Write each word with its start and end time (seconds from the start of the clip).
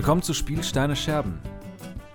Willkommen 0.00 0.22
zu 0.22 0.32
Spielsteine 0.32 0.96
Scherben, 0.96 1.38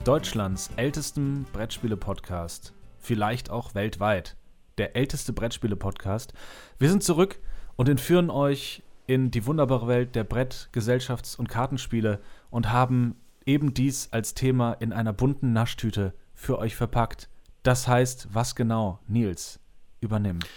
Deutschlands 0.06 0.72
ältestem 0.76 1.46
Brettspiele-Podcast, 1.54 2.74
vielleicht 2.98 3.52
auch 3.52 3.76
weltweit. 3.76 4.36
Der 4.80 4.96
älteste 4.96 5.34
Brettspiele-Podcast. 5.34 6.34
Wir 6.80 6.90
sind 6.90 7.04
zurück 7.04 7.40
und 7.76 7.88
entführen 7.88 8.32
euch 8.32 8.82
in 9.06 9.30
die 9.30 9.46
wunderbare 9.46 9.88
Welt 9.88 10.16
der 10.16 10.24
Brett-, 10.24 10.70
Gesellschafts- 10.74 11.36
und 11.36 11.48
Kartenspiele 11.48 12.22
und 12.50 12.72
haben 12.72 13.18
eben 13.46 13.76
dies 13.76 14.10
als 14.12 14.34
Thema 14.34 14.74
in 14.74 14.92
einer 14.92 15.14
bunten 15.14 15.54
Naschtüte 15.54 16.16
für 16.34 16.58
euch 16.58 16.76
verpackt. 16.76 17.30
Das 17.62 17.88
heißt, 17.88 18.30
was 18.34 18.56
genau, 18.56 18.98
Nils, 19.08 19.60
übernimmt. 20.02 20.48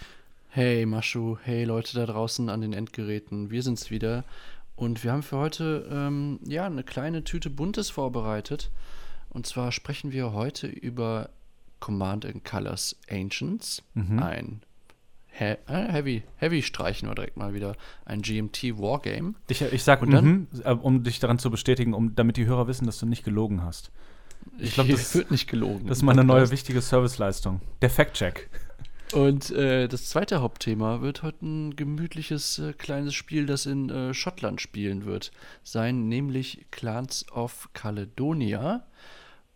Hey 0.47 0.87
Maschu, 0.87 1.37
hey 1.43 1.63
Leute 1.63 1.93
da 1.93 2.07
draußen 2.07 2.49
an 2.49 2.61
den 2.61 2.73
Endgeräten, 2.73 3.51
wir 3.51 3.61
sind's 3.61 3.91
wieder 3.91 4.23
und 4.79 5.03
wir 5.03 5.11
haben 5.11 5.23
für 5.23 5.37
heute 5.37 5.87
ähm, 5.91 6.39
ja 6.45 6.65
eine 6.65 6.83
kleine 6.83 7.23
Tüte 7.23 7.49
Buntes 7.49 7.89
vorbereitet. 7.89 8.71
Und 9.29 9.45
zwar 9.45 9.71
sprechen 9.71 10.11
wir 10.11 10.33
heute 10.33 10.67
über 10.67 11.29
Command 11.79 12.25
and 12.25 12.43
Colors 12.43 12.95
Ancients, 13.09 13.81
Mhm. 13.93 14.19
ein 14.19 14.61
He 15.31 15.45
äh, 15.45 15.57
Heavy, 15.67 16.23
Heavy 16.37 16.61
streichen 16.63 17.07
wir 17.07 17.15
direkt 17.15 17.37
mal 17.37 17.53
wieder, 17.53 17.75
ein 18.05 18.21
GMT 18.21 18.77
Wargame. 18.79 19.35
Ich, 19.47 19.61
ich 19.61 19.83
sag, 19.83 20.01
Und 20.01 20.11
dann- 20.11 20.47
äh, 20.63 20.71
um 20.71 21.03
dich 21.03 21.19
daran 21.19 21.37
zu 21.39 21.49
bestätigen, 21.51 21.93
um, 21.93 22.15
damit 22.15 22.35
die 22.37 22.45
Hörer 22.45 22.67
wissen, 22.67 22.85
dass 22.85 22.97
du 22.99 23.05
nicht 23.05 23.23
gelogen 23.23 23.63
hast. 23.63 23.91
Ich 24.57 24.73
glaub, 24.73 24.87
Hier 24.87 24.95
das- 24.95 25.13
wird 25.15 25.29
nicht 25.31 25.47
gelogen. 25.47 25.87
Das 25.87 25.99
ist 25.99 26.03
mal 26.03 26.11
eine 26.13 26.23
neue 26.25 26.49
wichtige 26.51 26.81
Serviceleistung. 26.81 27.61
Der 27.81 27.89
Fact-Check. 27.89 28.49
Und 29.13 29.49
äh, 29.51 29.87
das 29.87 30.05
zweite 30.09 30.41
Hauptthema 30.41 31.01
wird 31.01 31.23
heute 31.23 31.45
ein 31.45 31.75
gemütliches 31.75 32.59
äh, 32.59 32.73
kleines 32.73 33.15
Spiel, 33.15 33.47
das 33.47 33.65
in 33.65 33.89
äh, 33.89 34.13
Schottland 34.13 34.61
spielen 34.61 35.05
wird, 35.05 35.31
sein, 35.63 36.07
nämlich 36.07 36.67
Clans 36.69 37.25
of 37.31 37.69
Caledonia. 37.73 38.85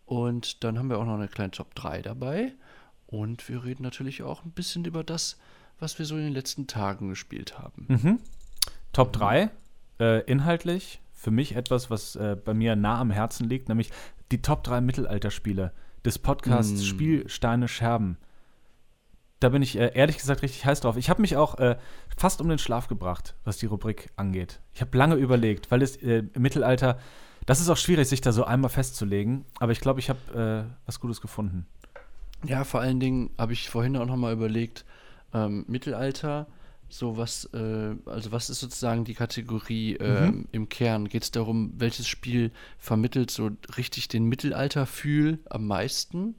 Und 0.06 0.64
dann 0.64 0.78
haben 0.78 0.90
wir 0.90 0.98
auch 0.98 1.04
noch 1.04 1.14
eine 1.14 1.28
kleine 1.28 1.52
Top 1.52 1.74
3 1.76 2.02
dabei. 2.02 2.52
Und 3.06 3.48
wir 3.48 3.64
reden 3.64 3.84
natürlich 3.84 4.22
auch 4.22 4.44
ein 4.44 4.50
bisschen 4.50 4.84
über 4.84 5.04
das, 5.04 5.38
was 5.78 5.98
wir 5.98 6.06
so 6.06 6.16
in 6.16 6.24
den 6.24 6.32
letzten 6.32 6.66
Tagen 6.66 7.08
gespielt 7.08 7.58
haben. 7.58 7.86
Mhm. 7.88 8.18
Top 8.92 9.12
3, 9.12 9.50
äh, 10.00 10.20
inhaltlich, 10.24 11.00
für 11.12 11.30
mich 11.30 11.54
etwas, 11.54 11.90
was 11.90 12.16
äh, 12.16 12.36
bei 12.42 12.54
mir 12.54 12.74
nah 12.74 12.98
am 12.98 13.10
Herzen 13.10 13.48
liegt, 13.48 13.68
nämlich 13.68 13.90
die 14.32 14.42
Top 14.42 14.64
3 14.64 14.80
Mittelalterspiele 14.80 15.72
des 16.04 16.18
Podcasts 16.18 16.82
Mm. 16.82 16.84
Spiel, 16.84 17.28
Steine, 17.28 17.68
Scherben. 17.68 18.18
Da 19.44 19.50
bin 19.50 19.60
ich 19.60 19.78
äh, 19.78 19.90
ehrlich 19.92 20.16
gesagt 20.16 20.40
richtig 20.40 20.64
heiß 20.64 20.80
drauf. 20.80 20.96
Ich 20.96 21.10
habe 21.10 21.20
mich 21.20 21.36
auch 21.36 21.58
äh, 21.58 21.76
fast 22.16 22.40
um 22.40 22.48
den 22.48 22.56
Schlaf 22.56 22.88
gebracht, 22.88 23.34
was 23.44 23.58
die 23.58 23.66
Rubrik 23.66 24.08
angeht. 24.16 24.58
Ich 24.72 24.80
habe 24.80 24.96
lange 24.96 25.16
überlegt, 25.16 25.70
weil 25.70 25.82
es 25.82 25.96
äh, 25.96 26.22
im 26.32 26.40
Mittelalter, 26.40 26.98
das 27.44 27.60
ist 27.60 27.68
auch 27.68 27.76
schwierig, 27.76 28.08
sich 28.08 28.22
da 28.22 28.32
so 28.32 28.44
einmal 28.44 28.70
festzulegen, 28.70 29.44
aber 29.60 29.72
ich 29.72 29.82
glaube, 29.82 30.00
ich 30.00 30.08
habe 30.08 30.64
äh, 30.66 30.74
was 30.86 30.98
Gutes 30.98 31.20
gefunden. 31.20 31.66
Ja, 32.46 32.64
vor 32.64 32.80
allen 32.80 33.00
Dingen 33.00 33.28
habe 33.36 33.52
ich 33.52 33.68
vorhin 33.68 33.98
auch 33.98 34.06
noch 34.06 34.16
mal 34.16 34.32
überlegt, 34.32 34.86
ähm, 35.34 35.66
Mittelalter, 35.68 36.46
so 36.88 37.18
was, 37.18 37.44
äh, 37.52 37.96
also 38.06 38.32
was 38.32 38.48
ist 38.48 38.60
sozusagen 38.60 39.04
die 39.04 39.12
Kategorie 39.12 39.96
ähm, 39.96 40.48
im 40.52 40.70
Kern? 40.70 41.06
Geht 41.06 41.24
es 41.24 41.32
darum, 41.32 41.74
welches 41.76 42.08
Spiel 42.08 42.50
vermittelt 42.78 43.30
so 43.30 43.50
richtig 43.76 44.08
den 44.08 44.24
Mittelalterfühl 44.24 45.40
am 45.50 45.66
meisten? 45.66 46.34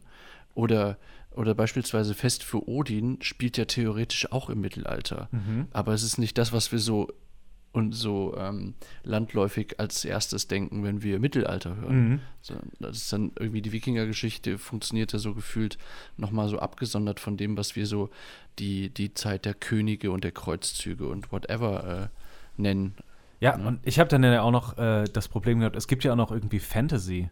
Oder, 0.56 0.98
oder 1.36 1.56
beispielsweise 1.56 2.14
Fest 2.14 2.44
für 2.44 2.68
Odin 2.68 3.18
spielt 3.22 3.58
ja 3.58 3.66
theoretisch 3.66 4.32
auch 4.32 4.50
im 4.50 4.62
Mittelalter. 4.62 5.30
Aber 5.72 5.94
es 5.94 6.04
ist 6.04 6.18
nicht 6.18 6.38
das, 6.38 6.54
was 6.54 6.72
wir 6.72 6.80
so 6.80 7.10
und 7.76 7.92
so 7.92 8.36
ähm, 8.38 8.74
landläufig 9.04 9.82
als 9.82 10.06
erstes 10.06 10.48
denken, 10.48 10.86
wenn 10.86 11.04
wir 11.04 11.20
Mittelalter 11.20 11.76
hören. 11.76 12.10
Mhm. 12.10 12.20
So, 12.42 12.56
das 12.80 12.98
ist 12.98 13.12
dann 13.12 13.34
irgendwie 13.38 13.62
die 13.62 13.74
Wikingergeschichte 13.74 14.58
funktioniert 14.58 15.12
ja 15.12 15.20
so 15.20 15.34
gefühlt 15.34 15.78
nochmal 16.16 16.48
so 16.48 16.58
abgesondert 16.60 17.20
von 17.20 17.36
dem, 17.36 17.58
was 17.58 17.76
wir 17.76 17.86
so 17.86 18.10
die, 18.60 18.90
die 18.90 19.14
Zeit 19.14 19.44
der 19.44 19.54
Könige 19.54 20.12
und 20.12 20.24
der 20.24 20.32
Kreuzzüge 20.32 21.06
und 21.06 21.34
whatever 21.34 22.10
äh, 22.14 22.62
nennen. 22.62 22.96
Ja, 23.42 23.58
Ne? 23.58 23.68
und 23.68 23.80
ich 23.84 24.00
habe 24.00 24.10
dann 24.10 24.24
ja 24.24 24.42
auch 24.42 24.52
noch 24.52 24.78
äh, 24.78 25.04
das 25.12 25.28
Problem 25.28 25.60
gehabt, 25.60 25.76
es 25.76 25.88
gibt 25.88 26.06
ja 26.06 26.14
auch 26.14 26.18
noch 26.18 26.32
irgendwie 26.32 26.60
Fantasy. 26.60 27.30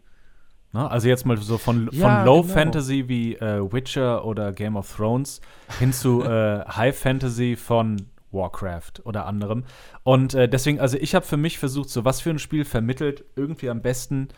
Ne? 0.74 0.90
Also 0.90 1.08
jetzt 1.08 1.24
mal 1.24 1.36
so 1.38 1.56
von, 1.56 1.88
Ja, 1.92 2.18
von 2.18 2.26
Low 2.26 2.42
genau. 2.42 2.52
Fantasy 2.54 3.08
wie 3.08 3.36
äh, 3.36 3.72
Witcher 3.72 4.24
oder 4.24 4.52
Game 4.52 4.76
of 4.76 4.94
Thrones 4.94 5.40
hin 5.78 5.92
zu 5.92 6.22
äh, 6.24 6.64
High 6.66 6.96
Fantasy 6.98 7.56
von 7.56 7.96
Warcraft 8.32 9.04
oder 9.04 9.26
anderem. 9.26 9.64
Und 10.02 10.34
äh, 10.34 10.48
deswegen, 10.48 10.80
also 10.80 10.98
ich 10.98 11.14
habe 11.14 11.24
für 11.24 11.36
mich 11.36 11.58
versucht, 11.58 11.88
so 11.88 12.04
was 12.04 12.20
für 12.20 12.30
ein 12.30 12.40
Spiel 12.40 12.64
vermittelt 12.64 13.24
irgendwie 13.36 13.70
am 13.70 13.80
besten 13.80 14.28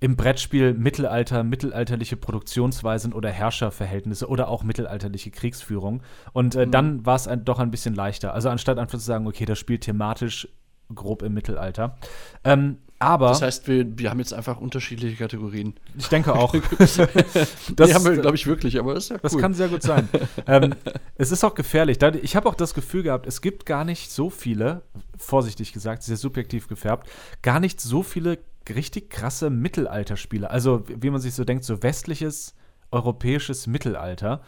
im 0.00 0.14
Brettspiel 0.14 0.74
Mittelalter, 0.74 1.42
mittelalterliche 1.42 2.16
Produktionsweisen 2.16 3.12
oder 3.12 3.30
Herrscherverhältnisse 3.30 4.28
oder 4.28 4.48
auch 4.48 4.62
mittelalterliche 4.62 5.30
Kriegsführung. 5.32 6.02
Und 6.32 6.54
äh, 6.54 6.66
Mhm. 6.66 6.70
dann 6.70 7.06
war 7.06 7.16
es 7.16 7.26
ein, 7.26 7.44
doch 7.44 7.58
ein 7.58 7.72
bisschen 7.72 7.94
leichter. 7.96 8.32
Also 8.34 8.48
anstatt 8.48 8.78
einfach 8.78 8.98
zu 8.98 9.04
sagen, 9.04 9.26
okay, 9.26 9.44
das 9.44 9.58
spielt 9.58 9.80
thematisch 9.82 10.46
grob 10.94 11.22
im 11.22 11.34
Mittelalter. 11.34 11.96
Ähm, 12.44 12.78
aber 13.00 13.28
Das 13.28 13.42
heißt, 13.42 13.68
wir, 13.68 13.98
wir 13.98 14.10
haben 14.10 14.18
jetzt 14.18 14.34
einfach 14.34 14.58
unterschiedliche 14.60 15.16
Kategorien. 15.16 15.74
ich 15.96 16.08
denke 16.08 16.34
auch, 16.34 16.52
Das 16.78 16.96
die 16.96 17.94
haben 17.94 18.04
wir, 18.04 18.16
glaube 18.16 18.34
ich, 18.36 18.46
wirklich, 18.46 18.78
aber 18.78 18.94
das 18.94 19.04
ist 19.04 19.10
ja 19.10 19.16
cool. 19.16 19.20
das 19.22 19.38
kann 19.38 19.54
sehr 19.54 19.68
gut 19.68 19.82
sein. 19.82 20.08
ähm, 20.46 20.74
es 21.16 21.30
ist 21.30 21.44
auch 21.44 21.54
gefährlich. 21.54 21.98
Ich 22.22 22.34
habe 22.36 22.48
auch 22.48 22.54
das 22.56 22.74
Gefühl 22.74 23.02
gehabt, 23.04 23.26
es 23.26 23.40
gibt 23.40 23.66
gar 23.66 23.84
nicht 23.84 24.10
so 24.10 24.30
viele, 24.30 24.82
vorsichtig 25.16 25.72
gesagt, 25.72 26.02
sehr 26.02 26.16
subjektiv 26.16 26.66
gefärbt, 26.68 27.08
gar 27.42 27.60
nicht 27.60 27.80
so 27.80 28.02
viele 28.02 28.38
richtig 28.68 29.10
krasse 29.10 29.48
Mittelalterspiele. 29.48 30.50
Also, 30.50 30.82
wie 30.88 31.10
man 31.10 31.20
sich 31.20 31.34
so 31.34 31.44
denkt, 31.44 31.64
so 31.64 31.82
westliches, 31.82 32.54
europäisches 32.90 33.66
Mittelalter, 33.66 34.42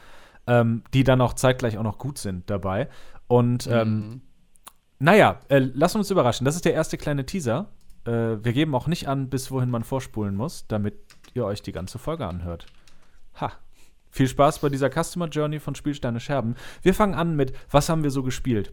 ähm, 0.47 0.83
die 0.93 1.05
dann 1.05 1.21
auch 1.21 1.35
zeitgleich 1.35 1.79
auch 1.79 1.83
noch 1.85 1.99
gut 1.99 2.19
sind 2.19 2.51
dabei. 2.51 2.89
Und 3.29 3.67
ähm, 3.69 3.95
Mhm. 3.99 4.21
naja, 4.99 5.41
äh, 5.49 5.59
lass 5.59 5.95
uns 5.95 6.11
überraschen. 6.11 6.45
Das 6.45 6.57
ist 6.57 6.65
der 6.65 6.75
erste 6.75 6.99
kleine 6.99 7.25
Teaser. 7.25 7.69
Äh, 8.05 8.43
wir 8.45 8.53
geben 8.53 8.75
auch 8.75 8.87
nicht 8.87 9.09
an, 9.09 9.29
bis 9.29 9.51
wohin 9.51 9.71
man 9.71 9.85
vorspulen 9.85 10.37
muss, 10.37 10.67
damit 10.69 10.95
ihr 11.35 11.45
euch 11.45 11.63
die 11.63 11.73
ganze 11.73 11.99
Folge 11.99 12.27
anhört. 12.27 12.67
Ha. 13.41 13.53
Viel 14.11 14.27
Spaß 14.29 14.59
bei 14.59 14.69
dieser 14.69 14.91
Customer 14.91 15.29
Journey 15.29 15.61
von 15.61 15.75
Spielsteine 15.75 16.19
Scherben. 16.19 16.57
Wir 16.83 16.95
fangen 16.95 17.15
an 17.15 17.37
mit, 17.37 17.53
was 17.71 17.89
haben 17.89 18.03
wir 18.03 18.11
so 18.11 18.23
gespielt? 18.23 18.73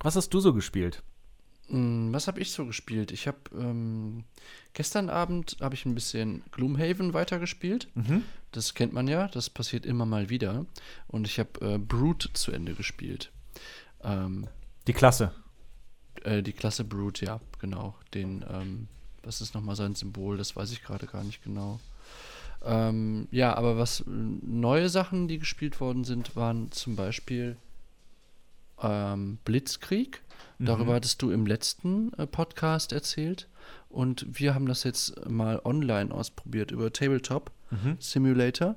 Was 0.00 0.16
hast 0.16 0.30
du 0.30 0.40
so 0.40 0.52
gespielt? 0.52 1.02
Mm, 1.68 2.12
Was 2.12 2.26
habe 2.26 2.40
ich 2.40 2.50
so 2.52 2.66
gespielt? 2.66 3.12
Ich 3.12 3.26
habe 3.26 3.38
ähm, 3.54 4.24
gestern 4.72 5.08
Abend 5.08 5.56
habe 5.60 5.74
ich 5.74 5.86
ein 5.86 5.94
bisschen 5.94 6.42
Gloomhaven 6.50 7.14
weitergespielt. 7.14 7.88
Mhm. 7.94 8.22
Das 8.52 8.74
kennt 8.74 8.92
man 8.92 9.06
ja, 9.08 9.28
das 9.28 9.50
passiert 9.50 9.86
immer 9.86 10.06
mal 10.06 10.30
wieder. 10.30 10.66
Und 11.06 11.26
ich 11.26 11.38
habe 11.38 11.60
äh, 11.60 11.78
Brute 11.78 12.32
zu 12.32 12.52
Ende 12.52 12.74
gespielt. 12.74 13.32
Ähm, 14.02 14.48
Die 14.86 14.92
Klasse. 14.92 15.32
Äh, 16.24 16.42
die 16.42 16.52
Klasse 16.52 16.84
Brute, 16.84 17.24
ja, 17.26 17.40
genau. 17.58 17.94
Den, 18.14 18.44
ähm, 18.50 18.88
was 19.22 19.40
ist 19.40 19.54
nochmal 19.54 19.76
sein 19.76 19.94
Symbol? 19.94 20.36
Das 20.38 20.56
weiß 20.56 20.72
ich 20.72 20.82
gerade 20.82 21.06
gar 21.06 21.24
nicht 21.24 21.42
genau. 21.42 21.80
Ähm, 22.64 23.28
ja, 23.30 23.54
aber 23.54 23.76
was 23.76 24.02
neue 24.06 24.88
Sachen, 24.88 25.28
die 25.28 25.38
gespielt 25.38 25.80
worden 25.80 26.04
sind, 26.04 26.36
waren 26.36 26.72
zum 26.72 26.96
Beispiel 26.96 27.56
ähm, 28.82 29.38
Blitzkrieg. 29.44 30.22
Darüber 30.58 30.94
hattest 30.94 31.20
du 31.20 31.30
im 31.30 31.46
letzten 31.46 32.14
äh, 32.14 32.26
Podcast 32.26 32.92
erzählt. 32.92 33.46
Und 33.90 34.26
wir 34.38 34.54
haben 34.54 34.66
das 34.66 34.84
jetzt 34.84 35.28
mal 35.28 35.60
online 35.64 36.12
ausprobiert 36.14 36.70
über 36.70 36.92
Tabletop 36.92 37.50
Mhm. 37.70 37.96
Simulator. 37.98 38.76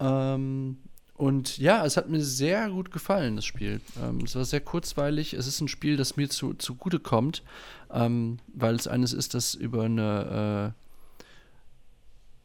Ähm, 0.00 0.78
und 1.18 1.58
ja, 1.58 1.84
es 1.84 1.96
hat 1.96 2.08
mir 2.08 2.22
sehr 2.22 2.70
gut 2.70 2.92
gefallen, 2.92 3.36
das 3.36 3.44
Spiel. 3.44 3.80
Ähm, 4.00 4.20
es 4.24 4.36
war 4.36 4.44
sehr 4.44 4.60
kurzweilig. 4.60 5.34
Es 5.34 5.48
ist 5.48 5.60
ein 5.60 5.66
Spiel, 5.68 5.96
das 5.96 6.16
mir 6.16 6.30
zu, 6.30 6.54
zugute 6.54 7.00
kommt, 7.00 7.42
ähm, 7.92 8.38
weil 8.54 8.76
es 8.76 8.86
eines 8.86 9.12
ist, 9.12 9.34
das 9.34 9.54
über 9.54 9.82
eine 9.84 10.74
äh, 10.74 10.84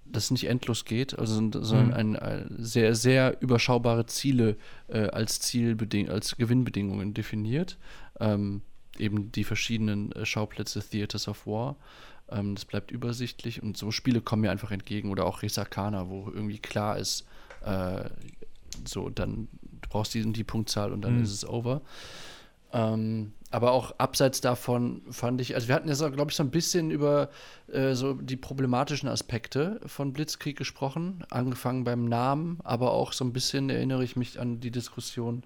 das 0.06 0.32
nicht 0.32 0.46
endlos 0.48 0.86
geht, 0.86 1.18
also 1.18 1.36
sondern 1.36 1.88
Mhm. 1.88 1.94
ein, 1.94 2.16
ein 2.16 2.56
sehr, 2.60 2.96
sehr 2.96 3.42
überschaubare 3.42 4.06
Ziele 4.06 4.58
äh, 4.88 5.08
als 5.08 5.40
Zielbeding 5.40 6.10
als 6.10 6.36
Gewinnbedingungen 6.38 7.14
definiert. 7.14 7.78
Ähm, 8.20 8.62
eben 8.98 9.32
die 9.32 9.44
verschiedenen 9.44 10.12
äh, 10.12 10.26
Schauplätze 10.26 10.82
Theaters 10.82 11.28
of 11.28 11.46
War. 11.48 11.76
Ähm, 12.30 12.56
das 12.56 12.66
bleibt 12.66 12.92
übersichtlich 12.92 13.62
und 13.62 13.78
so 13.78 13.92
Spiele 13.92 14.22
kommen 14.22 14.44
mir 14.44 14.52
einfach 14.52 14.72
entgegen. 14.72 15.12
Oder 15.12 15.26
auch 15.26 15.42
Resakana, 15.42 16.10
wo 16.10 16.32
irgendwie 16.34 16.60
klar 16.60 16.98
ist, 16.98 17.26
äh, 17.66 18.10
so, 18.86 19.10
dann 19.10 19.48
du 19.82 19.90
brauchst 19.90 20.14
die 20.14 20.24
und 20.24 20.34
die 20.36 20.44
Punktzahl 20.44 20.92
und 20.92 21.02
dann 21.02 21.18
Mhm. 21.18 21.24
ist 21.24 21.32
es 21.32 21.48
over. 21.48 21.82
Ähm, 22.72 23.34
aber 23.52 23.72
auch 23.72 23.94
abseits 24.00 24.42
davon 24.42 25.04
fand 25.12 25.40
ich, 25.40 25.54
also 25.54 25.68
wir 25.68 25.76
hatten 25.76 25.88
jetzt, 25.88 26.00
glaube 26.00 26.32
ich, 26.32 26.36
so 26.36 26.42
ein 26.42 26.50
bisschen 26.50 26.90
über 26.90 27.30
äh, 27.72 27.94
so 27.94 28.14
die 28.14 28.36
problematischen 28.36 29.08
Aspekte 29.08 29.80
von 29.86 30.12
Blitzkrieg 30.12 30.58
gesprochen, 30.58 31.24
angefangen 31.30 31.84
beim 31.84 32.06
Namen, 32.06 32.60
aber 32.64 32.92
auch 32.92 33.14
so 33.14 33.24
ein 33.26 33.32
bisschen 33.32 33.70
erinnere 33.70 34.04
ich 34.04 34.16
mich 34.16 34.40
an 34.40 34.60
die 34.60 34.72
Diskussion, 34.72 35.44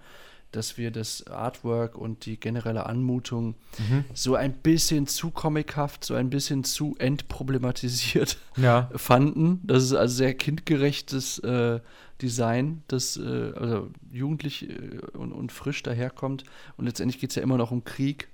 dass 0.51 0.77
wir 0.77 0.91
das 0.91 1.27
Artwork 1.27 1.97
und 1.97 2.25
die 2.25 2.39
generelle 2.39 2.85
Anmutung 2.85 3.55
mhm. 3.77 4.05
so 4.13 4.35
ein 4.35 4.53
bisschen 4.53 5.07
zu 5.07 5.29
comichaft, 5.29 6.05
so 6.05 6.13
ein 6.13 6.29
bisschen 6.29 6.63
zu 6.63 6.95
entproblematisiert 6.99 8.37
ja. 8.57 8.89
fanden. 8.95 9.61
Das 9.63 9.83
ist 9.83 9.93
also 9.93 10.15
sehr 10.15 10.33
kindgerechtes 10.33 11.39
äh, 11.39 11.79
Design, 12.21 12.83
das 12.87 13.17
äh, 13.17 13.51
also 13.55 13.89
jugendlich 14.11 14.69
äh, 14.69 14.99
und, 15.13 15.31
und, 15.31 15.51
frisch 15.51 15.83
daherkommt. 15.83 16.43
Und 16.77 16.85
letztendlich 16.85 17.19
geht 17.19 17.31
es 17.31 17.35
ja 17.35 17.43
immer 17.43 17.57
noch 17.57 17.71
um 17.71 17.83
Krieg. 17.83 18.29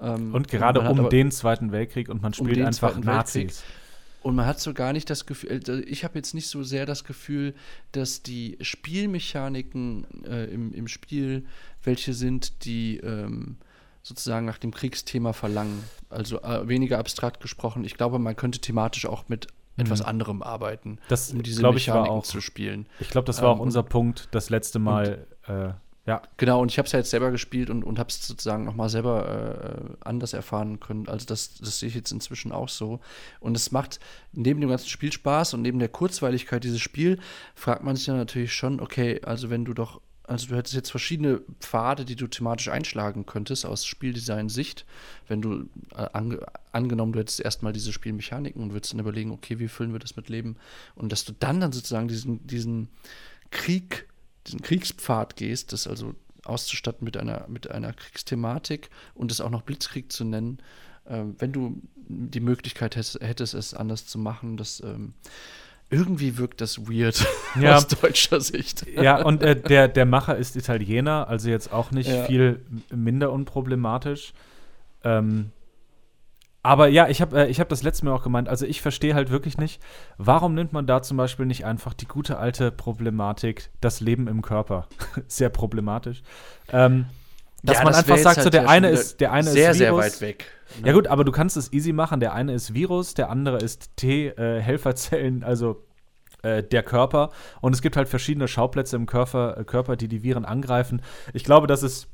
Ähm, 0.00 0.34
und 0.34 0.48
gerade 0.48 0.80
und 0.80 0.98
um 0.98 1.08
den 1.08 1.30
Zweiten 1.30 1.72
Weltkrieg 1.72 2.08
und 2.08 2.20
man 2.20 2.34
spielt 2.34 2.58
um 2.58 2.66
einfach 2.66 2.98
Nazis. 2.98 3.34
Weltkrieg. 3.36 3.83
Und 4.24 4.36
man 4.36 4.46
hat 4.46 4.58
so 4.58 4.72
gar 4.72 4.94
nicht 4.94 5.10
das 5.10 5.26
Gefühl, 5.26 5.50
also 5.50 5.74
ich 5.74 6.02
habe 6.02 6.14
jetzt 6.14 6.32
nicht 6.32 6.48
so 6.48 6.62
sehr 6.62 6.86
das 6.86 7.04
Gefühl, 7.04 7.54
dass 7.92 8.22
die 8.22 8.56
Spielmechaniken 8.62 10.06
äh, 10.24 10.46
im, 10.46 10.72
im 10.72 10.88
Spiel 10.88 11.44
welche 11.82 12.14
sind, 12.14 12.64
die 12.64 12.96
ähm, 13.00 13.58
sozusagen 14.02 14.46
nach 14.46 14.56
dem 14.56 14.72
Kriegsthema 14.72 15.34
verlangen. 15.34 15.84
Also 16.08 16.40
äh, 16.40 16.66
weniger 16.66 16.98
abstrakt 16.98 17.40
gesprochen. 17.40 17.84
Ich 17.84 17.98
glaube, 17.98 18.18
man 18.18 18.34
könnte 18.34 18.60
thematisch 18.60 19.04
auch 19.04 19.28
mit 19.28 19.48
etwas 19.76 20.00
mhm. 20.00 20.06
anderem 20.06 20.42
arbeiten, 20.42 20.98
das, 21.08 21.30
um 21.30 21.42
diese 21.42 21.60
Mechaniken 21.60 22.10
auch, 22.10 22.24
zu 22.24 22.40
spielen. 22.40 22.86
Ich 23.00 23.10
glaube, 23.10 23.26
das 23.26 23.42
war 23.42 23.52
ähm, 23.52 23.58
auch 23.58 23.62
unser 23.62 23.82
Punkt 23.82 24.28
das 24.30 24.48
letzte 24.48 24.78
Mal. 24.78 25.26
Äh, 25.46 25.74
ja. 26.06 26.20
Genau, 26.36 26.60
und 26.60 26.70
ich 26.70 26.76
habe 26.76 26.84
es 26.86 26.92
ja 26.92 26.98
jetzt 26.98 27.10
selber 27.10 27.30
gespielt 27.30 27.70
und, 27.70 27.82
und 27.82 27.98
habe 27.98 28.10
es 28.10 28.26
sozusagen 28.26 28.64
nochmal 28.64 28.90
selber 28.90 29.88
äh, 29.90 30.06
anders 30.06 30.34
erfahren 30.34 30.78
können. 30.78 31.08
Also 31.08 31.24
das, 31.24 31.54
das 31.54 31.78
sehe 31.78 31.88
ich 31.88 31.94
jetzt 31.94 32.12
inzwischen 32.12 32.52
auch 32.52 32.68
so. 32.68 33.00
Und 33.40 33.56
es 33.56 33.72
macht 33.72 34.00
neben 34.32 34.60
dem 34.60 34.68
ganzen 34.68 34.88
Spiel 34.88 35.12
Spaß 35.12 35.54
und 35.54 35.62
neben 35.62 35.78
der 35.78 35.88
Kurzweiligkeit 35.88 36.62
dieses 36.62 36.82
Spiel, 36.82 37.18
fragt 37.54 37.84
man 37.84 37.96
sich 37.96 38.06
ja 38.06 38.14
natürlich 38.14 38.52
schon, 38.52 38.80
okay, 38.80 39.22
also 39.24 39.48
wenn 39.48 39.64
du 39.64 39.72
doch, 39.72 40.02
also 40.24 40.46
du 40.48 40.56
hättest 40.56 40.74
jetzt 40.74 40.90
verschiedene 40.90 41.40
Pfade, 41.60 42.04
die 42.04 42.16
du 42.16 42.26
thematisch 42.26 42.68
einschlagen 42.68 43.24
könntest 43.24 43.64
aus 43.64 43.86
Spieldesign-Sicht, 43.86 44.84
wenn 45.26 45.40
du 45.40 45.70
äh, 45.96 46.06
ange, 46.12 46.44
angenommen, 46.72 47.14
du 47.14 47.20
hättest 47.20 47.40
erstmal 47.40 47.72
diese 47.72 47.94
Spielmechaniken 47.94 48.62
und 48.62 48.74
würdest 48.74 48.92
dann 48.92 49.00
überlegen, 49.00 49.30
okay, 49.30 49.58
wie 49.58 49.68
füllen 49.68 49.92
wir 49.94 50.00
das 50.00 50.16
mit 50.16 50.28
Leben? 50.28 50.56
Und 50.96 51.12
dass 51.12 51.24
du 51.24 51.32
dann 51.32 51.60
dann 51.60 51.72
sozusagen 51.72 52.08
diesen, 52.08 52.46
diesen 52.46 52.88
Krieg 53.50 54.06
diesen 54.46 54.62
Kriegspfad 54.62 55.36
gehst, 55.36 55.72
das 55.72 55.86
also 55.86 56.14
auszustatten 56.44 57.04
mit 57.04 57.16
einer, 57.16 57.46
mit 57.48 57.70
einer 57.70 57.92
Kriegsthematik 57.92 58.90
und 59.14 59.30
es 59.30 59.40
auch 59.40 59.50
noch 59.50 59.62
Blitzkrieg 59.62 60.12
zu 60.12 60.24
nennen, 60.24 60.58
ähm, 61.06 61.36
wenn 61.38 61.52
du 61.52 61.80
die 61.96 62.40
Möglichkeit 62.40 62.96
hättest, 62.96 63.20
hättest, 63.20 63.54
es 63.54 63.74
anders 63.74 64.06
zu 64.06 64.18
machen, 64.18 64.56
das 64.56 64.80
ähm, 64.80 65.14
irgendwie 65.90 66.38
wirkt 66.38 66.60
das 66.60 66.88
weird 66.88 67.26
ja. 67.60 67.76
aus 67.76 67.86
deutscher 67.86 68.40
Sicht. 68.40 68.86
Ja, 68.86 69.22
und 69.22 69.42
äh, 69.42 69.60
der, 69.60 69.88
der 69.88 70.06
Macher 70.06 70.36
ist 70.36 70.56
Italiener, 70.56 71.28
also 71.28 71.48
jetzt 71.48 71.72
auch 71.72 71.90
nicht 71.90 72.10
ja. 72.10 72.24
viel 72.24 72.60
minder 72.90 73.32
unproblematisch. 73.32 74.32
Ähm, 75.02 75.50
aber 76.64 76.88
ja, 76.88 77.08
ich 77.08 77.20
habe 77.20 77.46
äh, 77.46 77.52
hab 77.52 77.68
das 77.68 77.82
letzte 77.82 78.06
Mal 78.06 78.12
auch 78.12 78.22
gemeint, 78.22 78.48
also 78.48 78.64
ich 78.64 78.80
verstehe 78.80 79.14
halt 79.14 79.30
wirklich 79.30 79.58
nicht, 79.58 79.82
warum 80.16 80.54
nimmt 80.54 80.72
man 80.72 80.86
da 80.86 81.02
zum 81.02 81.18
Beispiel 81.18 81.44
nicht 81.44 81.66
einfach 81.66 81.92
die 81.92 82.06
gute 82.06 82.38
alte 82.38 82.72
Problematik, 82.72 83.70
das 83.82 84.00
Leben 84.00 84.26
im 84.28 84.40
Körper? 84.40 84.88
sehr 85.28 85.50
problematisch. 85.50 86.22
Ähm, 86.72 87.04
dass 87.62 87.76
ja, 87.76 87.84
man 87.84 87.92
das 87.92 87.98
einfach 87.98 88.16
sagt, 88.16 88.36
halt 88.38 88.44
so 88.44 88.50
der 88.50 88.68
eine 88.68 88.88
ist, 88.88 89.20
der 89.20 89.32
eine 89.32 89.50
sehr, 89.50 89.72
ist 89.72 89.78
Virus. 89.78 90.02
sehr 90.02 90.12
weit 90.12 90.20
weg. 90.22 90.46
Ne? 90.80 90.88
Ja 90.88 90.92
gut, 90.94 91.06
aber 91.06 91.24
du 91.24 91.32
kannst 91.32 91.58
es 91.58 91.70
easy 91.70 91.92
machen. 91.92 92.20
Der 92.20 92.32
eine 92.32 92.54
ist 92.54 92.72
Virus, 92.72 93.12
der 93.12 93.28
andere 93.28 93.58
ist 93.58 93.96
T-Helferzellen, 93.96 95.42
äh, 95.42 95.44
also 95.44 95.84
äh, 96.42 96.62
der 96.62 96.82
Körper. 96.82 97.30
Und 97.60 97.74
es 97.74 97.82
gibt 97.82 97.98
halt 97.98 98.08
verschiedene 98.08 98.48
Schauplätze 98.48 98.96
im 98.96 99.04
Körper, 99.04 99.58
äh, 99.58 99.64
Körper, 99.64 99.96
die 99.96 100.08
die 100.08 100.22
Viren 100.22 100.46
angreifen. 100.46 101.02
Ich 101.34 101.44
glaube, 101.44 101.66
das 101.66 101.82
ist 101.82 102.08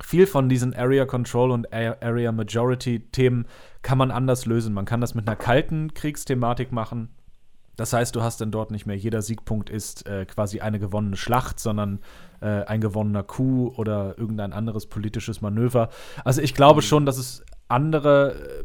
viel 0.00 0.26
von 0.26 0.48
diesen 0.48 0.74
Area 0.74 1.04
Control 1.04 1.50
und 1.50 1.72
Area 1.72 2.32
Majority 2.32 3.00
Themen 3.12 3.46
kann 3.82 3.98
man 3.98 4.10
anders 4.10 4.46
lösen. 4.46 4.74
Man 4.74 4.84
kann 4.84 5.00
das 5.00 5.14
mit 5.14 5.26
einer 5.26 5.36
kalten 5.36 5.94
Kriegsthematik 5.94 6.72
machen. 6.72 7.08
Das 7.76 7.92
heißt, 7.92 8.14
du 8.14 8.22
hast 8.22 8.40
dann 8.40 8.50
dort 8.50 8.70
nicht 8.70 8.86
mehr 8.86 8.96
jeder 8.96 9.22
Siegpunkt 9.22 9.70
ist 9.70 10.06
äh, 10.06 10.26
quasi 10.26 10.60
eine 10.60 10.78
gewonnene 10.78 11.16
Schlacht, 11.16 11.58
sondern 11.58 12.00
äh, 12.40 12.64
ein 12.64 12.80
gewonnener 12.80 13.22
Coup 13.22 13.78
oder 13.78 14.18
irgendein 14.18 14.52
anderes 14.52 14.86
politisches 14.86 15.40
Manöver. 15.40 15.88
Also 16.24 16.42
ich 16.42 16.54
glaube 16.54 16.80
mhm. 16.80 16.86
schon, 16.86 17.06
dass 17.06 17.16
es 17.16 17.44
andere, 17.68 18.34
äh, 18.34 18.64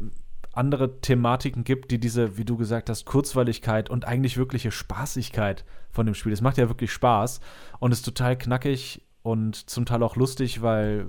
andere 0.52 1.00
Thematiken 1.00 1.64
gibt, 1.64 1.92
die 1.92 2.00
diese, 2.00 2.38
wie 2.38 2.44
du 2.44 2.58
gesagt 2.58 2.90
hast, 2.90 3.06
Kurzweiligkeit 3.06 3.90
und 3.90 4.06
eigentlich 4.06 4.38
wirkliche 4.38 4.72
Spaßigkeit 4.72 5.64
von 5.90 6.06
dem 6.06 6.16
Spiel. 6.16 6.34
Es 6.34 6.42
macht 6.42 6.58
ja 6.58 6.68
wirklich 6.68 6.92
Spaß 6.92 7.40
und 7.80 7.94
ist 7.94 8.04
total 8.04 8.38
knackig 8.38 9.07
und 9.28 9.70
zum 9.70 9.86
Teil 9.86 10.04
auch 10.04 10.16
lustig, 10.16 10.62
weil 10.62 11.08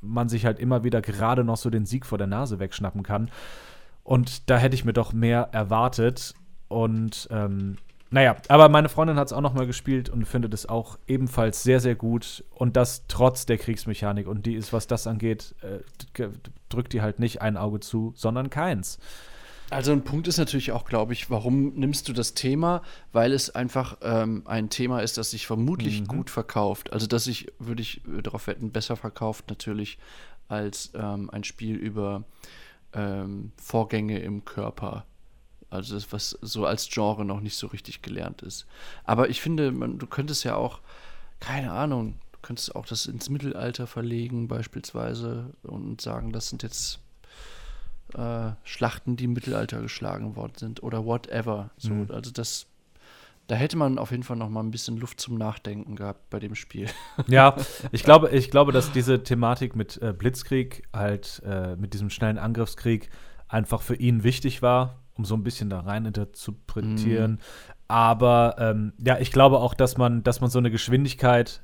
man 0.00 0.28
sich 0.28 0.46
halt 0.46 0.60
immer 0.60 0.84
wieder 0.84 1.02
gerade 1.02 1.42
noch 1.42 1.56
so 1.56 1.68
den 1.68 1.84
Sieg 1.84 2.06
vor 2.06 2.16
der 2.16 2.28
Nase 2.28 2.60
wegschnappen 2.60 3.02
kann. 3.02 3.28
Und 4.04 4.48
da 4.48 4.56
hätte 4.56 4.76
ich 4.76 4.84
mir 4.84 4.92
doch 4.92 5.12
mehr 5.12 5.48
erwartet. 5.50 6.34
Und 6.68 7.26
ähm, 7.32 7.76
naja, 8.10 8.36
aber 8.46 8.68
meine 8.68 8.88
Freundin 8.88 9.16
hat 9.16 9.26
es 9.26 9.32
auch 9.32 9.40
noch 9.40 9.52
mal 9.52 9.66
gespielt 9.66 10.08
und 10.08 10.26
findet 10.26 10.54
es 10.54 10.68
auch 10.68 10.96
ebenfalls 11.08 11.64
sehr, 11.64 11.80
sehr 11.80 11.96
gut. 11.96 12.44
Und 12.54 12.76
das 12.76 13.08
trotz 13.08 13.46
der 13.46 13.58
Kriegsmechanik. 13.58 14.28
Und 14.28 14.46
die 14.46 14.54
ist, 14.54 14.72
was 14.72 14.86
das 14.86 15.08
angeht, 15.08 15.56
äh, 15.62 16.28
drückt 16.68 16.92
die 16.92 17.02
halt 17.02 17.18
nicht 17.18 17.42
ein 17.42 17.56
Auge 17.56 17.80
zu, 17.80 18.12
sondern 18.14 18.48
keins. 18.50 19.00
Also 19.70 19.92
ein 19.92 20.02
Punkt 20.02 20.26
ist 20.26 20.36
natürlich 20.36 20.72
auch, 20.72 20.84
glaube 20.84 21.12
ich, 21.12 21.30
warum 21.30 21.74
nimmst 21.74 22.08
du 22.08 22.12
das 22.12 22.34
Thema? 22.34 22.82
Weil 23.12 23.32
es 23.32 23.54
einfach 23.54 23.98
ähm, 24.02 24.42
ein 24.44 24.68
Thema 24.68 25.00
ist, 25.00 25.16
das 25.16 25.30
sich 25.30 25.46
vermutlich 25.46 26.00
mhm. 26.00 26.06
gut 26.08 26.30
verkauft. 26.30 26.92
Also 26.92 27.06
das 27.06 27.24
sich, 27.24 27.52
würde 27.60 27.80
ich 27.82 28.02
darauf 28.22 28.48
wetten, 28.48 28.72
besser 28.72 28.96
verkauft 28.96 29.48
natürlich 29.48 29.98
als 30.48 30.90
ähm, 30.94 31.30
ein 31.30 31.44
Spiel 31.44 31.76
über 31.76 32.24
ähm, 32.92 33.52
Vorgänge 33.56 34.18
im 34.18 34.44
Körper. 34.44 35.06
Also 35.70 35.94
das, 35.94 36.12
was 36.12 36.30
so 36.42 36.66
als 36.66 36.88
Genre 36.88 37.24
noch 37.24 37.40
nicht 37.40 37.56
so 37.56 37.68
richtig 37.68 38.02
gelernt 38.02 38.42
ist. 38.42 38.66
Aber 39.04 39.30
ich 39.30 39.40
finde, 39.40 39.70
man, 39.70 39.98
du 39.98 40.08
könntest 40.08 40.42
ja 40.42 40.56
auch, 40.56 40.80
keine 41.38 41.70
Ahnung, 41.70 42.14
du 42.32 42.38
könntest 42.42 42.74
auch 42.74 42.86
das 42.86 43.06
ins 43.06 43.30
Mittelalter 43.30 43.86
verlegen 43.86 44.48
beispielsweise 44.48 45.54
und 45.62 46.00
sagen, 46.00 46.32
das 46.32 46.48
sind 46.48 46.64
jetzt 46.64 46.98
äh, 48.14 48.52
Schlachten, 48.64 49.16
die 49.16 49.24
im 49.24 49.32
Mittelalter 49.32 49.80
geschlagen 49.80 50.36
worden 50.36 50.52
sind 50.56 50.82
oder 50.82 51.04
whatever. 51.04 51.70
So, 51.76 51.92
mhm. 51.92 52.10
Also 52.10 52.30
das, 52.30 52.66
da 53.46 53.54
hätte 53.54 53.76
man 53.76 53.98
auf 53.98 54.10
jeden 54.10 54.22
Fall 54.22 54.36
noch 54.36 54.48
mal 54.48 54.60
ein 54.60 54.70
bisschen 54.70 54.96
Luft 54.96 55.20
zum 55.20 55.36
Nachdenken 55.38 55.96
gehabt 55.96 56.30
bei 56.30 56.38
dem 56.38 56.54
Spiel. 56.54 56.88
Ja, 57.26 57.56
ich 57.92 58.02
glaube, 58.02 58.30
ich 58.30 58.50
glaube, 58.50 58.72
dass 58.72 58.92
diese 58.92 59.22
Thematik 59.22 59.76
mit 59.76 60.00
äh, 60.02 60.12
Blitzkrieg 60.12 60.82
halt 60.94 61.42
äh, 61.44 61.76
mit 61.76 61.94
diesem 61.94 62.10
schnellen 62.10 62.38
Angriffskrieg 62.38 63.10
einfach 63.48 63.82
für 63.82 63.96
ihn 63.96 64.22
wichtig 64.22 64.62
war, 64.62 65.00
um 65.14 65.24
so 65.24 65.34
ein 65.34 65.42
bisschen 65.42 65.70
da 65.70 65.80
rein 65.80 66.04
interpretieren. 66.06 67.32
Mhm. 67.32 67.38
Aber 67.88 68.54
ähm, 68.58 68.92
ja, 69.04 69.18
ich 69.18 69.32
glaube 69.32 69.58
auch, 69.58 69.74
dass 69.74 69.98
man, 69.98 70.22
dass 70.22 70.40
man 70.40 70.48
so 70.48 70.58
eine 70.58 70.70
Geschwindigkeit 70.70 71.62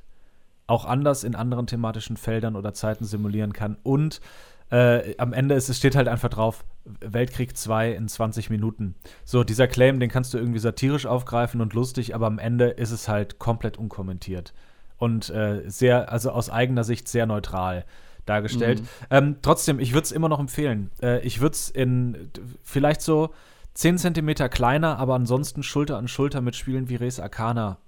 auch 0.67 0.85
anders 0.85 1.25
in 1.25 1.35
anderen 1.35 1.67
thematischen 1.67 2.17
Feldern 2.17 2.57
oder 2.57 2.75
Zeiten 2.75 3.05
simulieren 3.05 3.53
kann 3.53 3.76
und 3.83 4.21
äh, 4.70 5.16
am 5.18 5.32
Ende 5.32 5.54
ist, 5.54 5.68
es 5.68 5.78
steht 5.78 5.94
halt 5.94 6.08
einfach 6.08 6.28
drauf, 6.28 6.64
Weltkrieg 7.00 7.56
2 7.56 7.92
in 7.92 8.08
20 8.08 8.50
Minuten. 8.50 8.94
So, 9.25 9.44
dieser 9.44 9.68
Claim, 9.68 10.00
den 10.00 10.11
kannst 10.11 10.35
du 10.35 10.38
irgendwie 10.38 10.58
satirisch 10.58 11.06
aufgreifen 11.06 11.61
und 11.61 11.73
lustig, 11.73 12.14
aber 12.14 12.26
am 12.26 12.38
Ende 12.38 12.66
ist 12.66 12.90
es 12.90 13.08
halt 13.08 13.38
komplett 13.38 13.76
unkommentiert. 13.76 14.54
Und 14.99 15.30
äh, 15.30 15.62
sehr, 15.66 16.11
also 16.11 16.30
aus 16.30 16.50
eigener 16.50 16.85
Sicht 16.85 17.06
sehr 17.08 17.26
neutral 17.26 17.85
dargestellt. 18.25 18.80
Mhm. 18.80 18.87
Ähm, 19.11 19.37
trotzdem, 19.42 19.78
ich 19.78 19.92
würde 19.92 20.04
es 20.04 20.12
immer 20.12 20.28
noch 20.28 20.40
empfehlen. 20.40 20.90
Äh, 21.00 21.20
ich 21.20 21.40
würde 21.40 21.54
es 21.54 21.70
in 21.70 22.30
vielleicht 22.64 23.02
so 23.02 23.30
10 23.75 23.99
Zentimeter 23.99 24.49
kleiner, 24.49 24.99
aber 24.99 25.14
ansonsten 25.14 25.62
Schulter 25.62 25.99
an 25.99 26.08
Schulter 26.08 26.40
mit 26.40 26.56
Spielen 26.56 26.88
wie 26.88 26.96
Res 26.96 27.20
Arcana 27.20 27.78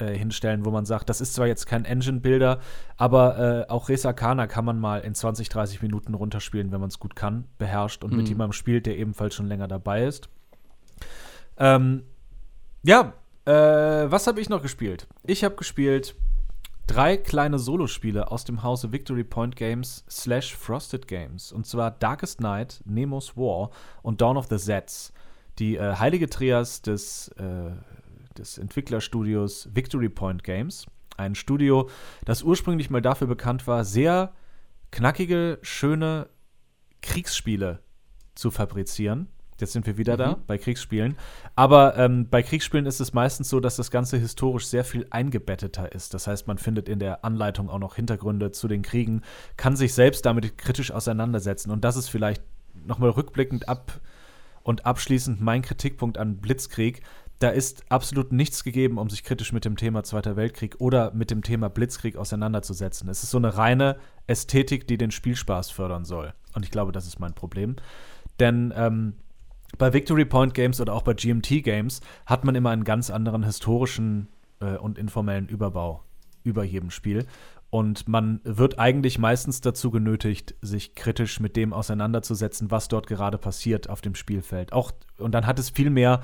äh, 0.00 0.16
hinstellen, 0.16 0.64
wo 0.64 0.70
man 0.70 0.84
sagt, 0.84 1.08
das 1.08 1.20
ist 1.20 1.34
zwar 1.34 1.46
jetzt 1.46 1.66
kein 1.66 1.84
Engine-Builder, 1.84 2.60
aber 2.96 3.66
äh, 3.68 3.70
auch 3.70 3.88
Res 3.88 4.06
Arcana 4.06 4.46
kann 4.46 4.64
man 4.64 4.78
mal 4.78 5.00
in 5.00 5.14
20, 5.14 5.48
30 5.48 5.82
Minuten 5.82 6.14
runterspielen, 6.14 6.72
wenn 6.72 6.80
man 6.80 6.88
es 6.88 6.98
gut 6.98 7.16
kann, 7.16 7.44
beherrscht 7.58 8.04
und 8.04 8.12
mhm. 8.12 8.18
mit 8.18 8.28
jemandem 8.28 8.52
spielt, 8.52 8.86
der 8.86 8.98
ebenfalls 8.98 9.34
schon 9.34 9.46
länger 9.46 9.68
dabei 9.68 10.04
ist. 10.04 10.28
Ähm, 11.58 12.04
ja, 12.82 13.14
äh, 13.44 13.50
was 14.10 14.26
habe 14.26 14.40
ich 14.40 14.48
noch 14.48 14.62
gespielt? 14.62 15.06
Ich 15.24 15.44
habe 15.44 15.56
gespielt 15.56 16.14
drei 16.88 17.16
kleine 17.16 17.58
Solospiele 17.58 18.30
aus 18.30 18.44
dem 18.44 18.62
Hause 18.62 18.92
Victory 18.92 19.22
Point 19.22 19.54
Games 19.54 20.04
slash 20.10 20.56
Frosted 20.56 21.06
Games. 21.06 21.52
Und 21.52 21.66
zwar 21.66 21.92
Darkest 21.92 22.40
Night, 22.40 22.80
Nemo's 22.84 23.36
War 23.36 23.70
und 24.02 24.20
Dawn 24.20 24.36
of 24.36 24.46
the 24.48 24.56
Zets. 24.56 25.12
Die 25.58 25.76
äh, 25.76 25.96
heilige 25.96 26.28
Trias 26.28 26.82
des 26.82 27.28
äh, 27.38 27.70
des 28.38 28.58
Entwicklerstudios 28.58 29.68
Victory 29.74 30.08
Point 30.08 30.44
Games. 30.44 30.86
Ein 31.16 31.34
Studio, 31.34 31.88
das 32.24 32.42
ursprünglich 32.42 32.90
mal 32.90 33.02
dafür 33.02 33.26
bekannt 33.26 33.66
war, 33.66 33.84
sehr 33.84 34.32
knackige, 34.90 35.58
schöne 35.62 36.28
Kriegsspiele 37.02 37.80
zu 38.34 38.50
fabrizieren. 38.50 39.28
Jetzt 39.60 39.72
sind 39.72 39.86
wir 39.86 39.98
wieder 39.98 40.14
Mhm. 40.14 40.18
da 40.18 40.38
bei 40.46 40.56
Kriegsspielen. 40.56 41.16
Aber 41.56 41.96
ähm, 41.96 42.28
bei 42.28 42.44
Kriegsspielen 42.44 42.86
ist 42.86 43.00
es 43.00 43.12
meistens 43.12 43.48
so, 43.48 43.58
dass 43.58 43.74
das 43.74 43.90
Ganze 43.90 44.16
historisch 44.16 44.66
sehr 44.66 44.84
viel 44.84 45.06
eingebetteter 45.10 45.92
ist. 45.92 46.14
Das 46.14 46.28
heißt, 46.28 46.46
man 46.46 46.58
findet 46.58 46.88
in 46.88 47.00
der 47.00 47.24
Anleitung 47.24 47.68
auch 47.68 47.80
noch 47.80 47.96
Hintergründe 47.96 48.52
zu 48.52 48.68
den 48.68 48.82
Kriegen, 48.82 49.22
kann 49.56 49.74
sich 49.74 49.94
selbst 49.94 50.24
damit 50.26 50.58
kritisch 50.58 50.92
auseinandersetzen. 50.92 51.72
Und 51.72 51.82
das 51.84 51.96
ist 51.96 52.08
vielleicht 52.08 52.42
nochmal 52.86 53.10
rückblickend 53.10 53.68
ab 53.68 54.00
und 54.62 54.86
abschließend 54.86 55.40
mein 55.40 55.62
Kritikpunkt 55.62 56.18
an 56.18 56.36
Blitzkrieg. 56.36 57.02
Da 57.38 57.50
ist 57.50 57.84
absolut 57.88 58.32
nichts 58.32 58.64
gegeben, 58.64 58.98
um 58.98 59.08
sich 59.08 59.22
kritisch 59.22 59.52
mit 59.52 59.64
dem 59.64 59.76
Thema 59.76 60.02
Zweiter 60.02 60.34
Weltkrieg 60.36 60.76
oder 60.80 61.12
mit 61.12 61.30
dem 61.30 61.42
Thema 61.42 61.68
Blitzkrieg 61.68 62.16
auseinanderzusetzen. 62.16 63.08
Es 63.08 63.22
ist 63.22 63.30
so 63.30 63.38
eine 63.38 63.56
reine 63.56 63.96
Ästhetik, 64.26 64.88
die 64.88 64.98
den 64.98 65.12
Spielspaß 65.12 65.70
fördern 65.70 66.04
soll. 66.04 66.34
Und 66.54 66.64
ich 66.64 66.72
glaube, 66.72 66.90
das 66.90 67.06
ist 67.06 67.20
mein 67.20 67.34
Problem. 67.34 67.76
Denn 68.40 68.72
ähm, 68.76 69.14
bei 69.76 69.92
Victory 69.92 70.24
Point 70.24 70.54
Games 70.54 70.80
oder 70.80 70.94
auch 70.94 71.02
bei 71.02 71.14
GMT 71.14 71.62
Games 71.62 72.00
hat 72.26 72.44
man 72.44 72.56
immer 72.56 72.70
einen 72.70 72.84
ganz 72.84 73.10
anderen 73.10 73.44
historischen 73.44 74.28
äh, 74.60 74.76
und 74.76 74.98
informellen 74.98 75.48
Überbau 75.48 76.02
über 76.42 76.64
jedem 76.64 76.90
Spiel. 76.90 77.26
Und 77.70 78.08
man 78.08 78.40
wird 78.44 78.78
eigentlich 78.78 79.18
meistens 79.18 79.60
dazu 79.60 79.90
genötigt, 79.90 80.54
sich 80.62 80.94
kritisch 80.94 81.38
mit 81.38 81.54
dem 81.54 81.74
auseinanderzusetzen, 81.74 82.70
was 82.70 82.88
dort 82.88 83.06
gerade 83.06 83.36
passiert 83.36 83.90
auf 83.90 84.00
dem 84.00 84.14
Spielfeld. 84.14 84.72
Auch, 84.72 84.90
und 85.18 85.32
dann 85.32 85.46
hat 85.46 85.58
es 85.58 85.68
viel 85.68 85.90
mehr 85.90 86.22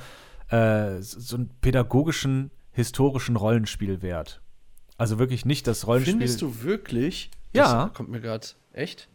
äh, 0.49 1.01
so 1.01 1.37
einen 1.37 1.51
pädagogischen, 1.61 2.51
historischen 2.73 3.37
Rollenspielwert. 3.37 4.41
Also 4.97 5.19
wirklich 5.19 5.45
nicht 5.45 5.67
das 5.67 5.87
Rollenspiel. 5.87 6.15
Findest 6.15 6.43
du 6.43 6.63
wirklich? 6.63 7.31
Ja. 7.53 7.87
Das 7.87 7.95
kommt 7.95 8.11
mir 8.11 8.21
gerade. 8.21 8.47
Echt? 8.73 9.09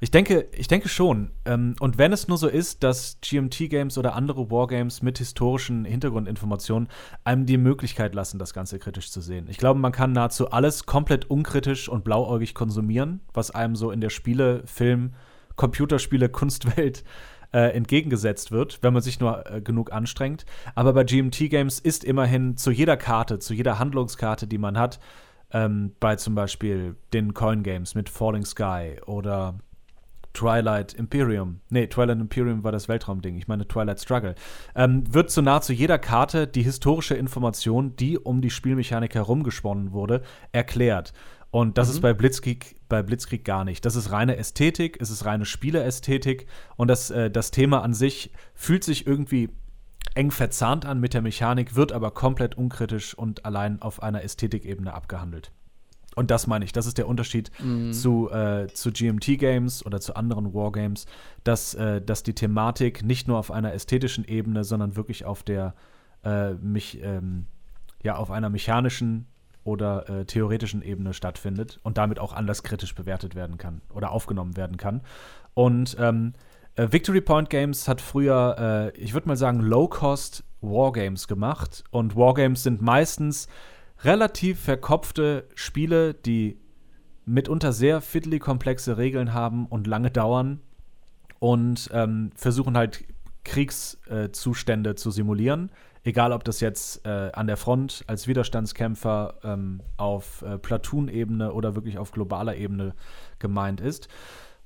Ich 0.00 0.10
denke, 0.10 0.48
ich 0.52 0.68
denke 0.68 0.88
schon. 0.88 1.30
Ähm, 1.44 1.76
und 1.80 1.98
wenn 1.98 2.12
es 2.12 2.28
nur 2.28 2.38
so 2.38 2.48
ist, 2.48 2.82
dass 2.82 3.18
GMT-Games 3.20 3.98
oder 3.98 4.14
andere 4.14 4.50
Wargames 4.50 5.02
mit 5.02 5.18
historischen 5.18 5.84
Hintergrundinformationen 5.84 6.88
einem 7.24 7.46
die 7.46 7.58
Möglichkeit 7.58 8.14
lassen, 8.14 8.38
das 8.38 8.54
Ganze 8.54 8.78
kritisch 8.78 9.10
zu 9.10 9.20
sehen. 9.20 9.46
Ich 9.48 9.58
glaube, 9.58 9.80
man 9.80 9.92
kann 9.92 10.12
nahezu 10.12 10.50
alles 10.50 10.86
komplett 10.86 11.30
unkritisch 11.30 11.88
und 11.88 12.04
blauäugig 12.04 12.54
konsumieren, 12.54 13.20
was 13.32 13.50
einem 13.50 13.76
so 13.76 13.90
in 13.90 14.00
der 14.00 14.10
Spiele-, 14.10 14.62
Film-, 14.66 15.14
Computerspiele-, 15.56 16.28
Kunstwelt 16.28 17.04
äh, 17.54 17.68
entgegengesetzt 17.68 18.50
wird, 18.50 18.80
wenn 18.82 18.92
man 18.92 19.00
sich 19.00 19.20
nur 19.20 19.48
äh, 19.48 19.60
genug 19.60 19.92
anstrengt. 19.92 20.44
Aber 20.74 20.92
bei 20.92 21.04
GMT-Games 21.04 21.78
ist 21.78 22.02
immerhin 22.02 22.56
zu 22.56 22.72
jeder 22.72 22.96
Karte, 22.96 23.38
zu 23.38 23.54
jeder 23.54 23.78
Handlungskarte, 23.78 24.48
die 24.48 24.58
man 24.58 24.76
hat, 24.76 24.98
ähm, 25.52 25.92
bei 26.00 26.16
zum 26.16 26.34
Beispiel 26.34 26.96
den 27.12 27.32
Coin 27.32 27.62
Games 27.62 27.94
mit 27.94 28.08
Falling 28.08 28.44
Sky 28.44 28.96
oder 29.06 29.54
Twilight 30.32 30.94
Imperium, 30.94 31.60
nee, 31.70 31.86
Twilight 31.86 32.18
Imperium 32.18 32.64
war 32.64 32.72
das 32.72 32.88
Weltraumding, 32.88 33.36
ich 33.36 33.46
meine 33.46 33.68
Twilight 33.68 34.00
Struggle, 34.00 34.34
ähm, 34.74 35.04
wird 35.14 35.30
zu 35.30 35.40
nahezu 35.40 35.72
jeder 35.72 35.98
Karte 35.98 36.48
die 36.48 36.64
historische 36.64 37.14
Information, 37.14 37.94
die 37.94 38.18
um 38.18 38.42
die 38.42 38.50
Spielmechanik 38.50 39.14
herumgesponnen 39.14 39.92
wurde, 39.92 40.22
erklärt. 40.50 41.12
Und 41.52 41.78
das 41.78 41.88
ist 41.88 42.00
bei 42.00 42.12
Blitzkrieg, 42.12 42.74
bei 42.94 43.02
Blitzkrieg 43.02 43.44
gar 43.44 43.64
nicht. 43.64 43.84
Das 43.84 43.96
ist 43.96 44.12
reine 44.12 44.36
Ästhetik, 44.36 44.98
es 45.00 45.10
ist 45.10 45.24
reine 45.24 45.46
Spieleästhetik 45.46 46.46
und 46.76 46.86
das, 46.86 47.10
äh, 47.10 47.28
das 47.28 47.50
Thema 47.50 47.82
an 47.82 47.92
sich 47.92 48.30
fühlt 48.54 48.84
sich 48.84 49.04
irgendwie 49.04 49.50
eng 50.14 50.30
verzahnt 50.30 50.86
an 50.86 51.00
mit 51.00 51.12
der 51.12 51.22
Mechanik, 51.22 51.74
wird 51.74 51.90
aber 51.90 52.12
komplett 52.12 52.54
unkritisch 52.56 53.14
und 53.14 53.44
allein 53.44 53.82
auf 53.82 54.00
einer 54.00 54.22
Ästhetikebene 54.22 54.94
abgehandelt. 54.94 55.50
Und 56.14 56.30
das 56.30 56.46
meine 56.46 56.64
ich, 56.64 56.70
das 56.70 56.86
ist 56.86 56.96
der 56.96 57.08
Unterschied 57.08 57.50
zu, 57.90 58.30
äh, 58.30 58.68
zu 58.68 58.92
GMT-Games 58.92 59.84
oder 59.84 60.00
zu 60.00 60.14
anderen 60.14 60.54
Wargames, 60.54 61.06
dass, 61.42 61.74
äh, 61.74 62.00
dass 62.00 62.22
die 62.22 62.34
Thematik 62.34 63.02
nicht 63.02 63.26
nur 63.26 63.38
auf 63.38 63.50
einer 63.50 63.74
ästhetischen 63.74 64.24
Ebene, 64.24 64.62
sondern 64.62 64.94
wirklich 64.94 65.24
auf 65.24 65.42
der 65.42 65.74
äh, 66.22 66.54
mich, 66.54 67.02
ähm, 67.02 67.46
ja, 68.04 68.14
auf 68.14 68.30
einer 68.30 68.50
mechanischen 68.50 69.26
oder 69.64 70.08
äh, 70.08 70.24
theoretischen 70.24 70.82
Ebene 70.82 71.14
stattfindet 71.14 71.80
und 71.82 71.98
damit 71.98 72.18
auch 72.18 72.32
anders 72.32 72.62
kritisch 72.62 72.94
bewertet 72.94 73.34
werden 73.34 73.58
kann 73.58 73.80
oder 73.92 74.12
aufgenommen 74.12 74.56
werden 74.56 74.76
kann. 74.76 75.02
Und 75.54 75.96
ähm, 75.98 76.34
äh, 76.76 76.88
Victory 76.90 77.20
Point 77.20 77.50
Games 77.50 77.88
hat 77.88 78.00
früher, 78.00 78.92
äh, 78.94 78.98
ich 78.98 79.14
würde 79.14 79.28
mal 79.28 79.36
sagen, 79.36 79.60
Low-Cost 79.60 80.44
Wargames 80.60 81.28
gemacht. 81.28 81.84
Und 81.90 82.16
Wargames 82.16 82.62
sind 82.62 82.82
meistens 82.82 83.48
relativ 84.02 84.60
verkopfte 84.60 85.48
Spiele, 85.54 86.14
die 86.14 86.58
mitunter 87.24 87.72
sehr 87.72 88.00
fiddly 88.00 88.38
komplexe 88.38 88.98
Regeln 88.98 89.32
haben 89.32 89.66
und 89.66 89.86
lange 89.86 90.10
dauern 90.10 90.60
und 91.38 91.90
ähm, 91.92 92.30
versuchen 92.34 92.76
halt 92.76 93.04
Kriegszustände 93.44 94.94
zu 94.94 95.10
simulieren. 95.10 95.70
Egal, 96.04 96.32
ob 96.32 96.44
das 96.44 96.60
jetzt 96.60 97.06
äh, 97.06 97.30
an 97.32 97.46
der 97.46 97.56
Front 97.56 98.04
als 98.06 98.28
Widerstandskämpfer 98.28 99.34
ähm, 99.42 99.80
auf 99.96 100.42
äh, 100.42 100.58
Platoon-Ebene 100.58 101.52
oder 101.52 101.74
wirklich 101.74 101.96
auf 101.98 102.12
globaler 102.12 102.56
Ebene 102.56 102.94
gemeint 103.38 103.80
ist. 103.80 104.08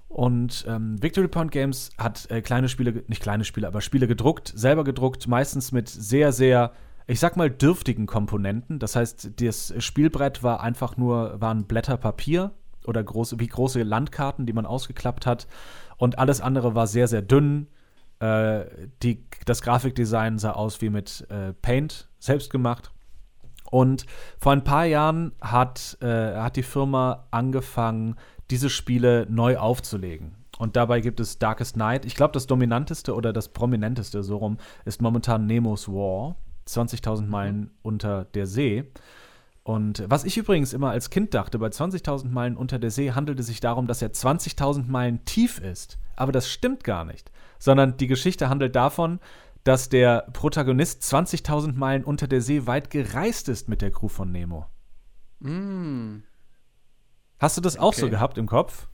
Und 0.09 0.65
ähm, 0.67 1.01
Victory 1.01 1.29
Point 1.29 1.53
Games 1.53 1.91
hat 1.97 2.29
äh, 2.31 2.43
kleine 2.43 2.69
Spiele, 2.69 3.05
nicht 3.07 3.23
kleine 3.23 3.45
Spiele, 3.45 3.69
aber 3.69 3.81
Spiele 3.81 4.09
gedruckt, 4.09 4.53
selber 4.55 4.83
gedruckt, 4.83 5.29
meistens 5.29 5.71
mit 5.71 5.89
sehr, 5.89 6.33
sehr, 6.33 6.73
ich 7.07 7.21
sag 7.21 7.37
mal, 7.37 7.51
dürftigen 7.51 8.07
Komponenten. 8.07 8.81
Das 8.81 8.97
heißt, 8.97 9.41
das 9.41 9.75
Spielbrett 9.79 10.43
war 10.43 10.61
einfach 10.61 10.97
nur, 10.97 11.41
waren 11.41 11.67
Blätter 11.67 11.99
Papier 11.99 12.51
oder 12.85 13.05
große, 13.05 13.39
wie 13.39 13.47
große 13.47 13.83
Landkarten, 13.83 14.45
die 14.45 14.53
man 14.53 14.67
ausgeklappt 14.67 15.25
hat. 15.25 15.47
Und 15.99 16.19
alles 16.19 16.41
andere 16.41 16.75
war 16.75 16.89
sehr, 16.89 17.07
sehr 17.07 17.23
dünn. 17.23 17.69
Äh, 18.21 18.65
die, 19.03 19.25
das 19.45 19.63
Grafikdesign 19.63 20.39
sah 20.39 20.53
aus 20.53 20.81
wie 20.81 20.91
mit 20.91 21.27
äh, 21.31 21.53
Paint, 21.53 22.09
selbst 22.19 22.51
gemacht. 22.51 22.91
Und 23.71 24.07
vor 24.39 24.53
ein 24.53 24.65
paar 24.65 24.87
Jahren 24.87 25.33
hat, 25.41 25.99
äh, 26.01 26.35
hat 26.37 26.57
die 26.57 26.63
Firma 26.63 27.27
angefangen, 27.31 28.17
diese 28.51 28.71
Spiele 28.71 29.27
neu 29.29 29.59
aufzulegen. 29.59 30.35
Und 30.59 30.77
dabei 30.77 31.01
gibt 31.01 31.21
es 31.21 31.39
Darkest 31.39 31.77
Night. 31.77 32.05
Ich 32.05 32.17
glaube, 32.17 32.33
das 32.33 32.47
dominanteste 32.47 33.15
oder 33.15 33.33
das 33.33 33.51
prominenteste, 33.51 34.23
so 34.23 34.39
rum, 34.39 34.59
ist 34.85 35.01
momentan 35.01 35.47
Nemos 35.47 35.89
War. 35.89 36.37
20.000 36.67 37.27
Meilen 37.27 37.71
unter 37.83 38.25
der 38.25 38.47
See. 38.47 38.91
Und 39.63 40.03
was 40.09 40.25
ich 40.25 40.37
übrigens 40.37 40.73
immer 40.73 40.91
als 40.91 41.11
Kind 41.11 41.35
dachte, 41.35 41.59
bei 41.59 41.69
20.000 41.69 42.29
Meilen 42.31 42.57
unter 42.57 42.79
der 42.79 42.91
See 42.91 43.13
handelt 43.13 43.39
es 43.39 43.47
sich 43.47 43.61
darum, 43.61 43.87
dass 43.87 44.03
er 44.03 44.13
20.000 44.13 44.87
Meilen 44.89 45.25
tief 45.25 45.61
ist. 45.61 45.99
Aber 46.17 46.33
das 46.33 46.49
stimmt 46.49 46.85
gar 46.85 47.05
nicht. 47.05 47.31
Sondern 47.59 47.97
die 47.97 48.07
Geschichte 48.07 48.49
handelt 48.49 48.77
davon, 48.77 49.21
dass 49.65 49.89
der 49.89 50.27
Protagonist 50.33 51.03
20.000 51.03 51.75
Meilen 51.77 52.05
unter 52.05 52.27
der 52.29 52.41
See 52.41 52.67
weit 52.67 52.91
gereist 52.91 53.49
ist 53.49 53.69
mit 53.69 53.83
der 53.83 53.91
Crew 53.91 54.09
von 54.09 54.31
Nemo. 54.33 54.67
Mm. 55.41 56.23
Hast 57.39 57.57
du 57.57 57.61
das 57.61 57.79
auch 57.79 57.93
so 57.95 58.07
Okay. 58.07 58.11
gehabt 58.13 58.39
im 58.39 58.47
Kopf? 58.47 58.89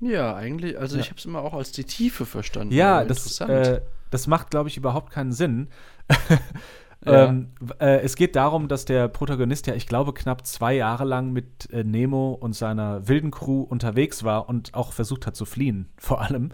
Ja, 0.00 0.34
eigentlich, 0.34 0.78
also 0.78 0.96
Ja. 0.96 1.02
ich 1.02 1.08
habe 1.08 1.18
es 1.18 1.24
immer 1.24 1.40
auch 1.42 1.54
als 1.54 1.72
die 1.72 1.84
Tiefe 1.84 2.26
verstanden. 2.26 2.72
Ja, 2.74 3.04
das, 3.04 3.40
äh, 3.40 3.80
das 4.10 4.26
macht, 4.26 4.50
glaube 4.50 4.68
ich, 4.68 4.76
überhaupt 4.76 5.10
keinen 5.12 5.32
Sinn. 5.32 5.68
Ja. 7.04 7.26
ähm, 7.26 7.50
äh, 7.78 8.00
es 8.00 8.16
geht 8.16 8.34
darum, 8.34 8.66
dass 8.66 8.84
der 8.84 9.06
Protagonist 9.06 9.66
ja, 9.68 9.74
ich 9.74 9.86
glaube, 9.86 10.12
knapp 10.12 10.44
zwei 10.44 10.74
Jahre 10.74 11.04
lang 11.04 11.30
mit 11.32 11.70
äh, 11.70 11.84
Nemo 11.84 12.32
und 12.32 12.54
seiner 12.54 13.06
wilden 13.06 13.30
Crew 13.30 13.60
unterwegs 13.60 14.24
war 14.24 14.48
und 14.48 14.74
auch 14.74 14.92
versucht 14.92 15.24
hat 15.26 15.36
zu 15.36 15.44
fliehen, 15.44 15.92
vor 15.98 16.22
allem. 16.22 16.50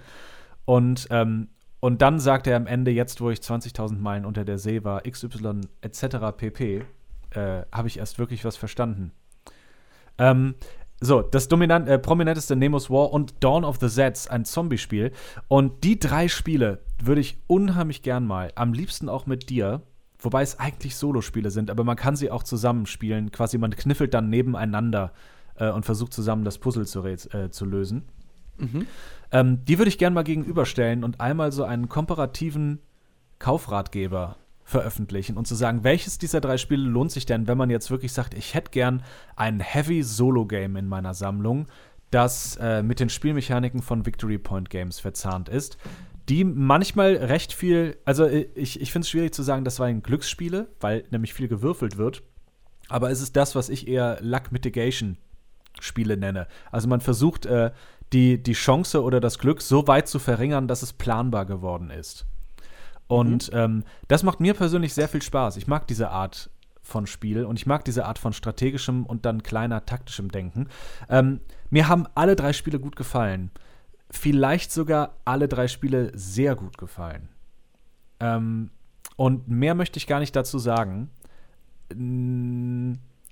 Und, 0.64 1.09
ähm, 1.11 1.49
und 1.81 2.02
dann 2.02 2.21
sagt 2.21 2.47
er 2.47 2.57
am 2.57 2.66
Ende, 2.66 2.90
jetzt 2.90 3.21
wo 3.21 3.31
ich 3.31 3.40
20.000 3.40 3.99
Meilen 3.99 4.25
unter 4.25 4.45
der 4.45 4.59
See 4.59 4.85
war, 4.85 5.02
XY 5.02 5.62
etc. 5.81 6.07
pp, 6.37 6.85
äh, 7.31 7.62
habe 7.73 7.88
ich 7.88 7.99
erst 7.99 8.19
wirklich 8.19 8.45
was 8.45 8.57
verstanden. 8.57 9.12
Ähm, 10.19 10.54
so, 11.00 11.21
das 11.21 11.49
dominant, 11.49 11.88
äh, 11.88 11.99
prominenteste 11.99 12.54
Nemo's 12.54 12.88
War 12.88 13.12
und 13.12 13.42
Dawn 13.42 13.64
of 13.64 13.78
the 13.81 13.88
Zeds, 13.88 14.28
ein 14.28 14.45
Zombie-Spiel. 14.45 15.11
Und 15.49 15.83
die 15.83 15.99
drei 15.99 16.28
Spiele 16.28 16.78
würde 17.02 17.21
ich 17.21 17.38
unheimlich 17.49 18.02
gern 18.02 18.25
mal, 18.25 18.52
am 18.54 18.73
liebsten 18.73 19.09
auch 19.09 19.26
mit 19.26 19.50
dir, 19.50 19.83
wobei 20.21 20.42
es 20.42 20.61
eigentlich 20.61 20.95
Solospiele 20.95 21.50
sind, 21.50 21.73
aber 21.73 21.83
man 21.83 21.97
kann 21.97 22.14
sie 22.14 22.31
auch 22.31 22.45
zusammenspielen. 22.45 23.33
Quasi, 23.33 23.59
man 23.59 23.73
kniffelt 23.73 24.14
dann 24.14 24.31
nebeneinander 24.31 25.12
äh, 25.57 25.71
und 25.71 25.85
versucht 25.85 26.12
zusammen 26.12 26.45
das 26.45 26.59
Puzzle 26.59 26.87
zu, 26.87 27.04
äh, 27.04 27.50
zu 27.50 27.64
lösen. 27.64 28.04
Mhm. 28.62 28.87
Ähm, 29.31 29.64
die 29.64 29.78
würde 29.78 29.88
ich 29.88 29.99
gern 29.99 30.14
mal 30.14 30.25
gegenüberstellen 30.25 31.04
und 31.04 31.21
einmal 31.21 31.52
so 31.52 31.64
einen 31.64 31.88
komparativen 31.88 32.81
Kaufratgeber 33.38 34.37
veröffentlichen 34.64 35.37
und 35.37 35.47
zu 35.47 35.54
sagen, 35.54 35.85
welches 35.85 36.19
dieser 36.19 36.40
drei 36.40 36.57
Spiele 36.57 36.83
lohnt 36.83 37.11
sich 37.11 37.26
denn, 37.26 37.47
wenn 37.49 37.59
man 37.59 37.71
jetzt 37.71 37.90
wirklich 37.90 38.12
sagt, 38.12 38.35
ich 38.35 38.54
hätte 38.54 38.71
gern 38.71 39.02
ein 39.37 39.61
Heavy 39.61 40.02
Solo-Game 40.02 40.76
in 40.76 40.87
meiner 40.87 41.14
Sammlung, 41.14 41.66
das 42.11 42.57
äh, 42.57 42.83
mit 42.83 43.00
den 43.00 43.09
Spielmechaniken 43.09 43.83
von 43.83 44.07
Victory 44.07 44.38
Point 44.38 44.71
Games 44.71 45.00
verzahnt 45.00 45.49
ist, 45.49 45.78
die 46.28 46.45
manchmal 46.45 47.16
recht 47.16 47.52
viel, 47.52 47.97
also 48.04 48.25
äh, 48.25 48.49
ich, 48.54 48.81
ich 48.81 48.92
finde 48.92 49.04
es 49.04 49.11
schwierig 49.11 49.35
zu 49.35 49.42
sagen, 49.42 49.64
das 49.64 49.81
waren 49.81 50.02
Glücksspiele, 50.02 50.69
weil 50.81 51.04
nämlich 51.11 51.35
viel 51.35 51.49
gewürfelt 51.49 51.97
wird, 51.97 52.23
aber 52.88 53.11
es 53.11 53.21
ist 53.21 53.37
das, 53.37 53.54
was 53.54 53.69
ich 53.69 53.88
eher 53.88 54.19
Luck 54.21 54.52
Mitigation 54.52 55.16
Spiele 55.81 56.16
nenne. 56.16 56.47
Also 56.71 56.88
man 56.88 57.00
versucht, 57.00 57.47
äh, 57.47 57.73
die, 58.12 58.42
die 58.42 58.52
Chance 58.52 59.02
oder 59.02 59.21
das 59.21 59.38
Glück 59.38 59.62
so 59.62 59.87
weit 59.87 60.09
zu 60.09 60.19
verringern, 60.19 60.69
dass 60.69 60.83
es 60.83 60.92
planbar 60.92 61.47
geworden 61.47 61.90
ist. 61.90 62.26
Und 63.07 63.52
mhm. 63.52 63.59
ähm, 63.59 63.85
das 64.09 64.23
macht 64.23 64.40
mir 64.40 64.54
persönlich 64.54 64.95
sehr 64.95 65.09
viel 65.09 65.23
Spaß. 65.23 65.57
Ich 65.57 65.66
mag 65.66 65.87
diese 65.87 66.11
Art 66.11 66.50
von 66.83 67.07
Spiel 67.07 67.45
und 67.45 67.59
ich 67.59 67.66
mag 67.66 67.85
diese 67.85 68.07
Art 68.07 68.19
von 68.19 68.33
strategischem 68.33 69.07
und 69.07 69.25
dann 69.25 69.42
kleiner 69.42 69.87
taktischem 69.87 70.31
Denken. 70.31 70.69
Ähm, 71.09 71.40
mir 71.71 71.88
haben 71.88 72.07
alle 72.14 72.37
drei 72.37 72.52
Spiele 72.52 72.81
gut 72.81 72.97
gefallen. 72.97 73.50
Vielleicht 74.11 74.73
sogar 74.73 75.14
alle 75.25 75.49
drei 75.49 75.69
Spiele 75.69 76.11
sehr 76.14 76.54
gut 76.54 76.76
gefallen. 76.76 77.28
Ähm, 78.21 78.71
und 79.16 79.49
mehr 79.49 79.75
möchte 79.75 79.99
ich 79.99 80.07
gar 80.07 80.21
nicht 80.21 80.35
dazu 80.35 80.59
sagen. 80.59 81.11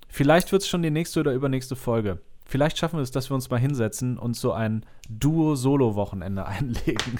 Vielleicht 0.07 0.51
wird 0.51 0.61
es 0.61 0.67
schon 0.67 0.81
die 0.81 0.91
nächste 0.91 1.19
oder 1.19 1.33
übernächste 1.33 1.75
Folge. 1.75 2.19
Vielleicht 2.51 2.77
schaffen 2.77 2.97
wir 2.97 3.03
es, 3.03 3.11
dass 3.11 3.31
wir 3.31 3.35
uns 3.35 3.49
mal 3.49 3.61
hinsetzen 3.61 4.17
und 4.17 4.35
so 4.35 4.51
ein 4.51 4.85
Duo-Solo-Wochenende 5.09 6.45
einlegen 6.45 7.17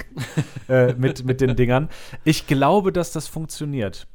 äh, 0.68 0.94
mit, 0.94 1.24
mit 1.24 1.40
den 1.40 1.56
Dingern. 1.56 1.88
Ich 2.26 2.48
glaube, 2.48 2.92
dass 2.92 3.14
das 3.14 3.30
funktioniert. 3.30 4.08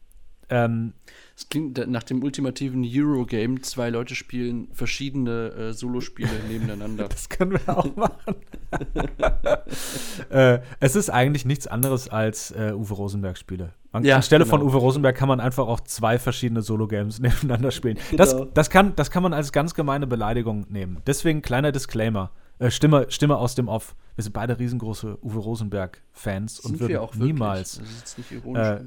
Ähm, 0.50 0.92
es 1.37 1.50
klingt 1.50 1.87
nach 1.88 2.02
dem 2.02 2.23
ultimativen 2.23 2.83
Eurogame. 2.83 3.61
Zwei 3.61 3.90
Leute 3.90 4.14
spielen 4.14 4.69
verschiedene 4.73 5.49
äh, 5.50 5.73
Solospiele 5.75 6.31
nebeneinander. 6.49 7.09
Das 7.09 7.28
können 7.28 7.52
wir 7.52 7.78
auch 7.78 7.95
machen. 7.95 8.37
äh, 10.31 10.61
es 10.81 10.97
ist 10.97 11.11
eigentlich 11.11 11.45
nichts 11.45 11.66
anderes 11.66 12.09
als 12.09 12.52
äh, 12.52 12.73
Uwe 12.75 12.95
Rosenberg-Spiele. 12.95 13.75
Ja, 14.02 14.16
anstelle 14.16 14.45
genau. 14.45 14.57
von 14.57 14.66
Uwe 14.66 14.78
Rosenberg 14.78 15.14
kann 15.14 15.28
man 15.28 15.40
einfach 15.40 15.66
auch 15.66 15.81
zwei 15.81 16.19
verschiedene 16.19 16.62
Solo-Games 16.62 17.19
nebeneinander 17.21 17.71
spielen. 17.71 17.99
Genau. 18.11 18.16
Das, 18.16 18.37
das, 18.55 18.71
kann, 18.71 18.95
das 18.97 19.11
kann 19.11 19.23
man 19.23 19.35
als 19.35 19.52
ganz 19.52 19.75
gemeine 19.75 20.07
Beleidigung 20.07 20.64
nehmen. 20.71 21.02
Deswegen 21.07 21.43
kleiner 21.43 21.71
Disclaimer. 21.71 22.31
Äh, 22.58 22.70
Stimme, 22.70 23.06
Stimme 23.10 23.36
aus 23.36 23.54
dem 23.54 23.68
Off. 23.68 23.94
Wir 24.14 24.25
sind 24.25 24.32
beide 24.32 24.58
riesengroße 24.58 25.18
Uwe 25.22 25.38
Rosenberg-Fans 25.38 26.60
und 26.60 26.80
würden 26.80 26.96
auch 26.96 27.14
niemals. 27.14 27.78
Das 27.78 27.88
ist 27.88 27.98
jetzt 27.98 28.18
nicht 28.18 28.32
ironisch 28.32 28.66
äh, 28.66 28.80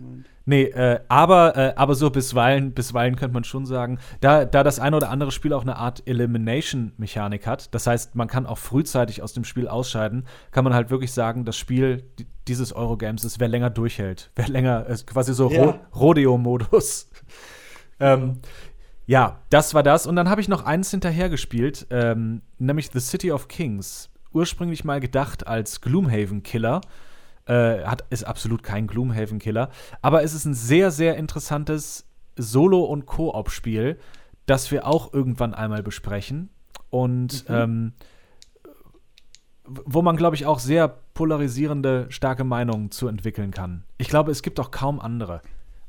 nee, 0.46 0.64
äh, 0.64 1.00
aber, 1.08 1.56
äh, 1.56 1.74
aber 1.76 1.94
so 1.94 2.10
bisweilen, 2.10 2.74
bisweilen 2.74 3.16
könnte 3.16 3.36
man 3.36 3.44
schon 3.44 3.68
sagen, 3.68 4.00
da, 4.22 4.46
da 4.46 4.64
das 4.64 4.80
eine 4.80 4.98
oder 4.98 5.12
andere 5.12 5.32
Spiel 5.32 5.54
auch 5.54 5.62
eine 5.62 5.76
Art 5.76 6.02
Elimination-Mechanik 6.08 7.46
hat, 7.46 7.74
das 7.76 7.86
heißt, 7.86 8.16
man 8.16 8.28
kann 8.28 8.48
auch 8.48 8.58
frühzeitig 8.58 9.22
aus 9.22 9.34
dem 9.34 9.44
Spiel 9.44 9.68
ausscheiden, 9.68 10.26
kann 10.50 10.64
man 10.64 10.74
halt 10.74 10.90
wirklich 10.90 11.14
sagen, 11.14 11.46
das 11.46 11.56
Spiel 11.56 12.04
dieses 12.48 12.74
Eurogames 12.74 13.24
ist, 13.24 13.40
wer 13.40 13.48
länger 13.48 13.70
durchhält, 13.70 14.32
wer 14.36 14.48
länger, 14.48 14.88
quasi 15.06 15.36
so 15.36 15.52
ja. 15.52 15.62
Ro 15.62 15.76
Rodeo-Modus. 15.96 17.12
ähm, 18.00 18.40
ja, 19.10 19.40
das 19.50 19.74
war 19.74 19.82
das. 19.82 20.06
Und 20.06 20.16
dann 20.16 20.30
habe 20.30 20.40
ich 20.40 20.48
noch 20.48 20.66
eins 20.66 20.92
hinterhergespielt, 20.92 21.88
ähm, 21.90 22.44
nämlich 22.60 22.92
The 22.94 23.00
City 23.00 23.32
of 23.32 23.48
Kings. 23.48 24.12
Ursprünglich 24.34 24.84
mal 24.84 25.00
gedacht 25.00 25.48
als 25.48 25.82
Gloomhaven-Killer. 25.82 26.82
Äh, 27.46 27.86
hat, 27.86 28.06
ist 28.12 28.24
absolut 28.24 28.62
kein 28.62 28.86
Gloomhaven-Killer. 28.86 29.72
Aber 30.04 30.22
es 30.22 30.36
ist 30.36 30.46
ein 30.46 30.54
sehr, 30.54 30.92
sehr 30.92 31.18
interessantes 31.18 32.06
Solo- 32.36 32.84
und 32.84 33.08
Koop-Spiel, 33.08 33.98
das 34.46 34.70
wir 34.70 34.86
auch 34.86 35.12
irgendwann 35.12 35.56
einmal 35.56 35.82
besprechen. 35.82 36.50
Und 36.92 37.50
mhm. 37.50 37.56
ähm, 37.56 37.94
wo 39.66 40.04
man, 40.04 40.18
glaube 40.18 40.36
ich, 40.36 40.46
auch 40.46 40.60
sehr 40.60 40.88
polarisierende, 41.16 42.06
starke 42.10 42.44
Meinungen 42.44 42.92
zu 42.92 43.08
entwickeln 43.08 43.50
kann. 43.50 43.86
Ich 43.98 44.08
glaube, 44.08 44.30
es 44.30 44.44
gibt 44.44 44.60
auch 44.60 44.70
kaum 44.70 45.00
andere. 45.00 45.42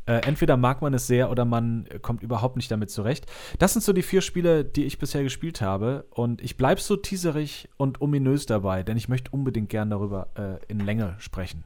Äh, 0.07 0.27
entweder 0.27 0.57
mag 0.57 0.83
man 0.83 0.95
es 0.95 1.07
sehr 1.07 1.31
oder 1.31 1.45
man 1.45 1.87
kommt 2.03 2.23
überhaupt 2.23 2.57
nicht 2.57 2.71
damit 2.71 2.91
zurecht. 2.91 3.27
Das 3.59 3.73
sind 3.73 3.83
so 3.83 3.93
die 3.93 4.03
vier 4.03 4.23
Spiele, 4.23 4.65
die 4.65 4.85
ich 4.85 4.99
bisher 4.99 5.23
gespielt 5.23 5.61
habe. 5.61 6.07
Und 6.11 6.41
ich 6.41 6.57
bleibe 6.57 6.81
so 6.81 6.97
teaserig 6.97 7.69
und 7.77 8.01
ominös 8.01 8.47
dabei, 8.47 8.83
denn 8.83 8.97
ich 8.97 9.09
möchte 9.09 9.31
unbedingt 9.31 9.69
gern 9.69 9.91
darüber 9.91 10.29
äh, 10.37 10.73
in 10.73 10.81
Länge 10.81 11.17
sprechen. 11.19 11.65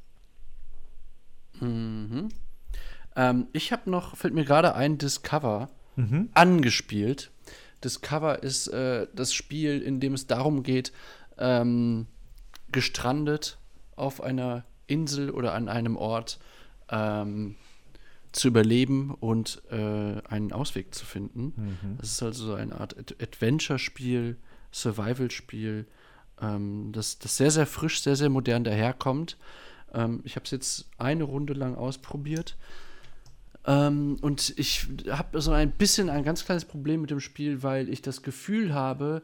Mhm. 1.60 2.28
Ähm, 3.16 3.46
ich 3.52 3.72
habe 3.72 3.90
noch, 3.90 4.16
fällt 4.16 4.34
mir 4.34 4.44
gerade 4.44 4.74
ein, 4.74 4.98
Discover 4.98 5.68
mhm. 5.96 6.30
angespielt. 6.34 7.30
Discover 7.82 8.42
ist 8.42 8.68
äh, 8.68 9.06
das 9.14 9.32
Spiel, 9.32 9.80
in 9.80 10.00
dem 10.00 10.14
es 10.14 10.26
darum 10.26 10.62
geht, 10.62 10.92
ähm, 11.38 12.06
gestrandet 12.72 13.58
auf 13.96 14.20
einer 14.20 14.64
Insel 14.86 15.30
oder 15.30 15.54
an 15.54 15.68
einem 15.68 15.96
Ort 15.96 16.38
ähm, 16.90 17.56
zu 18.34 18.48
überleben 18.48 19.14
und 19.14 19.62
äh, 19.70 20.20
einen 20.28 20.52
Ausweg 20.52 20.94
zu 20.94 21.06
finden. 21.06 21.52
Mhm. 21.56 21.98
Das 21.98 22.10
ist 22.10 22.22
also 22.22 22.46
so 22.46 22.54
eine 22.54 22.78
Art 22.80 22.98
Ad 22.98 23.14
Adventure-Spiel, 23.20 24.36
Survival-Spiel, 24.72 25.86
ähm, 26.40 26.90
das, 26.92 27.18
das 27.18 27.36
sehr, 27.36 27.50
sehr 27.50 27.66
frisch, 27.66 28.02
sehr, 28.02 28.16
sehr 28.16 28.28
modern 28.28 28.64
daherkommt. 28.64 29.36
Ähm, 29.92 30.20
ich 30.24 30.36
habe 30.36 30.44
es 30.44 30.50
jetzt 30.50 30.90
eine 30.98 31.24
Runde 31.24 31.52
lang 31.52 31.76
ausprobiert. 31.76 32.56
Ähm, 33.66 34.18
und 34.20 34.54
ich 34.58 34.88
habe 35.08 35.40
so 35.40 35.52
ein 35.52 35.70
bisschen 35.70 36.10
ein 36.10 36.24
ganz 36.24 36.44
kleines 36.44 36.64
Problem 36.64 37.00
mit 37.00 37.10
dem 37.10 37.20
Spiel, 37.20 37.62
weil 37.62 37.88
ich 37.88 38.02
das 38.02 38.22
Gefühl 38.22 38.74
habe, 38.74 39.22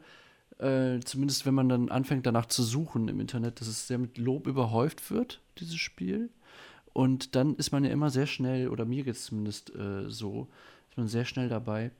äh, 0.57 0.99
zumindest 1.03 1.45
wenn 1.45 1.53
man 1.53 1.69
dann 1.69 1.89
anfängt 1.89 2.25
danach 2.25 2.45
zu 2.45 2.63
suchen 2.63 3.07
im 3.07 3.19
Internet, 3.19 3.59
dass 3.61 3.67
es 3.67 3.87
sehr 3.87 3.97
mit 3.97 4.17
Lob 4.17 4.47
überhäuft 4.47 5.11
wird, 5.11 5.41
dieses 5.59 5.77
Spiel. 5.77 6.29
Und 6.93 7.35
dann 7.35 7.55
ist 7.55 7.71
man 7.71 7.83
ja 7.83 7.91
immer 7.91 8.09
sehr 8.09 8.27
schnell, 8.27 8.67
oder 8.67 8.85
mir 8.85 9.03
geht 9.03 9.15
es 9.15 9.25
zumindest 9.25 9.73
äh, 9.75 10.09
so, 10.09 10.47
ist 10.89 10.97
man 10.97 11.07
sehr 11.07 11.25
schnell 11.25 11.49
dabei, 11.49 11.91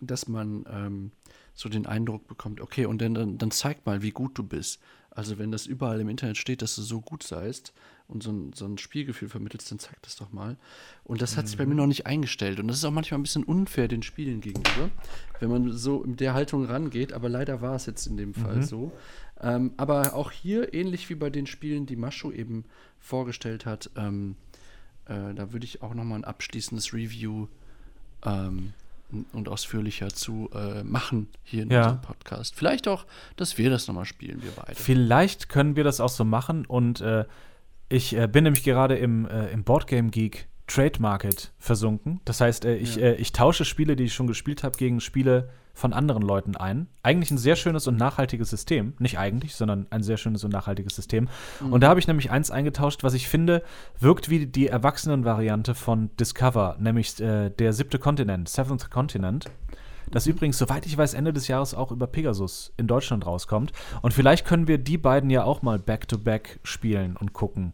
dass 0.00 0.26
man 0.26 0.64
ähm, 0.68 1.12
so 1.54 1.68
den 1.68 1.86
Eindruck 1.86 2.26
bekommt, 2.26 2.60
okay, 2.60 2.86
und 2.86 3.00
dann, 3.00 3.14
dann, 3.14 3.38
dann 3.38 3.50
zeig 3.52 3.86
mal, 3.86 4.02
wie 4.02 4.10
gut 4.10 4.36
du 4.36 4.42
bist. 4.42 4.80
Also 5.10 5.38
wenn 5.38 5.52
das 5.52 5.66
überall 5.66 6.00
im 6.00 6.08
Internet 6.08 6.36
steht, 6.36 6.62
dass 6.62 6.74
du 6.74 6.82
so 6.82 7.00
gut 7.00 7.22
seist 7.22 7.72
und 8.06 8.22
so 8.22 8.30
ein, 8.30 8.52
so 8.52 8.66
ein 8.66 8.78
Spielgefühl 8.78 9.28
vermittelst, 9.28 9.70
dann 9.70 9.78
zeig 9.78 10.00
das 10.02 10.16
doch 10.16 10.32
mal. 10.32 10.56
Und 11.04 11.22
das 11.22 11.36
hat 11.36 11.48
sich 11.48 11.56
bei 11.56 11.64
mir 11.64 11.72
mhm. 11.72 11.78
noch 11.78 11.86
nicht 11.86 12.06
eingestellt. 12.06 12.60
Und 12.60 12.68
das 12.68 12.76
ist 12.76 12.84
auch 12.84 12.90
manchmal 12.90 13.18
ein 13.18 13.22
bisschen 13.22 13.44
unfair 13.44 13.88
den 13.88 14.02
Spielen 14.02 14.40
gegenüber, 14.40 14.90
wenn 15.40 15.50
man 15.50 15.72
so 15.72 16.02
in 16.04 16.16
der 16.16 16.34
Haltung 16.34 16.66
rangeht. 16.66 17.12
Aber 17.12 17.28
leider 17.28 17.62
war 17.62 17.74
es 17.74 17.86
jetzt 17.86 18.06
in 18.06 18.16
dem 18.16 18.34
Fall 18.34 18.56
mhm. 18.56 18.62
so. 18.62 18.92
Ähm, 19.40 19.72
aber 19.76 20.14
auch 20.14 20.30
hier, 20.30 20.74
ähnlich 20.74 21.08
wie 21.08 21.14
bei 21.14 21.30
den 21.30 21.46
Spielen, 21.46 21.86
die 21.86 21.96
Mascho 21.96 22.30
eben 22.30 22.64
vorgestellt 22.98 23.66
hat, 23.66 23.90
ähm, 23.96 24.36
äh, 25.06 25.34
da 25.34 25.52
würde 25.52 25.64
ich 25.64 25.82
auch 25.82 25.94
noch 25.94 26.04
mal 26.04 26.16
ein 26.16 26.24
abschließendes 26.24 26.92
Review 26.92 27.48
ähm, 28.24 28.74
und 29.32 29.48
ausführlicher 29.48 30.08
zu 30.08 30.50
äh, 30.54 30.82
machen 30.82 31.28
hier 31.42 31.62
in 31.62 31.70
ja. 31.70 31.82
unserem 31.82 32.00
Podcast. 32.00 32.54
Vielleicht 32.54 32.88
auch, 32.88 33.06
dass 33.36 33.58
wir 33.58 33.70
das 33.70 33.86
noch 33.86 33.94
mal 33.94 34.04
spielen, 34.04 34.42
wir 34.42 34.50
beide. 34.50 34.74
Vielleicht 34.74 35.48
können 35.48 35.76
wir 35.76 35.84
das 35.84 36.00
auch 36.00 36.08
so 36.08 36.24
machen 36.24 36.66
und 36.66 37.00
äh, 37.00 37.24
ich 37.88 38.16
äh, 38.16 38.26
bin 38.26 38.44
nämlich 38.44 38.64
gerade 38.64 38.96
im, 38.96 39.26
äh, 39.26 39.48
im 39.48 39.64
Boardgame 39.64 40.10
Geek 40.10 40.48
Trade 40.66 41.00
Market 41.00 41.52
versunken. 41.58 42.20
Das 42.24 42.40
heißt, 42.40 42.64
äh, 42.64 42.76
ich, 42.76 42.96
ja. 42.96 43.12
ich 43.12 43.32
tausche 43.32 43.64
Spiele, 43.64 43.96
die 43.96 44.04
ich 44.04 44.14
schon 44.14 44.26
gespielt 44.26 44.62
habe, 44.62 44.76
gegen 44.76 45.00
Spiele, 45.00 45.50
von 45.74 45.92
anderen 45.92 46.22
Leuten 46.22 46.56
ein. 46.56 46.86
Eigentlich 47.02 47.32
ein 47.32 47.38
sehr 47.38 47.56
schönes 47.56 47.88
und 47.88 47.96
nachhaltiges 47.96 48.48
System. 48.48 48.94
Nicht 49.00 49.18
eigentlich, 49.18 49.56
sondern 49.56 49.88
ein 49.90 50.04
sehr 50.04 50.16
schönes 50.16 50.44
und 50.44 50.52
nachhaltiges 50.52 50.94
System. 50.94 51.28
Mhm. 51.60 51.72
Und 51.72 51.80
da 51.82 51.88
habe 51.88 51.98
ich 51.98 52.06
nämlich 52.06 52.30
eins 52.30 52.52
eingetauscht, 52.52 53.02
was 53.02 53.12
ich 53.12 53.28
finde, 53.28 53.62
wirkt 53.98 54.30
wie 54.30 54.46
die 54.46 54.68
Erwachsenenvariante 54.68 55.74
von 55.74 56.10
Discover, 56.16 56.76
nämlich 56.78 57.20
äh, 57.20 57.50
der 57.50 57.72
siebte 57.72 57.98
Kontinent, 57.98 58.48
Seventh 58.48 58.90
Continent. 58.90 59.46
Das 60.14 60.28
übrigens, 60.28 60.58
soweit 60.58 60.86
ich 60.86 60.96
weiß, 60.96 61.14
Ende 61.14 61.32
des 61.32 61.48
Jahres 61.48 61.74
auch 61.74 61.90
über 61.90 62.06
Pegasus 62.06 62.72
in 62.76 62.86
Deutschland 62.86 63.26
rauskommt. 63.26 63.72
Und 64.00 64.14
vielleicht 64.14 64.46
können 64.46 64.68
wir 64.68 64.78
die 64.78 64.96
beiden 64.96 65.28
ja 65.28 65.42
auch 65.42 65.62
mal 65.62 65.80
back-to-back 65.80 66.46
-back 66.46 66.58
spielen 66.62 67.16
und 67.16 67.32
gucken. 67.32 67.72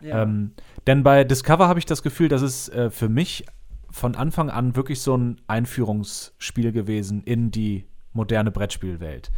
Ja. 0.00 0.22
Ähm, 0.22 0.50
denn 0.88 1.04
bei 1.04 1.22
Discover 1.22 1.68
habe 1.68 1.78
ich 1.78 1.86
das 1.86 2.02
Gefühl, 2.02 2.28
dass 2.28 2.42
es 2.42 2.68
äh, 2.70 2.90
für 2.90 3.08
mich 3.08 3.46
von 3.88 4.16
Anfang 4.16 4.50
an 4.50 4.74
wirklich 4.74 5.00
so 5.00 5.16
ein 5.16 5.40
Einführungsspiel 5.46 6.72
gewesen 6.72 7.22
in 7.22 7.52
die 7.52 7.84
moderne 8.12 8.50
Brettspielwelt. 8.50 9.30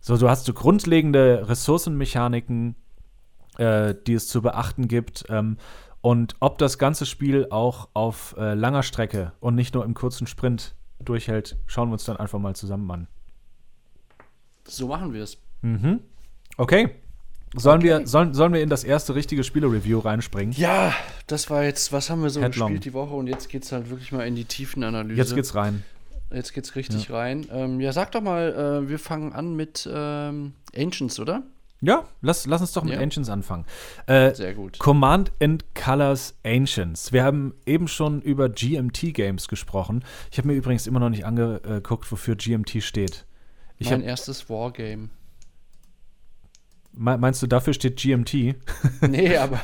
So, 0.00 0.16
du 0.16 0.30
hast 0.30 0.44
so 0.44 0.52
grundlegende 0.52 1.48
Ressourcenmechaniken, 1.48 2.76
äh, 3.56 3.96
die 4.06 4.14
es 4.14 4.28
zu 4.28 4.40
beachten 4.40 4.86
gibt. 4.86 5.24
Ähm, 5.30 5.56
und 6.00 6.36
ob 6.38 6.58
das 6.58 6.78
ganze 6.78 7.06
Spiel 7.06 7.48
auch 7.50 7.88
auf 7.92 8.36
äh, 8.38 8.54
langer 8.54 8.84
Strecke 8.84 9.32
und 9.40 9.56
nicht 9.56 9.74
nur 9.74 9.84
im 9.84 9.94
kurzen 9.94 10.28
Sprint 10.28 10.76
durchhält, 11.00 11.56
schauen 11.66 11.88
wir 11.88 11.94
uns 11.94 12.04
dann 12.04 12.16
einfach 12.16 12.38
mal 12.38 12.54
zusammen 12.54 12.90
an. 12.90 13.08
So 14.64 14.88
machen 14.88 15.12
wir 15.12 15.22
es. 15.22 15.38
Mhm. 15.62 16.00
Okay. 16.56 16.90
Sollen, 17.56 17.78
okay. 17.78 18.00
wir, 18.00 18.06
sollen, 18.06 18.34
sollen 18.34 18.52
wir 18.52 18.62
in 18.62 18.68
das 18.68 18.84
erste 18.84 19.14
richtige 19.14 19.42
Spiele-Review 19.42 20.00
reinspringen? 20.00 20.52
Ja, 20.52 20.92
das 21.26 21.48
war 21.48 21.64
jetzt, 21.64 21.92
was 21.92 22.10
haben 22.10 22.22
wir 22.22 22.28
so 22.28 22.42
Headlong. 22.42 22.68
gespielt 22.68 22.84
die 22.84 22.92
Woche 22.92 23.14
und 23.14 23.26
jetzt 23.26 23.48
geht's 23.48 23.72
halt 23.72 23.88
wirklich 23.88 24.12
mal 24.12 24.26
in 24.26 24.34
die 24.34 24.44
Tiefenanalyse. 24.44 25.18
Jetzt 25.18 25.34
geht's 25.34 25.54
rein. 25.54 25.82
Jetzt 26.30 26.52
geht's 26.52 26.76
richtig 26.76 27.08
ja. 27.08 27.16
rein. 27.16 27.46
Ähm, 27.50 27.80
ja, 27.80 27.92
sag 27.92 28.12
doch 28.12 28.20
mal, 28.20 28.82
äh, 28.84 28.88
wir 28.88 28.98
fangen 28.98 29.32
an 29.32 29.56
mit 29.56 29.88
ähm, 29.90 30.52
Ancients, 30.76 31.18
oder? 31.18 31.42
Ja, 31.80 32.04
lass, 32.22 32.46
lass 32.46 32.60
uns 32.60 32.72
doch 32.72 32.82
mit 32.82 32.94
ja. 32.94 33.00
Ancients 33.00 33.28
anfangen. 33.28 33.64
Äh, 34.06 34.34
Sehr 34.34 34.54
gut. 34.54 34.78
Command 34.78 35.30
and 35.40 35.64
Colors 35.74 36.34
Ancients. 36.44 37.12
Wir 37.12 37.22
haben 37.22 37.54
eben 37.66 37.86
schon 37.86 38.20
über 38.20 38.48
GMT 38.48 39.14
Games 39.14 39.46
gesprochen. 39.46 40.04
Ich 40.32 40.38
habe 40.38 40.48
mir 40.48 40.54
übrigens 40.54 40.88
immer 40.88 40.98
noch 40.98 41.10
nicht 41.10 41.24
angeguckt, 41.24 42.10
wofür 42.10 42.34
GMT 42.34 42.82
steht. 42.82 43.26
Ich 43.78 43.90
mein 43.90 44.02
erstes 44.02 44.50
Wargame. 44.50 45.10
Meinst 46.92 47.40
du, 47.42 47.46
dafür 47.46 47.74
steht 47.74 47.96
GMT? 47.96 48.32
nee, 49.08 49.36
aber, 49.36 49.60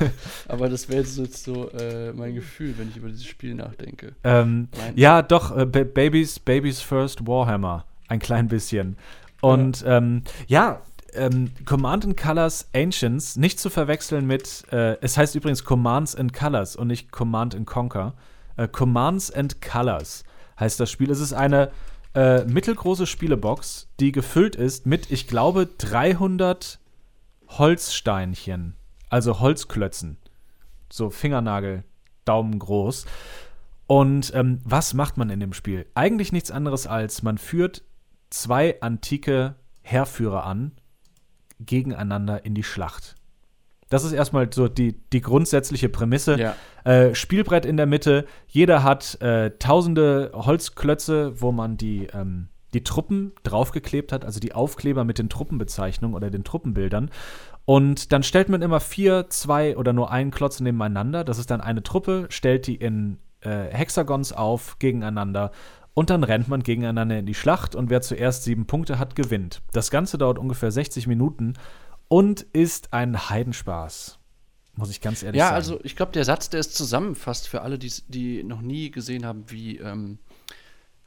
aber 0.47 0.69
das 0.69 0.89
wäre 0.89 1.03
jetzt 1.03 1.43
so 1.43 1.69
äh, 1.71 2.13
mein 2.13 2.37
Gefühl, 2.37 2.79
wenn 2.79 2.91
ich 2.91 2.97
über 2.97 3.09
dieses 3.09 3.25
Spiel 3.27 3.57
nachdenke. 3.57 4.15
Ähm, 4.23 4.69
ja, 4.95 5.21
doch, 5.21 5.57
äh, 5.57 5.67
Babies, 5.67 6.39
Babies 6.39 6.81
First 6.81 7.27
Warhammer. 7.27 7.87
Ein 8.07 8.21
klein 8.21 8.47
bisschen. 8.47 8.97
Und 9.41 9.81
ja, 9.81 9.97
ähm, 9.97 10.23
ja 10.47 10.83
ähm, 11.15 11.53
Command 11.65 12.05
and 12.05 12.17
Colors 12.17 12.69
Ancients, 12.75 13.37
nicht 13.37 13.59
zu 13.59 13.71
verwechseln 13.71 14.27
mit, 14.27 14.65
äh, 14.73 14.97
es 15.01 15.17
heißt 15.17 15.35
übrigens 15.35 15.65
Commands 15.65 16.15
and 16.15 16.33
Colors 16.33 16.77
und 16.77 16.89
nicht 16.89 17.13
Command 17.13 17.55
and 17.55 17.67
Conquer. 17.67 18.15
Äh, 18.57 18.69
Commands 18.69 19.31
and 19.31 19.61
Colors 19.61 20.25
heißt 20.59 20.79
das 20.81 20.91
Spiel. 20.91 21.11
Es 21.11 21.21
ist 21.21 21.33
eine 21.33 21.71
äh, 22.15 22.45
mittelgroße 22.45 23.07
Spielebox, 23.07 23.89
die 24.01 24.13
gefüllt 24.13 24.57
ist 24.57 24.87
mit, 24.87 25.11
ich 25.11 25.27
glaube, 25.27 25.67
300 25.67 26.79
Holzsteinchen, 27.49 28.75
also 29.11 29.41
Holzklötzen. 29.41 30.19
So 30.91 31.11
Fingernagel, 31.11 31.85
Daumen 32.25 32.59
groß. 32.59 33.07
Und 33.87 34.33
ähm, 34.35 34.61
was 34.65 34.95
macht 34.95 35.17
man 35.17 35.31
in 35.31 35.41
dem 35.41 35.53
Spiel? 35.53 35.87
Eigentlich 35.95 36.33
nichts 36.33 36.51
anderes 36.51 36.87
als, 36.87 37.23
man 37.23 37.39
führt 37.39 37.83
zwei 38.31 38.81
antike 38.81 39.57
Heerführer 39.83 40.45
an, 40.45 40.73
gegeneinander 41.61 42.45
in 42.45 42.55
die 42.55 42.63
Schlacht. 42.63 43.17
Das 43.91 44.05
ist 44.05 44.13
erstmal 44.13 44.53
so 44.53 44.67
die, 44.67 44.99
die 45.13 45.21
grundsätzliche 45.21 45.89
Prämisse. 45.89 46.39
Ja. 46.39 46.57
Äh, 46.85 47.15
Spielbrett 47.15 47.67
in 47.67 47.77
der 47.77 47.87
Mitte, 47.87 48.27
jeder 48.49 48.83
hat 48.83 49.21
äh, 49.21 49.51
tausende 49.59 50.33
Holzklötze, 50.35 51.41
wo 51.41 51.53
man 51.53 51.77
die, 51.77 52.09
ähm, 52.13 52.49
die 52.73 52.83
Truppen 52.83 53.33
draufgeklebt 53.43 54.11
hat, 54.11 54.25
also 54.25 54.41
die 54.41 54.55
Aufkleber 54.55 55.05
mit 55.05 55.19
den 55.19 55.29
Truppenbezeichnungen 55.29 56.17
oder 56.17 56.31
den 56.31 56.45
Truppenbildern. 56.45 57.11
Und 57.67 58.13
dann 58.13 58.23
stellt 58.23 58.49
man 58.49 58.63
immer 58.63 58.81
vier, 58.81 59.27
zwei 59.31 59.77
oder 59.77 59.93
nur 59.93 60.11
einen 60.11 60.31
Klotz 60.31 60.61
nebeneinander. 60.61 61.25
Das 61.25 61.39
ist 61.39 61.51
dann 61.51 61.61
eine 61.61 61.83
Truppe, 61.83 62.27
stellt 62.29 62.67
die 62.67 62.75
in 62.75 63.19
äh, 63.41 63.67
Hexagons 63.71 64.33
auf 64.33 64.79
gegeneinander 64.79 65.53
und 65.95 66.11
dann 66.11 66.25
rennt 66.25 66.49
man 66.49 66.63
gegeneinander 66.63 67.19
in 67.19 67.27
die 67.27 67.35
Schlacht 67.35 67.75
und 67.75 67.89
wer 67.89 68.03
zuerst 68.03 68.45
sieben 68.45 68.67
Punkte 68.67 68.99
hat, 68.99 69.15
gewinnt. 69.15 69.63
Das 69.73 69.91
Ganze 69.91 70.19
dauert 70.19 70.39
ungefähr 70.39 70.71
60 70.71 71.07
Minuten 71.07 71.55
und 72.09 72.43
ist 72.53 72.93
ein 72.93 73.31
Heidenspaß. 73.31 74.19
Muss 74.77 74.91
ich 74.91 75.01
ganz 75.01 75.23
ehrlich 75.23 75.39
ja, 75.39 75.47
sagen. 75.47 75.53
Ja, 75.53 75.57
also 75.57 75.81
ich 75.85 75.95
glaube, 75.95 76.13
der 76.13 76.25
Satz, 76.25 76.51
der 76.51 76.61
ist 76.61 76.75
zusammenfasst 76.75 77.49
für 77.49 77.63
alle, 77.63 77.79
die 77.79 78.43
noch 78.43 78.61
nie 78.61 78.91
gesehen 78.91 79.25
haben, 79.25 79.45
wie 79.49 79.79
ähm, 79.79 80.19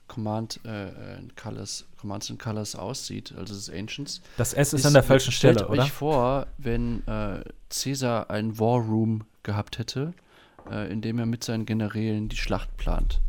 Command 0.07 0.61
äh, 0.63 0.87
äh, 0.87 0.93
Colors, 1.35 1.85
Commands 1.99 2.31
and 2.31 2.39
Colors 2.39 2.75
aussieht, 2.75 3.33
also 3.37 3.53
das 3.53 3.69
Ancients. 3.69 4.21
Das 4.37 4.53
S 4.53 4.73
ist, 4.73 4.81
ist 4.81 4.85
an 4.85 4.93
der 4.93 5.03
falschen 5.03 5.33
Stelle, 5.33 5.67
oder? 5.67 5.73
Stellt 5.73 5.79
euch 5.81 5.91
vor, 5.91 6.47
wenn 6.57 7.05
äh, 7.07 7.43
Caesar 7.69 8.29
ein 8.29 8.57
War 8.57 8.79
Room 8.79 9.25
gehabt 9.43 9.79
hätte, 9.79 10.13
äh, 10.71 10.89
in 10.91 11.01
dem 11.01 11.19
er 11.19 11.25
mit 11.25 11.43
seinen 11.43 11.65
Generälen 11.65 12.29
die 12.29 12.37
Schlacht 12.37 12.75
plant. 12.77 13.21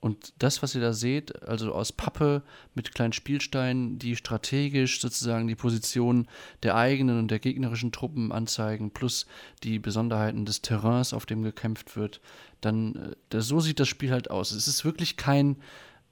Und 0.00 0.32
das, 0.38 0.62
was 0.62 0.76
ihr 0.76 0.80
da 0.80 0.92
seht, 0.92 1.42
also 1.42 1.74
aus 1.74 1.90
Pappe 1.90 2.42
mit 2.74 2.94
kleinen 2.94 3.12
Spielsteinen, 3.12 3.98
die 3.98 4.14
strategisch 4.14 5.00
sozusagen 5.00 5.48
die 5.48 5.56
Position 5.56 6.28
der 6.62 6.76
eigenen 6.76 7.18
und 7.18 7.30
der 7.32 7.40
gegnerischen 7.40 7.90
Truppen 7.90 8.30
anzeigen, 8.30 8.92
plus 8.92 9.26
die 9.64 9.80
Besonderheiten 9.80 10.44
des 10.44 10.62
Terrains, 10.62 11.12
auf 11.12 11.26
dem 11.26 11.42
gekämpft 11.42 11.96
wird, 11.96 12.20
dann 12.60 12.94
äh, 12.94 13.16
das, 13.30 13.48
so 13.48 13.58
sieht 13.58 13.80
das 13.80 13.88
Spiel 13.88 14.12
halt 14.12 14.30
aus. 14.30 14.52
Es 14.52 14.68
ist 14.68 14.84
wirklich 14.84 15.16
kein, 15.16 15.56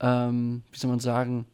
ähm, 0.00 0.62
wie 0.72 0.78
soll 0.78 0.90
man 0.90 1.00
sagen, 1.00 1.46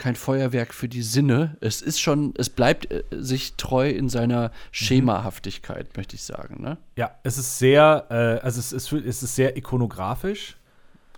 kein 0.00 0.16
Feuerwerk 0.16 0.74
für 0.74 0.88
die 0.88 1.02
Sinne. 1.02 1.56
Es 1.60 1.82
ist 1.82 2.00
schon, 2.00 2.34
es 2.36 2.50
bleibt 2.50 2.90
äh, 2.90 3.04
sich 3.10 3.54
treu 3.56 3.88
in 3.88 4.08
seiner 4.08 4.48
mhm. 4.48 4.52
Schemahaftigkeit, 4.72 5.86
mhm. 5.86 5.92
möchte 5.96 6.16
ich 6.16 6.24
sagen. 6.24 6.62
Ne? 6.62 6.76
Ja, 6.96 7.12
es 7.22 7.38
ist 7.38 7.58
sehr, 7.58 8.06
äh, 8.10 8.44
also 8.44 8.60
es 8.60 8.72
ist, 8.72 8.92
es 8.92 9.22
ist 9.22 9.34
sehr 9.34 9.56
ikonografisch. 9.56 10.56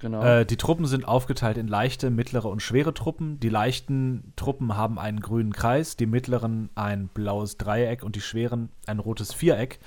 Genau. 0.02 0.22
Äh, 0.22 0.44
die 0.44 0.56
Truppen 0.56 0.86
sind 0.86 1.06
aufgeteilt 1.06 1.56
in 1.56 1.68
leichte, 1.68 2.10
mittlere 2.10 2.46
und 2.46 2.60
schwere 2.60 2.92
Truppen. 2.92 3.38
Die 3.38 3.48
leichten 3.48 4.32
Truppen 4.34 4.76
haben 4.76 4.98
einen 4.98 5.20
grünen 5.20 5.52
Kreis, 5.52 5.96
die 5.96 6.06
mittleren 6.06 6.70
ein 6.74 7.06
blaues 7.06 7.56
Dreieck 7.56 8.02
und 8.02 8.16
die 8.16 8.20
schweren 8.20 8.68
ein 8.86 8.98
rotes 8.98 9.32
Viereck. 9.32 9.78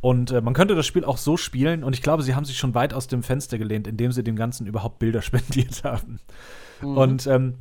Und 0.00 0.30
äh, 0.30 0.40
man 0.40 0.54
könnte 0.54 0.74
das 0.74 0.86
Spiel 0.86 1.04
auch 1.04 1.18
so 1.18 1.36
spielen, 1.36 1.84
und 1.84 1.92
ich 1.92 2.02
glaube, 2.02 2.22
sie 2.22 2.34
haben 2.34 2.46
sich 2.46 2.56
schon 2.56 2.74
weit 2.74 2.94
aus 2.94 3.08
dem 3.08 3.22
Fenster 3.22 3.58
gelehnt, 3.58 3.86
indem 3.86 4.10
sie 4.10 4.24
dem 4.24 4.36
Ganzen 4.36 4.66
überhaupt 4.66 4.98
Bilder 4.98 5.20
spendiert 5.22 5.84
haben. 5.84 6.18
Mhm. 6.80 6.96
Und 6.96 7.26
ähm, 7.26 7.54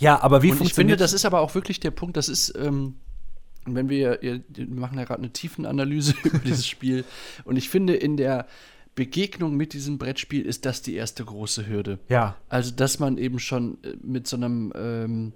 ja, 0.00 0.20
aber 0.22 0.42
wie 0.42 0.52
und 0.52 0.56
funktioniert 0.56 0.68
Ich 0.68 0.74
finde, 0.74 0.96
das 0.96 1.12
ist 1.12 1.26
aber 1.26 1.40
auch 1.40 1.54
wirklich 1.54 1.78
der 1.78 1.90
Punkt, 1.90 2.16
das 2.16 2.28
ist. 2.28 2.54
Ähm 2.58 2.96
wenn 3.66 3.90
wir, 3.90 4.18
wir 4.22 4.42
machen 4.68 4.98
ja 4.98 5.04
gerade 5.04 5.20
eine 5.20 5.32
Tiefenanalyse 5.32 6.14
über 6.24 6.38
dieses 6.38 6.66
Spiel 6.66 7.04
und 7.44 7.56
ich 7.56 7.68
finde 7.68 7.94
in 7.94 8.16
der 8.16 8.46
Begegnung 8.94 9.56
mit 9.56 9.72
diesem 9.72 9.98
Brettspiel 9.98 10.44
ist 10.44 10.66
das 10.66 10.82
die 10.82 10.94
erste 10.94 11.24
große 11.24 11.66
Hürde. 11.66 11.98
Ja. 12.08 12.36
Also, 12.48 12.72
dass 12.72 12.98
man 12.98 13.18
eben 13.18 13.38
schon 13.38 13.78
äh, 13.82 13.94
mit 14.02 14.26
so 14.26 14.36
einem 14.36 14.72
ähm, 14.74 15.32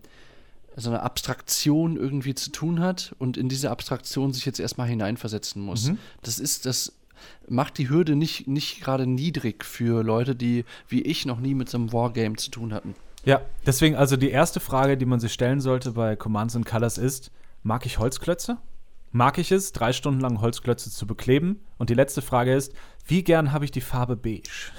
so 0.76 0.90
einer 0.90 1.02
Abstraktion 1.02 1.96
irgendwie 1.96 2.34
zu 2.34 2.50
tun 2.50 2.80
hat 2.80 3.14
und 3.18 3.36
in 3.36 3.48
diese 3.48 3.70
Abstraktion 3.70 4.32
sich 4.32 4.44
jetzt 4.44 4.58
erstmal 4.58 4.88
hineinversetzen 4.88 5.62
muss. 5.62 5.88
Mhm. 5.88 5.98
Das 6.22 6.38
ist, 6.38 6.66
das 6.66 6.92
macht 7.48 7.78
die 7.78 7.88
Hürde 7.88 8.16
nicht, 8.16 8.48
nicht 8.48 8.80
gerade 8.80 9.06
niedrig 9.06 9.64
für 9.64 10.02
Leute, 10.02 10.34
die 10.34 10.64
wie 10.88 11.02
ich 11.02 11.26
noch 11.26 11.40
nie 11.40 11.54
mit 11.54 11.68
so 11.68 11.78
einem 11.78 11.92
Wargame 11.92 12.36
zu 12.36 12.50
tun 12.50 12.72
hatten. 12.74 12.94
Ja, 13.24 13.40
deswegen 13.64 13.96
also 13.96 14.16
die 14.16 14.30
erste 14.30 14.60
Frage, 14.60 14.96
die 14.96 15.06
man 15.06 15.20
sich 15.20 15.32
stellen 15.32 15.60
sollte 15.60 15.92
bei 15.92 16.16
Commands 16.16 16.56
and 16.56 16.66
Colors 16.66 16.98
ist, 16.98 17.30
mag 17.62 17.86
ich 17.86 17.98
Holzklötze? 17.98 18.58
Mag 19.16 19.38
ich 19.38 19.52
es, 19.52 19.70
drei 19.70 19.92
Stunden 19.92 20.18
lang 20.18 20.40
Holzklötze 20.40 20.90
zu 20.90 21.06
bekleben? 21.06 21.60
Und 21.78 21.88
die 21.88 21.94
letzte 21.94 22.20
Frage 22.20 22.52
ist, 22.52 22.72
wie 23.06 23.22
gern 23.22 23.52
habe 23.52 23.64
ich 23.64 23.70
die 23.70 23.80
Farbe 23.80 24.16
beige? 24.16 24.72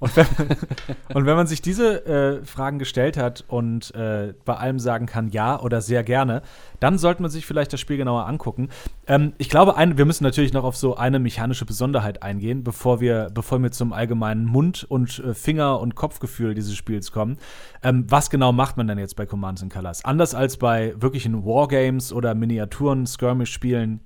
Und 0.00 0.16
wenn, 0.16 0.26
und 1.14 1.26
wenn 1.26 1.36
man 1.36 1.46
sich 1.46 1.62
diese 1.62 2.06
äh, 2.06 2.44
Fragen 2.44 2.78
gestellt 2.78 3.16
hat 3.16 3.44
und 3.48 3.94
äh, 3.94 4.34
bei 4.44 4.54
allem 4.54 4.78
sagen 4.78 5.06
kann, 5.06 5.30
ja 5.30 5.60
oder 5.60 5.80
sehr 5.80 6.04
gerne, 6.04 6.42
dann 6.80 6.98
sollte 6.98 7.22
man 7.22 7.30
sich 7.30 7.46
vielleicht 7.46 7.72
das 7.72 7.80
Spiel 7.80 7.96
genauer 7.96 8.26
angucken. 8.26 8.68
Ähm, 9.06 9.32
ich 9.38 9.48
glaube, 9.48 9.76
ein, 9.76 9.98
wir 9.98 10.04
müssen 10.04 10.24
natürlich 10.24 10.52
noch 10.52 10.64
auf 10.64 10.76
so 10.76 10.96
eine 10.96 11.18
mechanische 11.18 11.64
Besonderheit 11.64 12.22
eingehen, 12.22 12.64
bevor 12.64 13.00
wir, 13.00 13.30
bevor 13.32 13.62
wir 13.62 13.70
zum 13.70 13.92
allgemeinen 13.92 14.44
Mund- 14.44 14.84
und 14.84 15.18
äh, 15.20 15.34
Finger- 15.34 15.80
und 15.80 15.94
Kopfgefühl 15.94 16.54
dieses 16.54 16.74
Spiels 16.76 17.12
kommen. 17.12 17.38
Ähm, 17.82 18.04
was 18.08 18.30
genau 18.30 18.52
macht 18.52 18.76
man 18.76 18.86
denn 18.88 18.98
jetzt 18.98 19.16
bei 19.16 19.26
Commands 19.26 19.62
and 19.62 19.72
Colors? 19.72 20.04
Anders 20.04 20.34
als 20.34 20.56
bei 20.56 20.94
wirklichen 21.00 21.44
Wargames 21.44 22.12
oder 22.12 22.34
Miniaturen, 22.34 23.06
Skirmish-Spielen 23.06 24.00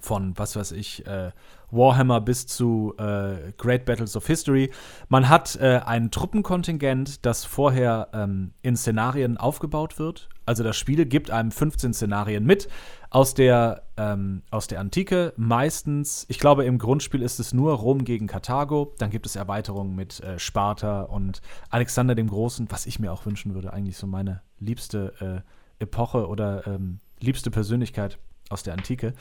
von, 0.00 0.36
was 0.36 0.56
weiß 0.56 0.72
ich, 0.72 1.06
äh, 1.06 1.30
Warhammer 1.70 2.20
bis 2.20 2.46
zu 2.46 2.94
äh, 2.98 3.52
Great 3.56 3.84
Battles 3.84 4.16
of 4.16 4.26
History. 4.26 4.70
Man 5.08 5.28
hat 5.28 5.56
äh, 5.56 5.80
ein 5.84 6.10
Truppenkontingent, 6.10 7.24
das 7.26 7.44
vorher 7.44 8.08
ähm, 8.12 8.52
in 8.62 8.76
Szenarien 8.76 9.36
aufgebaut 9.36 9.98
wird. 9.98 10.28
Also 10.46 10.62
das 10.62 10.76
Spiel 10.76 11.04
gibt 11.04 11.30
einem 11.30 11.50
15 11.50 11.92
Szenarien 11.92 12.44
mit 12.44 12.68
aus 13.10 13.34
der, 13.34 13.82
ähm, 13.98 14.42
aus 14.50 14.66
der 14.66 14.80
Antike. 14.80 15.34
Meistens, 15.36 16.24
ich 16.28 16.38
glaube, 16.38 16.64
im 16.64 16.78
Grundspiel 16.78 17.20
ist 17.20 17.38
es 17.38 17.52
nur 17.52 17.74
Rom 17.74 18.04
gegen 18.04 18.26
Karthago. 18.26 18.94
Dann 18.98 19.10
gibt 19.10 19.26
es 19.26 19.36
Erweiterungen 19.36 19.94
mit 19.94 20.20
äh, 20.20 20.38
Sparta 20.38 21.02
und 21.02 21.42
Alexander 21.68 22.14
dem 22.14 22.28
Großen, 22.28 22.70
was 22.70 22.86
ich 22.86 22.98
mir 22.98 23.12
auch 23.12 23.26
wünschen 23.26 23.54
würde. 23.54 23.72
Eigentlich 23.72 23.98
so 23.98 24.06
meine 24.06 24.40
liebste 24.58 25.44
äh, 25.78 25.82
Epoche 25.82 26.26
oder 26.26 26.66
ähm, 26.66 27.00
liebste 27.20 27.50
Persönlichkeit 27.50 28.18
aus 28.48 28.62
der 28.62 28.72
Antike. 28.72 29.12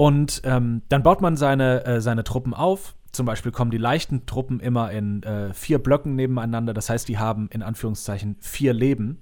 Und 0.00 0.40
ähm, 0.44 0.80
dann 0.88 1.02
baut 1.02 1.20
man 1.20 1.36
seine, 1.36 1.84
äh, 1.84 2.00
seine 2.00 2.24
Truppen 2.24 2.54
auf. 2.54 2.94
Zum 3.12 3.26
Beispiel 3.26 3.52
kommen 3.52 3.70
die 3.70 3.76
leichten 3.76 4.24
Truppen 4.24 4.58
immer 4.58 4.90
in 4.90 5.22
äh, 5.24 5.52
vier 5.52 5.78
Blöcken 5.78 6.16
nebeneinander. 6.16 6.72
Das 6.72 6.88
heißt, 6.88 7.06
die 7.06 7.18
haben 7.18 7.50
in 7.52 7.62
Anführungszeichen 7.62 8.36
vier 8.40 8.72
Leben. 8.72 9.20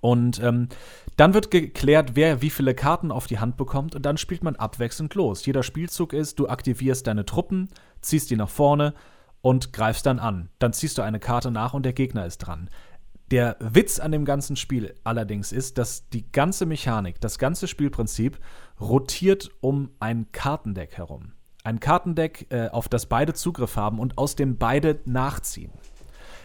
Und 0.00 0.42
ähm, 0.42 0.70
dann 1.16 1.34
wird 1.34 1.52
geklärt, 1.52 2.16
wer 2.16 2.42
wie 2.42 2.50
viele 2.50 2.74
Karten 2.74 3.12
auf 3.12 3.28
die 3.28 3.38
Hand 3.38 3.56
bekommt. 3.56 3.94
Und 3.94 4.04
dann 4.04 4.16
spielt 4.16 4.42
man 4.42 4.56
abwechselnd 4.56 5.14
los. 5.14 5.46
Jeder 5.46 5.62
Spielzug 5.62 6.14
ist, 6.14 6.40
du 6.40 6.48
aktivierst 6.48 7.06
deine 7.06 7.24
Truppen, 7.24 7.68
ziehst 8.00 8.28
die 8.28 8.36
nach 8.36 8.50
vorne 8.50 8.94
und 9.40 9.72
greifst 9.72 10.04
dann 10.06 10.18
an. 10.18 10.48
Dann 10.58 10.72
ziehst 10.72 10.98
du 10.98 11.02
eine 11.02 11.20
Karte 11.20 11.52
nach 11.52 11.74
und 11.74 11.84
der 11.84 11.92
Gegner 11.92 12.26
ist 12.26 12.38
dran. 12.38 12.70
Der 13.30 13.56
Witz 13.60 14.00
an 14.00 14.10
dem 14.10 14.24
ganzen 14.24 14.56
Spiel 14.56 14.94
allerdings 15.04 15.52
ist, 15.52 15.78
dass 15.78 16.08
die 16.10 16.30
ganze 16.32 16.66
Mechanik, 16.66 17.20
das 17.20 17.38
ganze 17.38 17.68
Spielprinzip 17.68 18.38
rotiert 18.82 19.50
um 19.60 19.90
ein 20.00 20.30
Kartendeck 20.32 20.96
herum. 20.98 21.32
Ein 21.64 21.78
Kartendeck, 21.78 22.46
äh, 22.50 22.68
auf 22.68 22.88
das 22.88 23.06
beide 23.06 23.32
Zugriff 23.32 23.76
haben 23.76 23.98
und 24.00 24.18
aus 24.18 24.34
dem 24.34 24.58
beide 24.58 25.00
nachziehen. 25.04 25.70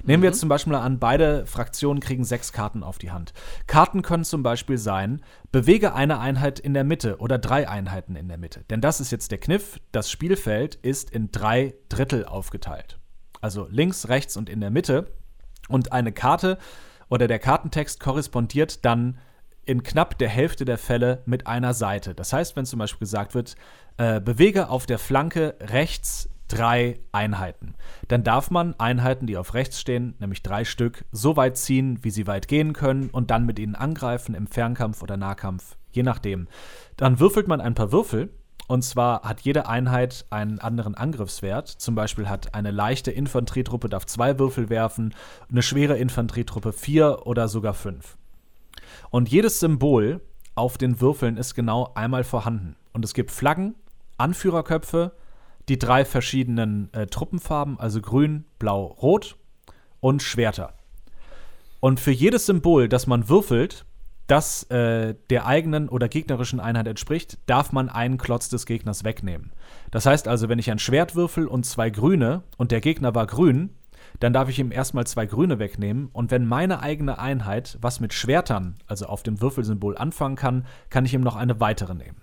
Nehmen 0.04 0.22
wir 0.22 0.30
mhm. 0.30 0.34
jetzt 0.34 0.40
zum 0.40 0.50
Beispiel 0.50 0.76
an, 0.76 1.00
beide 1.00 1.48
Fraktionen 1.48 2.00
kriegen 2.00 2.24
sechs 2.24 2.54
Karten 2.54 2.84
auf 2.84 3.00
die 3.00 3.10
Hand. 3.10 3.34
Karten 3.66 4.04
können 4.04 4.24
zum 4.24 4.44
Beispiel 4.44 4.78
sein, 4.78 5.24
bewege 5.52 5.96
eine 5.96 6.20
Einheit 6.20 6.60
in 6.60 6.76
der 6.76 6.84
Mitte 6.84 7.18
oder 7.18 7.40
drei 7.40 7.68
Einheiten 7.68 8.16
in 8.16 8.28
der 8.28 8.38
Mitte. 8.38 8.64
Denn 8.70 8.80
das 8.80 9.02
ist 9.02 9.12
jetzt 9.12 9.32
der 9.32 9.40
Kniff. 9.40 9.80
Das 9.92 10.12
Spielfeld 10.12 10.76
ist 10.76 11.10
in 11.10 11.32
drei 11.32 11.74
Drittel 11.90 12.26
aufgeteilt. 12.26 13.00
Also 13.42 13.68
links, 13.72 14.08
rechts 14.08 14.38
und 14.38 14.50
in 14.50 14.62
der 14.62 14.70
Mitte. 14.70 15.12
Und 15.68 15.92
eine 15.92 16.12
Karte 16.12 16.60
oder 17.10 17.28
der 17.28 17.40
Kartentext 17.40 18.00
korrespondiert 18.00 18.86
dann 18.86 19.18
in 19.68 19.84
knapp 19.84 20.18
der 20.18 20.30
Hälfte 20.30 20.66
der 20.66 20.78
Fälle 20.78 21.22
mit 21.26 21.48
einer 21.48 21.74
Seite. 21.74 22.16
Das 22.16 22.34
heißt, 22.34 22.56
wenn 22.56 22.66
zum 22.66 22.80
Beispiel 22.80 23.00
gesagt 23.00 23.36
wird, 23.36 23.56
äh, 23.98 24.22
bewege 24.22 24.70
auf 24.70 24.86
der 24.86 25.00
Flanke 25.00 25.56
rechts 25.60 26.30
drei 26.48 27.00
Einheiten. 27.12 27.76
Dann 28.08 28.24
darf 28.24 28.52
man 28.52 28.74
Einheiten, 28.80 29.28
die 29.28 29.38
auf 29.38 29.54
rechts 29.54 29.82
stehen, 29.82 30.16
nämlich 30.20 30.44
drei 30.44 30.64
Stück, 30.64 31.04
so 31.12 31.36
weit 31.36 31.58
ziehen, 31.58 32.00
wie 32.04 32.10
sie 32.10 32.28
weit 32.28 32.48
gehen 32.48 32.72
können 32.72 33.10
und 33.10 33.32
dann 33.32 33.46
mit 33.46 33.60
ihnen 33.60 33.76
angreifen 33.76 34.34
im 34.34 34.48
Fernkampf 34.48 35.02
oder 35.02 35.18
Nahkampf, 35.18 35.76
je 35.92 36.04
nachdem. 36.04 36.48
Dann 36.96 37.20
würfelt 37.20 37.50
man 37.50 37.60
ein 37.60 37.76
paar 37.76 37.92
Würfel 37.92 38.30
und 38.68 38.84
zwar 38.84 39.24
hat 39.24 39.42
jede 39.42 39.68
Einheit 39.68 40.26
einen 40.30 40.60
anderen 40.60 40.96
Angriffswert. 40.96 41.68
Zum 41.68 41.96
Beispiel 41.96 42.30
hat 42.30 42.54
eine 42.54 42.72
leichte 42.72 43.12
Infanterietruppe 43.12 43.90
darf 43.90 44.06
zwei 44.06 44.40
Würfel 44.40 44.70
werfen, 44.70 45.14
eine 45.50 45.62
schwere 45.62 45.98
Infanterietruppe 45.98 46.74
vier 46.74 47.26
oder 47.26 47.48
sogar 47.48 47.74
fünf. 47.74 48.18
Und 49.10 49.30
jedes 49.30 49.60
Symbol 49.60 50.22
auf 50.56 50.78
den 50.78 51.00
Würfeln 51.02 51.38
ist 51.38 51.54
genau 51.54 51.92
einmal 51.96 52.24
vorhanden. 52.24 52.76
Und 52.94 53.06
es 53.06 53.14
gibt 53.14 53.32
Flaggen, 53.32 53.76
Anführerköpfe, 54.18 55.14
die 55.70 55.78
drei 55.78 56.06
verschiedenen 56.06 56.92
äh, 56.94 57.08
Truppenfarben, 57.08 57.80
also 57.80 58.02
grün, 58.02 58.46
blau, 58.58 58.86
rot 58.86 59.36
und 60.00 60.24
Schwerter. 60.24 60.74
Und 61.80 62.00
für 62.00 62.12
jedes 62.12 62.46
Symbol, 62.46 62.90
das 62.90 63.06
man 63.06 63.30
würfelt, 63.30 63.86
das 64.28 64.64
äh, 64.64 65.16
der 65.30 65.46
eigenen 65.46 65.88
oder 65.90 66.10
gegnerischen 66.10 66.60
Einheit 66.60 66.88
entspricht, 66.88 67.38
darf 67.46 67.72
man 67.72 67.88
einen 67.88 68.18
Klotz 68.18 68.50
des 68.50 68.66
Gegners 68.66 69.04
wegnehmen. 69.04 69.54
Das 69.92 70.06
heißt 70.06 70.28
also, 70.28 70.50
wenn 70.50 70.60
ich 70.60 70.70
ein 70.70 70.80
Schwert 70.80 71.16
würfel 71.16 71.48
und 71.48 71.66
zwei 71.66 71.90
grüne 71.90 72.44
und 72.58 72.72
der 72.72 72.82
Gegner 72.82 73.16
war 73.16 73.26
grün, 73.26 73.70
dann 74.20 74.34
darf 74.34 74.50
ich 74.50 74.60
ihm 74.60 74.72
erstmal 74.72 75.06
zwei 75.06 75.26
grüne 75.26 75.60
wegnehmen. 75.60 76.10
Und 76.14 76.32
wenn 76.32 76.46
meine 76.46 76.80
eigene 76.82 77.20
Einheit 77.20 77.78
was 77.82 78.00
mit 78.00 78.14
Schwertern, 78.14 78.76
also 78.88 79.06
auf 79.06 79.24
dem 79.24 79.42
Würfelsymbol, 79.42 79.98
anfangen 79.98 80.36
kann, 80.36 80.66
kann 80.90 81.06
ich 81.06 81.14
ihm 81.14 81.22
noch 81.22 81.36
eine 81.36 81.60
weitere 81.60 81.94
nehmen. 81.94 82.22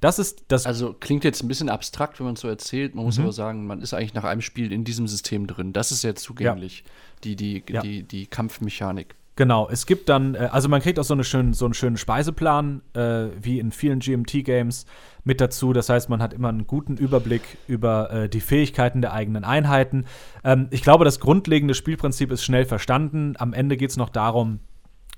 Das 0.00 0.18
ist 0.18 0.44
das. 0.48 0.66
Also 0.66 0.94
klingt 0.94 1.22
jetzt 1.22 1.44
ein 1.44 1.48
bisschen 1.48 1.68
abstrakt, 1.68 2.18
wenn 2.18 2.24
man 2.24 2.34
es 2.34 2.40
so 2.40 2.48
erzählt. 2.48 2.96
Man 2.96 3.04
muss 3.04 3.18
mhm. 3.18 3.24
aber 3.24 3.32
sagen, 3.32 3.66
man 3.66 3.80
ist 3.80 3.94
eigentlich 3.94 4.14
nach 4.14 4.24
einem 4.24 4.40
Spiel 4.40 4.72
in 4.72 4.82
diesem 4.82 5.06
System 5.06 5.46
drin. 5.46 5.72
Das 5.72 5.92
ist 5.92 6.02
jetzt 6.02 6.24
zugänglich, 6.24 6.80
ja. 6.84 6.90
die, 7.22 7.36
die, 7.36 7.62
ja. 7.68 7.80
die, 7.82 8.02
die 8.02 8.26
Kampfmechanik. 8.26 9.14
Genau, 9.34 9.68
es 9.70 9.86
gibt 9.86 10.10
dann, 10.10 10.34
äh, 10.34 10.48
also 10.52 10.68
man 10.68 10.82
kriegt 10.82 10.98
auch 10.98 11.04
so, 11.04 11.14
eine 11.14 11.24
schönen, 11.24 11.54
so 11.54 11.64
einen 11.64 11.74
schönen 11.74 11.96
Speiseplan, 11.96 12.82
äh, 12.94 13.28
wie 13.40 13.58
in 13.58 13.72
vielen 13.72 14.00
GMT-Games 14.00 14.84
mit 15.24 15.40
dazu. 15.40 15.72
Das 15.72 15.88
heißt, 15.88 16.10
man 16.10 16.20
hat 16.20 16.34
immer 16.34 16.50
einen 16.50 16.66
guten 16.66 16.96
Überblick 16.96 17.42
über 17.66 18.10
äh, 18.10 18.28
die 18.28 18.40
Fähigkeiten 18.40 19.00
der 19.00 19.14
eigenen 19.14 19.44
Einheiten. 19.44 20.04
Ähm, 20.44 20.68
ich 20.70 20.82
glaube, 20.82 21.06
das 21.06 21.18
grundlegende 21.18 21.74
Spielprinzip 21.74 22.30
ist 22.30 22.44
schnell 22.44 22.66
verstanden. 22.66 23.34
Am 23.38 23.54
Ende 23.54 23.78
geht 23.78 23.90
es 23.90 23.96
noch 23.96 24.10
darum, 24.10 24.60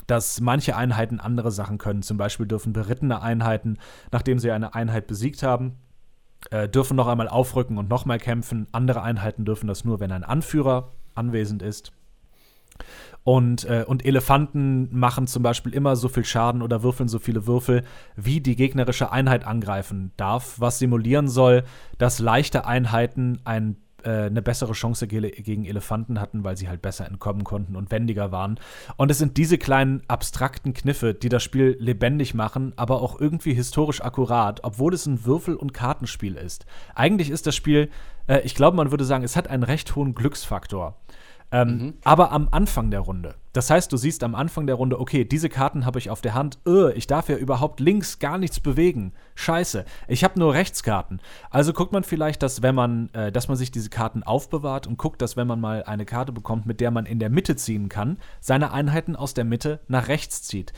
dass 0.07 0.40
manche 0.40 0.77
Einheiten 0.77 1.18
andere 1.18 1.50
Sachen 1.50 1.79
können. 1.79 2.03
Zum 2.03 2.16
Beispiel 2.16 2.46
dürfen 2.46 2.72
berittene 2.72 3.20
Einheiten, 3.20 3.79
nachdem 4.12 4.38
sie 4.38 4.53
eine 4.53 4.74
Einheit 4.74 5.09
besiegt 5.09 5.42
haben, 5.42 5.77
äh, 6.50 6.68
dürfen 6.68 6.96
noch 6.96 7.09
einmal 7.09 7.29
aufrücken 7.29 7.79
und 7.79 7.88
nochmal 7.88 8.18
kämpfen. 8.18 8.68
Andere 8.70 9.03
Einheiten 9.03 9.44
dürfen 9.44 9.66
das 9.66 9.85
nur, 9.85 9.98
wenn 9.98 10.12
ein 10.12 10.24
Anführer 10.24 10.92
anwesend 11.14 11.62
ist. 11.62 11.92
Und, 13.24 13.64
äh, 13.64 13.84
und 13.87 14.04
Elefanten 14.04 14.88
machen 14.96 15.26
zum 15.26 15.42
Beispiel 15.42 15.72
immer 15.72 15.96
so 15.96 16.08
viel 16.08 16.26
Schaden 16.26 16.60
oder 16.60 16.82
würfeln 16.82 17.08
so 17.08 17.18
viele 17.18 17.46
Würfel, 17.46 17.82
wie 18.16 18.40
die 18.40 18.54
gegnerische 18.54 19.10
Einheit 19.10 19.46
angreifen 19.46 20.12
darf, 20.18 20.60
was 20.60 20.78
simulieren 20.78 21.28
soll, 21.28 21.64
dass 21.96 22.18
leichte 22.18 22.66
Einheiten 22.66 23.40
ein, 23.44 23.76
äh, 24.02 24.26
eine 24.26 24.42
bessere 24.42 24.74
Chance 24.74 25.06
ge 25.06 25.30
gegen 25.40 25.64
Elefanten 25.64 26.20
hatten, 26.20 26.44
weil 26.44 26.58
sie 26.58 26.68
halt 26.68 26.82
besser 26.82 27.06
entkommen 27.06 27.44
konnten 27.44 27.76
und 27.76 27.90
wendiger 27.90 28.30
waren. 28.30 28.60
Und 28.98 29.10
es 29.10 29.16
sind 29.16 29.38
diese 29.38 29.56
kleinen 29.56 30.02
abstrakten 30.06 30.74
Kniffe, 30.74 31.14
die 31.14 31.30
das 31.30 31.42
Spiel 31.42 31.78
lebendig 31.80 32.34
machen, 32.34 32.74
aber 32.76 33.00
auch 33.00 33.18
irgendwie 33.18 33.54
historisch 33.54 34.02
akkurat, 34.02 34.62
obwohl 34.64 34.92
es 34.92 35.06
ein 35.06 35.24
Würfel- 35.24 35.56
und 35.56 35.72
Kartenspiel 35.72 36.34
ist. 36.34 36.66
Eigentlich 36.94 37.30
ist 37.30 37.46
das 37.46 37.56
Spiel, 37.56 37.88
äh, 38.26 38.40
ich 38.40 38.54
glaube, 38.54 38.76
man 38.76 38.90
würde 38.90 39.06
sagen, 39.06 39.24
es 39.24 39.34
hat 39.34 39.48
einen 39.48 39.62
recht 39.62 39.96
hohen 39.96 40.14
Glücksfaktor. 40.14 41.00
Ähm, 41.50 41.68
mhm. 41.68 41.94
Aber 42.04 42.33
am 42.33 42.48
Anfang 42.50 42.90
der 42.90 43.00
Runde. 43.00 43.37
Das 43.52 43.70
heißt, 43.70 43.92
du 43.92 43.96
siehst 43.96 44.24
am 44.24 44.35
Anfang 44.35 44.66
der 44.66 44.74
Runde, 44.74 44.98
okay, 44.98 45.24
diese 45.24 45.48
Karten 45.48 45.87
habe 45.87 46.00
ich 46.00 46.11
auf 46.11 46.20
der 46.20 46.35
Hand. 46.35 46.59
Öh, 46.66 46.90
ich 46.92 47.07
darf 47.07 47.28
ja 47.28 47.37
überhaupt 47.37 47.78
links 47.78 48.18
gar 48.18 48.37
nichts 48.37 48.59
bewegen. 48.59 49.12
Scheiße, 49.37 49.85
ich 50.09 50.24
habe 50.24 50.40
nur 50.40 50.54
Rechtskarten. 50.54 51.20
Also 51.50 51.72
guckt 51.72 51.92
man 51.92 52.02
vielleicht, 52.02 52.42
dass 52.42 52.62
wenn 52.62 52.74
man, 52.74 53.11
äh, 53.12 53.30
dass 53.30 53.46
man 53.46 53.57
sich 53.57 53.70
diese 53.70 53.90
Karten 53.90 54.24
aufbewahrt 54.24 54.88
und 54.88 54.98
guckt, 54.98 55.22
dass 55.22 55.37
wenn 55.37 55.46
man 55.46 55.61
mal 55.61 55.85
eine 55.85 56.04
Karte 56.04 56.33
bekommt, 56.33 56.66
mit 56.66 56.80
der 56.80 56.90
man 56.90 57.07
in 57.07 57.20
der 57.20 57.30
Mitte 57.30 57.54
ziehen 57.54 57.88
kann, 57.88 58.18
seine 58.40 58.72
Einheiten 58.72 59.14
aus 59.14 59.35
der 59.35 59.44
Mitte 59.44 59.78
nach 59.87 60.09
rechts 60.09 60.42
zieht. 60.42 60.72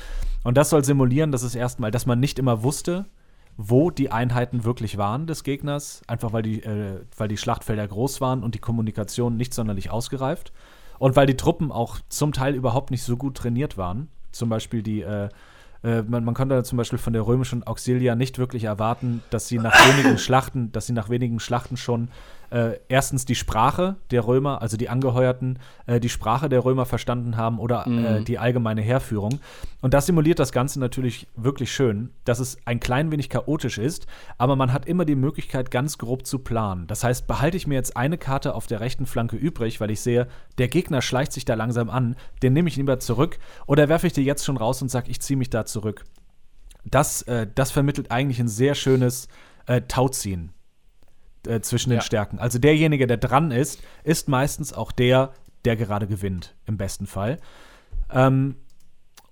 Und 0.44 0.59
das 0.59 0.68
soll 0.68 0.85
simulieren, 0.85 1.33
dass 1.33 1.42
es 1.42 1.55
erstmal, 1.55 1.90
dass 1.90 2.05
man 2.05 2.20
nicht 2.20 2.38
immer 2.38 2.62
wusste, 2.62 3.07
wo 3.56 3.90
die 3.90 4.10
Einheiten 4.10 4.64
wirklich 4.64 4.98
waren 4.98 5.26
des 5.26 5.42
Gegners, 5.42 6.02
einfach 6.06 6.32
weil 6.32 6.42
die, 6.42 6.62
äh, 6.62 7.00
weil 7.16 7.28
die 7.28 7.36
Schlachtfelder 7.36 7.88
groß 7.88 8.20
waren 8.20 8.42
und 8.42 8.54
die 8.54 8.58
Kommunikation 8.58 9.36
nicht 9.36 9.54
sonderlich 9.54 9.90
ausgereift. 9.90 10.52
Und 10.98 11.16
weil 11.16 11.26
die 11.26 11.36
Truppen 11.36 11.72
auch 11.72 11.98
zum 12.08 12.32
Teil 12.32 12.54
überhaupt 12.54 12.90
nicht 12.90 13.02
so 13.02 13.16
gut 13.16 13.36
trainiert 13.36 13.76
waren. 13.76 14.08
Zum 14.32 14.48
Beispiel 14.48 14.82
die, 14.82 15.02
äh, 15.02 15.28
äh, 15.82 16.02
man, 16.02 16.24
man, 16.24 16.34
konnte 16.34 16.62
zum 16.64 16.78
Beispiel 16.78 16.98
von 16.98 17.12
der 17.12 17.26
römischen 17.26 17.66
Auxilia 17.66 18.14
nicht 18.14 18.38
wirklich 18.38 18.64
erwarten, 18.64 19.22
dass 19.30 19.48
sie 19.48 19.58
nach 19.58 19.74
wenigen 19.74 20.18
Schlachten, 20.18 20.72
dass 20.72 20.86
sie 20.86 20.92
nach 20.92 21.08
wenigen 21.08 21.38
Schlachten 21.38 21.76
schon 21.76 22.08
äh, 22.50 22.78
erstens 22.88 23.24
die 23.24 23.35
Sprache 23.35 23.96
der 24.11 24.26
Römer, 24.26 24.62
also 24.62 24.76
die 24.76 24.88
Angeheuerten, 24.88 25.59
äh, 25.87 26.00
die 26.00 26.09
Sprache 26.09 26.48
der 26.48 26.64
Römer 26.64 26.87
verstanden 26.87 27.37
haben 27.37 27.59
oder 27.59 27.87
äh, 27.87 27.90
mhm. 27.90 28.04
äh, 28.04 28.20
die 28.22 28.38
allgemeine 28.38 28.82
Heerführung. 28.82 29.40
Und 29.80 29.94
das 29.94 30.06
simuliert 30.06 30.38
das 30.38 30.52
Ganze 30.52 30.80
natürlich 30.80 31.26
wirklich 31.37 31.72
schön, 31.72 32.11
dass 32.24 32.38
es 32.38 32.59
ein 32.64 32.80
klein 32.80 33.11
wenig 33.11 33.30
chaotisch 33.30 33.78
ist, 33.78 34.06
aber 34.38 34.56
man 34.56 34.72
hat 34.72 34.87
immer 34.87 35.04
die 35.04 35.16
Möglichkeit, 35.16 35.70
ganz 35.70 35.98
grob 35.98 36.26
zu 36.26 36.38
planen. 36.38 36.87
Das 36.87 37.04
heißt, 37.04 37.26
behalte 37.26 37.56
ich 37.56 37.66
mir 37.66 37.74
jetzt 37.74 37.96
eine 37.96 38.18
Karte 38.18 38.54
auf 38.54 38.66
der 38.66 38.80
rechten 38.80 39.06
Flanke 39.06 39.37
übrig, 39.37 39.80
weil 39.80 39.90
ich 39.90 40.00
sehe, 40.00 40.26
der 40.59 40.68
Gegner 40.68 41.02
schleicht 41.02 41.32
sich 41.32 41.44
da 41.44 41.54
langsam 41.54 41.90
an, 41.90 42.16
den 42.42 42.52
nehme 42.52 42.68
ich 42.68 42.76
lieber 42.76 42.98
zurück, 42.98 43.38
oder 43.66 43.88
werfe 43.88 44.06
ich 44.06 44.12
dir 44.12 44.24
jetzt 44.24 44.44
schon 44.44 44.56
raus 44.56 44.82
und 44.82 44.90
sage, 44.90 45.11
ich 45.11 45.20
ziehe 45.20 45.37
mich 45.37 45.50
da 45.50 45.66
zurück. 45.66 46.04
Das, 46.85 47.22
äh, 47.22 47.46
das 47.52 47.70
vermittelt 47.70 48.11
eigentlich 48.11 48.40
ein 48.40 48.48
sehr 48.48 48.74
schönes 48.74 49.28
äh, 49.66 49.82
Tauziehen 49.82 50.52
äh, 51.46 51.61
zwischen 51.61 51.90
den 51.90 51.98
ja. 51.98 52.02
Stärken. 52.02 52.38
Also 52.38 52.59
derjenige, 52.59 53.06
der 53.06 53.16
dran 53.16 53.50
ist, 53.50 53.82
ist 54.04 54.28
meistens 54.28 54.72
auch 54.72 54.92
der, 54.92 55.32
der 55.64 55.76
gerade 55.76 56.06
gewinnt, 56.06 56.54
im 56.66 56.76
besten 56.76 57.06
Fall. 57.06 57.38
Ähm, 58.12 58.56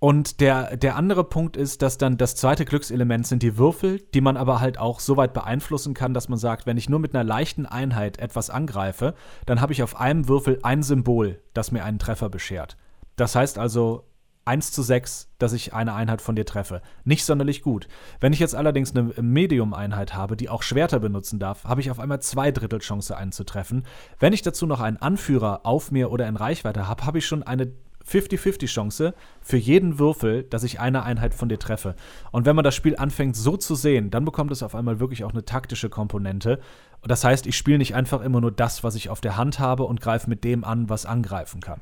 und 0.04 0.40
der, 0.40 0.76
der 0.76 0.96
andere 0.96 1.24
Punkt 1.24 1.56
ist, 1.56 1.80
dass 1.80 1.96
dann 1.96 2.18
das 2.18 2.36
zweite 2.36 2.66
Glückselement 2.66 3.26
sind 3.26 3.42
die 3.42 3.56
Würfel, 3.56 4.00
die 4.12 4.20
man 4.20 4.36
aber 4.36 4.60
halt 4.60 4.76
auch 4.76 5.00
so 5.00 5.16
weit 5.16 5.32
beeinflussen 5.32 5.94
kann, 5.94 6.12
dass 6.12 6.28
man 6.28 6.38
sagt, 6.38 6.66
wenn 6.66 6.76
ich 6.76 6.90
nur 6.90 6.98
mit 6.98 7.14
einer 7.14 7.24
leichten 7.24 7.64
Einheit 7.64 8.18
etwas 8.18 8.50
angreife, 8.50 9.14
dann 9.46 9.62
habe 9.62 9.72
ich 9.72 9.82
auf 9.82 9.98
einem 9.98 10.28
Würfel 10.28 10.58
ein 10.62 10.82
Symbol, 10.82 11.40
das 11.54 11.72
mir 11.72 11.84
einen 11.84 11.98
Treffer 11.98 12.28
beschert. 12.28 12.76
Das 13.16 13.34
heißt 13.34 13.58
also, 13.58 14.04
1 14.44 14.72
zu 14.72 14.82
6, 14.82 15.30
dass 15.38 15.52
ich 15.52 15.72
eine 15.72 15.94
Einheit 15.94 16.20
von 16.20 16.36
dir 16.36 16.44
treffe. 16.44 16.82
Nicht 17.04 17.24
sonderlich 17.24 17.62
gut. 17.62 17.88
Wenn 18.20 18.32
ich 18.32 18.38
jetzt 18.38 18.54
allerdings 18.54 18.94
eine 18.94 19.12
Medium-Einheit 19.20 20.14
habe, 20.14 20.36
die 20.36 20.48
auch 20.48 20.62
Schwerter 20.62 21.00
benutzen 21.00 21.38
darf, 21.38 21.64
habe 21.64 21.80
ich 21.80 21.90
auf 21.90 21.98
einmal 21.98 22.20
zwei 22.20 22.50
Drittel 22.50 22.80
Chance 22.80 23.16
einzutreffen. 23.16 23.84
Wenn 24.18 24.32
ich 24.32 24.42
dazu 24.42 24.66
noch 24.66 24.80
einen 24.80 24.98
Anführer 24.98 25.60
auf 25.64 25.90
mir 25.90 26.10
oder 26.10 26.28
in 26.28 26.36
Reichweite 26.36 26.88
habe, 26.88 27.06
habe 27.06 27.18
ich 27.18 27.26
schon 27.26 27.42
eine 27.42 27.72
50-50 28.06 28.66
Chance 28.66 29.14
für 29.40 29.56
jeden 29.56 29.98
Würfel, 29.98 30.42
dass 30.42 30.62
ich 30.62 30.78
eine 30.78 31.04
Einheit 31.04 31.34
von 31.34 31.48
dir 31.48 31.58
treffe. 31.58 31.94
Und 32.32 32.44
wenn 32.44 32.56
man 32.56 32.64
das 32.64 32.74
Spiel 32.74 32.96
anfängt 32.96 33.36
so 33.36 33.56
zu 33.56 33.74
sehen, 33.74 34.10
dann 34.10 34.24
bekommt 34.24 34.50
es 34.50 34.62
auf 34.62 34.74
einmal 34.74 35.00
wirklich 35.00 35.24
auch 35.24 35.32
eine 35.32 35.44
taktische 35.44 35.88
Komponente. 35.88 36.60
Und 37.00 37.10
das 37.10 37.24
heißt, 37.24 37.46
ich 37.46 37.56
spiele 37.56 37.78
nicht 37.78 37.94
einfach 37.94 38.20
immer 38.20 38.40
nur 38.40 38.52
das, 38.52 38.84
was 38.84 38.94
ich 38.94 39.08
auf 39.08 39.20
der 39.20 39.36
Hand 39.36 39.58
habe 39.58 39.84
und 39.84 40.00
greife 40.00 40.28
mit 40.28 40.44
dem 40.44 40.64
an, 40.64 40.90
was 40.90 41.06
angreifen 41.06 41.60
kann. 41.60 41.80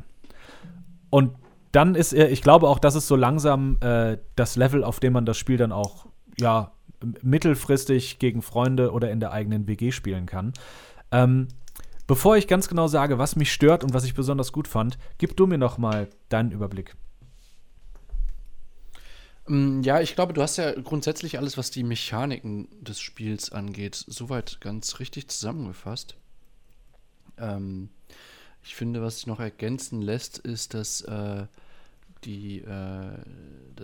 Und 1.10 1.34
dann 1.72 1.94
ist 1.94 2.12
er, 2.12 2.30
ich 2.30 2.42
glaube 2.42 2.68
auch, 2.68 2.78
das 2.78 2.94
ist 2.94 3.08
so 3.08 3.16
langsam 3.16 3.78
äh, 3.80 4.18
das 4.36 4.56
Level, 4.56 4.84
auf 4.84 5.00
dem 5.00 5.14
man 5.14 5.26
das 5.26 5.38
Spiel 5.38 5.56
dann 5.56 5.72
auch, 5.72 6.06
ja, 6.38 6.72
mittelfristig 7.22 8.18
gegen 8.18 8.42
Freunde 8.42 8.92
oder 8.92 9.10
in 9.10 9.20
der 9.20 9.32
eigenen 9.32 9.66
WG 9.66 9.90
spielen 9.90 10.26
kann. 10.26 10.52
Ähm, 11.10 11.48
bevor 12.06 12.36
ich 12.36 12.46
ganz 12.46 12.68
genau 12.68 12.86
sage, 12.86 13.18
was 13.18 13.36
mich 13.36 13.52
stört 13.52 13.82
und 13.82 13.92
was 13.92 14.04
ich 14.04 14.14
besonders 14.14 14.52
gut 14.52 14.68
fand, 14.68 14.98
gib 15.18 15.36
du 15.36 15.46
mir 15.46 15.58
noch 15.58 15.78
mal 15.78 16.08
deinen 16.28 16.52
Überblick. 16.52 16.94
Mm, 19.48 19.80
ja, 19.82 20.00
ich 20.00 20.14
glaube, 20.14 20.32
du 20.32 20.42
hast 20.42 20.58
ja 20.58 20.72
grundsätzlich 20.72 21.38
alles, 21.38 21.58
was 21.58 21.70
die 21.70 21.82
Mechaniken 21.82 22.68
des 22.80 23.00
Spiels 23.00 23.50
angeht, 23.50 24.04
soweit 24.06 24.60
ganz 24.60 25.00
richtig 25.00 25.28
zusammengefasst. 25.28 26.16
Ähm, 27.38 27.88
ich 28.62 28.76
finde, 28.76 29.02
was 29.02 29.16
sich 29.16 29.26
noch 29.26 29.40
ergänzen 29.40 30.00
lässt, 30.02 30.38
ist, 30.38 30.74
dass 30.74 31.00
äh, 31.02 31.46
die, 32.24 32.58
äh, 32.60 33.18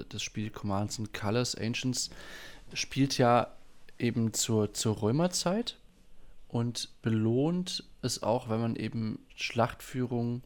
das 0.09 0.22
Spiel 0.22 0.51
Commands 0.51 0.98
and 0.98 1.12
Colors 1.12 1.55
Ancients 1.55 2.11
spielt 2.72 3.18
ja 3.18 3.53
eben 3.98 4.33
zur, 4.33 4.72
zur 4.74 5.03
Römerzeit 5.03 5.79
und 6.48 6.90
belohnt 7.03 7.85
es 8.03 8.22
auch, 8.22 8.48
wenn 8.48 8.61
man 8.61 8.77
eben 8.77 9.18
Schlachtführung 9.35 10.42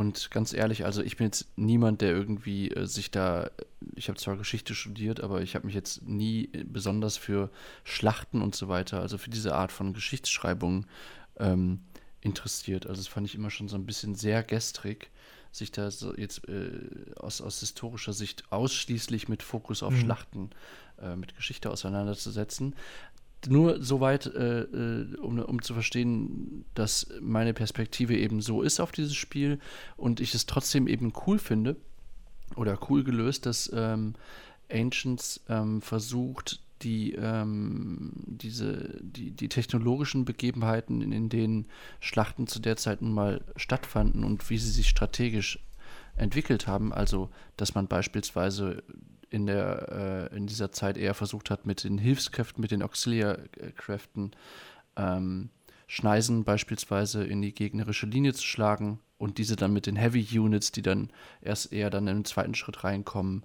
Und 0.00 0.30
ganz 0.30 0.54
ehrlich, 0.54 0.86
also 0.86 1.02
ich 1.02 1.18
bin 1.18 1.26
jetzt 1.26 1.46
niemand, 1.56 2.00
der 2.00 2.10
irgendwie 2.12 2.70
äh, 2.70 2.86
sich 2.86 3.10
da, 3.10 3.50
ich 3.94 4.08
habe 4.08 4.18
zwar 4.18 4.38
Geschichte 4.38 4.74
studiert, 4.74 5.20
aber 5.20 5.42
ich 5.42 5.54
habe 5.54 5.66
mich 5.66 5.74
jetzt 5.74 6.02
nie 6.08 6.48
besonders 6.64 7.18
für 7.18 7.50
Schlachten 7.84 8.40
und 8.40 8.54
so 8.54 8.68
weiter, 8.68 9.00
also 9.00 9.18
für 9.18 9.28
diese 9.28 9.54
Art 9.54 9.72
von 9.72 9.92
Geschichtsschreibung 9.92 10.86
ähm, 11.38 11.80
interessiert. 12.22 12.86
Also 12.86 13.02
das 13.02 13.08
fand 13.08 13.26
ich 13.26 13.34
immer 13.34 13.50
schon 13.50 13.68
so 13.68 13.76
ein 13.76 13.84
bisschen 13.84 14.14
sehr 14.14 14.42
gestrig, 14.42 15.10
sich 15.52 15.72
da 15.72 15.90
so 15.90 16.14
jetzt 16.14 16.48
äh, 16.48 16.70
aus, 17.16 17.40
aus 17.40 17.60
historischer 17.60 18.12
Sicht 18.12 18.44
ausschließlich 18.50 19.28
mit 19.28 19.42
Fokus 19.42 19.82
auf 19.82 19.92
mhm. 19.94 20.00
Schlachten, 20.00 20.50
äh, 21.00 21.16
mit 21.16 21.36
Geschichte 21.36 21.70
auseinanderzusetzen 21.70 22.74
nur 23.48 23.82
soweit, 23.82 24.26
äh, 24.26 24.62
äh, 24.62 25.16
um, 25.16 25.38
um 25.38 25.62
zu 25.62 25.72
verstehen, 25.74 26.64
dass 26.74 27.06
meine 27.20 27.54
Perspektive 27.54 28.16
eben 28.16 28.40
so 28.42 28.62
ist 28.62 28.80
auf 28.80 28.92
dieses 28.92 29.14
Spiel 29.14 29.58
und 29.96 30.20
ich 30.20 30.34
es 30.34 30.46
trotzdem 30.46 30.86
eben 30.86 31.12
cool 31.26 31.38
finde 31.38 31.76
oder 32.56 32.78
cool 32.90 33.04
gelöst, 33.04 33.46
dass 33.46 33.70
ähm, 33.74 34.14
Ancients 34.70 35.40
ähm, 35.48 35.80
versucht, 35.80 36.60
die, 36.82 37.12
ähm, 37.14 38.12
diese, 38.26 38.98
die, 39.02 39.30
die 39.30 39.48
technologischen 39.48 40.24
Begebenheiten, 40.24 41.00
in, 41.12 41.28
denen 41.28 41.66
Schlachten 42.00 42.46
zu 42.46 42.58
der 42.58 42.76
Zeit 42.76 43.02
nun 43.02 43.12
mal 43.12 43.44
stattfanden 43.56 44.24
und 44.24 44.48
wie 44.50 44.58
sie 44.58 44.70
sich 44.70 44.88
strategisch 44.88 45.58
entwickelt 46.16 46.66
haben. 46.66 46.92
Also, 46.92 47.30
dass 47.56 47.74
man 47.74 47.86
beispielsweise 47.86 48.82
in, 49.30 49.46
der, 49.46 50.30
äh, 50.32 50.36
in 50.36 50.46
dieser 50.46 50.72
Zeit 50.72 50.96
eher 50.96 51.14
versucht 51.14 51.50
hat, 51.50 51.66
mit 51.66 51.84
den 51.84 51.98
Hilfskräften, 51.98 52.60
mit 52.60 52.70
den 52.70 52.82
Auxiliarkräften 52.82 54.32
ähm, 54.96 55.50
Schneisen 55.86 56.44
beispielsweise 56.44 57.24
in 57.24 57.42
die 57.42 57.52
gegnerische 57.52 58.06
Linie 58.06 58.32
zu 58.32 58.44
schlagen 58.44 59.00
und 59.18 59.38
diese 59.38 59.56
dann 59.56 59.72
mit 59.72 59.86
den 59.86 59.96
Heavy 59.96 60.26
Units, 60.38 60.72
die 60.72 60.82
dann 60.82 61.10
erst 61.42 61.72
eher 61.72 61.90
dann 61.90 62.06
im 62.06 62.24
zweiten 62.24 62.54
Schritt 62.54 62.84
reinkommen, 62.84 63.44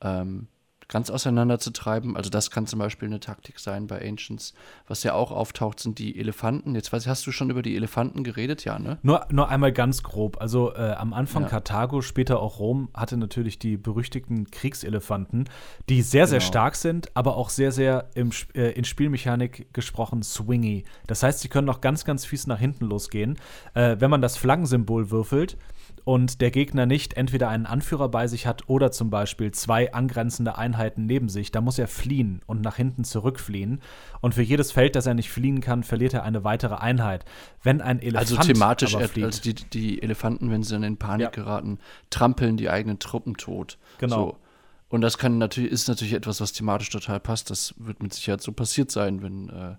ähm, 0.00 0.48
ganz 0.88 1.10
auseinanderzutreiben. 1.10 2.16
Also 2.16 2.30
das 2.30 2.50
kann 2.50 2.66
zum 2.66 2.78
Beispiel 2.78 3.08
eine 3.08 3.20
Taktik 3.20 3.58
sein 3.58 3.86
bei 3.86 4.06
Ancients. 4.06 4.54
Was 4.86 5.02
ja 5.02 5.14
auch 5.14 5.30
auftaucht, 5.30 5.80
sind 5.80 5.98
die 5.98 6.18
Elefanten. 6.18 6.74
Jetzt 6.74 6.92
weiß 6.92 7.02
ich, 7.02 7.08
hast 7.08 7.26
du 7.26 7.32
schon 7.32 7.50
über 7.50 7.62
die 7.62 7.76
Elefanten 7.76 8.24
geredet, 8.24 8.64
ja, 8.64 8.78
ne? 8.78 8.98
Nur, 9.02 9.26
nur 9.30 9.48
einmal 9.48 9.72
ganz 9.72 10.02
grob. 10.02 10.40
Also 10.40 10.74
äh, 10.74 10.92
am 10.92 11.12
Anfang 11.12 11.44
ja. 11.44 11.48
Karthago, 11.48 12.02
später 12.02 12.40
auch 12.40 12.58
Rom, 12.58 12.88
hatte 12.94 13.16
natürlich 13.16 13.58
die 13.58 13.76
berüchtigten 13.76 14.50
Kriegselefanten, 14.50 15.48
die 15.88 16.02
sehr, 16.02 16.26
sehr 16.26 16.38
genau. 16.38 16.48
stark 16.48 16.76
sind, 16.76 17.14
aber 17.14 17.36
auch 17.36 17.50
sehr, 17.50 17.72
sehr 17.72 18.08
im, 18.14 18.30
äh, 18.54 18.72
in 18.72 18.84
Spielmechanik 18.84 19.72
gesprochen 19.72 20.22
swingy. 20.22 20.84
Das 21.06 21.22
heißt, 21.22 21.40
sie 21.40 21.48
können 21.48 21.66
noch 21.66 21.80
ganz, 21.80 22.04
ganz 22.04 22.24
fies 22.24 22.46
nach 22.46 22.58
hinten 22.58 22.86
losgehen. 22.86 23.36
Äh, 23.74 23.96
wenn 23.98 24.10
man 24.10 24.22
das 24.22 24.36
Flaggensymbol 24.36 25.10
würfelt, 25.10 25.56
und 26.04 26.42
der 26.42 26.50
Gegner 26.50 26.84
nicht 26.84 27.14
entweder 27.14 27.48
einen 27.48 27.64
Anführer 27.64 28.10
bei 28.10 28.26
sich 28.26 28.46
hat 28.46 28.68
oder 28.68 28.92
zum 28.92 29.08
Beispiel 29.08 29.52
zwei 29.52 29.92
angrenzende 29.94 30.58
Einheiten 30.58 31.06
neben 31.06 31.30
sich, 31.30 31.50
da 31.50 31.62
muss 31.62 31.78
er 31.78 31.88
fliehen 31.88 32.42
und 32.46 32.60
nach 32.60 32.76
hinten 32.76 33.04
zurückfliehen. 33.04 33.80
Und 34.20 34.34
für 34.34 34.42
jedes 34.42 34.70
Feld, 34.70 34.96
das 34.96 35.06
er 35.06 35.14
nicht 35.14 35.30
fliehen 35.30 35.62
kann, 35.62 35.82
verliert 35.82 36.12
er 36.12 36.22
eine 36.22 36.44
weitere 36.44 36.74
Einheit. 36.74 37.24
Wenn 37.62 37.80
ein 37.80 38.00
Elefant 38.00 38.38
also 38.38 38.52
thematisch, 38.52 38.96
fliegt, 38.96 39.24
also 39.24 39.42
die, 39.42 39.54
die, 39.54 40.02
Elefanten, 40.02 40.50
wenn 40.50 40.62
sie 40.62 40.74
dann 40.74 40.82
in 40.82 40.98
Panik 40.98 41.24
ja. 41.24 41.30
geraten, 41.30 41.78
trampeln 42.10 42.58
die 42.58 42.68
eigenen 42.68 42.98
Truppen 42.98 43.36
tot. 43.36 43.78
Genau. 43.98 44.16
So. 44.16 44.36
Und 44.90 45.00
das 45.00 45.16
kann 45.16 45.38
natürlich, 45.38 45.72
ist 45.72 45.88
natürlich 45.88 46.12
etwas, 46.12 46.40
was 46.40 46.52
thematisch 46.52 46.90
total 46.90 47.18
passt. 47.18 47.50
Das 47.50 47.74
wird 47.78 48.02
mit 48.02 48.12
Sicherheit 48.12 48.42
so 48.42 48.52
passiert 48.52 48.90
sein, 48.90 49.22
wenn 49.22 49.48
äh, 49.48 49.76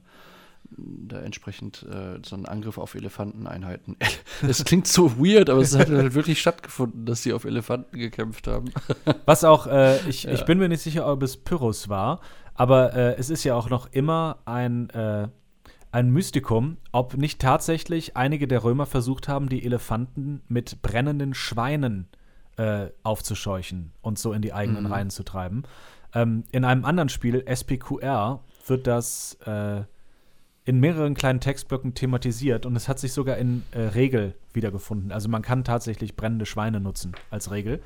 da 0.77 1.19
entsprechend 1.19 1.83
äh, 1.83 2.19
so 2.25 2.35
ein 2.35 2.45
Angriff 2.45 2.77
auf 2.77 2.95
Elefanteneinheiten. 2.95 3.97
Es 4.47 4.63
klingt 4.65 4.87
so 4.87 5.17
weird, 5.17 5.49
aber 5.49 5.61
es 5.61 5.77
hat 5.77 5.89
halt 5.89 6.13
wirklich 6.13 6.41
stattgefunden, 6.41 7.05
dass 7.05 7.23
sie 7.23 7.33
auf 7.33 7.45
Elefanten 7.45 7.97
gekämpft 7.97 8.47
haben. 8.47 8.71
Was 9.25 9.43
auch, 9.43 9.67
äh, 9.67 9.97
ich, 10.09 10.23
ja. 10.23 10.31
ich 10.31 10.45
bin 10.45 10.57
mir 10.57 10.67
nicht 10.67 10.81
sicher, 10.81 11.07
ob 11.07 11.23
es 11.23 11.37
Pyrrhus 11.37 11.89
war, 11.89 12.19
aber 12.53 12.93
äh, 12.93 13.15
es 13.15 13.29
ist 13.29 13.43
ja 13.43 13.55
auch 13.55 13.69
noch 13.69 13.91
immer 13.91 14.39
ein, 14.45 14.89
äh, 14.89 15.29
ein 15.91 16.09
Mystikum, 16.09 16.77
ob 16.91 17.15
nicht 17.15 17.39
tatsächlich 17.39 18.17
einige 18.17 18.47
der 18.47 18.63
Römer 18.63 18.85
versucht 18.85 19.27
haben, 19.27 19.47
die 19.47 19.63
Elefanten 19.63 20.41
mit 20.47 20.81
brennenden 20.81 21.33
Schweinen 21.33 22.07
äh, 22.57 22.87
aufzuscheuchen 23.03 23.91
und 24.01 24.19
so 24.19 24.33
in 24.33 24.41
die 24.41 24.53
eigenen 24.53 24.83
mhm. 24.83 24.91
Reihen 24.91 25.09
zu 25.09 25.23
treiben. 25.23 25.63
Ähm, 26.13 26.43
in 26.51 26.65
einem 26.65 26.85
anderen 26.85 27.09
Spiel, 27.09 27.45
SPQR, 27.47 28.41
wird 28.67 28.87
das 28.87 29.35
äh, 29.45 29.83
in 30.65 30.79
mehreren 30.79 31.13
kleinen 31.13 31.39
Textblöcken 31.39 31.93
thematisiert 31.93 32.65
und 32.65 32.75
es 32.75 32.87
hat 32.87 32.99
sich 32.99 33.13
sogar 33.13 33.37
in 33.37 33.63
äh, 33.71 33.81
Regel 33.81 34.33
wiedergefunden. 34.53 35.11
Also 35.11 35.29
man 35.29 35.43
kann 35.43 35.63
tatsächlich 35.63 36.15
brennende 36.15 36.47
Schweine 36.47 36.79
nutzen 36.79 37.13
als 37.29 37.51
Regel. 37.51 37.81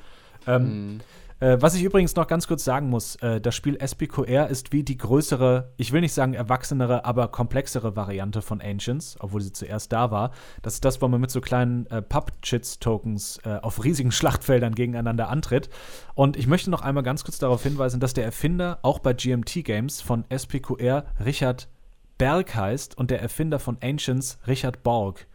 Ähm, 0.46 0.94
mhm. 0.94 1.00
äh, 1.40 1.60
was 1.60 1.74
ich 1.74 1.82
übrigens 1.82 2.16
noch 2.16 2.26
ganz 2.26 2.48
kurz 2.48 2.64
sagen 2.64 2.88
muss, 2.88 3.16
äh, 3.16 3.38
das 3.38 3.54
Spiel 3.54 3.76
SPQR 3.78 4.48
ist 4.48 4.72
wie 4.72 4.82
die 4.82 4.96
größere, 4.96 5.74
ich 5.76 5.92
will 5.92 6.00
nicht 6.00 6.14
sagen 6.14 6.32
erwachsenere, 6.32 7.04
aber 7.04 7.28
komplexere 7.28 7.96
Variante 7.96 8.40
von 8.40 8.62
Ancients, 8.62 9.18
obwohl 9.20 9.42
sie 9.42 9.52
zuerst 9.52 9.92
da 9.92 10.10
war. 10.10 10.30
Das 10.62 10.74
ist 10.74 10.84
das, 10.86 11.02
wo 11.02 11.08
man 11.08 11.20
mit 11.20 11.30
so 11.30 11.42
kleinen 11.42 11.84
äh, 11.90 12.00
Pub-Chits-Tokens 12.00 13.40
äh, 13.44 13.58
auf 13.60 13.84
riesigen 13.84 14.10
Schlachtfeldern 14.12 14.74
gegeneinander 14.74 15.28
antritt. 15.28 15.68
Und 16.14 16.38
ich 16.38 16.46
möchte 16.46 16.70
noch 16.70 16.80
einmal 16.80 17.02
ganz 17.02 17.24
kurz 17.24 17.38
darauf 17.38 17.62
hinweisen, 17.62 18.00
dass 18.00 18.14
der 18.14 18.24
Erfinder 18.24 18.78
auch 18.80 19.00
bei 19.00 19.12
GMT 19.12 19.64
Games 19.64 20.00
von 20.00 20.24
SPQR 20.34 21.04
Richard 21.22 21.68
Berg 22.20 22.54
heißt 22.54 22.98
und 22.98 23.10
der 23.10 23.22
Erfinder 23.22 23.58
von 23.58 23.78
Ancients 23.80 24.38
Richard 24.46 24.82
Borg. 24.82 25.26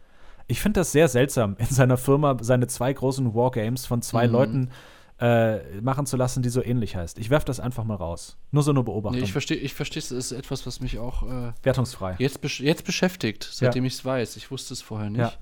Ich 0.46 0.60
finde 0.60 0.80
das 0.80 0.92
sehr 0.92 1.08
seltsam, 1.08 1.56
in 1.58 1.66
seiner 1.66 1.96
Firma 1.96 2.36
seine 2.40 2.68
zwei 2.68 2.92
großen 2.92 3.34
Wargames 3.34 3.86
von 3.86 4.02
zwei 4.02 4.28
mhm. 4.28 4.32
Leuten 4.32 4.70
äh, 5.18 5.80
machen 5.80 6.06
zu 6.06 6.16
lassen, 6.16 6.44
die 6.44 6.48
so 6.48 6.62
ähnlich 6.62 6.94
heißt. 6.94 7.18
Ich 7.18 7.28
werfe 7.28 7.46
das 7.46 7.58
einfach 7.58 7.82
mal 7.82 7.96
raus. 7.96 8.36
Nur 8.52 8.62
so 8.62 8.70
eine 8.70 8.84
Beobachtung. 8.84 9.18
Nee, 9.18 9.24
ich 9.24 9.32
verstehe, 9.32 9.56
ich 9.56 9.74
verstehe, 9.74 9.98
es 9.98 10.12
ist 10.12 10.30
etwas, 10.30 10.64
was 10.64 10.78
mich 10.78 11.00
auch 11.00 11.24
äh, 11.24 11.52
wertungsfrei 11.64 12.14
jetzt, 12.20 12.40
besch 12.40 12.60
jetzt 12.60 12.84
beschäftigt, 12.84 13.48
seitdem 13.50 13.82
ja. 13.82 13.88
ich 13.88 13.94
es 13.94 14.04
weiß. 14.04 14.36
Ich 14.36 14.52
wusste 14.52 14.72
es 14.72 14.82
vorher 14.82 15.10
nicht. 15.10 15.18
Ja. 15.18 15.32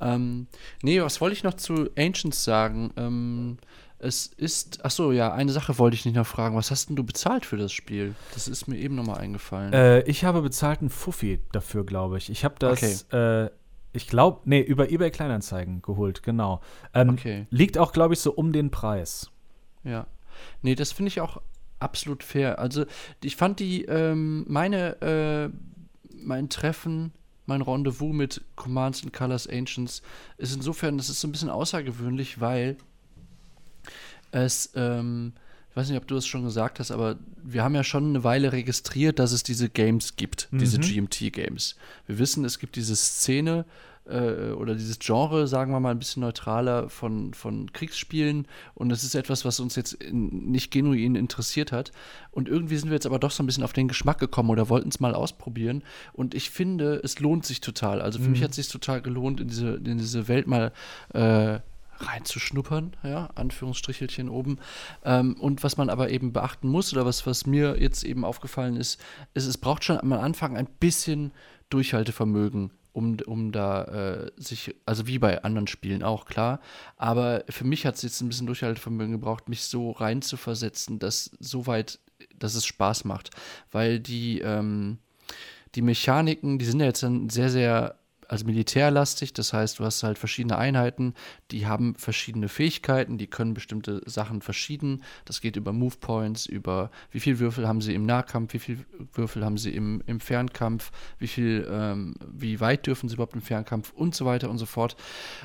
Ähm, 0.00 0.48
nee, 0.82 1.00
was 1.00 1.22
wollte 1.22 1.34
ich 1.34 1.44
noch 1.44 1.54
zu 1.54 1.88
Ancients 1.96 2.44
sagen? 2.44 2.92
Ähm, 2.98 3.56
es 4.04 4.26
ist, 4.26 4.80
ach 4.84 4.90
so, 4.90 5.12
ja, 5.12 5.32
eine 5.32 5.50
Sache 5.52 5.78
wollte 5.78 5.94
ich 5.94 6.04
nicht 6.04 6.14
noch 6.14 6.26
fragen. 6.26 6.56
Was 6.56 6.70
hast 6.70 6.88
denn 6.88 6.96
du 6.96 7.04
bezahlt 7.04 7.46
für 7.46 7.56
das 7.56 7.72
Spiel? 7.72 8.14
Das 8.34 8.48
ist 8.48 8.68
mir 8.68 8.76
eben 8.76 8.94
nochmal 8.94 9.18
eingefallen. 9.18 9.72
Äh, 9.72 10.02
ich 10.02 10.24
habe 10.24 10.42
bezahlt 10.42 10.80
einen 10.80 10.90
Fuffi 10.90 11.40
dafür, 11.52 11.84
glaube 11.84 12.18
ich. 12.18 12.30
Ich 12.30 12.44
habe 12.44 12.54
das, 12.58 13.06
okay. 13.08 13.44
äh, 13.44 13.50
ich 13.92 14.06
glaube, 14.06 14.42
nee, 14.44 14.60
über 14.60 14.90
eBay 14.90 15.10
Kleinanzeigen 15.10 15.82
geholt, 15.82 16.22
genau. 16.22 16.60
Ähm, 16.92 17.10
okay. 17.10 17.46
Liegt 17.50 17.78
auch, 17.78 17.92
glaube 17.92 18.14
ich, 18.14 18.20
so 18.20 18.32
um 18.32 18.52
den 18.52 18.70
Preis. 18.70 19.30
Ja. 19.84 20.06
Nee, 20.62 20.74
das 20.74 20.92
finde 20.92 21.08
ich 21.08 21.20
auch 21.20 21.40
absolut 21.80 22.22
fair. 22.22 22.58
Also, 22.58 22.84
ich 23.22 23.36
fand 23.36 23.60
die, 23.60 23.84
ähm, 23.84 24.44
meine, 24.48 25.00
äh, 25.00 25.48
mein 26.16 26.48
Treffen 26.48 27.12
mein 27.46 27.60
Rendezvous 27.60 28.14
mit 28.14 28.42
Commands 28.56 29.02
and 29.02 29.12
Colors 29.12 29.46
Ancients 29.46 30.02
ist 30.38 30.56
insofern, 30.56 30.96
das 30.96 31.10
ist 31.10 31.20
so 31.20 31.28
ein 31.28 31.32
bisschen 31.32 31.50
außergewöhnlich, 31.50 32.40
weil 32.40 32.78
es, 34.34 34.70
ähm, 34.74 35.32
ich 35.70 35.76
weiß 35.76 35.88
nicht, 35.88 35.98
ob 35.98 36.06
du 36.06 36.16
es 36.16 36.26
schon 36.26 36.44
gesagt 36.44 36.80
hast, 36.80 36.90
aber 36.90 37.16
wir 37.42 37.62
haben 37.62 37.74
ja 37.74 37.84
schon 37.84 38.10
eine 38.10 38.24
Weile 38.24 38.52
registriert, 38.52 39.18
dass 39.18 39.32
es 39.32 39.42
diese 39.42 39.68
Games 39.68 40.16
gibt, 40.16 40.48
mhm. 40.50 40.58
diese 40.58 40.78
GMT-Games. 40.78 41.76
Wir 42.06 42.18
wissen, 42.18 42.44
es 42.44 42.58
gibt 42.58 42.76
diese 42.76 42.96
Szene 42.96 43.64
äh, 44.06 44.50
oder 44.50 44.74
dieses 44.74 44.98
Genre, 44.98 45.46
sagen 45.46 45.72
wir 45.72 45.80
mal 45.80 45.92
ein 45.92 45.98
bisschen 45.98 46.22
neutraler, 46.22 46.88
von, 46.88 47.32
von 47.32 47.72
Kriegsspielen 47.72 48.46
und 48.74 48.90
es 48.90 49.04
ist 49.04 49.14
etwas, 49.14 49.44
was 49.44 49.60
uns 49.60 49.76
jetzt 49.76 49.94
in, 49.94 50.50
nicht 50.50 50.70
genuin 50.70 51.14
interessiert 51.14 51.72
hat. 51.72 51.92
Und 52.30 52.48
irgendwie 52.48 52.76
sind 52.76 52.90
wir 52.90 52.94
jetzt 52.94 53.06
aber 53.06 53.18
doch 53.18 53.30
so 53.30 53.42
ein 53.42 53.46
bisschen 53.46 53.64
auf 53.64 53.72
den 53.72 53.88
Geschmack 53.88 54.18
gekommen 54.18 54.50
oder 54.50 54.68
wollten 54.68 54.88
es 54.88 55.00
mal 55.00 55.14
ausprobieren. 55.14 55.82
Und 56.12 56.34
ich 56.34 56.50
finde, 56.50 57.00
es 57.04 57.20
lohnt 57.20 57.46
sich 57.46 57.60
total. 57.60 58.00
Also 58.00 58.18
für 58.18 58.26
mhm. 58.26 58.32
mich 58.32 58.42
hat 58.42 58.50
es 58.50 58.56
sich 58.56 58.68
total 58.68 59.00
gelohnt, 59.00 59.40
in 59.40 59.48
diese, 59.48 59.74
in 59.74 59.98
diese 59.98 60.28
Welt 60.28 60.46
mal 60.46 60.72
äh, 61.12 61.60
reinzuschnuppern, 61.98 62.96
ja, 63.02 63.28
Anführungsstrichelchen 63.34 64.28
oben. 64.28 64.58
Ähm, 65.04 65.34
und 65.40 65.62
was 65.62 65.76
man 65.76 65.90
aber 65.90 66.10
eben 66.10 66.32
beachten 66.32 66.68
muss, 66.68 66.92
oder 66.92 67.04
was, 67.04 67.26
was 67.26 67.46
mir 67.46 67.80
jetzt 67.80 68.04
eben 68.04 68.24
aufgefallen 68.24 68.76
ist, 68.76 69.00
ist, 69.34 69.46
es 69.46 69.58
braucht 69.58 69.84
schon 69.84 69.98
am 69.98 70.12
Anfang 70.12 70.56
ein 70.56 70.68
bisschen 70.80 71.32
Durchhaltevermögen, 71.70 72.70
um, 72.92 73.16
um 73.26 73.52
da 73.52 73.84
äh, 73.84 74.30
sich, 74.36 74.74
also 74.86 75.06
wie 75.06 75.18
bei 75.18 75.42
anderen 75.42 75.66
Spielen 75.66 76.02
auch, 76.02 76.24
klar. 76.24 76.60
Aber 76.96 77.44
für 77.48 77.64
mich 77.64 77.86
hat 77.86 77.96
es 77.96 78.02
jetzt 78.02 78.20
ein 78.20 78.28
bisschen 78.28 78.46
Durchhaltevermögen 78.46 79.12
gebraucht, 79.12 79.48
mich 79.48 79.62
so 79.62 79.90
reinzuversetzen, 79.90 80.98
dass 80.98 81.30
so 81.40 81.64
dass 82.38 82.54
es 82.54 82.66
Spaß 82.66 83.04
macht. 83.04 83.30
Weil 83.72 84.00
die, 84.00 84.40
ähm, 84.40 84.98
die 85.74 85.82
Mechaniken, 85.82 86.58
die 86.58 86.64
sind 86.64 86.80
ja 86.80 86.86
jetzt 86.86 87.02
dann 87.02 87.28
sehr, 87.30 87.50
sehr 87.50 87.96
also 88.28 88.44
militärlastig, 88.46 89.32
das 89.32 89.52
heißt, 89.52 89.78
du 89.78 89.84
hast 89.84 90.02
halt 90.02 90.18
verschiedene 90.18 90.58
Einheiten, 90.58 91.14
die 91.50 91.66
haben 91.66 91.94
verschiedene 91.96 92.48
Fähigkeiten, 92.48 93.18
die 93.18 93.26
können 93.26 93.54
bestimmte 93.54 94.02
Sachen 94.06 94.40
verschieden. 94.40 95.02
Das 95.24 95.40
geht 95.40 95.56
über 95.56 95.72
Move 95.72 95.96
Points, 96.00 96.46
über 96.46 96.90
wie 97.10 97.20
viel 97.20 97.38
Würfel 97.38 97.68
haben 97.68 97.80
sie 97.80 97.94
im 97.94 98.06
Nahkampf, 98.06 98.54
wie 98.54 98.58
viel 98.58 98.84
Würfel 99.12 99.44
haben 99.44 99.58
sie 99.58 99.74
im, 99.74 100.02
im 100.06 100.20
Fernkampf, 100.20 100.90
wie 101.18 101.26
viel, 101.26 101.66
ähm, 101.70 102.14
wie 102.32 102.60
weit 102.60 102.86
dürfen 102.86 103.08
sie 103.08 103.14
überhaupt 103.14 103.34
im 103.34 103.42
Fernkampf 103.42 103.92
und 103.92 104.14
so 104.14 104.24
weiter 104.24 104.50
und 104.50 104.58
so 104.58 104.66
fort. 104.66 104.96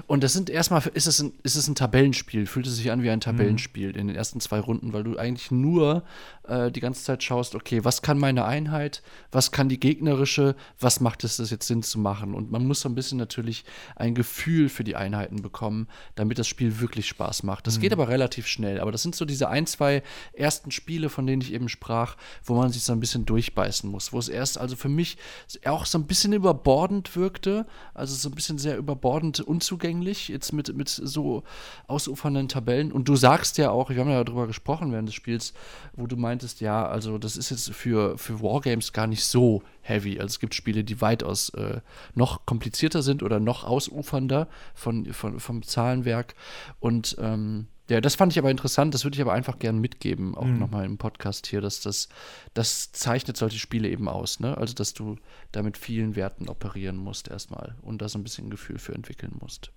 Und 0.08 0.24
das 0.24 0.34
sind 0.34 0.50
erstmal, 0.50 0.82
ist 0.94 1.08
es 1.08 1.20
ein, 1.22 1.34
ist 1.44 1.56
es 1.56 1.68
ein 1.68 1.76
Tabellenspiel, 1.76 2.46
fühlt 2.46 2.68
es 2.68 2.76
sich 2.76 2.92
an 2.92 3.04
wie 3.04 3.10
ein 3.10 3.22
Tabellenspiel 3.22 3.90
mhm. 3.90 4.00
in 4.00 4.08
den 4.08 4.16
ersten 4.16 4.40
zwei 4.40 4.60
Runden, 4.60 4.94
weil 4.94 5.04
du 5.04 5.18
eigentlich 5.18 5.52
nur 5.52 6.04
äh, 6.48 6.72
die 6.72 6.80
ganze 6.80 7.04
Zeit 7.04 7.24
schaust, 7.24 7.56
okay, 7.56 7.84
was 7.84 8.02
kann 8.02 8.18
meine 8.18 8.46
Einheit, 8.46 9.02
was 9.32 9.52
kann 9.52 9.70
die 9.70 9.80
gegnerische, 9.80 10.56
was 10.80 11.00
macht 11.00 11.24
es 11.24 11.38
das 11.38 11.50
jetzt 11.50 11.68
Sinn 11.68 11.84
zu 11.84 12.00
machen? 12.00 12.34
Und 12.34 12.52
man 12.52 12.68
muss 12.70 12.80
so 12.80 12.88
ein 12.88 12.96
bisschen 12.96 13.18
natürlich 13.18 13.66
ein 13.98 14.16
Gefühl 14.16 14.70
für 14.70 14.86
die 14.86 14.96
Einheiten 14.96 15.42
bekommen, 15.42 15.90
damit 16.16 16.40
das 16.40 16.48
Spiel 16.48 16.80
wirklich 16.80 17.08
Spaß 17.08 17.44
macht. 17.44 17.68
Das 17.68 17.78
mhm. 17.78 17.82
geht 17.82 17.94
aber 17.94 18.08
relativ 18.08 18.48
schnell. 18.48 18.80
Aber 18.80 18.94
das 18.94 19.02
sind 19.02 19.16
so 19.16 19.26
diese 19.26 19.50
ein, 19.50 19.66
zwei 19.66 20.04
ersten 20.32 20.72
Spiele, 20.72 21.10
von 21.10 21.28
denen 21.28 21.42
ich 21.42 21.52
eben 21.52 21.68
sprach, 21.68 22.16
wo 22.46 22.56
man 22.56 22.72
sich 22.72 22.84
so 22.84 22.94
ein 22.94 23.02
bisschen 23.02 23.26
durchbeißen 23.26 23.90
muss. 23.90 24.14
Wo 24.14 24.20
es 24.20 24.30
erst 24.30 24.58
also 24.58 24.78
für 24.78 24.88
mich 24.88 25.18
auch 25.66 25.86
so 25.86 25.98
ein 25.98 26.06
bisschen 26.06 26.32
überbordend 26.32 27.16
wirkte, 27.18 27.66
also 27.94 28.16
so 28.16 28.30
ein 28.30 28.36
bisschen 28.36 28.58
sehr 28.58 28.78
überbordend 28.78 29.42
unzugänglich, 29.42 30.30
jetzt 30.30 30.54
mit, 30.54 30.74
mit 30.76 30.88
so 30.88 31.44
ausufernden 31.88 32.48
Tabellen. 32.48 32.92
Und 32.92 33.10
du 33.10 33.16
sagst 33.16 33.58
ja 33.58 33.72
auch, 33.72 33.90
wir 33.90 33.98
haben 33.98 34.10
ja 34.10 34.24
darüber 34.24 34.48
gesprochen 34.48 34.92
während 34.92 35.10
des 35.10 35.16
Spiels, 35.16 35.54
wo 35.94 36.08
du 36.08 36.16
meintest, 36.16 36.62
ja, 36.62 36.88
also 36.88 37.18
das 37.18 37.36
ist 37.36 37.50
jetzt 37.50 37.72
für, 37.72 38.18
für 38.18 38.42
Wargames 38.42 38.94
gar 38.94 39.08
nicht 39.08 39.26
so 39.26 39.64
heavy. 39.82 40.20
Also 40.20 40.34
es 40.34 40.40
gibt 40.40 40.56
Spiele, 40.56 40.84
die 40.84 41.02
weitaus 41.02 41.50
äh, 41.50 41.82
noch 42.16 42.46
komplizierter 42.46 43.02
sind 43.02 43.24
oder 43.24 43.40
noch 43.40 43.64
ausufernder 43.64 44.48
von, 44.74 45.14
von, 45.14 45.40
vom 45.40 45.64
Zahlenwerk. 45.64 46.36
Und 46.80 47.18
ähm, 47.20 47.68
ja, 47.90 48.02
das 48.02 48.14
fand 48.14 48.32
ich 48.32 48.38
aber 48.38 48.52
interessant, 48.52 48.94
das 48.94 49.04
würde 49.04 49.16
ich 49.16 49.22
aber 49.22 49.34
einfach 49.34 49.58
gern 49.58 49.80
mitgeben, 49.80 50.36
auch 50.36 50.46
mhm. 50.46 50.60
nochmal 50.60 50.86
im 50.86 51.00
Podcast 51.00 51.48
hier, 51.48 51.60
dass 51.60 51.82
das, 51.82 52.08
das 52.54 52.92
zeichnet 52.92 53.36
solche 53.36 53.58
Spiele 53.58 53.90
eben 53.90 54.08
aus, 54.08 54.40
ne? 54.40 54.56
Also, 54.56 54.76
dass 54.76 54.94
du 54.94 55.18
da 55.52 55.64
mit 55.64 55.76
vielen 55.76 56.16
Werten 56.16 56.50
operieren 56.50 56.98
musst 56.98 57.30
erstmal 57.30 57.76
und 57.82 58.02
da 58.04 58.08
so 58.08 58.20
ein 58.20 58.24
bisschen 58.24 58.48
ein 58.48 58.52
Gefühl 58.52 58.78
für 58.78 58.94
entwickeln 58.94 59.36
musst. 59.42 59.72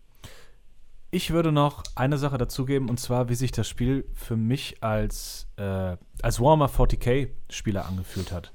Ich 1.10 1.30
würde 1.30 1.52
noch 1.52 1.84
eine 1.94 2.18
Sache 2.18 2.36
dazugeben, 2.36 2.90
und 2.90 3.00
zwar, 3.00 3.30
wie 3.30 3.34
sich 3.34 3.52
das 3.52 3.68
Spiel 3.68 4.06
für 4.14 4.36
mich 4.36 4.82
als, 4.82 5.46
äh, 5.56 5.96
als 6.22 6.40
Warhammer 6.40 6.68
40k-Spieler 6.68 7.86
angefühlt 7.86 8.30
hat. 8.32 8.52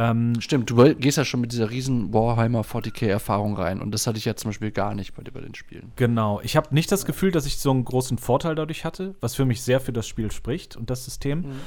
Ähm, 0.00 0.40
Stimmt, 0.40 0.70
du 0.70 0.94
gehst 0.94 1.18
ja 1.18 1.26
schon 1.26 1.42
mit 1.42 1.52
dieser 1.52 1.70
riesen 1.70 2.14
Warhammer 2.14 2.62
40k-Erfahrung 2.62 3.54
rein 3.54 3.82
und 3.82 3.90
das 3.92 4.06
hatte 4.06 4.16
ich 4.16 4.24
ja 4.24 4.34
zum 4.34 4.48
Beispiel 4.48 4.70
gar 4.70 4.94
nicht 4.94 5.14
bei, 5.14 5.22
bei 5.22 5.40
den 5.42 5.54
Spielen. 5.54 5.92
Genau, 5.96 6.40
ich 6.42 6.56
habe 6.56 6.74
nicht 6.74 6.90
das 6.90 7.04
Gefühl, 7.04 7.32
dass 7.32 7.44
ich 7.44 7.58
so 7.58 7.70
einen 7.70 7.84
großen 7.84 8.16
Vorteil 8.16 8.54
dadurch 8.54 8.86
hatte, 8.86 9.14
was 9.20 9.34
für 9.34 9.44
mich 9.44 9.60
sehr 9.60 9.78
für 9.78 9.92
das 9.92 10.08
Spiel 10.08 10.32
spricht 10.32 10.74
und 10.74 10.88
das 10.88 11.04
System. 11.04 11.40
Mhm. 11.40 11.60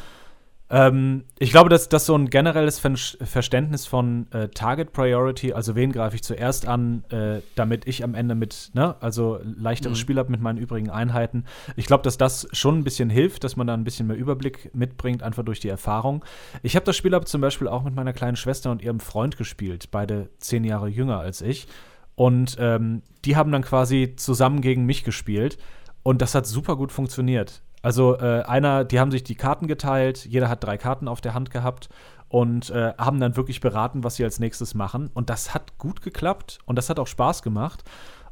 Ähm, 0.73 1.25
ich 1.37 1.51
glaube, 1.51 1.69
dass 1.69 1.87
das 1.87 2.07
so 2.07 2.15
ein 2.15 2.31
generelles 2.31 2.79
Verständnis 2.79 3.85
von 3.85 4.25
äh, 4.31 4.47
Target 4.47 4.91
Priority, 4.91 5.53
also 5.53 5.75
wen 5.75 5.91
greife 5.91 6.15
ich 6.15 6.23
zuerst 6.23 6.67
an, 6.67 7.03
äh, 7.09 7.41
damit 7.53 7.87
ich 7.87 8.03
am 8.03 8.15
Ende 8.15 8.33
mit, 8.33 8.71
ne, 8.73 8.95
also 8.99 9.39
leichteres 9.43 9.99
mhm. 9.99 10.01
Spiel 10.01 10.17
habe 10.17 10.31
mit 10.31 10.41
meinen 10.41 10.57
übrigen 10.57 10.89
Einheiten. 10.89 11.45
Ich 11.75 11.85
glaube, 11.85 12.01
dass 12.01 12.17
das 12.17 12.47
schon 12.53 12.79
ein 12.79 12.83
bisschen 12.83 13.11
hilft, 13.11 13.43
dass 13.43 13.55
man 13.55 13.67
da 13.67 13.75
ein 13.75 13.83
bisschen 13.83 14.07
mehr 14.07 14.17
Überblick 14.17 14.73
mitbringt, 14.73 15.21
einfach 15.21 15.45
durch 15.45 15.59
die 15.59 15.69
Erfahrung. 15.69 16.25
Ich 16.63 16.75
habe 16.75 16.87
das 16.87 16.97
Spiel 16.97 17.13
aber 17.13 17.27
zum 17.27 17.41
Beispiel 17.41 17.67
auch 17.67 17.83
mit 17.83 17.93
meiner 17.93 18.13
kleinen 18.13 18.35
Schwester 18.35 18.71
und 18.71 18.81
ihrem 18.81 18.99
Freund 18.99 19.37
gespielt, 19.37 19.91
beide 19.91 20.31
zehn 20.39 20.63
Jahre 20.63 20.87
jünger 20.87 21.19
als 21.19 21.43
ich. 21.43 21.67
Und 22.15 22.57
ähm, 22.59 23.03
die 23.25 23.35
haben 23.35 23.51
dann 23.51 23.63
quasi 23.63 24.15
zusammen 24.15 24.61
gegen 24.61 24.87
mich 24.87 25.03
gespielt. 25.03 25.59
Und 26.01 26.23
das 26.23 26.33
hat 26.33 26.47
super 26.47 26.75
gut 26.77 26.91
funktioniert. 26.91 27.61
Also 27.83 28.17
äh, 28.17 28.43
einer, 28.43 28.85
die 28.85 28.99
haben 28.99 29.11
sich 29.11 29.23
die 29.23 29.35
Karten 29.35 29.67
geteilt, 29.67 30.25
jeder 30.25 30.49
hat 30.49 30.63
drei 30.63 30.77
Karten 30.77 31.07
auf 31.07 31.21
der 31.21 31.33
Hand 31.35 31.51
gehabt 31.51 31.89
und 32.29 32.71
äh, 32.71 32.93
haben 32.97 33.19
dann 33.19 33.35
wirklich 33.35 33.59
beraten, 33.59 34.03
was 34.03 34.15
sie 34.15 34.23
als 34.23 34.39
nächstes 34.39 34.73
machen. 34.73 35.11
Und 35.13 35.29
das 35.29 35.53
hat 35.53 35.77
gut 35.77 36.01
geklappt 36.01 36.59
und 36.65 36.77
das 36.77 36.89
hat 36.89 36.97
auch 36.97 37.07
Spaß 37.07 37.43
gemacht. 37.43 37.83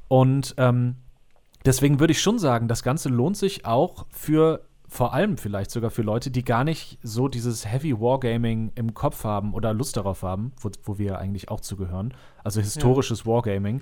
Und 0.07 0.55
ähm, 0.57 0.95
deswegen 1.65 1.99
würde 1.99 2.11
ich 2.11 2.21
schon 2.21 2.39
sagen, 2.39 2.67
das 2.67 2.81
Ganze 2.81 3.09
lohnt 3.09 3.37
sich 3.37 3.65
auch 3.65 4.05
für 4.09 4.61
vor 4.87 5.13
allem 5.13 5.37
vielleicht 5.37 5.71
sogar 5.71 5.89
für 5.89 6.01
Leute, 6.01 6.31
die 6.31 6.43
gar 6.43 6.63
nicht 6.63 6.99
so 7.01 7.27
dieses 7.27 7.65
Heavy 7.65 7.97
Wargaming 7.99 8.71
im 8.75 8.93
Kopf 8.93 9.23
haben 9.23 9.53
oder 9.53 9.73
Lust 9.73 9.95
darauf 9.95 10.23
haben, 10.23 10.51
wo, 10.59 10.69
wo 10.83 10.97
wir 10.97 11.17
eigentlich 11.17 11.49
auch 11.49 11.61
zugehören. 11.61 12.13
Also 12.43 12.59
historisches 12.59 13.19
ja. 13.19 13.25
Wargaming. 13.27 13.81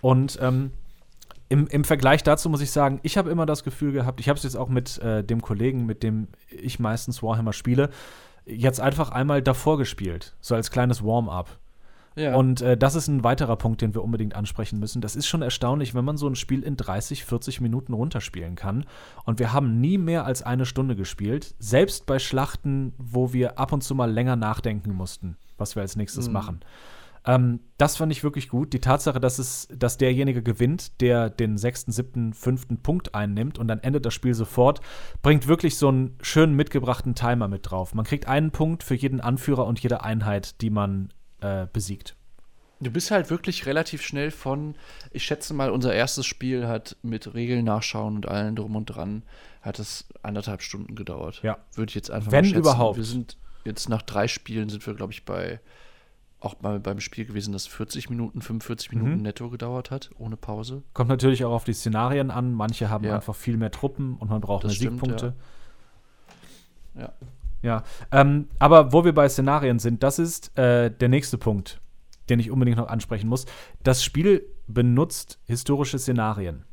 Und 0.00 0.38
ähm, 0.40 0.72
im, 1.50 1.66
im 1.66 1.84
Vergleich 1.84 2.22
dazu 2.22 2.48
muss 2.48 2.60
ich 2.60 2.70
sagen, 2.70 3.00
ich 3.02 3.18
habe 3.18 3.28
immer 3.28 3.44
das 3.44 3.64
Gefühl 3.64 3.92
gehabt, 3.92 4.20
ich 4.20 4.28
habe 4.28 4.36
es 4.36 4.44
jetzt 4.44 4.56
auch 4.56 4.68
mit 4.68 4.98
äh, 4.98 5.24
dem 5.24 5.42
Kollegen, 5.42 5.84
mit 5.84 6.04
dem 6.04 6.28
ich 6.48 6.78
meistens 6.78 7.22
Warhammer 7.24 7.52
spiele, 7.52 7.90
jetzt 8.46 8.80
einfach 8.80 9.10
einmal 9.10 9.42
davor 9.42 9.76
gespielt, 9.76 10.36
so 10.40 10.54
als 10.54 10.70
kleines 10.70 11.04
Warm-up. 11.04 11.58
Ja. 12.14 12.36
Und 12.36 12.60
äh, 12.60 12.76
das 12.76 12.94
ist 12.94 13.08
ein 13.08 13.24
weiterer 13.24 13.56
Punkt, 13.56 13.82
den 13.82 13.94
wir 13.94 14.04
unbedingt 14.04 14.36
ansprechen 14.36 14.78
müssen. 14.78 15.00
Das 15.00 15.16
ist 15.16 15.26
schon 15.26 15.42
erstaunlich, 15.42 15.92
wenn 15.92 16.04
man 16.04 16.16
so 16.16 16.28
ein 16.28 16.36
Spiel 16.36 16.62
in 16.62 16.76
30, 16.76 17.24
40 17.24 17.60
Minuten 17.60 17.94
runterspielen 17.94 18.54
kann. 18.54 18.84
Und 19.24 19.40
wir 19.40 19.52
haben 19.52 19.80
nie 19.80 19.98
mehr 19.98 20.26
als 20.26 20.42
eine 20.42 20.66
Stunde 20.66 20.94
gespielt, 20.94 21.54
selbst 21.58 22.06
bei 22.06 22.20
Schlachten, 22.20 22.94
wo 22.96 23.32
wir 23.32 23.58
ab 23.58 23.72
und 23.72 23.82
zu 23.82 23.96
mal 23.96 24.10
länger 24.10 24.36
nachdenken 24.36 24.92
mussten, 24.92 25.36
was 25.58 25.74
wir 25.74 25.82
als 25.82 25.96
nächstes 25.96 26.28
mhm. 26.28 26.32
machen. 26.32 26.60
Ähm, 27.26 27.60
das 27.76 27.96
fand 27.96 28.12
ich 28.12 28.24
wirklich 28.24 28.48
gut. 28.48 28.72
Die 28.72 28.80
Tatsache, 28.80 29.20
dass 29.20 29.38
es, 29.38 29.68
dass 29.74 29.98
derjenige 29.98 30.42
gewinnt, 30.42 31.00
der 31.00 31.30
den 31.30 31.58
sechsten, 31.58 31.92
siebten, 31.92 32.32
fünften 32.32 32.78
Punkt 32.82 33.14
einnimmt 33.14 33.58
und 33.58 33.68
dann 33.68 33.80
endet 33.80 34.06
das 34.06 34.14
Spiel 34.14 34.34
sofort, 34.34 34.80
bringt 35.22 35.46
wirklich 35.46 35.76
so 35.76 35.88
einen 35.88 36.16
schönen 36.22 36.54
mitgebrachten 36.54 37.14
Timer 37.14 37.48
mit 37.48 37.70
drauf. 37.70 37.94
Man 37.94 38.04
kriegt 38.04 38.26
einen 38.26 38.50
Punkt 38.50 38.82
für 38.82 38.94
jeden 38.94 39.20
Anführer 39.20 39.66
und 39.66 39.80
jede 39.80 40.02
Einheit, 40.02 40.60
die 40.62 40.70
man 40.70 41.12
äh, 41.40 41.66
besiegt. 41.72 42.16
Du 42.82 42.90
bist 42.90 43.10
halt 43.10 43.28
wirklich 43.28 43.66
relativ 43.66 44.00
schnell 44.00 44.30
von, 44.30 44.74
ich 45.10 45.24
schätze 45.24 45.52
mal, 45.52 45.70
unser 45.70 45.92
erstes 45.92 46.24
Spiel 46.24 46.66
hat 46.66 46.96
mit 47.02 47.34
Regeln 47.34 47.66
nachschauen 47.66 48.16
und 48.16 48.26
allen 48.26 48.56
drum 48.56 48.74
und 48.74 48.86
dran, 48.86 49.22
hat 49.60 49.78
es 49.78 50.06
anderthalb 50.22 50.62
Stunden 50.62 50.94
gedauert. 50.94 51.40
Ja. 51.42 51.58
Würde 51.74 51.90
ich 51.90 51.94
jetzt 51.94 52.10
einfach 52.10 52.32
Wenn 52.32 52.46
mal 52.46 52.48
schätzen. 52.48 52.58
überhaupt. 52.60 52.96
Wir 52.96 53.04
sind 53.04 53.36
jetzt 53.66 53.90
nach 53.90 54.00
drei 54.00 54.28
Spielen 54.28 54.70
sind 54.70 54.86
wir, 54.86 54.94
glaube 54.94 55.12
ich, 55.12 55.26
bei 55.26 55.60
auch 56.40 56.60
mal 56.62 56.80
beim 56.80 57.00
Spiel 57.00 57.26
gewesen, 57.26 57.52
das 57.52 57.66
40 57.66 58.10
Minuten, 58.10 58.40
45 58.40 58.92
Minuten 58.92 59.16
mhm. 59.16 59.22
netto 59.22 59.50
gedauert 59.50 59.90
hat, 59.90 60.10
ohne 60.18 60.36
Pause. 60.36 60.82
Kommt 60.94 61.10
natürlich 61.10 61.44
auch 61.44 61.52
auf 61.52 61.64
die 61.64 61.74
Szenarien 61.74 62.30
an. 62.30 62.52
Manche 62.52 62.88
haben 62.88 63.04
ja. 63.04 63.14
einfach 63.14 63.34
viel 63.34 63.56
mehr 63.56 63.70
Truppen 63.70 64.16
und 64.16 64.30
man 64.30 64.40
braucht 64.40 64.64
das 64.64 64.72
mehr 64.72 64.76
stimmt, 64.76 65.00
Siegpunkte. 65.00 65.34
Ja. 66.94 67.02
Ja, 67.02 67.12
ja. 67.62 67.82
Ähm, 68.10 68.48
aber 68.58 68.92
wo 68.92 69.04
wir 69.04 69.14
bei 69.14 69.28
Szenarien 69.28 69.78
sind, 69.78 70.02
das 70.02 70.18
ist 70.18 70.56
äh, 70.58 70.90
der 70.90 71.08
nächste 71.08 71.38
Punkt, 71.38 71.80
den 72.28 72.40
ich 72.40 72.50
unbedingt 72.50 72.78
noch 72.78 72.88
ansprechen 72.88 73.28
muss. 73.28 73.46
Das 73.82 74.02
Spiel 74.02 74.46
benutzt 74.66 75.38
historische 75.44 75.98
Szenarien. 75.98 76.64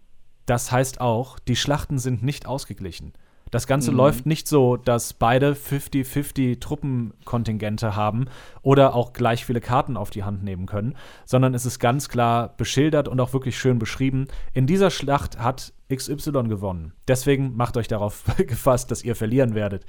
Das 0.46 0.72
heißt 0.72 1.02
auch, 1.02 1.40
die 1.40 1.58
Schlachten 1.58 2.00
sind 2.00 2.24
nicht 2.24 2.46
ausgeglichen. 2.46 3.14
Das 3.52 3.68
Ganze 3.68 3.92
mhm. 3.92 3.98
läuft 3.98 4.26
nicht 4.26 4.48
so, 4.48 4.78
dass 4.78 5.14
beide 5.14 5.54
50-50 5.54 6.60
Truppenkontingente 6.60 7.96
haben 7.96 8.26
oder 8.62 8.96
auch 8.96 9.14
gleich 9.14 9.46
viele 9.46 9.62
Karten 9.62 9.98
auf 9.98 10.10
die 10.10 10.24
Hand 10.24 10.44
nehmen 10.44 10.66
können, 10.66 10.96
sondern 11.26 11.54
es 11.54 11.66
ist 11.66 11.80
ganz 11.80 12.10
klar 12.10 12.54
beschildert 12.58 13.08
und 13.08 13.20
auch 13.20 13.34
wirklich 13.34 13.58
schön 13.58 13.80
beschrieben. 13.80 14.28
In 14.54 14.68
dieser 14.68 14.90
Schlacht 14.90 15.40
hat 15.40 15.74
XY 15.94 16.44
gewonnen. 16.50 16.94
Deswegen 17.08 17.56
macht 17.56 17.78
euch 17.78 17.88
darauf 17.88 18.24
gefasst, 18.38 18.92
dass 18.92 19.04
ihr 19.04 19.16
verlieren 19.16 19.56
werdet. 19.56 19.86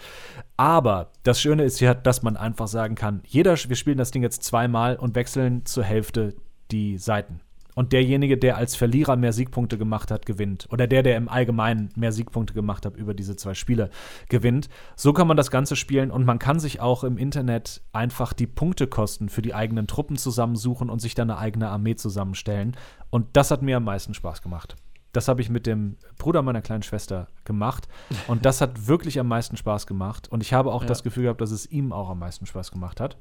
Aber 0.57 1.11
das 1.25 1.41
Schöne 1.41 1.65
ist 1.65 1.81
ja, 1.81 1.95
dass 1.95 2.23
man 2.23 2.37
einfach 2.37 2.69
sagen 2.69 2.95
kann, 2.95 3.23
jeder, 3.27 3.57
wir 3.57 3.77
spielen 3.77 3.99
das 3.99 4.13
Ding 4.13 4.23
jetzt 4.23 4.45
zweimal 4.45 4.97
und 4.97 5.15
wechseln 5.17 5.65
zur 5.65 5.85
Hälfte 5.85 6.37
die 6.71 6.99
Seiten 6.99 7.41
und 7.79 7.93
derjenige, 7.93 8.37
der 8.37 8.57
als 8.57 8.75
Verlierer 8.75 9.15
mehr 9.15 9.33
Siegpunkte 9.33 9.79
gemacht 9.79 10.11
hat, 10.11 10.27
gewinnt. 10.27 10.67
Oder 10.73 10.89
der, 10.89 11.05
der 11.05 11.17
im 11.17 11.29
Allgemeinen 11.29 11.91
mehr 11.95 12.11
Siegpunkte 12.11 12.53
gemacht 12.53 12.85
hat 12.85 12.97
über 12.97 13.15
diese 13.15 13.37
zwei 13.37 13.55
Spiele, 13.55 13.91
gewinnt. 14.29 14.69
So 14.97 15.13
kann 15.13 15.29
man 15.29 15.37
das 15.37 15.53
Ganze 15.53 15.77
spielen 15.77 16.11
und 16.11 16.27
man 16.27 16.41
kann 16.41 16.59
sich 16.59 16.81
auch 16.81 17.05
im 17.05 17.17
Internet 17.17 17.83
einfach 17.93 18.33
die 18.33 18.49
Punktekosten 18.49 19.29
für 19.29 19.43
die 19.43 19.55
eigenen 19.55 19.87
Truppen 19.87 20.17
zusammensuchen 20.17 20.91
und 20.91 21.01
sich 21.01 21.15
dann 21.15 21.31
eine 21.31 21.39
eigene 21.39 21.69
Armee 21.69 21.95
zusammenstellen. 21.95 22.77
Und 23.11 23.29
das 23.35 23.53
hat 23.53 23.63
mir 23.63 23.77
am 23.77 23.85
meisten 23.85 24.13
Spaß 24.13 24.43
gemacht. 24.43 24.75
Das 25.13 25.29
habe 25.29 25.41
ich 25.41 25.49
mit 25.49 25.65
dem 25.65 25.99
Bruder 26.19 26.43
meiner 26.43 26.63
kleinen 26.63 26.83
Schwester 26.83 27.29
gemacht. 27.45 27.87
Und 28.27 28.45
das 28.45 28.61
hat 28.61 28.89
wirklich 28.89 29.21
am 29.21 29.29
meisten 29.29 29.57
Spaß 29.57 29.87
gemacht. 29.87 30.27
Und 30.27 30.43
ich 30.43 30.53
habe 30.53 30.73
auch 30.73 30.83
ja. 30.83 30.89
das 30.89 31.05
Gefühl 31.05 31.23
gehabt, 31.23 31.41
dass 31.41 31.53
es 31.53 31.65
ihm 31.71 31.93
auch 31.93 32.11
am 32.11 32.19
meisten 32.19 32.45
Spaß 32.45 32.73
gemacht 32.73 33.01
hat. 33.01 33.17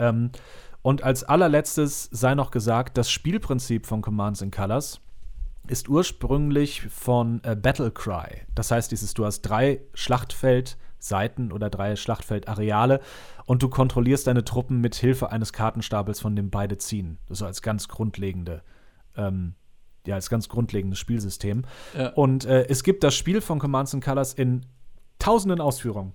Ähm, 0.00 0.30
und 0.88 1.02
als 1.02 1.22
allerletztes 1.22 2.08
sei 2.12 2.34
noch 2.34 2.50
gesagt, 2.50 2.96
das 2.96 3.10
Spielprinzip 3.10 3.84
von 3.84 4.00
Commands 4.00 4.40
in 4.40 4.50
Colors 4.50 5.02
ist 5.66 5.90
ursprünglich 5.90 6.80
von 6.88 7.42
äh, 7.44 7.54
Battle 7.54 7.90
Cry. 7.90 8.46
Das 8.54 8.70
heißt, 8.70 8.90
dieses, 8.90 9.12
du 9.12 9.26
hast 9.26 9.42
drei 9.42 9.82
Schlachtfeld 9.92 10.78
Seiten 10.98 11.52
oder 11.52 11.68
drei 11.68 11.94
Schlachtfeldareale 11.94 13.02
und 13.44 13.62
du 13.62 13.68
kontrollierst 13.68 14.28
deine 14.28 14.46
Truppen 14.46 14.80
mit 14.80 14.94
Hilfe 14.94 15.30
eines 15.30 15.52
Kartenstapels, 15.52 16.20
von 16.20 16.34
dem 16.34 16.48
beide 16.48 16.78
ziehen. 16.78 17.18
Das 17.26 17.40
so 17.40 17.44
als 17.44 17.60
ganz 17.60 17.88
grundlegende, 17.88 18.62
ähm, 19.14 19.56
ja, 20.06 20.14
als 20.14 20.30
ganz 20.30 20.48
grundlegendes 20.48 20.98
Spielsystem. 20.98 21.66
Ja. 21.98 22.14
Und 22.14 22.46
äh, 22.46 22.64
es 22.66 22.82
gibt 22.82 23.04
das 23.04 23.14
Spiel 23.14 23.42
von 23.42 23.58
Commands 23.58 23.92
and 23.92 24.02
Colors 24.02 24.32
in 24.32 24.64
tausenden 25.18 25.60
Ausführungen. 25.60 26.14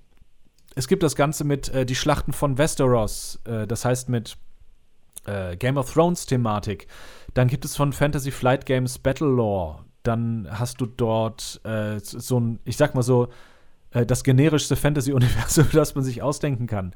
Es 0.74 0.88
gibt 0.88 1.04
das 1.04 1.16
Ganze 1.16 1.44
mit 1.44 1.70
äh, 1.70 1.86
die 1.86 1.94
Schlachten 1.94 2.34
von 2.34 2.58
Westeros, 2.58 3.40
äh, 3.46 3.68
das 3.68 3.86
heißt 3.86 4.10
mit 4.10 4.36
äh, 5.26 5.56
Game 5.56 5.78
of 5.78 5.92
Thrones 5.92 6.26
Thematik. 6.26 6.88
Dann 7.34 7.48
gibt 7.48 7.66
es 7.66 7.76
von 7.76 7.94
Fantasy 7.94 8.32
Flight 8.32 8.66
Games 8.66 9.00
Battle 9.00 9.28
Lore. 9.28 9.80
Dann 10.04 10.48
hast 10.52 10.82
du 10.82 10.86
dort 10.86 11.62
äh, 11.64 12.00
so 12.00 12.40
ein, 12.40 12.60
ich 12.66 12.78
sag 12.78 12.94
mal 12.94 13.04
so, 13.04 13.30
äh, 13.92 14.06
das 14.06 14.24
generischste 14.24 14.76
Fantasy-Universum, 14.76 15.68
das 15.74 15.96
man 15.96 16.04
sich 16.04 16.22
ausdenken 16.22 16.68
kann. 16.68 16.94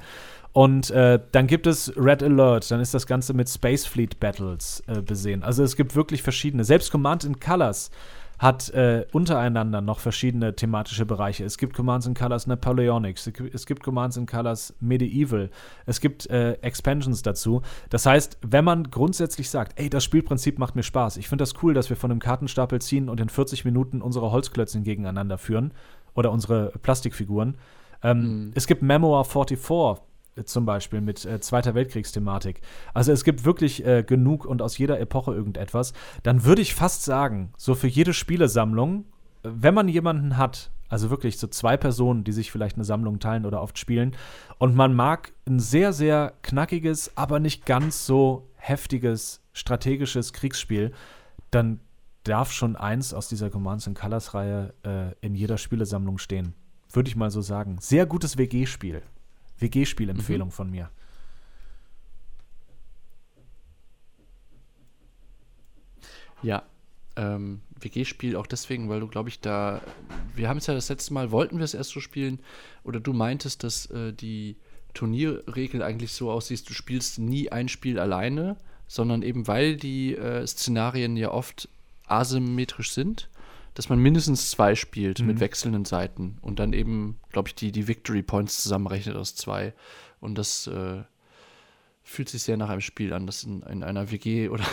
Und 0.53 0.89
äh, 0.89 1.19
dann 1.31 1.47
gibt 1.47 1.67
es 1.67 1.93
Red 1.95 2.23
Alert, 2.23 2.69
dann 2.71 2.79
ist 2.79 2.93
das 2.93 3.05
Ganze 3.05 3.33
mit 3.33 3.49
Space 3.49 3.85
Fleet 3.85 4.19
Battles 4.19 4.81
äh, 4.87 5.01
besehen. 5.01 5.43
Also 5.43 5.63
es 5.63 5.75
gibt 5.75 5.95
wirklich 5.95 6.23
verschiedene. 6.23 6.63
Selbst 6.63 6.91
Command 6.91 7.23
in 7.23 7.39
Colors 7.39 7.91
hat 8.39 8.69
äh, 8.69 9.05
untereinander 9.11 9.81
noch 9.81 9.99
verschiedene 9.99 10.55
thematische 10.55 11.05
Bereiche. 11.05 11.43
Es 11.43 11.57
gibt 11.57 11.75
Commands 11.75 12.05
in 12.05 12.13
Colors 12.13 12.45
Napoleonics, 12.47 13.31
es 13.51 13.65
gibt 13.65 13.83
Commands 13.83 14.17
in 14.17 14.25
Colors 14.27 14.75
Medieval, 14.79 15.49
es 15.85 15.99
gibt 16.01 16.29
äh, 16.29 16.53
Expansions 16.61 17.23
dazu. 17.23 17.61
Das 17.89 18.05
heißt, 18.05 18.37
wenn 18.41 18.63
man 18.63 18.91
grundsätzlich 18.91 19.49
sagt, 19.49 19.79
ey, 19.79 19.89
das 19.89 20.03
Spielprinzip 20.03 20.59
macht 20.59 20.75
mir 20.75 20.83
Spaß, 20.83 21.17
ich 21.17 21.27
finde 21.27 21.41
das 21.41 21.55
cool, 21.63 21.73
dass 21.73 21.89
wir 21.89 21.97
von 21.97 22.11
einem 22.11 22.19
Kartenstapel 22.19 22.79
ziehen 22.81 23.09
und 23.09 23.19
in 23.19 23.29
40 23.29 23.65
Minuten 23.65 24.01
unsere 24.01 24.31
Holzklötzchen 24.31 24.83
gegeneinander 24.83 25.37
führen 25.37 25.73
oder 26.13 26.31
unsere 26.31 26.71
Plastikfiguren. 26.81 27.57
Ähm, 28.03 28.19
mhm. 28.19 28.51
Es 28.53 28.67
gibt 28.67 28.83
Memoir 28.83 29.25
44, 29.25 29.97
zum 30.45 30.65
Beispiel 30.65 31.01
mit 31.01 31.25
äh, 31.25 31.39
Zweiter 31.39 31.75
Weltkriegsthematik. 31.75 32.61
Also 32.93 33.11
es 33.11 33.23
gibt 33.23 33.45
wirklich 33.45 33.85
äh, 33.85 34.03
genug 34.03 34.45
und 34.45 34.61
aus 34.61 34.77
jeder 34.77 34.99
Epoche 34.99 35.33
irgendetwas. 35.33 35.93
Dann 36.23 36.45
würde 36.45 36.61
ich 36.61 36.73
fast 36.73 37.03
sagen, 37.03 37.53
so 37.57 37.75
für 37.75 37.87
jede 37.87 38.13
Spielesammlung, 38.13 39.05
wenn 39.43 39.73
man 39.73 39.87
jemanden 39.87 40.37
hat, 40.37 40.71
also 40.89 41.09
wirklich 41.09 41.37
so 41.37 41.47
zwei 41.47 41.77
Personen, 41.77 42.23
die 42.23 42.31
sich 42.31 42.51
vielleicht 42.51 42.75
eine 42.75 42.85
Sammlung 42.85 43.19
teilen 43.19 43.45
oder 43.45 43.61
oft 43.61 43.77
spielen, 43.77 44.15
und 44.57 44.75
man 44.75 44.93
mag 44.93 45.33
ein 45.45 45.59
sehr, 45.59 45.93
sehr 45.93 46.33
knackiges, 46.41 47.15
aber 47.15 47.39
nicht 47.39 47.65
ganz 47.65 48.05
so 48.05 48.49
heftiges, 48.55 49.41
strategisches 49.53 50.33
Kriegsspiel, 50.33 50.91
dann 51.51 51.79
darf 52.23 52.51
schon 52.51 52.75
eins 52.75 53.13
aus 53.13 53.29
dieser 53.29 53.49
Commands 53.49 53.87
and 53.87 53.97
Colors 53.97 54.33
Reihe 54.33 54.73
äh, 54.83 55.13
in 55.25 55.35
jeder 55.35 55.57
Spielesammlung 55.57 56.17
stehen. 56.17 56.53
Würde 56.91 57.09
ich 57.09 57.15
mal 57.15 57.31
so 57.31 57.41
sagen. 57.41 57.77
Sehr 57.79 58.05
gutes 58.05 58.37
WG-Spiel. 58.37 59.01
WG-Spielempfehlung 59.59 60.49
mhm. 60.49 60.53
von 60.53 60.69
mir. 60.69 60.89
Ja, 66.43 66.63
ähm, 67.15 67.61
WG-Spiel 67.79 68.35
auch 68.35 68.47
deswegen, 68.47 68.89
weil 68.89 68.99
du, 68.99 69.07
glaube 69.07 69.29
ich, 69.29 69.39
da. 69.39 69.81
Wir 70.35 70.49
haben 70.49 70.57
es 70.57 70.67
ja 70.67 70.73
das 70.73 70.89
letzte 70.89 71.13
Mal, 71.13 71.31
wollten 71.31 71.57
wir 71.57 71.65
es 71.65 71.73
erst 71.73 71.89
so 71.91 71.99
spielen, 71.99 72.39
oder 72.83 72.99
du 72.99 73.13
meintest, 73.13 73.63
dass 73.63 73.87
äh, 73.87 74.13
die 74.13 74.55
Turnierregel 74.93 75.83
eigentlich 75.83 76.13
so 76.13 76.31
aussieht, 76.31 76.67
du 76.69 76.73
spielst 76.73 77.19
nie 77.19 77.51
ein 77.51 77.69
Spiel 77.69 77.99
alleine, 77.99 78.57
sondern 78.87 79.21
eben 79.21 79.47
weil 79.47 79.75
die 79.75 80.15
äh, 80.15 80.45
Szenarien 80.45 81.17
ja 81.17 81.31
oft 81.31 81.69
asymmetrisch 82.07 82.91
sind, 82.91 83.29
dass 83.77 83.89
man 83.89 83.99
mindestens 83.99 84.49
zwei 84.49 84.73
spielt 84.73 85.19
mhm. 85.19 85.27
mit 85.27 85.39
wechselnden 85.39 85.85
Seiten 85.85 86.39
und 86.41 86.57
dann 86.57 86.73
eben, 86.73 87.19
glaube 87.29 87.49
ich, 87.49 87.53
die, 87.53 87.71
die 87.71 87.87
Victory 87.87 88.23
Points 88.23 88.63
zusammenrechnet 88.63 89.15
aus 89.15 89.35
zwei. 89.35 89.75
Und 90.19 90.35
das 90.39 90.65
äh, 90.65 91.03
fühlt 92.01 92.27
sich 92.27 92.41
sehr 92.41 92.57
nach 92.57 92.69
einem 92.69 92.81
Spiel 92.81 93.13
an, 93.13 93.27
das 93.27 93.43
in, 93.43 93.61
in, 93.61 93.83
einer 93.83 94.09
WG 94.09 94.49
oder, 94.49 94.65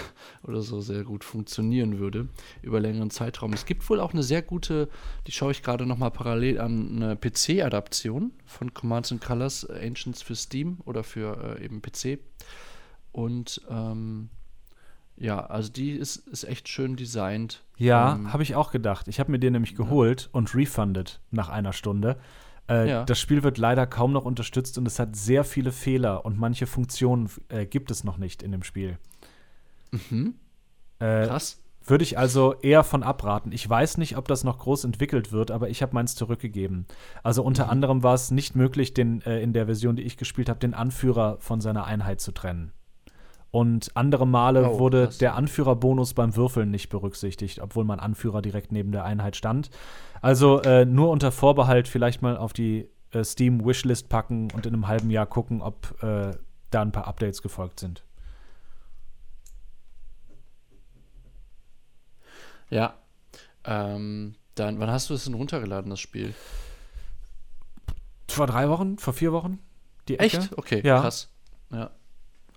oder 0.43 0.63
so 0.63 0.81
sehr 0.81 1.05
gut 1.05 1.23
funktionieren 1.23 1.99
würde 1.99 2.29
über 2.63 2.81
längeren 2.81 3.11
Zeitraum. 3.11 3.53
Es 3.53 3.67
gibt 3.67 3.87
wohl 3.91 4.01
auch 4.01 4.15
eine 4.15 4.23
sehr 4.23 4.41
gute, 4.41 4.89
die 5.27 5.33
schaue 5.33 5.53
ich 5.53 5.63
gerade 5.63 5.85
noch 5.85 5.99
mal 5.99 6.09
parallel 6.09 6.59
an, 6.59 7.03
eine 7.03 7.17
PC-Adaption 7.17 8.33
von 8.47 8.73
Commands 8.73 9.13
and 9.13 9.23
Colors 9.23 9.69
Ancients 9.69 10.23
für 10.23 10.35
Steam 10.35 10.79
oder 10.87 11.05
für 11.05 11.59
äh, 11.59 11.63
eben 11.67 11.83
PC. 11.83 12.21
Und 13.13 13.61
ähm, 13.69 14.31
ja, 15.17 15.47
also 15.47 15.71
die 15.71 15.93
ist, 15.93 16.17
ist 16.29 16.45
echt 16.45 16.69
schön 16.69 16.97
designt. 16.97 17.62
Ja, 17.77 18.15
ähm, 18.15 18.33
habe 18.33 18.43
ich 18.43 18.55
auch 18.55 18.71
gedacht. 18.71 19.09
Ich 19.09 19.21
habe 19.21 19.31
mir 19.31 19.39
den 19.39 19.53
nämlich 19.53 19.77
geholt 19.77 20.23
ja. 20.23 20.29
und 20.33 20.55
refunded 20.55 21.21
nach 21.31 21.49
einer 21.49 21.73
Stunde. 21.73 22.17
Äh, 22.69 22.89
ja. 22.89 23.05
Das 23.05 23.21
Spiel 23.21 23.43
wird 23.43 23.59
leider 23.59 23.87
kaum 23.87 24.12
noch 24.12 24.25
unterstützt 24.25 24.79
und 24.79 24.87
es 24.87 24.99
hat 24.99 25.17
sehr 25.17 25.45
viele 25.45 25.71
Fehler 25.71 26.25
und 26.25 26.39
manche 26.39 26.67
Funktionen 26.67 27.31
äh, 27.49 27.67
gibt 27.67 27.91
es 27.91 28.05
noch 28.05 28.17
nicht 28.17 28.43
in 28.43 28.53
dem 28.53 28.62
Spiel. 28.62 28.99
Mhm. 29.91 30.35
Äh, 30.99 31.27
Krass. 31.27 31.61
Würde 31.87 32.03
ich 32.03 32.17
also 32.17 32.55
eher 32.62 32.83
von 32.83 33.03
abraten. 33.03 33.53
Ich 33.53 33.69
weiß 33.69 33.99
nicht, 33.99 34.17
ob 34.17 34.27
das 34.27 34.43
noch 34.43 34.59
groß 34.59 34.85
entwickelt 34.85 35.33
wird, 35.33 35.51
aber 35.51 35.69
ich 35.69 35.83
habe 35.83 35.95
meins 35.95 36.15
zurückgegeben. 36.15 36.87
Also 37.23 37.43
unter 37.43 37.65
mhm. 37.65 37.71
anderem 37.71 38.03
war 38.03 38.15
es 38.15 38.31
nicht 38.31 38.57
möglich, 38.57 38.95
den, 38.95 39.21
äh, 39.23 39.41
in 39.43 39.53
der 39.53 39.67
Version, 39.67 39.95
die 39.95 40.03
ich 40.03 40.17
gespielt 40.17 40.49
habe, 40.49 40.61
den 40.61 40.73
Anführer 40.73 41.37
von 41.41 41.61
seiner 41.61 41.85
Einheit 41.85 42.23
zu 42.23 42.33
trennen. 42.33 42.73
Und 43.55 43.93
andere 43.95 44.27
Male 44.27 44.69
oh, 44.69 44.79
wurde 44.81 45.05
krass. 45.05 45.19
der 45.19 45.37
Anführerbonus 45.37 46.13
beim 46.13 46.35
Würfeln 46.35 46.73
nicht 46.73 46.89
berücksichtigt, 46.89 47.61
obwohl 47.61 47.85
mein 47.85 48.01
Anführer 48.01 48.43
direkt 48.43 48.73
neben 48.73 48.91
der 48.91 49.05
Einheit 49.05 49.37
stand. 49.37 49.71
Also 50.21 50.61
äh, 50.63 50.85
nur 50.85 51.11
unter 51.11 51.31
Vorbehalt 51.31 51.87
vielleicht 51.87 52.21
mal 52.21 52.37
auf 52.37 52.53
die 52.53 52.89
äh, 53.13 53.23
Steam 53.23 53.65
Wishlist 53.65 54.09
packen 54.09 54.51
und 54.51 54.67
in 54.67 54.75
einem 54.75 54.89
halben 54.89 55.09
Jahr 55.09 55.27
gucken, 55.27 55.63
ob 55.63 56.03
äh, 56.03 56.33
da 56.73 56.83
ein 56.83 56.91
paar 56.91 57.07
Updates 57.07 57.43
gefolgt 57.43 57.79
sind. 57.79 58.03
Ja. 62.71 62.95
Ähm, 63.63 64.35
dann, 64.57 64.81
wann 64.81 64.91
hast 64.91 65.11
du 65.11 65.15
es 65.15 65.27
denn 65.27 65.35
runtergeladen, 65.35 65.91
das 65.91 66.01
Spiel? 66.01 66.35
Vor 68.27 68.49
drei 68.49 68.69
Wochen, 68.69 68.99
vor 68.99 69.13
vier 69.13 69.33
Wochen? 69.33 69.61
Die 70.09 70.19
Ecke? 70.19 70.39
Echt? 70.39 70.59
Okay, 70.59 70.81
ja. 70.85 71.01
krass. 71.01 71.31
Ja. 71.71 71.93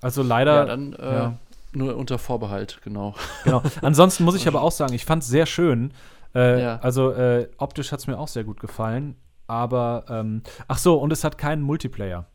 Also 0.01 0.23
leider. 0.23 0.55
Ja, 0.55 0.65
dann 0.65 0.93
äh, 0.93 1.13
ja. 1.13 1.33
nur 1.73 1.95
unter 1.95 2.17
Vorbehalt, 2.17 2.79
genau. 2.83 3.15
Genau. 3.43 3.63
Ansonsten 3.81 4.23
muss 4.23 4.35
ich 4.35 4.47
aber 4.47 4.61
auch 4.61 4.71
sagen, 4.71 4.93
ich 4.93 5.05
fand 5.05 5.23
es 5.23 5.29
sehr 5.29 5.45
schön. 5.45 5.91
Äh, 6.35 6.61
ja. 6.61 6.79
Also 6.79 7.11
äh, 7.11 7.49
optisch 7.57 7.91
hat 7.91 7.99
es 7.99 8.07
mir 8.07 8.17
auch 8.17 8.27
sehr 8.27 8.43
gut 8.43 8.59
gefallen. 8.59 9.15
Aber, 9.47 10.03
ähm, 10.09 10.43
ach 10.67 10.77
so, 10.77 10.95
und 10.95 11.13
es 11.13 11.23
hat 11.23 11.37
keinen 11.37 11.61
Multiplayer. 11.61 12.25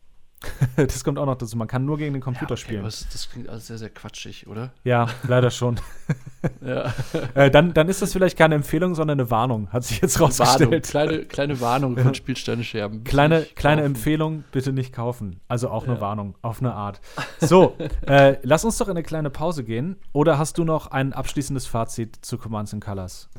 das 0.75 1.03
kommt 1.03 1.17
auch 1.17 1.25
noch 1.25 1.37
dazu. 1.37 1.57
Man 1.57 1.67
kann 1.67 1.85
nur 1.85 1.97
gegen 1.97 2.13
den 2.13 2.21
Computer 2.21 2.49
ja, 2.49 2.53
okay, 2.53 2.61
spielen. 2.61 2.83
Das, 2.83 3.07
das 3.11 3.29
klingt 3.29 3.49
alles 3.49 3.67
sehr, 3.67 3.77
sehr 3.77 3.89
quatschig, 3.89 4.47
oder? 4.47 4.71
Ja, 4.83 5.07
leider 5.27 5.51
schon. 5.51 5.79
ja. 6.65 6.93
äh, 7.35 7.49
dann, 7.51 7.73
dann 7.73 7.89
ist 7.89 8.01
das 8.01 8.13
vielleicht 8.13 8.37
keine 8.37 8.55
Empfehlung, 8.55 8.95
sondern 8.95 9.19
eine 9.19 9.29
Warnung, 9.29 9.69
hat 9.71 9.83
sich 9.83 10.01
jetzt 10.01 10.19
rausgestellt. 10.19 10.69
Warnung, 10.69 10.81
kleine, 10.81 11.25
kleine 11.25 11.61
Warnung 11.61 11.97
von 11.97 12.13
Spielsteinescherben. 12.15 13.03
Kleine, 13.03 13.43
kleine 13.55 13.83
Empfehlung, 13.83 14.43
bitte 14.51 14.73
nicht 14.73 14.93
kaufen. 14.93 15.39
Also 15.47 15.69
auch 15.69 15.85
eine 15.85 15.95
ja. 15.95 16.01
Warnung, 16.01 16.35
auf 16.41 16.59
eine 16.59 16.73
Art. 16.73 17.01
So, 17.39 17.77
äh, 18.05 18.37
lass 18.43 18.65
uns 18.65 18.77
doch 18.77 18.87
in 18.87 18.91
eine 18.91 19.03
kleine 19.03 19.29
Pause 19.29 19.63
gehen. 19.63 19.97
Oder 20.11 20.37
hast 20.37 20.57
du 20.57 20.63
noch 20.63 20.87
ein 20.87 21.13
abschließendes 21.13 21.67
Fazit 21.67 22.17
zu 22.21 22.37
Commands 22.37 22.73
and 22.73 22.83
Colors? 22.83 23.29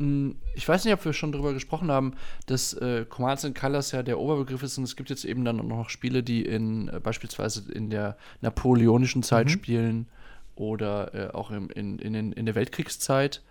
Hm, 0.00 0.36
ich 0.54 0.66
weiß 0.66 0.86
nicht, 0.86 0.94
ob 0.94 1.04
wir 1.04 1.12
schon 1.12 1.30
darüber 1.30 1.52
gesprochen 1.52 1.90
haben, 1.90 2.14
dass 2.46 2.72
äh, 2.72 3.04
Commands 3.04 3.44
and 3.44 3.54
Colors 3.54 3.92
ja 3.92 4.02
der 4.02 4.18
Oberbegriff 4.18 4.62
ist 4.62 4.78
und 4.78 4.84
es 4.84 4.96
gibt 4.96 5.10
jetzt 5.10 5.26
eben 5.26 5.44
dann 5.44 5.56
noch 5.56 5.90
Spiele, 5.90 6.22
die 6.22 6.42
in 6.42 6.88
äh, 6.88 7.00
beispielsweise 7.00 7.70
in 7.70 7.90
der 7.90 8.16
napoleonischen 8.40 9.22
Zeit 9.22 9.46
mhm. 9.46 9.50
spielen 9.50 10.08
oder 10.56 11.14
äh, 11.14 11.34
auch 11.34 11.50
im, 11.50 11.68
in, 11.68 11.98
in, 11.98 12.32
in 12.32 12.46
der 12.46 12.54
Weltkriegszeit. 12.54 13.42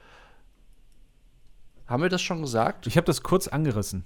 Haben 1.86 2.02
wir 2.02 2.10
das 2.10 2.22
schon 2.22 2.41
gesagt? 2.41 2.88
Ich 2.88 2.97
habe 2.97 3.06
das 3.06 3.22
kurz 3.22 3.47
angerissen. 3.47 4.06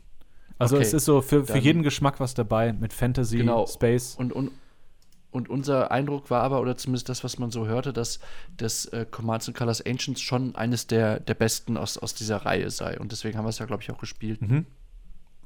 Also 0.59 0.75
okay. 0.75 0.85
es 0.85 0.93
ist 0.93 1.05
so 1.05 1.21
für, 1.21 1.45
für 1.45 1.57
jeden 1.57 1.81
Geschmack 1.81 2.19
was 2.19 2.33
dabei 2.33 2.73
mit 2.73 2.91
Fantasy, 2.91 3.37
genau. 3.37 3.65
Space. 3.67 4.15
Und, 4.15 4.33
und, 4.33 4.51
und 5.33 5.49
unser 5.49 5.91
Eindruck 5.91 6.29
war 6.29 6.43
aber, 6.43 6.61
oder 6.61 6.77
zumindest 6.77 7.09
das, 7.09 7.23
was 7.23 7.39
man 7.39 7.51
so 7.51 7.65
hörte, 7.65 7.91
dass 7.91 8.19
das 8.55 8.85
äh, 8.85 9.05
Commands 9.09 9.47
and 9.47 9.57
Colors 9.57 9.85
Ancients 9.85 10.21
schon 10.21 10.55
eines 10.55 10.87
der, 10.87 11.19
der 11.19 11.33
besten 11.33 11.77
aus, 11.77 11.97
aus 11.97 12.13
dieser 12.13 12.37
Reihe 12.37 12.69
sei. 12.69 12.99
Und 12.99 13.11
deswegen 13.11 13.37
haben 13.37 13.45
wir 13.45 13.49
es 13.49 13.59
ja, 13.59 13.65
glaube 13.65 13.83
ich, 13.83 13.91
auch 13.91 13.97
gespielt. 13.97 14.41
Mhm. 14.41 14.65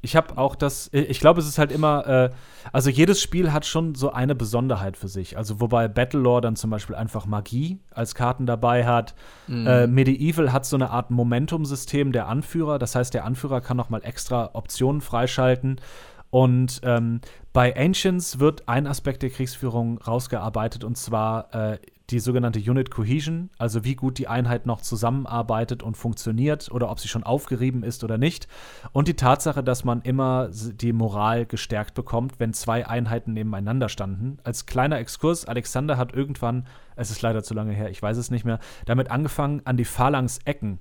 Ich 0.02 0.16
habe 0.16 0.38
auch 0.38 0.56
das, 0.56 0.88
äh, 0.90 1.02
ich 1.02 1.20
glaube, 1.20 1.40
es 1.40 1.48
ist 1.48 1.58
halt 1.58 1.72
immer, 1.72 2.08
äh, 2.08 2.30
also 2.72 2.90
jedes 2.90 3.22
Spiel 3.22 3.52
hat 3.52 3.66
schon 3.66 3.96
so 3.96 4.12
eine 4.12 4.36
Besonderheit 4.36 4.98
für 4.98 5.08
sich. 5.08 5.38
Also 5.38 5.60
wobei 5.60 5.88
Battlelore 5.88 6.42
dann 6.42 6.56
zum 6.56 6.70
Beispiel 6.70 6.96
einfach 6.96 7.26
Magie 7.26 7.80
als 7.92 8.14
Karten 8.14 8.46
dabei 8.46 8.86
hat. 8.86 9.16
Mhm. 9.48 9.68
Äh, 9.68 9.88
Medieval 9.88 10.54
hat 10.54 10.66
so 10.66 10.76
eine 10.76 10.92
Art 10.92 11.12
Momentum-System 11.12 12.12
der 12.12 12.28
Anführer. 12.28 12.78
Das 12.78 12.96
heißt, 12.96 13.14
der 13.14 13.26
Anführer 13.26 13.62
kann 13.62 13.78
noch 13.78 13.90
mal 13.90 14.04
extra 14.04 14.52
Optionen 14.54 15.02
freischalten. 15.02 15.82
Und 16.30 16.82
ähm, 16.84 17.22
bei 17.54 17.76
Ancients 17.76 18.40
wird 18.40 18.68
ein 18.68 18.86
Aspekt 18.88 19.24
der 19.24 19.30
Kriegsführung 19.30 19.98
rausgearbeitet 20.00 20.84
und 20.84 20.98
zwar 20.98 21.54
äh, 21.54 21.80
die 22.10 22.20
sogenannte 22.20 22.60
Unit 22.60 22.90
Cohesion, 22.90 23.50
also 23.58 23.84
wie 23.84 23.96
gut 23.96 24.18
die 24.18 24.30
Einheit 24.30 24.66
noch 24.66 24.82
zusammenarbeitet 24.82 25.84
und 25.84 25.98
funktioniert 25.98 26.72
oder 26.72 26.90
ob 26.90 27.00
sie 27.00 27.10
schon 27.10 27.24
aufgerieben 27.24 27.84
ist 27.84 28.04
oder 28.04 28.18
nicht. 28.18 28.48
Und 28.94 29.10
die 29.10 29.16
Tatsache, 29.16 29.62
dass 29.62 29.84
man 29.84 30.02
immer 30.02 30.50
die 30.52 30.94
Moral 30.94 31.46
gestärkt 31.46 31.96
bekommt, 31.96 32.40
wenn 32.40 32.54
zwei 32.54 32.88
Einheiten 32.88 33.34
nebeneinander 33.34 33.90
standen. 33.90 34.38
Als 34.44 34.66
kleiner 34.66 35.00
Exkurs, 35.00 35.46
Alexander 35.46 35.98
hat 35.98 36.14
irgendwann, 36.14 36.66
es 36.96 37.12
ist 37.12 37.22
leider 37.22 37.44
zu 37.44 37.54
lange 37.54 37.74
her, 37.74 37.90
ich 37.90 38.02
weiß 38.02 38.16
es 38.16 38.32
nicht 38.32 38.46
mehr, 38.46 38.60
damit 38.86 39.12
angefangen, 39.12 39.62
an 39.66 39.76
die 39.76 39.86
Phalanx-Ecken 39.86 40.80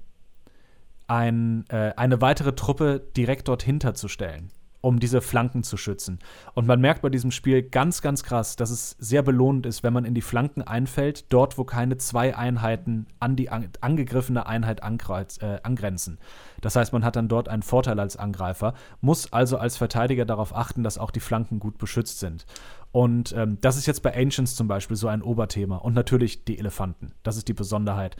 ein, 1.08 1.64
äh, 1.70 1.92
eine 1.96 2.20
weitere 2.20 2.54
Truppe 2.54 3.00
direkt 3.16 3.48
dort 3.48 3.64
hinterzustellen 3.64 4.50
um 4.86 5.00
diese 5.00 5.20
Flanken 5.20 5.64
zu 5.64 5.76
schützen. 5.76 6.20
Und 6.54 6.68
man 6.68 6.80
merkt 6.80 7.02
bei 7.02 7.08
diesem 7.08 7.32
Spiel 7.32 7.60
ganz, 7.60 8.02
ganz 8.02 8.22
krass, 8.22 8.54
dass 8.54 8.70
es 8.70 8.90
sehr 9.00 9.22
belohnend 9.22 9.66
ist, 9.66 9.82
wenn 9.82 9.92
man 9.92 10.04
in 10.04 10.14
die 10.14 10.22
Flanken 10.22 10.62
einfällt, 10.62 11.32
dort, 11.32 11.58
wo 11.58 11.64
keine 11.64 11.96
zwei 11.96 12.36
Einheiten 12.36 13.08
an 13.18 13.34
die 13.34 13.50
an 13.50 13.68
angegriffene 13.80 14.46
Einheit 14.46 14.78
äh, 14.78 15.58
angrenzen. 15.64 16.18
Das 16.60 16.76
heißt, 16.76 16.92
man 16.92 17.04
hat 17.04 17.16
dann 17.16 17.26
dort 17.26 17.48
einen 17.48 17.62
Vorteil 17.62 17.98
als 17.98 18.16
Angreifer, 18.16 18.74
muss 19.00 19.32
also 19.32 19.58
als 19.58 19.76
Verteidiger 19.76 20.24
darauf 20.24 20.54
achten, 20.54 20.84
dass 20.84 20.98
auch 20.98 21.10
die 21.10 21.18
Flanken 21.18 21.58
gut 21.58 21.78
beschützt 21.78 22.20
sind. 22.20 22.46
Und 22.92 23.34
ähm, 23.36 23.58
das 23.60 23.76
ist 23.76 23.86
jetzt 23.86 24.04
bei 24.04 24.16
Ancients 24.16 24.54
zum 24.54 24.68
Beispiel 24.68 24.96
so 24.96 25.08
ein 25.08 25.20
Oberthema. 25.20 25.78
Und 25.78 25.94
natürlich 25.94 26.44
die 26.44 26.60
Elefanten. 26.60 27.12
Das 27.24 27.36
ist 27.36 27.48
die 27.48 27.54
Besonderheit. 27.54 28.16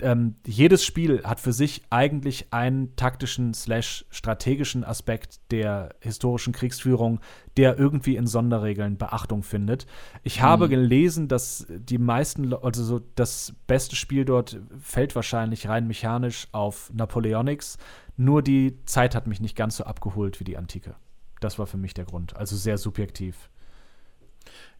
Ähm, 0.00 0.36
jedes 0.46 0.84
Spiel 0.84 1.24
hat 1.24 1.40
für 1.40 1.52
sich 1.52 1.82
eigentlich 1.90 2.52
einen 2.52 2.94
taktischen 2.94 3.52
slash 3.52 4.04
strategischen 4.10 4.84
Aspekt 4.84 5.40
der 5.50 5.94
historischen 6.00 6.52
Kriegsführung, 6.52 7.20
der 7.56 7.78
irgendwie 7.78 8.14
in 8.14 8.28
Sonderregeln 8.28 8.96
Beachtung 8.96 9.42
findet. 9.42 9.86
Ich 10.22 10.40
habe 10.40 10.66
mhm. 10.66 10.70
gelesen, 10.70 11.28
dass 11.28 11.66
die 11.68 11.98
meisten, 11.98 12.54
also 12.54 12.84
so 12.84 13.00
das 13.16 13.54
beste 13.66 13.96
Spiel 13.96 14.24
dort 14.24 14.60
fällt 14.78 15.16
wahrscheinlich 15.16 15.68
rein 15.68 15.88
mechanisch 15.88 16.46
auf 16.52 16.92
Napoleonics. 16.94 17.76
Nur 18.16 18.42
die 18.42 18.78
Zeit 18.84 19.16
hat 19.16 19.26
mich 19.26 19.40
nicht 19.40 19.56
ganz 19.56 19.76
so 19.76 19.84
abgeholt 19.84 20.38
wie 20.38 20.44
die 20.44 20.56
Antike. 20.56 20.94
Das 21.40 21.58
war 21.58 21.66
für 21.66 21.76
mich 21.76 21.94
der 21.94 22.04
Grund. 22.04 22.36
Also 22.36 22.56
sehr 22.56 22.78
subjektiv. 22.78 23.50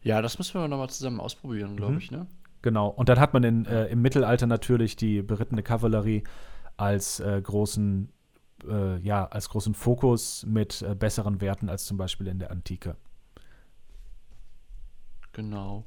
Ja, 0.01 0.21
das 0.21 0.37
müssen 0.37 0.59
wir 0.59 0.67
nochmal 0.69 0.89
zusammen 0.89 1.19
ausprobieren, 1.19 1.75
glaube 1.75 1.93
mhm. 1.93 1.99
ich, 1.99 2.11
ne? 2.11 2.27
Genau. 2.61 2.87
Und 2.89 3.09
dann 3.09 3.19
hat 3.19 3.33
man 3.33 3.43
in, 3.43 3.65
äh, 3.65 3.87
im 3.87 4.01
Mittelalter 4.01 4.47
natürlich 4.47 4.95
die 4.95 5.21
berittene 5.21 5.63
Kavallerie 5.63 6.23
als 6.77 7.19
äh, 7.19 7.41
großen, 7.41 8.11
äh, 8.69 8.99
ja, 8.99 9.25
als 9.27 9.49
großen 9.49 9.73
Fokus 9.73 10.45
mit 10.45 10.81
äh, 10.81 10.95
besseren 10.95 11.41
Werten 11.41 11.69
als 11.69 11.85
zum 11.85 11.97
Beispiel 11.97 12.27
in 12.27 12.39
der 12.39 12.51
Antike. 12.51 12.95
Genau. 15.31 15.85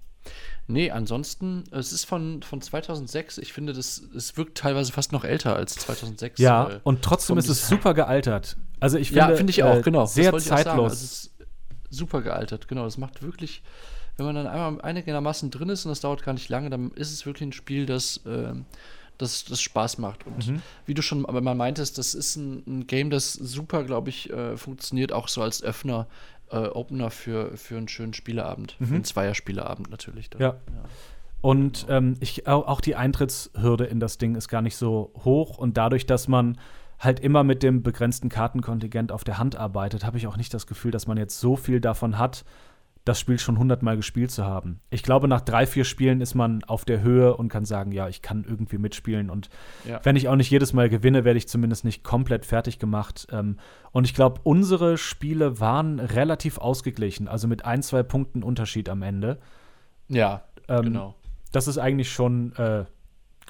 Nee, 0.69 0.91
ansonsten, 0.91 1.65
es 1.73 1.93
ist 1.93 2.05
von, 2.05 2.43
von 2.43 2.61
2006. 2.61 3.39
Ich 3.39 3.53
finde, 3.53 3.73
das, 3.73 3.99
es 4.17 4.37
wirkt 4.37 4.57
teilweise 4.57 4.93
fast 4.93 5.13
noch 5.13 5.25
älter 5.25 5.57
als 5.57 5.75
2006. 5.75 6.39
Ja, 6.41 6.81
und 6.85 7.03
trotzdem 7.03 7.37
ist 7.37 7.49
es 7.49 7.69
super 7.69 7.95
gealtert. 7.95 8.57
Also 8.79 8.99
ich 8.99 9.09
finde, 9.09 9.31
ja, 9.31 9.37
finde 9.37 9.51
ich 9.51 9.65
auch, 9.65 9.77
äh, 9.77 9.83
genau. 9.83 10.07
Sehr 10.07 10.37
zeitlos. 10.39 10.91
Also 10.91 10.95
es 10.95 11.03
ist 11.03 11.31
super 11.91 12.23
gealtert, 12.23 12.69
genau. 12.69 12.85
Das 12.85 12.99
macht 12.99 13.23
wirklich 13.23 13.63
wenn 14.17 14.27
man 14.27 14.35
dann 14.35 14.47
einmal 14.47 14.81
einigermaßen 14.83 15.51
drin 15.51 15.69
ist 15.69 15.85
und 15.85 15.91
das 15.91 16.01
dauert 16.01 16.23
gar 16.23 16.33
nicht 16.33 16.49
lange, 16.49 16.71
dann 16.71 16.91
ist 16.93 17.13
es 17.13 17.25
wirklich 17.27 17.49
ein 17.49 17.53
Spiel, 17.53 17.87
das, 17.87 18.19
äh, 18.27 18.55
das, 19.19 19.45
das 19.45 19.61
Spaß 19.61 19.99
macht. 19.99 20.27
Und 20.27 20.49
mhm. 20.49 20.63
wie 20.87 20.95
du 20.95 21.03
schon 21.03 21.25
aber 21.27 21.41
mal 21.41 21.55
meintest, 21.55 21.99
das 21.99 22.15
ist 22.15 22.37
ein, 22.37 22.63
ein 22.67 22.87
Game, 22.87 23.11
das 23.11 23.33
super, 23.33 23.85
glaube 23.85 24.11
ich, 24.11 24.31
äh, 24.31 24.57
funktioniert, 24.57 25.13
auch 25.13 25.29
so 25.29 25.43
als 25.43 25.63
Öffner, 25.63 26.07
äh, 26.51 26.57
Opener 26.57 27.11
für, 27.11 27.57
für 27.57 27.77
einen 27.77 27.89
schönen 27.89 28.15
Spieleabend. 28.15 28.77
Mhm. 28.79 28.87
Für 28.87 28.95
einen 28.95 29.05
Zweier-Spieleabend 29.05 29.91
natürlich. 29.91 30.31
Dann. 30.31 30.41
Ja. 30.41 30.49
ja. 30.49 30.85
Und 31.41 31.87
ähm, 31.89 32.17
ich, 32.21 32.47
auch 32.47 32.81
die 32.81 32.95
Eintrittshürde 32.95 33.85
in 33.85 33.99
das 33.99 34.17
Ding 34.17 34.37
ist 34.37 34.49
gar 34.49 34.63
nicht 34.63 34.77
so 34.77 35.13
hoch 35.25 35.59
und 35.59 35.77
dadurch, 35.77 36.07
dass 36.07 36.29
man 36.29 36.57
halt 37.01 37.19
immer 37.19 37.43
mit 37.43 37.65
dem 37.65 37.83
begrenzten 37.83 38.29
Kartenkontingent 38.29 39.11
auf 39.11 39.25
der 39.25 39.39
Hand 39.39 39.57
arbeitet, 39.57 40.05
habe 40.05 40.19
ich 40.19 40.29
auch 40.29 40.37
nicht 40.37 40.55
das 40.55 40.69
Gefühl, 40.69 40.93
dass 40.93 41.09
man 41.09 41.17
jetzt 41.17 41.41
so 41.41 41.57
viel 41.57 41.81
davon 41.81 42.17
hat, 42.17 42.45
das 43.05 43.19
Spiel 43.19 43.39
schon 43.39 43.59
hundertmal 43.59 43.97
gespielt 43.97 44.31
zu 44.31 44.45
haben. 44.45 44.81
Ich 44.91 45.03
glaube, 45.03 45.27
nach 45.27 45.41
drei, 45.41 45.67
vier 45.67 45.85
Spielen 45.85 46.21
ist 46.21 46.35
man 46.35 46.63
auf 46.65 46.85
der 46.85 47.03
Höhe 47.03 47.37
und 47.37 47.49
kann 47.49 47.65
sagen, 47.65 47.91
ja, 47.91 48.09
ich 48.09 48.23
kann 48.23 48.45
irgendwie 48.45 48.79
mitspielen. 48.79 49.29
Und 49.29 49.49
ja. 49.85 50.01
wenn 50.05 50.15
ich 50.15 50.29
auch 50.29 50.37
nicht 50.37 50.51
jedes 50.51 50.73
Mal 50.73 50.89
gewinne, 50.89 51.25
werde 51.25 51.39
ich 51.39 51.49
zumindest 51.49 51.85
nicht 51.85 52.05
komplett 52.05 52.47
fertig 52.47 52.79
gemacht. 52.79 53.27
Ähm, 53.33 53.57
und 53.91 54.05
ich 54.05 54.15
glaube, 54.15 54.41
unsere 54.45 54.99
Spiele 54.99 55.59
waren 55.59 55.99
relativ 55.99 56.59
ausgeglichen, 56.59 57.27
also 57.27 57.49
mit 57.49 57.65
ein, 57.65 57.83
zwei 57.83 58.05
Punkten 58.05 58.45
Unterschied 58.45 58.89
am 58.89 59.03
Ende. 59.03 59.39
Ja, 60.09 60.45
ähm, 60.69 60.83
genau. 60.83 61.15
Das 61.51 61.67
ist 61.67 61.79
eigentlich 61.79 62.13
schon, 62.13 62.55
äh, 62.57 62.85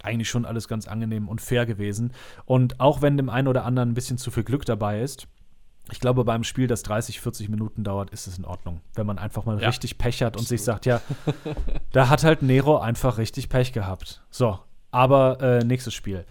eigentlich 0.02 0.30
schon 0.30 0.46
alles 0.46 0.66
ganz 0.66 0.88
angenehm 0.88 1.28
und 1.28 1.42
fair 1.42 1.66
gewesen. 1.66 2.12
Und 2.46 2.80
auch 2.80 3.02
wenn 3.02 3.18
dem 3.18 3.28
einen 3.28 3.48
oder 3.48 3.66
anderen 3.66 3.90
ein 3.90 3.94
bisschen 3.94 4.16
zu 4.16 4.30
viel 4.30 4.44
Glück 4.44 4.64
dabei 4.64 5.02
ist, 5.02 5.28
ich 5.90 6.00
glaube, 6.00 6.24
beim 6.24 6.44
Spiel, 6.44 6.66
das 6.66 6.82
30, 6.82 7.20
40 7.20 7.48
Minuten 7.48 7.84
dauert, 7.84 8.10
ist 8.10 8.26
es 8.26 8.38
in 8.38 8.44
Ordnung. 8.44 8.80
Wenn 8.94 9.06
man 9.06 9.18
einfach 9.18 9.44
mal 9.44 9.60
ja. 9.60 9.68
richtig 9.68 9.98
Pech 9.98 10.22
hat 10.22 10.36
und 10.36 10.46
sich 10.46 10.62
sagt, 10.62 10.86
ja, 10.86 11.00
da 11.92 12.08
hat 12.08 12.24
halt 12.24 12.42
Nero 12.42 12.78
einfach 12.78 13.18
richtig 13.18 13.48
Pech 13.48 13.72
gehabt. 13.72 14.22
So, 14.30 14.58
aber 14.90 15.40
äh, 15.40 15.64
nächstes 15.64 15.94
Spiel. 15.94 16.24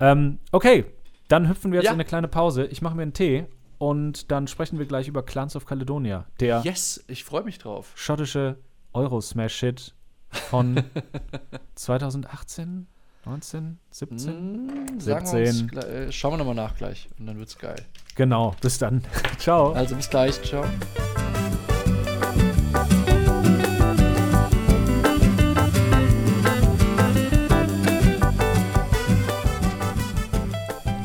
Ähm, 0.00 0.38
okay, 0.52 0.86
dann 1.28 1.48
hüpfen 1.48 1.72
wir 1.72 1.78
jetzt 1.78 1.86
ja. 1.86 1.92
in 1.92 1.96
eine 1.96 2.04
kleine 2.04 2.28
Pause. 2.28 2.66
Ich 2.66 2.82
mache 2.82 2.94
mir 2.94 3.02
einen 3.02 3.12
Tee 3.12 3.46
und 3.78 4.30
dann 4.30 4.46
sprechen 4.46 4.78
wir 4.78 4.86
gleich 4.86 5.08
über 5.08 5.22
Clans 5.22 5.56
of 5.56 5.66
Caledonia. 5.66 6.26
Der 6.40 6.60
yes, 6.62 7.04
ich 7.08 7.24
freue 7.24 7.42
mich 7.42 7.58
drauf. 7.58 7.92
Schottische 7.96 8.58
Euro-Smash-Hit 8.92 9.94
von 10.30 10.82
2018. 11.74 12.86
19, 13.24 13.78
17, 13.90 14.66
mm, 14.66 14.98
17. 14.98 15.70
Uns, 15.70 15.84
äh, 15.84 16.10
schauen 16.10 16.32
wir 16.32 16.38
nochmal 16.38 16.56
nach 16.56 16.76
gleich 16.76 17.08
und 17.20 17.26
dann 17.26 17.38
wird's 17.38 17.56
geil. 17.56 17.76
Genau, 18.16 18.56
bis 18.60 18.78
dann. 18.78 19.02
Ciao. 19.38 19.72
Also 19.72 19.94
bis 19.94 20.10
gleich, 20.10 20.42
ciao. 20.42 20.64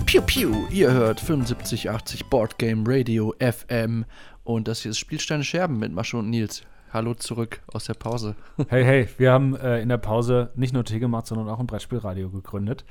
Piu 0.07 0.21
Piu, 0.21 0.67
ihr 0.71 0.91
hört 0.91 1.19
7580 1.19 2.25
Board 2.25 2.57
Game 2.57 2.83
Radio 2.87 3.35
FM 3.39 4.05
und 4.43 4.67
das 4.67 4.81
hier 4.81 4.91
ist 4.91 4.97
Spielsteine 4.97 5.43
Scherben 5.43 5.77
mit 5.77 5.91
Mascho 5.91 6.17
und 6.17 6.31
Nils. 6.31 6.63
Hallo 6.93 7.13
zurück 7.13 7.61
aus 7.73 7.85
der 7.85 7.95
Pause. 7.95 8.35
Hey, 8.69 8.83
hey, 8.83 9.09
wir 9.17 9.31
haben 9.31 9.55
äh, 9.55 9.81
in 9.81 9.89
der 9.89 9.97
Pause 9.97 10.51
nicht 10.55 10.73
nur 10.73 10.85
Tee 10.85 10.99
gemacht, 10.99 11.27
sondern 11.27 11.49
auch 11.49 11.59
ein 11.59 11.67
Brettspielradio 11.67 12.29
gegründet. 12.29 12.85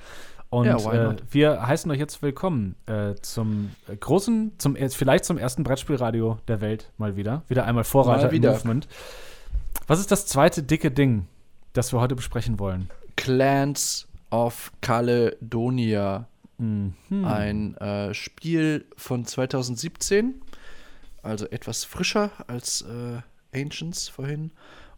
Und 0.51 0.67
ja, 0.67 0.77
äh, 0.77 1.17
wir 1.31 1.67
heißen 1.67 1.91
euch 1.91 1.99
jetzt 1.99 2.23
willkommen 2.23 2.77
äh, 2.87 3.15
zum 3.23 3.71
äh, 3.89 3.97
großen, 3.97 4.53
zum 4.59 4.77
vielleicht 4.77 5.25
zum 5.25 5.39
ersten 5.39 5.65
Brettspielradio 5.65 6.39
der 6.47 6.61
Welt 6.61 6.93
mal 6.99 7.17
wieder. 7.17 7.43
Wieder 7.49 7.65
einmal 7.65 7.85
Vorreiter 7.85 8.31
im 8.31 8.43
Movement. 8.43 8.87
Was 9.87 9.99
ist 9.99 10.13
das 10.13 10.27
zweite 10.27 10.63
dicke 10.63 10.91
Ding, 10.91 11.27
das 11.73 11.93
wir 11.93 12.01
heute 12.01 12.15
besprechen 12.15 12.59
wollen? 12.59 12.91
Clans 13.17 14.07
of 14.31 14.73
Caledonia. 14.83 16.29
Mhm. 16.59 16.95
Ein 17.25 17.77
äh, 17.77 18.15
Spiel 18.15 18.87
von 18.97 19.25
2017, 19.25 20.35
also 21.23 21.47
etwas 21.47 21.85
frischer 21.85 22.31
als 22.47 22.83
äh, 22.83 23.21
Ancients 23.55 24.09
vorhin 24.09 24.51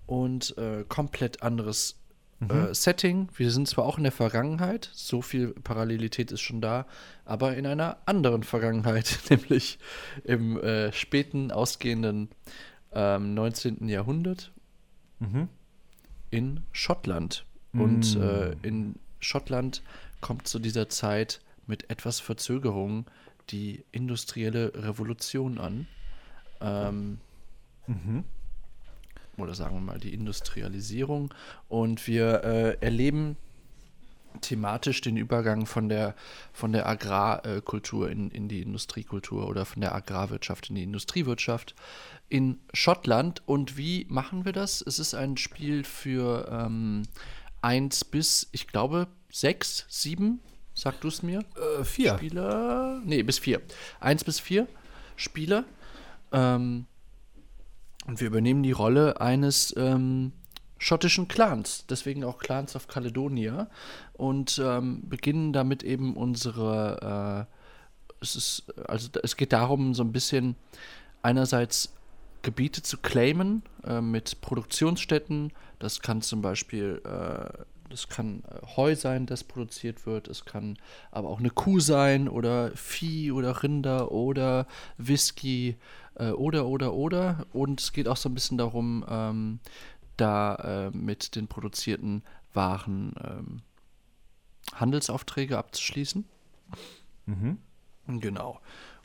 und 0.07 0.57
äh, 0.57 0.85
komplett 0.89 1.43
anderes 1.43 2.01
mhm. 2.41 2.51
äh, 2.51 2.75
Setting. 2.75 3.29
Wir 3.37 3.51
sind 3.51 3.69
zwar 3.69 3.85
auch 3.85 3.99
in 3.99 4.05
der 4.05 4.13
Vergangenheit, 4.13 4.91
so 4.93 5.23
viel 5.23 5.49
Parallelität 5.53 6.33
ist 6.33 6.41
schon 6.41 6.61
da, 6.61 6.87
aber 7.25 7.57
in 7.57 7.67
einer 7.67 7.99
anderen 8.07 8.43
Vergangenheit, 8.43 9.19
nämlich 9.31 9.79
im 10.25 10.59
äh, 10.61 10.93
späten, 10.93 11.53
ausgehenden 11.53 12.31
19. 12.95 13.77
Ähm, 13.83 13.89
Jahrhundert 13.89 14.51
mhm. 15.19 15.49
in 16.31 16.63
Schottland. 16.73 17.45
Mhm. 17.73 17.81
Und 17.81 18.17
äh, 18.17 18.53
in 18.63 18.95
Schottland 19.21 19.83
kommt 20.23 20.49
zu 20.49 20.59
dieser 20.59 20.89
Zeit 20.89 21.43
mit 21.67 21.91
etwas 21.91 22.19
Verzögerung 22.19 23.05
die 23.51 23.85
industrielle 23.93 24.73
Revolution 24.75 25.59
an. 25.59 25.87
Ähm, 26.63 27.19
mhm 27.87 28.25
oder 29.41 29.55
sagen 29.55 29.75
wir 29.77 29.81
mal 29.81 30.01
die 30.01 30.15
Industrialisierung. 30.15 31.33
Und 31.69 32.07
wir 32.07 32.45
äh, 32.45 32.77
erleben 32.81 33.37
thematisch 34.41 35.01
den 35.01 35.17
Übergang 35.17 35.67
von 35.67 35.89
der, 35.89 36.15
von 36.53 36.73
der 36.73 36.87
Agrarkultur 36.87 38.11
in, 38.11 38.31
in 38.31 38.49
die 38.49 38.63
Industriekultur 38.63 39.49
oder 39.49 39.65
von 39.65 39.81
der 39.81 39.95
Agrarwirtschaft 39.95 40.69
in 40.69 40.77
die 40.77 40.83
Industriewirtschaft 40.83 41.75
in 42.29 42.61
Schottland. 42.73 43.43
Und 43.47 43.77
wie 43.77 44.07
machen 44.09 44.45
wir 44.45 44.53
das? 44.53 44.83
Es 44.87 44.99
ist 44.99 45.15
ein 45.15 45.37
Spiel 45.37 45.85
für 45.85 46.49
ähm, 46.51 47.03
1 47.63 48.05
bis, 48.05 48.49
ich 48.53 48.67
glaube, 48.69 49.09
6, 49.31 49.87
7, 49.89 50.41
sag 50.75 51.01
du 51.01 51.09
es 51.09 51.23
mir? 51.23 51.41
Äh, 51.81 51.85
vier. 51.85 52.15
Spieler, 52.15 53.01
nee, 53.05 53.23
bis 53.23 53.39
4. 53.39 53.61
1 54.01 54.25
bis 54.25 54.41
4 54.41 54.67
Spieler. 55.17 55.65
Ähm, 56.33 56.87
und 58.09 58.21
wir 58.21 58.27
übernehmen 58.27 58.63
die 58.63 58.73
Rolle 58.73 59.21
eines 59.21 59.75
ähm, 59.77 60.33
schottischen 60.79 61.29
Clans, 61.29 61.85
deswegen 61.89 62.25
auch 62.25 62.39
Clans 62.39 62.75
of 62.75 62.89
Caledonia 62.89 63.69
und 64.15 64.61
ähm, 64.65 65.03
beginnen 65.09 65.53
damit 65.53 65.83
eben 65.83 66.17
unsere, 66.17 67.47
äh, 67.47 68.23
es 68.23 68.35
ist, 68.35 68.75
also 68.89 69.11
es 69.23 69.37
geht 69.37 69.53
darum, 69.53 69.95
so 69.95 70.03
ein 70.03 70.13
bisschen 70.13 70.57
einerseits 71.21 71.93
Gebiete 72.41 72.83
zu 72.83 72.97
claimen 72.97 73.63
äh, 73.85 74.01
mit 74.01 74.41
Produktionsstätten. 74.41 75.53
Das 75.79 76.01
kann 76.01 76.23
zum 76.23 76.41
Beispiel, 76.41 77.03
äh, 77.05 77.65
das 77.89 78.09
kann 78.09 78.43
äh, 78.45 78.67
Heu 78.77 78.95
sein, 78.95 79.27
das 79.27 79.45
produziert 79.45 80.07
wird. 80.07 80.29
Es 80.29 80.45
kann 80.45 80.79
aber 81.11 81.29
auch 81.29 81.39
eine 81.39 81.51
Kuh 81.51 81.81
sein 81.81 82.29
oder 82.29 82.71
Vieh 82.77 83.33
oder 83.33 83.63
Rinder 83.63 84.13
oder 84.13 84.67
Whisky 84.97 85.77
äh, 86.15 86.31
oder 86.31 86.67
oder 86.67 86.95
oder. 86.95 87.47
Und 87.53 87.81
es 87.81 87.93
geht 87.93 88.09
auch 88.09 88.17
so 88.17 88.29
ein 88.29 88.35
bisschen 88.35 88.59
darum, 88.59 89.05
ähm, 89.09 89.61
da 90.17 90.55
äh, 90.57 90.97
mit 90.97 91.37
den 91.37 91.49
produzierten 91.49 92.23
Waren 92.53 93.15
ähm, 93.23 93.63
Handelsaufträge 94.75 95.57
abzuschließen. 95.57 96.25
Mhm. 97.27 97.59
Genau. 98.07 98.61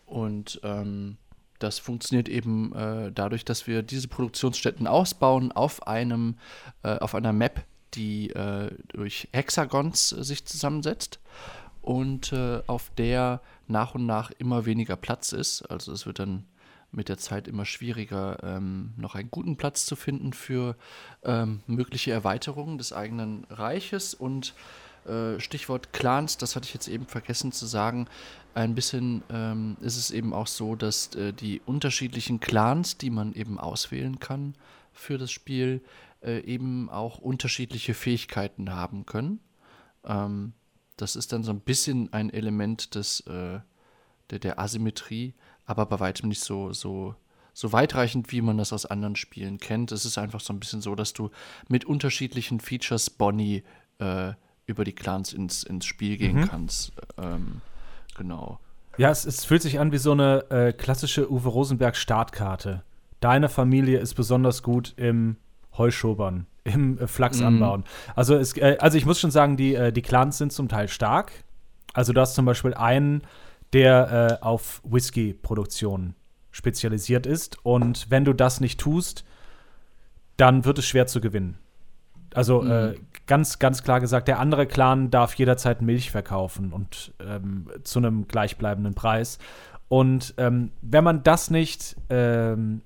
Und 0.05 0.59
ähm, 0.63 1.17
das 1.59 1.79
funktioniert 1.79 2.29
eben 2.29 2.73
äh, 2.75 3.11
dadurch, 3.11 3.45
dass 3.45 3.67
wir 3.67 3.83
diese 3.83 4.07
Produktionsstätten 4.07 4.85
ausbauen 4.85 5.51
auf 5.51 5.87
einem, 5.87 6.37
äh, 6.83 6.97
auf 6.97 7.15
einer 7.15 7.33
Map, 7.33 7.65
die 7.93 8.29
äh, 8.31 8.71
durch 8.89 9.27
Hexagons 9.31 10.11
äh, 10.11 10.23
sich 10.23 10.45
zusammensetzt 10.45 11.19
und 11.81 12.31
äh, 12.33 12.61
auf 12.67 12.91
der 12.97 13.41
nach 13.67 13.95
und 13.95 14.05
nach 14.05 14.31
immer 14.31 14.65
weniger 14.65 14.95
Platz 14.95 15.31
ist. 15.31 15.63
Also 15.63 15.91
es 15.91 16.05
wird 16.05 16.19
dann 16.19 16.45
mit 16.91 17.09
der 17.09 17.17
Zeit 17.17 17.47
immer 17.47 17.65
schwieriger, 17.65 18.37
ähm, 18.43 18.93
noch 18.97 19.15
einen 19.15 19.31
guten 19.31 19.57
Platz 19.57 19.85
zu 19.85 19.95
finden 19.95 20.31
für 20.31 20.75
ähm, 21.23 21.61
mögliche 21.67 22.11
Erweiterungen 22.11 22.77
des 22.77 22.93
eigenen 22.93 23.45
Reiches. 23.49 24.13
Und 24.13 24.53
äh, 25.05 25.39
Stichwort 25.39 25.91
Clans, 25.91 26.37
das 26.37 26.55
hatte 26.55 26.67
ich 26.67 26.73
jetzt 26.73 26.87
eben 26.87 27.07
vergessen 27.07 27.51
zu 27.51 27.65
sagen, 27.65 28.07
ein 28.53 28.75
bisschen 28.75 29.23
ähm, 29.31 29.75
ist 29.81 29.97
es 29.97 30.11
eben 30.11 30.33
auch 30.33 30.47
so, 30.47 30.75
dass 30.75 31.15
äh, 31.15 31.33
die 31.33 31.61
unterschiedlichen 31.65 32.39
Clans, 32.39 32.97
die 32.97 33.09
man 33.09 33.33
eben 33.33 33.59
auswählen 33.59 34.19
kann 34.19 34.53
für 34.93 35.17
das 35.17 35.31
Spiel, 35.31 35.81
äh, 36.23 36.39
eben 36.39 36.89
auch 36.89 37.17
unterschiedliche 37.19 37.93
Fähigkeiten 37.93 38.73
haben 38.73 39.05
können. 39.05 39.39
Ähm, 40.05 40.53
das 40.97 41.15
ist 41.15 41.33
dann 41.33 41.43
so 41.43 41.51
ein 41.51 41.59
bisschen 41.59 42.11
ein 42.13 42.29
Element 42.29 42.95
des, 42.95 43.21
äh, 43.21 43.59
der, 44.29 44.39
der 44.39 44.59
Asymmetrie, 44.59 45.33
aber 45.65 45.85
bei 45.85 45.99
weitem 45.99 46.29
nicht 46.29 46.41
so, 46.43 46.71
so, 46.73 47.15
so 47.53 47.71
weitreichend, 47.71 48.31
wie 48.31 48.41
man 48.41 48.57
das 48.57 48.73
aus 48.73 48.85
anderen 48.85 49.15
Spielen 49.15 49.57
kennt. 49.57 49.91
Es 49.91 50.05
ist 50.05 50.17
einfach 50.17 50.39
so 50.39 50.53
ein 50.53 50.59
bisschen 50.59 50.81
so, 50.81 50.95
dass 50.95 51.13
du 51.13 51.29
mit 51.67 51.85
unterschiedlichen 51.85 52.59
Features 52.59 53.09
Bonnie 53.09 53.63
äh, 53.99 54.33
über 54.65 54.83
die 54.83 54.93
Clans 54.93 55.33
ins, 55.33 55.63
ins 55.63 55.85
Spiel 55.85 56.17
gehen 56.17 56.41
Mhm. 56.41 56.47
kannst. 56.47 56.93
Ähm, 57.17 57.61
genau. 58.15 58.59
Ja, 58.97 59.09
es, 59.09 59.25
es 59.25 59.43
fühlt 59.45 59.61
sich 59.61 59.79
an 59.79 59.91
wie 59.91 59.97
so 59.97 60.11
eine 60.11 60.49
äh, 60.51 60.73
klassische 60.73 61.29
Uwe 61.31 61.49
Rosenberg 61.49 61.95
Startkarte. 61.95 62.83
Deine 63.19 63.49
Familie 63.49 63.99
ist 63.99 64.13
besonders 64.13 64.61
gut 64.63 64.93
im 64.97 65.37
Heuschobern, 65.77 66.47
im 66.63 66.97
äh, 66.99 67.07
Flachs 67.07 67.39
Mhm. 67.39 67.47
anbauen. 67.47 67.83
Also, 68.15 68.35
es, 68.35 68.55
äh, 68.57 68.77
also 68.79 68.97
ich 68.97 69.05
muss 69.05 69.19
schon 69.19 69.31
sagen, 69.31 69.57
die, 69.57 69.75
äh, 69.75 69.91
die 69.91 70.01
Clans 70.01 70.37
sind 70.37 70.51
zum 70.53 70.67
Teil 70.69 70.87
stark. 70.87 71.31
Also 71.93 72.13
du 72.13 72.21
hast 72.21 72.35
zum 72.35 72.45
Beispiel 72.45 72.73
einen, 72.73 73.21
der 73.73 74.39
äh, 74.41 74.43
auf 74.43 74.81
Whisky-Produktion 74.83 76.15
spezialisiert 76.51 77.25
ist. 77.25 77.57
Und 77.63 78.09
wenn 78.09 78.25
du 78.25 78.33
das 78.33 78.61
nicht 78.61 78.79
tust, 78.79 79.25
dann 80.37 80.65
wird 80.65 80.79
es 80.79 80.85
schwer 80.87 81.07
zu 81.07 81.21
gewinnen. 81.21 81.57
Also 82.33 82.61
Mhm. 82.61 82.71
äh, 82.71 82.93
ganz, 83.27 83.59
ganz 83.59 83.83
klar 83.83 83.99
gesagt, 83.99 84.27
der 84.27 84.39
andere 84.39 84.65
Clan 84.65 85.11
darf 85.11 85.35
jederzeit 85.35 85.81
Milch 85.81 86.09
verkaufen 86.11 86.73
und 86.73 87.13
ähm, 87.19 87.67
zu 87.83 87.99
einem 87.99 88.27
gleichbleibenden 88.27 88.95
Preis. 88.95 89.37
Und 89.87 90.33
ähm, 90.37 90.71
wenn 90.81 91.03
man 91.03 91.21
das 91.23 91.51
nicht, 91.51 91.95
ähm, 92.09 92.81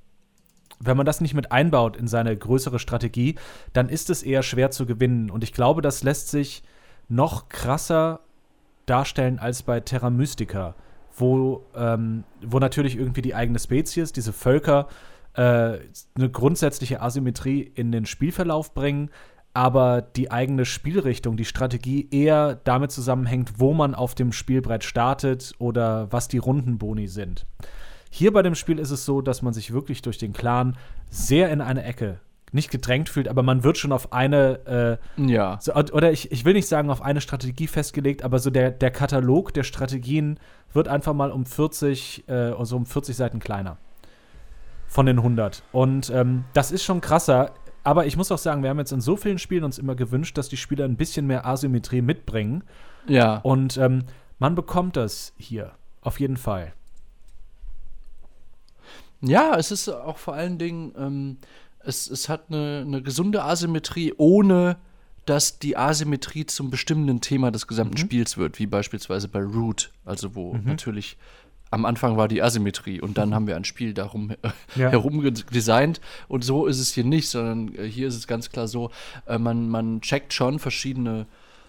wenn 0.80 0.98
man 0.98 1.06
das 1.06 1.22
nicht 1.22 1.34
mit 1.34 1.52
einbaut 1.52 1.98
in 1.98 2.08
seine 2.08 2.36
größere 2.36 2.80
Strategie, 2.80 3.36
dann 3.74 3.90
ist 3.90 4.10
es 4.10 4.24
eher 4.24 4.44
schwer 4.44 4.72
zu 4.72 4.86
gewinnen. 4.86 5.30
Und 5.30 5.44
ich 5.44 5.54
glaube, 5.54 5.82
das 5.82 6.04
lässt 6.04 6.30
sich 6.30 6.64
noch 7.10 7.50
krasser 7.50 8.22
darstellen 8.86 9.40
als 9.40 9.64
bei 9.64 9.80
Terra 9.80 10.10
Mystica, 10.10 10.76
wo, 11.16 11.64
ähm, 11.76 12.24
wo 12.46 12.60
natürlich 12.60 12.98
irgendwie 12.98 13.22
die 13.22 13.36
eigene 13.36 13.60
Spezies, 13.60 14.12
diese 14.12 14.34
Völker, 14.34 14.88
äh, 15.34 15.80
eine 16.16 16.30
grundsätzliche 16.32 17.02
Asymmetrie 17.02 17.62
in 17.62 17.92
den 17.92 18.06
Spielverlauf 18.06 18.74
bringen, 18.74 19.10
aber 19.54 20.02
die 20.02 20.30
eigene 20.30 20.66
Spielrichtung, 20.66 21.36
die 21.36 21.46
Strategie 21.46 22.08
eher 22.12 22.56
damit 22.64 22.92
zusammenhängt, 22.92 23.54
wo 23.58 23.74
man 23.74 23.96
auf 23.96 24.14
dem 24.14 24.32
Spielbrett 24.32 24.84
startet 24.84 25.54
oder 25.58 26.12
was 26.12 26.28
die 26.28 26.38
Rundenboni 26.38 27.08
sind. 27.08 27.48
Hier 28.10 28.32
bei 28.34 28.42
dem 28.42 28.56
Spiel 28.56 28.80
ist 28.80 28.92
es 28.92 29.06
so, 29.06 29.22
dass 29.22 29.42
man 29.42 29.54
sich 29.54 29.74
wirklich 29.74 30.02
durch 30.02 30.18
den 30.18 30.34
Clan 30.34 30.78
sehr 31.10 31.50
in 31.52 31.62
eine 31.62 31.84
Ecke 31.84 32.20
nicht 32.54 32.72
gedrängt 32.72 33.10
fühlt, 33.10 33.28
aber 33.28 33.44
man 33.44 33.64
wird 33.64 33.78
schon 33.78 33.92
auf 33.92 34.14
eine 34.14 35.00
äh, 35.18 35.32
Ja. 35.32 35.60
so, 35.62 35.74
oder 35.74 36.12
ich, 36.12 36.32
ich 36.32 36.46
will 36.46 36.54
nicht 36.54 36.68
sagen 36.68 36.90
auf 36.90 37.02
eine 37.02 37.20
Strategie 37.20 37.68
festgelegt, 37.68 38.24
aber 38.24 38.40
so 38.40 38.50
der, 38.50 38.72
der 38.72 38.90
Katalog 38.92 39.54
der 39.54 39.64
Strategien 39.64 40.40
wird 40.74 40.88
einfach 40.88 41.14
mal 41.14 41.32
um 41.32 41.46
40, 41.46 42.24
äh, 42.28 42.34
also 42.34 42.78
um 42.78 42.86
40 42.86 43.16
Seiten 43.16 43.40
kleiner. 43.40 43.78
Von 44.88 45.06
den 45.06 45.18
100. 45.18 45.64
Und 45.74 46.10
ähm, 46.10 46.46
das 46.54 46.72
ist 46.72 46.84
schon 46.86 47.02
krasser. 47.02 47.52
Aber 47.84 48.06
ich 48.06 48.16
muss 48.16 48.32
auch 48.32 48.38
sagen, 48.38 48.64
wir 48.64 48.70
haben 48.70 48.80
jetzt 48.80 48.94
in 48.94 49.02
so 49.02 49.18
vielen 49.18 49.38
Spielen 49.38 49.66
uns 49.66 49.78
immer 49.78 49.96
gewünscht, 49.96 50.38
dass 50.38 50.48
die 50.48 50.58
Spieler 50.58 50.86
ein 50.86 50.96
bisschen 50.96 51.28
mehr 51.28 51.46
Asymmetrie 51.46 52.02
mitbringen. 52.02 52.64
Ja. 53.08 53.38
Und 53.40 53.78
ähm, 53.78 54.04
man 54.40 54.56
bekommt 54.56 54.96
das 54.96 55.34
hier. 55.38 55.72
Auf 56.02 56.22
jeden 56.22 56.38
Fall. 56.38 56.74
Ja, 59.28 59.56
es 59.58 59.72
ist 59.72 59.90
auch 59.90 60.18
vor 60.18 60.34
allen 60.34 60.58
Dingen, 60.58 60.94
ähm, 60.98 61.38
es, 61.80 62.10
es 62.10 62.30
hat 62.30 62.46
eine, 62.50 62.84
eine 62.86 63.02
gesunde 63.02 63.44
Asymmetrie, 63.44 64.14
ohne 64.18 64.78
dass 65.26 65.60
die 65.60 65.76
Asymmetrie 65.78 66.46
zum 66.46 66.70
bestimmenden 66.70 67.20
Thema 67.22 67.52
des 67.52 67.68
gesamten 67.68 67.98
Spiels 67.98 68.38
wird, 68.38 68.60
wie 68.60 68.66
beispielsweise 68.66 69.28
bei 69.28 69.42
Root, 69.42 69.92
also 70.06 70.36
wo 70.36 70.54
natürlich 70.66 71.18
am 71.70 71.84
Anfang 71.86 72.16
war 72.16 72.30
die 72.30 72.42
Asymmetrie 72.42 73.02
und 73.02 73.18
dann 73.18 73.34
haben 73.36 73.46
wir 73.46 73.58
ein 73.58 73.66
Spiel 73.66 73.94
darum 73.94 74.32
äh, 74.32 74.36
Ja. 74.78 74.90
herum 74.90 75.22
designt 75.54 76.00
und 76.30 76.46
so 76.46 76.66
ist 76.66 76.80
es 76.80 76.94
hier 76.94 77.04
nicht, 77.04 77.28
sondern 77.28 77.76
äh, 77.76 77.84
hier 77.90 78.08
ist 78.08 78.16
es 78.16 78.26
ganz 78.26 78.50
klar 78.52 78.70
so, 78.70 78.90
äh, 79.26 79.38
man, 79.38 79.68
man 79.68 80.00
checkt 80.00 80.32
schon 80.34 80.60
verschiedene 80.60 81.26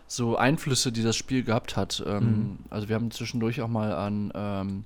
so 0.06 0.36
Einflüsse, 0.36 0.92
die 0.92 1.02
das 1.02 1.16
Spiel 1.16 1.42
gehabt 1.42 1.76
hat. 1.76 2.02
Ähm, 2.06 2.58
Also 2.70 2.88
wir 2.88 2.94
haben 2.94 3.10
zwischendurch 3.10 3.60
auch 3.60 3.68
mal 3.68 3.92
an 3.92 4.32
ähm, 4.34 4.84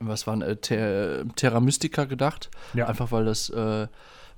was 0.00 0.26
waren 0.26 0.42
äh, 0.42 0.56
Ter 0.56 1.24
Terra 1.36 1.60
Mystica 1.60 2.04
gedacht, 2.04 2.50
Ja. 2.74 2.86
einfach 2.86 3.12
weil 3.12 3.24
das 3.24 3.50
äh, 3.50 3.86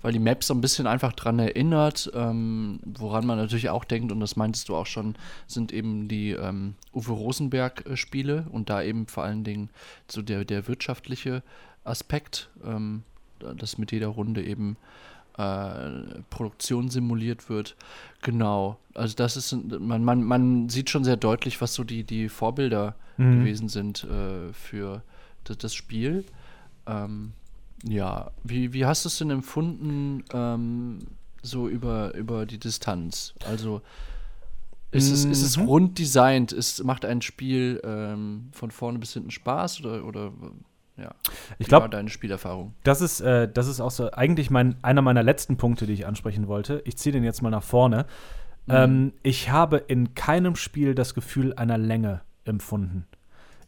weil 0.03 0.13
die 0.15 0.19
Map 0.19 0.43
so 0.45 0.55
ein 0.55 0.63
bisschen 0.63 0.87
einfach 0.87 1.13
dran 1.13 1.39
erinnert, 1.39 2.11
ähm, 2.15 2.81
woran 2.87 3.27
man 3.27 3.37
natürlich 3.37 3.69
auch 3.69 3.85
denkt, 3.85 4.11
und 4.13 4.21
das 4.21 4.35
meintest 4.35 4.71
du 4.71 4.75
auch 4.77 4.87
schon, 4.87 5.15
sind 5.47 5.75
eben 5.75 6.09
die 6.09 6.31
ähm, 6.31 6.75
Uwe 6.95 7.13
Rosenberg-Spiele 7.13 8.47
und 8.51 8.71
da 8.71 8.83
eben 8.83 9.07
vor 9.09 9.25
allen 9.25 9.45
Dingen 9.45 9.69
so 10.09 10.23
der, 10.23 10.47
der 10.47 10.69
wirtschaftliche 10.69 11.43
Aspekt, 11.85 12.49
ähm, 12.65 13.03
dass 13.59 13.77
mit 13.77 13.93
jeder 13.93 14.07
Runde 14.09 14.43
eben 14.43 14.79
äh, 15.37 15.91
Produktion 16.31 16.89
simuliert 16.89 17.49
wird. 17.49 17.77
Genau, 18.23 18.79
also 18.95 19.15
das 19.15 19.37
ist, 19.37 19.53
man, 19.53 20.03
man, 20.03 20.23
man 20.23 20.69
sieht 20.71 20.91
schon 20.91 21.05
sehr 21.05 21.17
deutlich, 21.17 21.61
was 21.61 21.75
so 21.75 21.85
die, 21.85 22.05
die 22.05 22.29
Vorbilder 22.29 22.95
Mhm. 23.19 23.41
gewesen 23.41 23.69
sind 23.69 24.05
äh, 24.05 24.51
für 24.55 25.03
das, 25.51 25.59
das 25.59 25.75
Spiel. 25.75 26.25
Ähm, 26.87 27.33
ja, 27.85 28.31
wie, 28.45 28.73
wie 28.73 28.85
hast 28.87 29.05
du 29.05 29.09
es 29.09 29.19
denn 29.19 29.31
empfunden, 29.31 30.25
ähm, 30.33 30.99
so 31.43 31.69
über, 31.69 32.15
über 32.15 32.47
die 32.47 32.59
Distanz? 32.59 33.35
Also 33.49 33.83
ist 34.93 35.11
es, 35.11 35.25
ist 35.25 35.43
es 35.43 35.57
Mhm. 35.57 35.67
rund 35.67 35.99
designt? 35.99 36.53
Ist, 36.53 36.83
macht 36.85 37.05
ein 37.05 37.23
Spiel 37.23 37.81
ähm, 37.85 38.49
von 38.53 38.71
vorne 38.71 38.99
bis 38.99 39.13
hinten 39.13 39.31
Spaß 39.31 39.81
oder, 39.81 40.05
oder 40.05 40.33
ja? 40.97 41.15
Ich 41.59 41.71
war 41.71 41.81
glaube, 41.81 41.91
deine 41.91 42.11
Spielerfahrung? 42.11 42.75
das 42.83 43.01
ist, 43.01 43.21
äh, 43.21 43.49
das 43.51 43.69
ist 43.69 43.81
auch 43.81 43.93
so 43.93 44.11
eigentlich 44.11 44.51
mein, 44.51 44.77
einer 44.83 45.01
meiner 45.01 45.23
letzten 45.23 45.57
Punkte, 45.57 45.87
die 45.87 45.93
ich 45.93 46.07
ansprechen 46.07 46.49
wollte. 46.49 46.83
Ich 46.85 46.97
ziehe 46.97 47.13
den 47.13 47.25
jetzt 47.25 47.41
mal 47.41 47.51
nach 47.51 47.63
vorne. 47.63 48.07
Mhm. 48.67 48.75
Ähm, 48.75 49.13
ich 49.23 49.51
habe 49.51 49.79
in 49.79 50.15
keinem 50.15 50.57
Spiel 50.57 50.95
das 50.95 51.15
Gefühl 51.15 51.55
einer 51.55 51.79
Länge 51.79 52.23
empfunden. 52.45 53.07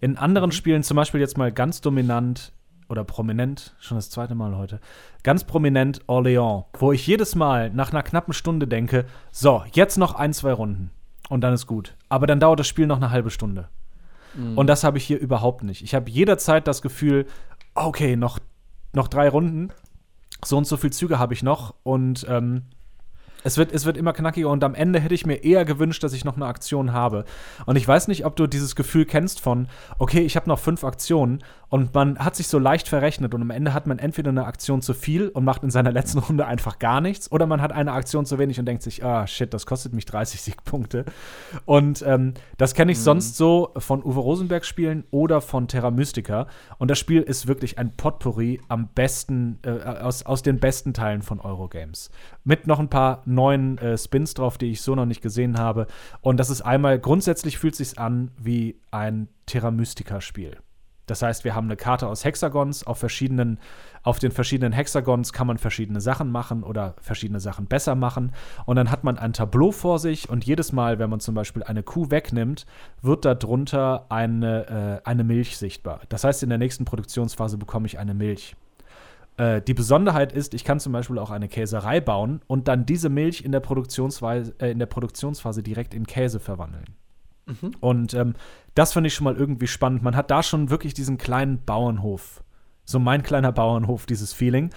In 0.03 0.18
anderen 0.18 0.48
Mhm. 0.48 0.53
Spielen, 0.53 0.82
zum 0.82 0.96
Beispiel 0.96 1.20
jetzt 1.20 1.38
mal 1.38 1.53
ganz 1.53 1.80
dominant 1.80 2.53
oder 2.88 3.05
prominent, 3.05 3.74
schon 3.78 3.96
das 3.96 4.11
zweite 4.11 4.34
Mal 4.34 4.57
heute, 4.57 4.80
ganz 5.22 5.44
prominent 5.44 6.05
Orléans, 6.09 6.64
wo 6.76 6.90
ich 6.90 7.07
jedes 7.07 7.36
Mal 7.36 7.70
nach 7.70 7.92
einer 7.92 8.03
knappen 8.03 8.34
Stunde 8.34 8.66
denke, 8.66 9.07
so, 9.30 9.62
jetzt 9.72 9.96
noch 9.96 10.16
ein, 10.16 10.32
zwei 10.32 10.53
Runden 10.53 10.90
und 11.28 11.40
dann 11.42 11.55
ist 11.55 11.68
gut. 11.68 11.94
Aber 12.09 12.26
dann 12.26 12.40
dauert 12.40 12.59
das 12.59 12.66
Spiel 12.66 12.88
noch 12.88 12.96
eine 12.96 13.12
halbe 13.12 13.30
Stunde. 13.30 13.68
Mhm. 14.34 14.59
Und 14.59 14.66
das 14.66 14.82
habe 14.82 14.98
ich 14.98 15.05
hier 15.05 15.20
überhaupt 15.20 15.62
nicht. 15.62 15.82
Ich 15.82 15.94
habe 15.94 16.11
jederzeit 16.11 16.66
das 16.66 16.82
Gefühl, 16.82 17.26
okay, 17.74 18.16
noch, 18.16 18.40
noch 18.92 19.07
drei 19.07 19.28
Runden, 19.28 19.70
so 20.44 20.59
und 20.59 20.66
so 20.66 20.76
viel 20.76 20.92
Züge 20.92 21.20
habe 21.20 21.32
ich 21.32 21.44
noch 21.44 21.74
und 21.84 22.26
ähm, 22.28 22.64
Es 23.45 23.59
wird, 23.59 23.72
es 23.72 23.84
wird 23.84 23.97
immer 23.97 24.12
knackiger 24.12 24.49
und 24.49 24.62
am 24.64 24.74
Ende 24.74 25.01
hätte 25.01 25.14
ich 25.14 25.26
mir 25.26 25.45
eher 25.45 25.64
gewünscht, 25.64 26.03
dass 26.03 26.12
ich 26.12 26.24
noch 26.24 26.36
eine 26.36 26.47
Aktion 26.47 26.93
habe. 26.93 27.24
Und 27.66 27.76
ich 27.76 27.86
weiß 27.86 28.09
nicht, 28.09 28.24
ob 28.24 28.36
du 28.36 28.47
dieses 28.47 28.76
Gefühl 28.76 29.05
kennst 29.05 29.40
von, 29.40 29.68
okay, 29.99 30.20
ich 30.20 30.36
habe 30.36 30.49
noch 30.49 30.59
fünf 30.59 30.84
Aktionen 30.84 31.43
und 31.72 31.95
man 31.95 32.18
hat 32.18 32.36
sich 32.36 32.49
so 32.49 32.59
leicht 32.59 32.86
verrechnet 32.86 33.34
und 33.34 33.40
am 33.40 33.51
Ende 33.51 33.72
hat 33.72 33.86
man 33.86 33.99
entweder 33.99 34.28
eine 34.28 34.45
Aktion 34.45 34.82
zu 34.82 34.93
viel 34.93 35.28
und 35.28 35.45
macht 35.45 35.62
in 35.62 35.70
seiner 35.70 35.90
letzten 35.93 36.18
Runde 36.18 36.47
einfach 36.47 36.78
gar 36.78 37.01
nichts 37.01 37.32
oder 37.32 37.47
man 37.47 37.62
hat 37.62 37.72
eine 37.72 37.93
Aktion 37.93 38.26
zu 38.26 38.38
wenig 38.38 38.61
und 38.61 38.66
denkt 38.66 38.82
sich, 38.82 39.03
ah, 39.05 39.26
shit, 39.26 39.55
das 39.55 39.64
kostet 39.64 39.95
mich 39.95 40.05
30 40.05 40.43
Siegpunkte. 40.43 41.07
Und 41.64 42.05
ähm, 42.07 42.34
das 42.59 42.74
kenne 42.74 42.93
ich 42.93 42.99
mhm. 42.99 43.03
sonst 43.03 43.36
so 43.36 43.72
von 43.78 44.05
Uwe 44.05 44.20
Rosenberg 44.20 44.64
Spielen 44.66 45.05
oder 45.11 45.40
von 45.40 45.66
Terra 45.66 45.90
Mystica. 45.90 46.47
Und 46.76 46.90
das 46.90 46.99
Spiel 46.99 47.22
ist 47.22 47.47
wirklich 47.47 47.78
ein 47.78 47.97
Potpourri 47.97 48.61
am 48.68 48.88
besten, 48.88 49.59
äh, 49.62 49.70
aus, 49.70 50.24
aus 50.24 50.43
den 50.43 50.61
besten 50.61 50.93
Teilen 50.93 51.22
von 51.22 51.40
Eurogames. 51.40 52.11
Mit 52.45 52.66
noch 52.66 52.78
ein 52.78 52.88
paar 52.88 53.22
neuen 53.24 53.78
äh, 53.78 53.97
Spins 53.97 54.34
drauf, 54.34 54.59
die 54.59 54.72
ich 54.72 54.82
so 54.82 54.95
noch 54.95 55.07
nicht 55.07 55.22
gesehen 55.22 55.59
habe. 55.59 55.86
Und 56.20 56.38
das 56.38 56.51
ist 56.51 56.62
einmal, 56.62 56.99
grundsätzlich 56.99 57.59
fühlt 57.59 57.76
sich 57.76 57.99
an 57.99 58.30
wie 58.36 58.80
ein 58.90 59.28
Terra 59.47 59.70
Mystica 59.70 60.20
Spiel. 60.20 60.59
Das 61.07 61.20
heißt, 61.20 61.45
wir 61.45 61.55
haben 61.55 61.66
eine 61.66 61.76
Karte 61.76 62.07
aus 62.07 62.24
Hexagons. 62.24 62.86
Auf, 62.86 62.99
verschiedenen, 62.99 63.59
auf 64.03 64.18
den 64.18 64.30
verschiedenen 64.30 64.72
Hexagons 64.72 65.32
kann 65.32 65.47
man 65.47 65.59
verschiedene 65.59 66.01
Sachen 66.01 66.30
machen 66.30 66.62
oder 66.62 66.95
verschiedene 67.01 67.40
Sachen 67.40 67.66
besser 67.66 67.95
machen. 67.95 68.32
Und 68.66 68.76
dann 68.76 68.90
hat 68.90 69.03
man 69.05 69.18
ein 69.18 69.32
Tableau 69.32 69.72
vor 69.72 69.99
sich 69.99 70.28
und 70.28 70.45
jedes 70.45 70.72
Mal, 70.72 70.99
wenn 70.99 71.11
man 71.11 71.20
zum 71.20 71.34
Beispiel 71.34 71.64
eine 71.64 71.82
Kuh 71.82 72.11
wegnimmt, 72.11 72.66
wird 73.03 73.24
darunter 73.24 74.07
eine, 74.11 75.01
äh, 75.05 75.09
eine 75.09 75.24
Milch 75.24 75.57
sichtbar. 75.57 76.01
Das 76.09 76.24
heißt, 76.24 76.43
in 76.45 76.49
der 76.49 76.59
nächsten 76.59 76.84
Produktionsphase 76.84 77.59
bekomme 77.59 77.86
ich 77.86 77.99
eine 77.99 78.14
Milch. 78.14 78.57
Äh, 79.37 79.62
die 79.62 79.74
Besonderheit 79.74 80.33
ist, 80.33 80.55
ich 80.55 80.64
kann 80.64 80.80
zum 80.80 80.93
Beispiel 80.93 81.18
auch 81.18 81.30
eine 81.30 81.49
Käserei 81.49 82.01
bauen 82.01 82.41
und 82.47 82.68
dann 82.68 82.87
diese 82.87 83.09
Milch 83.09 83.45
in 83.45 83.53
der, 83.53 83.61
Produktionsweise, 83.61 84.55
äh, 84.59 84.70
in 84.70 84.78
der 84.78 84.87
Produktionsphase 84.87 85.62
direkt 85.62 85.95
in 85.95 86.07
Käse 86.07 86.41
verwandeln. 86.41 86.97
Mhm. 87.47 87.72
Und 87.80 88.14
ähm, 88.14 88.35
das 88.74 88.93
fand 88.93 89.07
ich 89.07 89.14
schon 89.14 89.24
mal 89.24 89.37
irgendwie 89.37 89.66
spannend. 89.66 90.03
Man 90.03 90.16
hat 90.16 90.30
da 90.30 90.43
schon 90.43 90.70
wirklich 90.70 90.95
diesen 90.95 91.18
kleinen 91.18 91.64
Bauernhof. 91.64 92.43
So 92.85 92.99
mein 92.99 93.22
kleiner 93.22 93.53
Bauernhof, 93.53 94.07
dieses 94.07 94.33
Feeling. 94.33 94.70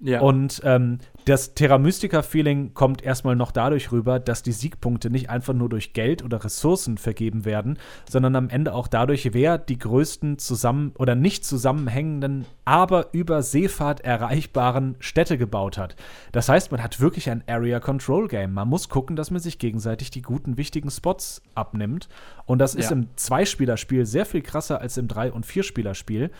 Ja. 0.00 0.20
Und 0.20 0.60
ähm, 0.64 0.98
das 1.24 1.54
Terra 1.54 1.78
Mystica-Feeling 1.78 2.72
kommt 2.72 3.02
erstmal 3.02 3.36
noch 3.36 3.52
dadurch 3.52 3.92
rüber, 3.92 4.18
dass 4.18 4.42
die 4.42 4.52
Siegpunkte 4.52 5.10
nicht 5.10 5.28
einfach 5.28 5.54
nur 5.54 5.68
durch 5.68 5.92
Geld 5.92 6.24
oder 6.24 6.42
Ressourcen 6.42 6.96
vergeben 6.98 7.44
werden, 7.44 7.78
sondern 8.08 8.36
am 8.36 8.48
Ende 8.48 8.72
auch 8.72 8.88
dadurch, 8.88 9.34
wer 9.34 9.58
die 9.58 9.78
größten 9.78 10.38
zusammen 10.38 10.92
oder 10.96 11.14
nicht 11.14 11.44
zusammenhängenden, 11.44 12.46
aber 12.64 13.12
über 13.12 13.42
Seefahrt 13.42 14.00
erreichbaren 14.00 14.96
Städte 15.00 15.36
gebaut 15.36 15.78
hat. 15.78 15.96
Das 16.32 16.48
heißt, 16.48 16.70
man 16.70 16.82
hat 16.82 17.00
wirklich 17.00 17.28
ein 17.28 17.42
Area 17.46 17.80
Control 17.80 18.28
Game. 18.28 18.54
Man 18.54 18.68
muss 18.68 18.88
gucken, 18.88 19.16
dass 19.16 19.30
man 19.30 19.40
sich 19.40 19.58
gegenseitig 19.58 20.10
die 20.10 20.22
guten, 20.22 20.56
wichtigen 20.56 20.90
Spots 20.90 21.42
abnimmt. 21.54 22.08
Und 22.46 22.58
das 22.58 22.74
ist 22.74 22.90
ja. 22.90 22.96
im 22.96 23.08
Zweispielerspiel 23.16 24.06
sehr 24.06 24.24
viel 24.24 24.42
krasser 24.42 24.80
als 24.80 24.96
im 24.96 25.08
Drei- 25.08 25.32
und 25.32 25.44
Vierspielerspiel 25.44 26.30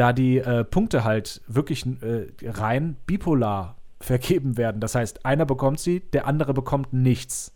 da 0.00 0.14
die 0.14 0.38
äh, 0.38 0.64
Punkte 0.64 1.04
halt 1.04 1.42
wirklich 1.46 1.84
äh, 1.84 2.28
rein 2.42 2.96
bipolar 3.04 3.76
vergeben 4.00 4.56
werden. 4.56 4.80
Das 4.80 4.94
heißt, 4.94 5.26
einer 5.26 5.44
bekommt 5.44 5.78
sie, 5.78 6.00
der 6.00 6.26
andere 6.26 6.54
bekommt 6.54 6.94
nichts. 6.94 7.54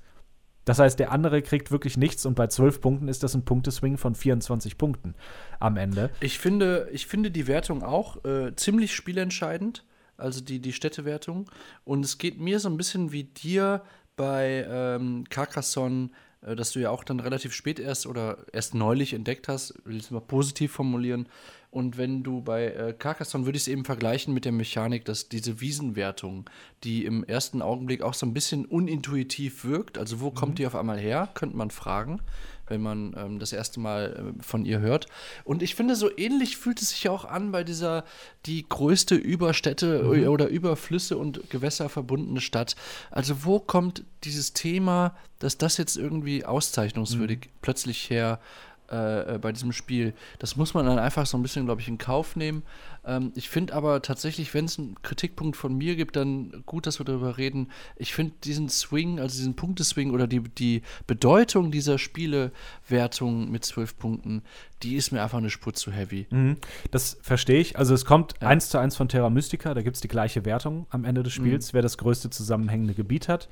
Das 0.67 0.79
heißt, 0.79 0.99
der 0.99 1.11
andere 1.11 1.41
kriegt 1.41 1.71
wirklich 1.71 1.97
nichts 1.97 2.27
und 2.27 2.35
bei 2.35 2.47
12 2.47 2.83
Punkten 2.83 3.09
ist 3.09 3.23
das 3.23 3.35
ein 3.35 3.47
Punkteswing 3.47 3.97
von 3.97 4.15
24 4.15 4.77
Punkten 4.77 5.15
am 5.59 5.79
Ende. 5.79 6.11
Ich 6.21 6.39
finde, 6.39 6.87
ich 6.93 7.07
finde 7.07 7.31
die 7.31 7.47
Wertung 7.47 7.83
auch 7.83 8.23
äh, 8.27 8.55
ziemlich 8.57 8.95
spielentscheidend, 8.95 9.87
also 10.19 10.43
die, 10.43 10.61
die 10.61 10.75
Städtewertung. 10.75 11.51
Und 11.85 12.05
es 12.05 12.19
geht 12.19 12.39
mir 12.39 12.61
so 12.61 12.69
ein 12.69 12.77
bisschen 12.77 13.11
wie 13.11 13.25
dir 13.25 13.83
bei 14.17 14.67
ähm, 14.69 15.25
Carcassonne, 15.31 16.11
äh, 16.43 16.55
dass 16.57 16.73
du 16.73 16.81
ja 16.81 16.91
auch 16.91 17.05
dann 17.05 17.21
relativ 17.21 17.55
spät 17.55 17.81
erst 17.81 18.07
oder 18.07 18.37
erst 18.53 18.75
neulich 18.75 19.15
entdeckt 19.15 19.49
hast, 19.49 19.75
will 19.87 19.97
ich 19.97 20.05
es 20.05 20.11
mal 20.11 20.21
positiv 20.21 20.73
formulieren, 20.73 21.27
und 21.75 21.99
wenn 21.99 22.23
du 22.23 22.41
bei 22.41 22.67
äh, 22.67 22.95
Carcassonne 22.97 23.47
würde 23.47 23.57
ich 23.57 23.65
es 23.65 23.69
eben 23.69 23.85
vergleichen 23.85 24.33
mit 24.33 24.45
der 24.45 24.53
Mechanik, 24.53 25.05
dass 25.07 25.29
diese 25.29 25.61
Wiesenwertung, 25.61 26.49
die 26.85 27.05
im 27.05 27.25
ersten 27.25 27.63
Augenblick 27.63 28.01
auch 28.01 28.15
so 28.15 28.27
ein 28.27 28.33
bisschen 28.33 28.65
unintuitiv 28.65 29.65
wirkt, 29.65 29.99
also 29.99 30.21
wo 30.21 30.31
mhm. 30.31 30.35
kommt 30.35 30.59
die 30.61 30.69
auf 30.69 30.77
einmal 30.77 31.01
her, 31.01 31.29
könnte 31.35 31.57
man 31.57 31.73
fragen, 31.73 32.21
wenn 32.69 32.81
man 32.81 33.17
ähm, 33.19 33.41
das 33.41 33.53
erste 33.53 33.81
Mal 33.81 34.35
äh, 34.39 34.43
von 34.43 34.65
ihr 34.65 34.79
hört. 34.79 35.07
Und 35.43 35.65
ich 35.65 35.75
finde, 35.75 35.97
so 35.97 36.17
ähnlich 36.17 36.57
fühlt 36.59 36.81
es 36.81 36.91
sich 36.91 37.03
ja 37.03 37.11
auch 37.11 37.25
an 37.25 37.51
bei 37.51 37.65
dieser 37.65 38.05
die 38.47 38.65
größte 38.69 39.17
Überstädte 39.17 40.05
mhm. 40.05 40.29
oder 40.29 40.47
Überflüsse 40.47 41.19
und 41.19 41.51
Gewässer 41.51 41.89
verbundene 41.89 42.41
Stadt. 42.41 42.77
Also 43.11 43.45
wo 43.45 43.59
kommt 43.59 44.05
dieses 44.23 44.53
Thema, 44.53 45.17
dass 45.41 45.59
das 45.59 45.77
jetzt 45.77 45.97
irgendwie 45.97 46.45
auszeichnungswürdig 46.45 47.47
mhm. 47.47 47.51
plötzlich 47.63 48.11
her? 48.11 48.39
Äh, 48.91 49.37
äh, 49.37 49.39
bei 49.39 49.51
diesem 49.51 49.73
Spiel. 49.73 50.13
Das 50.39 50.57
muss 50.57 50.75
man 50.75 50.85
dann 50.85 50.99
einfach 50.99 51.25
so 51.25 51.39
ein 51.39 51.43
bisschen, 51.43 51.65
glaube 51.65 51.81
ich, 51.81 51.89
in 51.89 51.97
Kauf 51.97 52.37
nehmen. 52.37 52.63
Ähm, 53.07 53.33
ich 53.35 53.49
finde 53.49 53.75
aber 53.75 54.03
tatsächlich, 54.03 54.55
wenn 54.55 54.65
es 54.65 54.79
einen 54.79 55.01
Kritikpunkt 55.03 55.57
von 55.57 55.77
mir 55.77 55.97
gibt, 55.97 56.17
dann 56.17 56.63
gut, 56.67 56.87
dass 56.87 57.01
wir 57.01 57.05
darüber 57.05 57.39
reden. 57.39 57.69
Ich 57.97 58.15
finde 58.15 58.35
diesen 58.45 58.69
Swing, 58.69 59.21
also 59.21 59.37
diesen 59.37 59.55
Punkteswing 59.55 60.11
oder 60.11 60.27
die, 60.27 60.41
die 60.41 60.83
Bedeutung 61.07 61.71
dieser 61.71 61.99
Spielewertung 61.99 63.51
mit 63.51 63.65
zwölf 63.65 63.97
Punkten, 63.99 64.43
die 64.83 64.97
ist 64.97 65.13
mir 65.13 65.23
einfach 65.23 65.39
eine 65.39 65.51
Spur 65.51 65.75
zu 65.75 65.91
heavy. 65.91 66.27
Mhm. 66.31 66.57
Das 66.91 67.19
verstehe 67.23 67.61
ich. 67.61 67.79
Also 67.79 67.95
es 67.95 68.05
kommt 68.05 68.35
ja. 68.41 68.49
eins 68.49 68.69
zu 68.69 68.79
eins 68.79 68.97
von 68.97 69.09
Terra 69.09 69.31
Mystica, 69.31 69.75
da 69.75 69.83
gibt 69.83 69.97
es 69.97 70.03
die 70.03 70.09
gleiche 70.09 70.45
Wertung 70.45 70.87
am 70.91 71.05
Ende 71.05 71.23
des 71.23 71.33
Spiels, 71.33 71.73
mhm. 71.73 71.77
wer 71.77 71.83
das 71.83 71.99
größte 71.99 72.31
zusammenhängende 72.31 72.95
Gebiet 72.95 73.29
hat. 73.29 73.49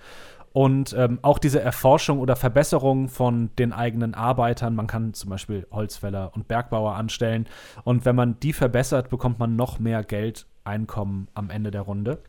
Und 0.53 0.94
ähm, 0.98 1.18
auch 1.22 1.38
diese 1.38 1.61
Erforschung 1.61 2.18
oder 2.18 2.36
Verbesserung 2.36 3.09
von 3.09 3.50
den 3.59 3.72
eigenen 3.72 4.14
Arbeitern. 4.14 4.74
Man 4.74 4.86
kann 4.86 5.14
zum 5.14 5.30
Beispiel 5.30 5.66
Holzfäller 5.70 6.32
und 6.34 6.46
Bergbauer 6.46 6.94
anstellen. 6.94 7.46
Und 7.84 8.05
wenn 8.05 8.14
man 8.14 8.38
die 8.40 8.53
verbessert, 8.53 9.09
bekommt 9.09 9.38
man 9.38 9.41
noch 9.47 9.78
mehr 9.78 10.03
Geld, 10.05 10.47
Einkommen 10.64 11.26
am 11.34 11.51
Ende 11.51 11.72
der 11.72 11.82
Runde. 11.82 12.22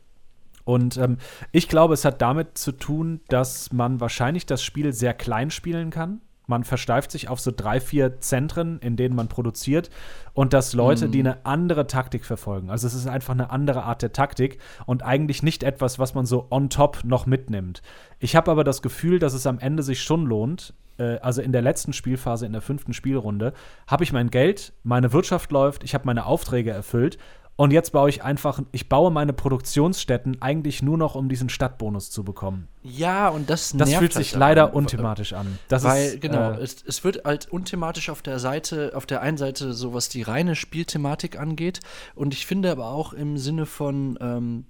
Und 0.65 0.97
ähm, 0.97 1.17
ich 1.51 1.67
glaube, 1.67 1.93
es 1.93 2.05
hat 2.05 2.21
damit 2.21 2.57
zu 2.57 2.71
tun, 2.71 3.19
dass 3.27 3.71
man 3.71 3.99
wahrscheinlich 3.99 4.45
das 4.45 4.63
Spiel 4.63 4.93
sehr 4.93 5.13
klein 5.13 5.51
spielen 5.51 5.89
kann. 5.89 6.21
Man 6.45 6.63
versteift 6.63 7.11
sich 7.11 7.29
auf 7.29 7.39
so 7.39 7.51
drei, 7.55 7.79
vier 7.79 8.19
Zentren, 8.19 8.79
in 8.79 8.97
denen 8.97 9.15
man 9.15 9.27
produziert. 9.27 9.89
Und 10.33 10.53
dass 10.53 10.73
Leute, 10.73 11.07
mhm. 11.07 11.11
die 11.11 11.19
eine 11.19 11.45
andere 11.45 11.87
Taktik 11.87 12.25
verfolgen. 12.25 12.69
Also 12.69 12.87
es 12.87 12.93
ist 12.93 13.07
einfach 13.07 13.33
eine 13.33 13.49
andere 13.49 13.83
Art 13.83 14.01
der 14.01 14.11
Taktik 14.11 14.59
und 14.85 15.03
eigentlich 15.03 15.43
nicht 15.43 15.63
etwas, 15.63 15.99
was 15.99 16.15
man 16.15 16.25
so 16.25 16.47
on 16.49 16.69
top 16.69 17.03
noch 17.03 17.25
mitnimmt. 17.25 17.81
Ich 18.19 18.35
habe 18.35 18.51
aber 18.51 18.63
das 18.63 18.81
Gefühl, 18.81 19.19
dass 19.19 19.33
es 19.33 19.47
am 19.47 19.59
Ende 19.59 19.83
sich 19.83 20.01
schon 20.01 20.25
lohnt. 20.25 20.73
Äh, 20.97 21.17
also 21.19 21.41
in 21.41 21.51
der 21.51 21.61
letzten 21.61 21.93
Spielphase, 21.93 22.45
in 22.45 22.53
der 22.53 22.61
fünften 22.61 22.93
Spielrunde, 22.93 23.53
habe 23.87 24.03
ich 24.03 24.13
mein 24.13 24.29
Geld, 24.29 24.73
meine 24.83 25.13
Wirtschaft 25.13 25.51
läuft, 25.51 25.83
ich 25.83 25.93
habe 25.93 26.05
meine 26.05 26.25
Aufträge 26.25 26.71
erfüllt 26.71 27.17
und 27.55 27.71
jetzt 27.71 27.91
baue 27.91 28.09
ich 28.09 28.23
einfach, 28.23 28.61
ich 28.71 28.89
baue 28.89 29.11
meine 29.11 29.31
Produktionsstätten 29.31 30.41
eigentlich 30.41 30.81
nur 30.81 30.97
noch, 30.97 31.13
um 31.13 31.29
diesen 31.29 31.49
Stadtbonus 31.49 32.09
zu 32.09 32.23
bekommen. 32.23 32.67
Ja, 32.81 33.29
und 33.29 33.47
das 33.49 33.73
Das 33.77 33.93
fühlt 33.93 34.13
sich 34.13 34.31
halt 34.31 34.39
leider 34.39 34.67
an. 34.69 34.73
unthematisch 34.73 35.33
an. 35.33 35.59
Das 35.67 35.83
Weil, 35.83 36.05
ist, 36.05 36.21
genau, 36.21 36.53
äh, 36.53 36.63
es, 36.63 36.83
es 36.83 37.03
wird 37.03 37.25
halt 37.25 37.51
unthematisch 37.51 38.09
auf 38.09 38.23
der 38.23 38.39
Seite, 38.39 38.93
auf 38.95 39.05
der 39.05 39.21
einen 39.21 39.37
Seite 39.37 39.73
so, 39.73 39.93
was 39.93 40.09
die 40.09 40.23
reine 40.23 40.55
Spielthematik 40.55 41.39
angeht. 41.39 41.81
Und 42.15 42.33
ich 42.33 42.47
finde 42.47 42.71
aber 42.71 42.87
auch 42.87 43.13
im 43.13 43.37
Sinne 43.37 43.67
von, 43.67 44.17
ähm, 44.19 44.65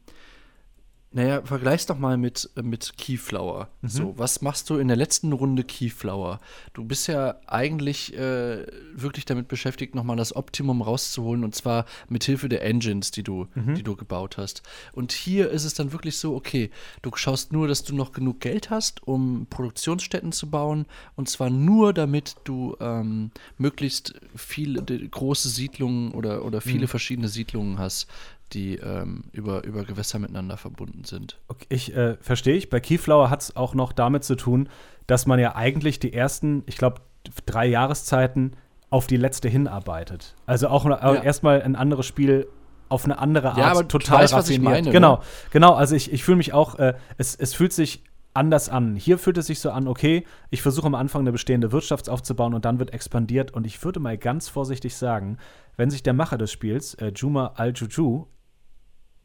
naja, 1.13 1.43
vergleich's 1.43 1.85
doch 1.85 1.97
mal 1.97 2.17
mit, 2.17 2.49
äh, 2.55 2.63
mit 2.63 2.97
Keyflower. 2.97 3.69
Mhm. 3.81 3.87
So, 3.87 4.17
was 4.17 4.41
machst 4.41 4.69
du 4.69 4.77
in 4.77 4.87
der 4.87 4.97
letzten 4.97 5.31
Runde 5.31 5.63
Keyflower? 5.63 6.39
Du 6.73 6.83
bist 6.83 7.07
ja 7.07 7.35
eigentlich 7.45 8.17
äh, 8.17 8.65
wirklich 8.95 9.25
damit 9.25 9.47
beschäftigt, 9.47 9.93
nochmal 9.93 10.17
das 10.17 10.35
Optimum 10.35 10.81
rauszuholen 10.81 11.43
und 11.43 11.53
zwar 11.53 11.85
mit 12.09 12.23
Hilfe 12.23 12.49
der 12.49 12.63
Engines, 12.63 13.11
die 13.11 13.21
du, 13.21 13.47
mhm. 13.53 13.75
die 13.75 13.83
du 13.83 13.95
gebaut 13.95 14.37
hast. 14.37 14.63
Und 14.91 15.11
hier 15.11 15.51
ist 15.51 15.65
es 15.65 15.75
dann 15.75 15.91
wirklich 15.91 16.17
so, 16.17 16.35
okay, 16.35 16.71
du 17.03 17.11
schaust 17.15 17.53
nur, 17.53 17.67
dass 17.67 17.83
du 17.83 17.95
noch 17.95 18.11
genug 18.11 18.39
Geld 18.39 18.71
hast, 18.71 19.07
um 19.07 19.45
Produktionsstätten 19.49 20.31
zu 20.31 20.49
bauen 20.49 20.87
und 21.15 21.29
zwar 21.29 21.51
nur 21.51 21.93
damit 21.93 22.37
du 22.43 22.75
ähm, 22.79 23.29
möglichst 23.59 24.19
viele 24.35 24.81
große 24.81 25.47
Siedlungen 25.47 26.11
oder, 26.11 26.43
oder 26.43 26.59
viele 26.59 26.85
mhm. 26.85 26.87
verschiedene 26.87 27.27
Siedlungen 27.27 27.77
hast, 27.77 28.07
die 28.51 28.75
ähm, 28.75 29.23
über, 29.31 29.63
über 29.63 29.83
Gewässer 29.83 30.19
miteinander 30.19 30.57
verbunden 30.57 31.03
sind. 31.05 31.39
Okay, 31.47 31.65
ich 31.69 31.95
äh, 31.95 32.17
verstehe 32.21 32.55
ich. 32.55 32.69
Bei 32.69 32.79
Keyflower 32.79 33.29
hat 33.29 33.41
es 33.41 33.55
auch 33.55 33.73
noch 33.73 33.93
damit 33.93 34.23
zu 34.23 34.35
tun, 34.35 34.69
dass 35.07 35.25
man 35.25 35.39
ja 35.39 35.55
eigentlich 35.55 35.99
die 35.99 36.13
ersten, 36.13 36.63
ich 36.65 36.77
glaube, 36.77 37.01
drei 37.45 37.65
Jahreszeiten 37.65 38.51
auf 38.89 39.07
die 39.07 39.17
letzte 39.17 39.49
hinarbeitet. 39.49 40.35
Also 40.45 40.67
auch 40.67 40.85
ja. 40.85 41.15
erstmal 41.15 41.61
ein 41.61 41.75
anderes 41.75 42.05
Spiel 42.05 42.47
auf 42.89 43.05
eine 43.05 43.17
andere 43.17 43.49
Art 43.49 43.57
ja, 43.57 43.71
aber 43.71 43.87
total 43.87 44.23
weißt, 44.23 44.33
raffiniert. 44.33 44.65
Was 44.65 44.77
ich 44.77 44.83
meine, 44.83 44.91
genau, 44.91 45.15
ne? 45.15 45.21
genau. 45.49 45.73
Also 45.73 45.95
ich, 45.95 46.13
ich 46.13 46.23
fühle 46.23 46.37
mich 46.37 46.53
auch, 46.53 46.77
äh, 46.77 46.93
es, 47.17 47.35
es 47.35 47.55
fühlt 47.55 47.73
sich 47.73 48.03
anders 48.35 48.69
an. 48.69 48.95
Hier 48.95 49.17
fühlt 49.17 49.37
es 49.37 49.47
sich 49.47 49.59
so 49.59 49.71
an, 49.71 49.87
okay, 49.87 50.25
ich 50.49 50.61
versuche 50.61 50.87
am 50.87 50.95
Anfang 50.95 51.21
eine 51.21 51.31
bestehende 51.31 51.71
Wirtschaft 51.71 52.09
aufzubauen 52.09 52.53
und 52.53 52.65
dann 52.65 52.79
wird 52.79 52.93
expandiert. 52.93 53.51
Und 53.51 53.65
ich 53.65 53.83
würde 53.83 53.99
mal 53.99 54.17
ganz 54.17 54.47
vorsichtig 54.47 54.95
sagen, 54.95 55.37
wenn 55.75 55.89
sich 55.89 56.03
der 56.03 56.13
Macher 56.13 56.37
des 56.37 56.51
Spiels, 56.51 56.93
äh, 56.95 57.11
Juma 57.15 57.53
Al-Juju, 57.55 58.27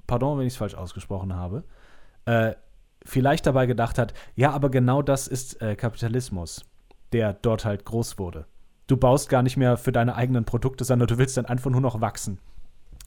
pardon, 0.09 0.39
wenn 0.39 0.47
ich 0.47 0.55
es 0.55 0.59
falsch 0.59 0.75
ausgesprochen 0.75 1.37
habe, 1.37 1.63
äh, 2.25 2.55
vielleicht 3.05 3.47
dabei 3.47 3.67
gedacht 3.67 3.99
hat, 3.99 4.15
ja, 4.35 4.51
aber 4.51 4.71
genau 4.71 5.03
das 5.03 5.29
ist 5.29 5.63
äh, 5.63 5.77
Kapitalismus, 5.77 6.65
der 7.13 7.35
dort 7.35 7.65
halt 7.65 7.85
groß 7.85 8.19
wurde. 8.19 8.47
Du 8.89 8.97
baust 8.97 9.29
gar 9.29 9.43
nicht 9.43 9.57
mehr 9.57 9.77
für 9.77 9.93
deine 9.93 10.17
eigenen 10.17 10.45
Produkte, 10.45 10.85
sondern 10.85 11.07
du 11.07 11.19
willst 11.19 11.37
dann 11.37 11.47
einfach 11.47 11.71
nur 11.71 11.81
noch 11.81 12.01
wachsen. 12.01 12.41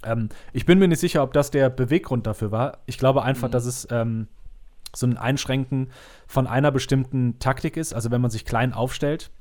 Ähm, 0.04 0.30
ich 0.54 0.66
bin 0.66 0.80
mir 0.80 0.88
nicht 0.88 1.00
sicher, 1.00 1.24
ob 1.24 1.34
das 1.34 1.52
der 1.52 1.70
Beweggrund 1.70 2.26
dafür 2.26 2.52
war. 2.52 2.78
Ich 2.86 2.98
glaube 2.98 3.24
einfach, 3.24 3.50
mhm. 3.50 3.52
dass 3.52 3.66
es 3.66 3.88
ähm, 3.92 4.28
so 4.96 5.08
ein 5.08 5.18
Einschränken 5.18 5.90
von 6.28 6.48
einer 6.48 6.72
bestimmten 6.72 7.40
Taktik 7.40 7.78
ist. 7.78 7.94
Also 7.94 8.12
wenn 8.12 8.22
man 8.22 8.32
sich 8.32 8.46
klein 8.46 8.74
aufstellt, 8.74 9.32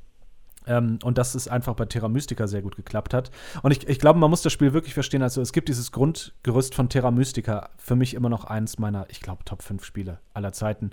ähm, 0.67 0.99
und 1.03 1.17
dass 1.17 1.35
es 1.35 1.47
einfach 1.47 1.75
bei 1.75 1.85
Terra 1.85 2.07
Mystica 2.07 2.47
sehr 2.47 2.61
gut 2.61 2.75
geklappt 2.75 3.13
hat. 3.13 3.31
Und 3.63 3.71
ich, 3.71 3.87
ich 3.87 3.99
glaube, 3.99 4.19
man 4.19 4.29
muss 4.29 4.41
das 4.41 4.53
Spiel 4.53 4.73
wirklich 4.73 4.93
verstehen. 4.93 5.23
Also, 5.23 5.41
es 5.41 5.53
gibt 5.53 5.69
dieses 5.69 5.91
Grundgerüst 5.91 6.75
von 6.75 6.89
Terra 6.89 7.11
Mystica. 7.11 7.69
Für 7.77 7.95
mich 7.95 8.13
immer 8.13 8.29
noch 8.29 8.45
eins 8.45 8.79
meiner, 8.79 9.05
ich 9.09 9.21
glaube, 9.21 9.43
Top 9.45 9.61
5 9.61 9.83
Spiele 9.83 10.19
aller 10.33 10.53
Zeiten. 10.53 10.91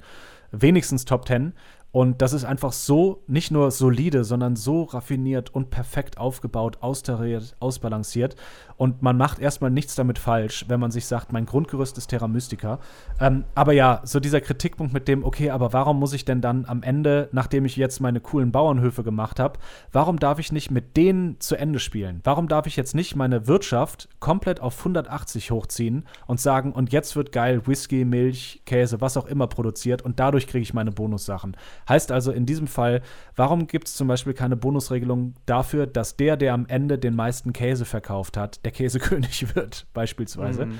Wenigstens 0.50 1.04
Top 1.04 1.26
10. 1.26 1.52
Und 1.90 2.20
das 2.20 2.34
ist 2.34 2.44
einfach 2.44 2.72
so 2.72 3.22
nicht 3.26 3.50
nur 3.50 3.70
solide, 3.70 4.22
sondern 4.22 4.56
so 4.56 4.82
raffiniert 4.82 5.54
und 5.54 5.70
perfekt 5.70 6.18
aufgebaut, 6.18 6.78
austariert, 6.80 7.56
ausbalanciert. 7.60 8.36
Und 8.76 9.02
man 9.02 9.16
macht 9.16 9.38
erstmal 9.38 9.70
nichts 9.70 9.94
damit 9.94 10.18
falsch, 10.18 10.66
wenn 10.68 10.80
man 10.80 10.90
sich 10.90 11.06
sagt, 11.06 11.32
mein 11.32 11.46
Grundgerüst 11.46 11.96
ist 11.96 12.08
Terra 12.08 12.28
Mystica. 12.28 12.78
Ähm, 13.20 13.44
aber 13.54 13.72
ja, 13.72 14.02
so 14.04 14.20
dieser 14.20 14.42
Kritikpunkt 14.42 14.92
mit 14.92 15.08
dem, 15.08 15.24
okay, 15.24 15.50
aber 15.50 15.72
warum 15.72 15.98
muss 15.98 16.12
ich 16.12 16.26
denn 16.26 16.42
dann 16.42 16.66
am 16.66 16.82
Ende, 16.82 17.30
nachdem 17.32 17.64
ich 17.64 17.76
jetzt 17.76 18.00
meine 18.00 18.20
coolen 18.20 18.52
Bauernhöfe 18.52 19.02
gemacht 19.02 19.40
habe, 19.40 19.58
warum 19.90 20.18
darf 20.18 20.38
ich 20.38 20.52
nicht 20.52 20.70
mit 20.70 20.96
denen 20.96 21.40
zu 21.40 21.56
Ende 21.56 21.80
spielen? 21.80 22.20
Warum 22.22 22.48
darf 22.48 22.66
ich 22.66 22.76
jetzt 22.76 22.94
nicht 22.94 23.16
meine 23.16 23.46
Wirtschaft 23.46 24.10
komplett 24.20 24.60
auf 24.60 24.78
180 24.78 25.50
hochziehen 25.50 26.06
und 26.26 26.38
sagen, 26.38 26.72
und 26.72 26.92
jetzt 26.92 27.16
wird 27.16 27.32
geil 27.32 27.66
Whisky, 27.66 28.04
Milch, 28.04 28.62
Käse, 28.66 29.00
was 29.00 29.16
auch 29.16 29.26
immer 29.26 29.46
produziert 29.46 30.02
und 30.02 30.20
dadurch 30.20 30.46
kriege 30.46 30.62
ich 30.62 30.74
meine 30.74 30.92
Bonussachen? 30.92 31.56
Heißt 31.88 32.12
also 32.12 32.32
in 32.32 32.46
diesem 32.46 32.66
Fall, 32.66 33.02
warum 33.36 33.66
gibt 33.66 33.88
es 33.88 33.94
zum 33.94 34.08
Beispiel 34.08 34.34
keine 34.34 34.56
Bonusregelung 34.56 35.34
dafür, 35.46 35.86
dass 35.86 36.16
der, 36.16 36.36
der 36.36 36.54
am 36.54 36.66
Ende 36.66 36.98
den 36.98 37.14
meisten 37.14 37.52
Käse 37.52 37.84
verkauft 37.84 38.36
hat, 38.36 38.64
der 38.64 38.72
Käsekönig 38.72 39.54
wird, 39.54 39.86
beispielsweise? 39.92 40.66
Mhm. 40.66 40.78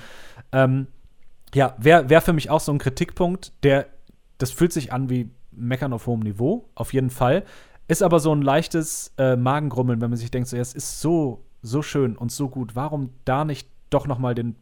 Ähm, 0.53 0.87
ja, 1.55 1.75
wäre 1.79 2.09
wär 2.11 2.21
für 2.21 2.33
mich 2.33 2.51
auch 2.51 2.61
so 2.61 2.73
ein 2.73 2.79
Kritikpunkt, 2.79 3.53
der, 3.63 3.87
das 4.39 4.51
fühlt 4.51 4.73
sich 4.73 4.93
an 4.93 5.09
wie 5.09 5.31
Meckern 5.51 5.93
auf 5.93 6.07
hohem 6.07 6.21
Niveau, 6.21 6.69
auf 6.75 6.93
jeden 6.93 7.11
Fall. 7.11 7.45
Ist 7.89 8.03
aber 8.03 8.21
so 8.21 8.35
ein 8.35 8.43
leichtes 8.43 9.15
äh, 9.17 9.37
Magengrummeln, 9.37 10.01
wenn 10.01 10.11
man 10.11 10.19
sich 10.19 10.31
denkt, 10.31 10.49
so, 10.49 10.57
ja, 10.57 10.63
es 10.63 10.75
ist 10.75 11.01
so, 11.01 11.45
so 11.63 11.83
schön 11.83 12.17
und 12.17 12.31
so 12.31 12.49
gut. 12.49 12.77
Warum 12.77 13.11
da 13.25 13.45
nicht 13.45 13.69
doch 13.91 14.07
noch 14.07 14.19
mal 14.19 14.35
den, 14.35 14.57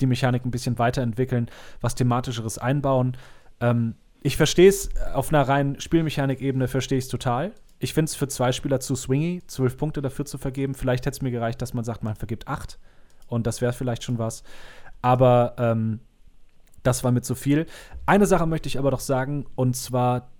die 0.00 0.06
Mechanik 0.06 0.44
ein 0.44 0.50
bisschen 0.50 0.78
weiterentwickeln, 0.78 1.50
was 1.80 1.94
thematischeres 1.94 2.58
einbauen? 2.58 3.16
Ähm, 3.60 3.94
ich 4.22 4.36
verstehe 4.36 4.68
es 4.68 4.90
auf 5.14 5.30
einer 5.30 5.46
reinen 5.46 5.80
Spielmechanik-Ebene, 5.80 6.68
verstehe 6.68 6.98
ich 6.98 7.04
es 7.04 7.10
total. 7.10 7.52
Ich 7.78 7.94
finde 7.94 8.10
es 8.10 8.14
für 8.14 8.28
zwei 8.28 8.52
Spieler 8.52 8.78
zu 8.78 8.94
swingy, 8.94 9.42
zwölf 9.48 9.76
Punkte 9.76 10.00
dafür 10.00 10.24
zu 10.24 10.38
vergeben. 10.38 10.74
Vielleicht 10.74 11.04
hätte 11.04 11.16
es 11.16 11.22
mir 11.22 11.32
gereicht, 11.32 11.60
dass 11.60 11.74
man 11.74 11.84
sagt, 11.84 12.04
man 12.04 12.14
vergibt 12.14 12.46
acht. 12.46 12.78
Und 13.26 13.46
das 13.46 13.60
wäre 13.60 13.72
vielleicht 13.72 14.04
schon 14.04 14.18
was. 14.18 14.44
Aber 15.00 15.56
ähm, 15.58 16.00
das 16.84 17.02
war 17.02 17.10
mir 17.10 17.22
zu 17.22 17.34
viel. 17.34 17.66
Eine 18.06 18.26
Sache 18.26 18.46
möchte 18.46 18.68
ich 18.68 18.78
aber 18.78 18.92
doch 18.92 19.00
sagen, 19.00 19.46
und 19.56 19.74
zwar 19.76 20.30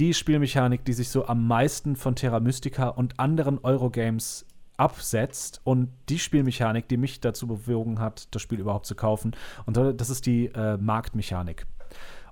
die 0.00 0.12
Spielmechanik, 0.12 0.84
die 0.84 0.92
sich 0.92 1.08
so 1.08 1.26
am 1.26 1.46
meisten 1.46 1.94
von 1.94 2.16
Terra 2.16 2.40
Mystica 2.40 2.88
und 2.88 3.18
anderen 3.20 3.58
Eurogames 3.62 4.44
absetzt 4.76 5.60
und 5.64 5.90
die 6.08 6.18
Spielmechanik, 6.18 6.88
die 6.88 6.96
mich 6.96 7.20
dazu 7.20 7.46
bewogen 7.46 8.00
hat, 8.00 8.34
das 8.34 8.42
Spiel 8.42 8.58
überhaupt 8.58 8.86
zu 8.86 8.94
kaufen. 8.94 9.34
Und 9.64 9.76
das 9.76 10.10
ist 10.10 10.26
die 10.26 10.46
äh, 10.46 10.76
Marktmechanik. 10.76 11.66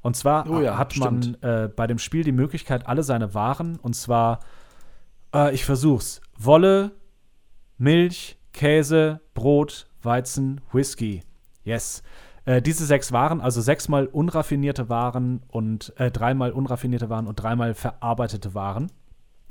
Und 0.04 0.16
zwar 0.16 0.50
oh 0.50 0.60
ja, 0.60 0.76
hat 0.76 0.98
man 0.98 1.38
äh, 1.40 1.70
bei 1.74 1.86
dem 1.86 1.98
Spiel 1.98 2.24
die 2.24 2.32
Möglichkeit, 2.32 2.86
alle 2.86 3.02
seine 3.02 3.32
Waren, 3.32 3.78
und 3.78 3.96
zwar, 3.96 4.40
äh, 5.34 5.54
ich 5.54 5.64
versuch's, 5.64 6.20
Wolle, 6.38 6.92
Milch, 7.78 8.38
Käse, 8.52 9.22
Brot, 9.32 9.86
Weizen, 10.02 10.60
Whisky. 10.72 11.22
Yes. 11.64 12.02
Äh, 12.44 12.60
diese 12.60 12.84
sechs 12.84 13.12
Waren, 13.12 13.40
also 13.40 13.62
sechsmal 13.62 14.04
unraffinierte 14.04 14.90
Waren 14.90 15.40
und 15.48 15.94
äh, 15.96 16.10
dreimal 16.10 16.52
unraffinierte 16.52 17.08
Waren 17.08 17.26
und 17.26 17.36
dreimal 17.36 17.72
verarbeitete 17.72 18.54
Waren, 18.54 18.92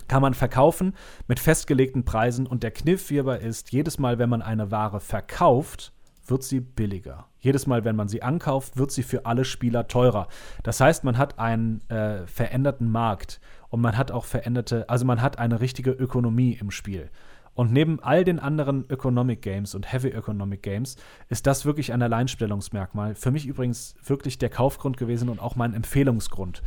kann 0.07 0.21
man 0.21 0.35
verkaufen 0.35 0.93
mit 1.27 1.39
festgelegten 1.39 2.05
Preisen. 2.05 2.45
Und 2.45 2.61
der 2.61 2.69
Kniff 2.69 3.07
hierbei 3.07 3.39
ist, 3.39 3.71
jedes 3.71 3.97
Mal, 3.97 4.19
wenn 4.19 4.29
man 4.29 4.43
eine 4.43 4.69
Ware 4.69 4.99
verkauft, 4.99 5.93
wird 6.27 6.43
sie 6.43 6.59
billiger. 6.59 7.25
Jedes 7.43 7.67
Mal, 7.67 7.83
wenn 7.83 7.97
man 7.97 8.07
sie 8.07 8.23
ankauft, 8.23 8.77
wird 8.77 8.91
sie 8.91 9.03
für 9.03 9.25
alle 9.25 9.43
Spieler 9.43 9.89
teurer. 9.89 10.29
Das 10.63 10.79
heißt, 10.79 11.03
man 11.03 11.17
hat 11.17 11.39
einen 11.39 11.81
äh, 11.89 12.25
veränderten 12.25 12.89
Markt 12.89 13.41
und 13.69 13.81
man 13.81 13.97
hat 13.97 14.11
auch 14.11 14.23
veränderte, 14.23 14.89
also 14.89 15.03
man 15.03 15.21
hat 15.21 15.39
eine 15.39 15.59
richtige 15.59 15.91
Ökonomie 15.91 16.57
im 16.59 16.71
Spiel. 16.71 17.09
Und 17.53 17.73
neben 17.73 17.99
all 18.01 18.23
den 18.23 18.39
anderen 18.39 18.89
Economic 18.89 19.41
Games 19.41 19.75
und 19.75 19.91
Heavy 19.91 20.09
Economic 20.09 20.63
Games 20.63 20.95
ist 21.27 21.45
das 21.45 21.65
wirklich 21.65 21.91
ein 21.91 22.01
Alleinstellungsmerkmal. 22.01 23.13
Für 23.13 23.29
mich 23.29 23.45
übrigens 23.45 23.95
wirklich 24.05 24.37
der 24.37 24.49
Kaufgrund 24.49 24.95
gewesen 24.95 25.27
und 25.27 25.41
auch 25.41 25.57
mein 25.57 25.73
Empfehlungsgrund, 25.73 26.63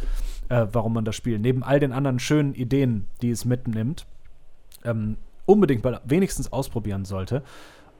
äh, 0.51 0.66
warum 0.70 0.93
man 0.93 1.07
das 1.07 1.16
spielt. 1.16 1.41
Neben 1.41 1.62
all 1.62 1.81
den 1.81 1.93
anderen 1.93 2.18
schönen 2.18 2.55
Ideen, 2.55 3.07
die 3.22 3.31
es 3.31 3.47
mitnimmt, 3.47 4.07
ähm, 4.85 5.16
unbedingt 5.47 5.83
mal 5.85 6.03
wenigstens 6.05 6.53
ausprobieren 6.53 7.07
sollte. 7.07 7.43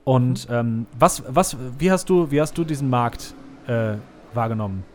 Und 0.07 0.47
mhm. 0.47 0.55
ähm, 0.55 0.85
was, 0.97 1.21
was, 1.27 1.57
wie 1.79 1.91
hast 1.91 2.09
du, 2.09 2.31
wie 2.31 2.39
hast 2.39 2.57
du 2.57 2.63
diesen 2.63 2.89
Markt 2.89 3.33
äh, 3.67 3.97
wahrgenommen? 4.33 4.85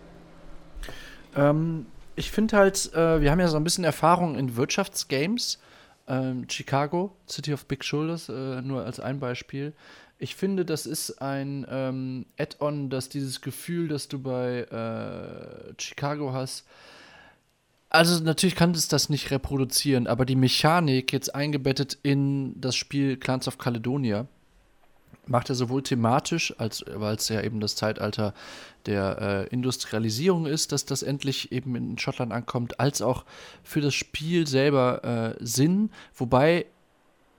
Ähm, 1.36 1.84
ich 2.16 2.30
finde 2.30 2.56
halt, 2.56 2.94
äh, 2.94 3.20
wir 3.20 3.30
haben 3.30 3.38
ja 3.38 3.48
so 3.48 3.58
ein 3.58 3.64
bisschen 3.64 3.84
Erfahrung 3.84 4.36
in 4.36 4.56
Wirtschaftsgames. 4.56 5.60
Ähm, 6.08 6.46
Chicago, 6.48 7.14
City 7.28 7.52
of 7.52 7.66
Big 7.66 7.84
Shoulders, 7.84 8.30
äh, 8.30 8.62
nur 8.62 8.86
als 8.86 9.00
ein 9.00 9.20
Beispiel. 9.20 9.74
Ich 10.18 10.34
finde, 10.34 10.64
das 10.64 10.86
ist 10.86 11.20
ein 11.20 11.66
ähm, 11.68 12.24
Add-on, 12.38 12.88
das 12.88 13.10
dieses 13.10 13.42
Gefühl, 13.42 13.88
das 13.88 14.08
du 14.08 14.18
bei 14.18 14.60
äh, 14.62 15.74
Chicago 15.76 16.32
hast, 16.32 16.64
also 17.90 18.24
natürlich 18.24 18.56
kann 18.56 18.70
es 18.70 18.88
das 18.88 19.10
nicht 19.10 19.30
reproduzieren, 19.30 20.06
aber 20.06 20.24
die 20.24 20.36
Mechanik 20.36 21.12
jetzt 21.12 21.34
eingebettet 21.34 21.98
in 22.02 22.58
das 22.58 22.74
Spiel 22.74 23.18
Clans 23.18 23.46
of 23.46 23.58
Caledonia, 23.58 24.26
macht 25.26 25.48
er 25.48 25.54
sowohl 25.54 25.82
thematisch, 25.82 26.54
als 26.58 26.84
weil 26.92 27.16
es 27.16 27.28
ja 27.28 27.40
eben 27.42 27.60
das 27.60 27.76
Zeitalter 27.76 28.34
der 28.86 29.18
äh, 29.20 29.46
Industrialisierung 29.48 30.46
ist, 30.46 30.72
dass 30.72 30.84
das 30.84 31.02
endlich 31.02 31.52
eben 31.52 31.76
in 31.76 31.98
Schottland 31.98 32.32
ankommt, 32.32 32.80
als 32.80 33.02
auch 33.02 33.24
für 33.62 33.80
das 33.80 33.94
Spiel 33.94 34.46
selber 34.46 35.36
äh, 35.38 35.44
Sinn. 35.44 35.90
Wobei 36.14 36.66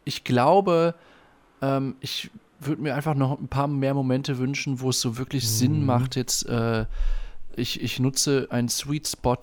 ich 0.06 0.24
glaube, 0.24 0.96
ähm, 1.62 1.96
ich 2.00 2.32
würde 2.60 2.82
mir 2.82 2.96
einfach 2.96 3.16
noch 3.16 3.40
ein 3.40 3.50
paar 3.50 3.68
mehr 3.68 3.94
Momente 3.94 4.38
wünschen, 4.38 4.80
wo 4.80 4.90
es 4.90 5.02
so 5.02 5.18
wirklich 5.18 5.44
mhm. 5.44 5.48
Sinn 5.48 5.86
macht, 5.86 6.16
jetzt 6.16 6.48
äh, 6.48 6.86
ich, 7.56 7.82
ich 7.82 8.00
nutze 8.00 8.48
einen 8.50 8.70
Sweet 8.70 9.08
Spot 9.08 9.38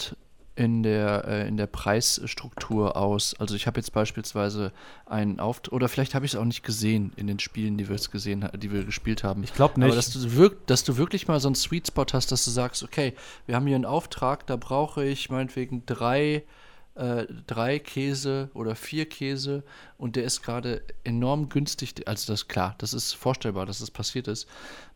in 0.56 0.82
der, 0.82 1.24
äh, 1.26 1.48
in 1.48 1.56
der 1.56 1.66
Preisstruktur 1.66 2.96
aus. 2.96 3.34
Also 3.38 3.54
ich 3.54 3.66
habe 3.66 3.78
jetzt 3.80 3.92
beispielsweise 3.92 4.72
einen 5.06 5.40
Auftritt, 5.40 5.72
oder 5.72 5.88
vielleicht 5.88 6.14
habe 6.14 6.26
ich 6.26 6.34
es 6.34 6.38
auch 6.38 6.44
nicht 6.44 6.62
gesehen 6.62 7.12
in 7.16 7.26
den 7.26 7.38
Spielen, 7.38 7.78
die 7.78 7.88
wir 7.88 7.96
jetzt 7.96 8.10
gesehen 8.10 8.48
die 8.56 8.72
wir 8.72 8.84
gespielt 8.84 9.24
haben. 9.24 9.42
Ich 9.42 9.54
glaube 9.54 9.78
nicht. 9.78 9.86
Aber 9.86 9.96
dass 9.96 10.12
du, 10.12 10.36
wirk 10.36 10.66
dass 10.66 10.84
du 10.84 10.96
wirklich 10.96 11.28
mal 11.28 11.40
so 11.40 11.48
einen 11.48 11.54
Sweet 11.54 11.88
Spot 11.88 12.06
hast, 12.12 12.32
dass 12.32 12.44
du 12.44 12.50
sagst, 12.50 12.82
okay, 12.82 13.14
wir 13.46 13.56
haben 13.56 13.66
hier 13.66 13.76
einen 13.76 13.84
Auftrag, 13.84 14.46
da 14.46 14.56
brauche 14.56 15.04
ich 15.04 15.30
meinetwegen 15.30 15.84
drei 15.86 16.44
äh, 17.00 17.26
drei 17.46 17.78
Käse 17.78 18.50
oder 18.52 18.74
vier 18.74 19.08
Käse 19.08 19.62
und 19.96 20.16
der 20.16 20.24
ist 20.24 20.42
gerade 20.42 20.82
enorm 21.04 21.48
günstig. 21.48 21.94
Also 22.06 22.32
das 22.32 22.48
klar, 22.48 22.74
das 22.78 22.92
ist 22.92 23.14
vorstellbar, 23.14 23.64
dass 23.64 23.78
das 23.78 23.90
passiert 23.90 24.28
ist. 24.28 24.46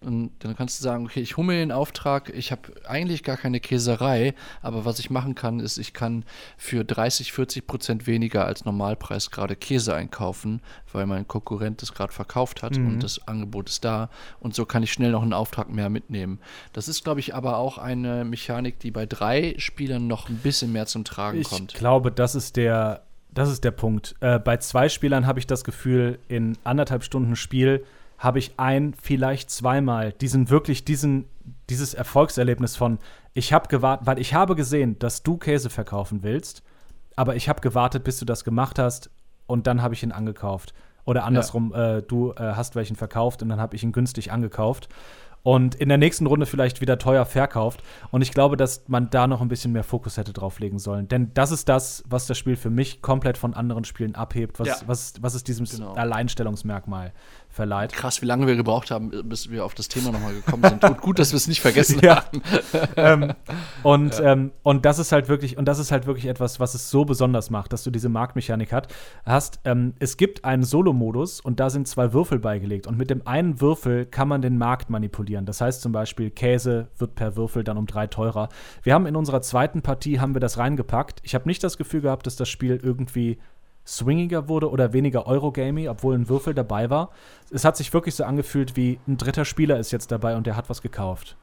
Und 0.05 0.33
dann 0.41 0.57
kannst 0.57 0.79
du 0.79 0.85
sagen, 0.85 1.07
okay, 1.07 1.21
ich 1.21 1.37
mir 1.37 1.55
den 1.55 1.73
Auftrag, 1.73 2.33
ich 2.35 2.53
habe 2.53 2.63
eigentlich 2.87 3.23
gar 3.23 3.37
keine 3.37 3.61
Käserei, 3.61 4.35
aber 4.63 4.85
was 4.85 4.99
ich 4.99 5.11
machen 5.11 5.35
kann, 5.35 5.61
ist, 5.61 5.79
ich 5.79 5.93
kann 5.93 6.25
für 6.57 6.85
30, 6.85 7.33
40 7.33 7.67
Prozent 7.67 8.07
weniger 8.07 8.45
als 8.47 8.65
Normalpreis 8.65 9.31
gerade 9.31 9.57
Käse 9.57 9.95
einkaufen, 9.95 10.61
weil 10.93 11.07
mein 11.07 11.27
Konkurrent 11.27 11.83
das 11.83 11.95
gerade 11.95 12.13
verkauft 12.13 12.63
hat 12.63 12.77
mhm. 12.77 12.89
und 12.89 13.03
das 13.03 13.27
Angebot 13.27 13.69
ist 13.69 13.85
da. 13.85 14.11
Und 14.41 14.55
so 14.55 14.67
kann 14.67 14.83
ich 14.83 14.93
schnell 14.93 15.11
noch 15.11 15.23
einen 15.23 15.33
Auftrag 15.33 15.71
mehr 15.71 15.91
mitnehmen. 15.91 16.39
Das 16.73 16.89
ist, 16.89 17.05
glaube 17.05 17.21
ich, 17.21 17.35
aber 17.35 17.59
auch 17.59 17.79
eine 17.79 18.25
Mechanik, 18.25 18.79
die 18.79 18.91
bei 18.91 19.07
drei 19.07 19.55
Spielern 19.59 20.07
noch 20.07 20.29
ein 20.29 20.39
bisschen 20.39 20.73
mehr 20.73 20.87
zum 20.87 21.05
Tragen 21.05 21.41
ich 21.41 21.49
kommt. 21.49 21.73
Ich 21.73 21.79
glaube, 21.79 22.13
das 22.13 22.35
ist 22.35 22.57
der, 22.57 23.03
das 23.33 23.51
ist 23.51 23.65
der 23.65 23.73
Punkt. 23.73 24.15
Äh, 24.21 24.39
bei 24.39 24.57
zwei 24.59 24.89
Spielern 24.89 25.27
habe 25.27 25.39
ich 25.39 25.47
das 25.47 25.65
Gefühl, 25.65 26.19
in 26.29 26.57
anderthalb 26.65 27.05
Stunden 27.05 27.37
Spiel 27.37 27.85
habe 28.25 28.39
ich 28.39 28.59
ein, 28.59 28.95
vielleicht 29.01 29.51
zweimal 29.51 30.13
diesen 30.13 30.51
wirklich 30.51 30.85
diesen 30.85 31.27
dieses 31.69 31.95
Erfolgserlebnis 31.95 32.77
von 32.77 32.99
ich 33.35 33.53
habe 33.53 33.69
gewartet, 33.69 34.07
weil 34.07 34.19
ich 34.19 34.35
habe 34.35 34.55
gesehen, 34.55 34.99
dass 34.99 35.23
du 35.23 35.37
Käse 35.37 35.69
verkaufen 35.71 36.23
willst, 36.23 36.63
aber 37.17 37.37
ich 37.37 37.49
habe 37.49 37.61
gewartet, 37.61 38.05
bis 38.05 38.19
du 38.19 38.25
das 38.25 38.45
gemacht 38.45 38.79
hast 38.79 39.11
und 39.47 39.67
dann 39.67 39.83
habe 39.83 39.95
ich 39.95 40.03
ihn 40.03 40.13
angekauft 40.13 40.73
oder 41.05 41.25
andersrum, 41.25 41.73
ja. 41.75 41.99
äh, 41.99 42.03
du 42.03 42.33
äh, 42.33 42.37
hast 42.39 42.77
welchen 42.77 42.97
verkauft 42.97 43.43
und 43.43 43.49
dann 43.51 43.61
habe 43.61 43.77
ich 43.77 43.83
ihn 43.83 43.93
günstig 43.93 44.33
angekauft 44.33 44.89
und 45.45 45.75
in 45.75 45.91
der 45.91 45.99
nächsten 45.99 46.27
Runde 46.27 46.47
vielleicht 46.47 46.81
wieder 46.81 46.99
teuer 46.99 47.27
verkauft. 47.27 47.83
Und 48.11 48.23
ich 48.23 48.33
glaube, 48.33 48.57
dass 48.57 48.89
man 48.89 49.11
da 49.11 49.27
noch 49.27 49.43
ein 49.43 49.49
bisschen 49.49 49.73
mehr 49.73 49.85
Fokus 49.85 50.17
hätte 50.17 50.33
drauf 50.33 50.59
legen 50.59 50.79
sollen. 50.79 51.07
Denn 51.07 51.33
das 51.35 51.51
ist 51.51 51.69
das, 51.69 52.03
was 52.09 52.27
das 52.27 52.39
Spiel 52.39 52.57
für 52.57 52.71
mich 52.71 53.03
komplett 53.03 53.37
von 53.37 53.53
anderen 53.53 53.85
Spielen 53.85 54.15
abhebt, 54.15 54.59
was, 54.59 54.69
Ja. 54.69 54.77
was, 54.87 55.13
was 55.21 55.35
es 55.35 55.45
diesem 55.45 55.67
Genau. 55.67 55.93
Alleinstellungsmerkmal 55.93 57.13
verleiht. 57.55 57.93
Krass, 57.93 58.21
wie 58.21 58.27
lange 58.27 58.47
wir 58.47 58.57
gebraucht 58.57 58.91
haben, 58.91 59.11
bis 59.29 59.51
wir 59.51 59.65
auf 59.65 59.75
das 59.75 59.89
Thema 59.89 60.11
nochmal 60.11 60.35
gekommen 60.35 60.65
sind. 60.65 60.85
Und 60.85 61.01
gut, 61.01 61.19
dass 61.19 61.33
wir 61.33 61.37
es 61.37 61.47
nicht 61.47 61.61
vergessen 61.61 62.01
Ja. 62.03 62.17
haben. 62.17 62.43
ähm, 62.97 63.33
und, 63.83 64.21
ähm, 64.23 64.53
und 64.63 64.85
das 64.85 64.99
ist 64.99 65.13
halt 65.13 65.29
wirklich, 65.29 65.57
und 65.57 65.67
das 65.67 65.79
ist 65.79 65.93
halt 65.93 66.07
wirklich 66.07 66.27
etwas, 66.27 66.59
was 66.59 66.75
es 66.75 66.91
so 66.91 67.05
besonders 67.05 67.51
macht, 67.51 67.73
dass 67.73 67.85
du 67.85 67.91
diese 67.91 68.09
Marktmechanik 68.09 68.73
hat, 68.73 68.93
hast. 69.25 69.61
Ähm, 69.65 69.95
es 70.01 70.17
gibt 70.17 70.45
einen 70.45 70.65
Solo-Modus 70.65 71.41
und 71.41 71.61
da 71.61 71.71
sind 71.71 71.87
zwei 71.87 72.13
Würfel 72.13 72.41
beigelegt. 72.41 72.87
Und 72.87 72.99
mit 72.99 73.11
dem 73.11 73.27
einen 73.27 73.61
Würfel 73.61 74.05
kann 74.05 74.29
man 74.29 74.43
den 74.43 74.59
Markt 74.59 74.91
manipulieren. 74.91 75.47
Das 75.47 75.61
heißt 75.61 75.81
zum 75.81 75.93
Beispiel, 75.93 76.31
Käse 76.31 76.89
wird 76.99 77.15
per 77.15 77.37
Würfel 77.37 77.63
dann 77.63 77.77
um 77.79 77.87
drei 77.87 78.09
teurer. 78.09 78.49
Wir 78.83 78.95
haben 78.95 79.07
in 79.07 79.15
unserer 79.17 79.43
zweiten 79.43 79.83
Partie 79.83 80.19
haben 80.19 80.35
wir 80.35 80.41
das 80.41 80.59
reingepackt. 80.59 81.21
Ich 81.23 81.35
habe 81.35 81.49
nicht 81.49 81.63
das 81.63 81.79
Gefühl 81.79 82.01
gehabt, 82.01 82.27
dass 82.27 82.37
das 82.37 82.49
Spiel 82.49 82.81
irgendwie 82.83 83.39
swingiger 83.87 84.49
wurde 84.49 84.71
oder 84.71 84.93
weniger 84.93 85.27
Eurogamey, 85.27 85.89
obwohl 85.89 86.15
ein 86.15 86.29
Würfel 86.29 86.55
dabei 86.55 86.91
war. 86.91 87.11
Es 87.51 87.65
hat 87.65 87.77
sich 87.77 87.93
wirklich 87.93 88.15
so 88.15 88.25
angefühlt, 88.25 88.77
wie 88.77 88.99
ein 89.07 89.19
dritter 89.19 89.45
Spieler 89.45 89.79
ist 89.79 89.93
jetzt 89.93 90.11
dabei 90.11 90.37
und 90.37 90.47
der 90.47 90.57
hat 90.57 90.71
was 90.71 90.83
gekauft. 90.83 91.37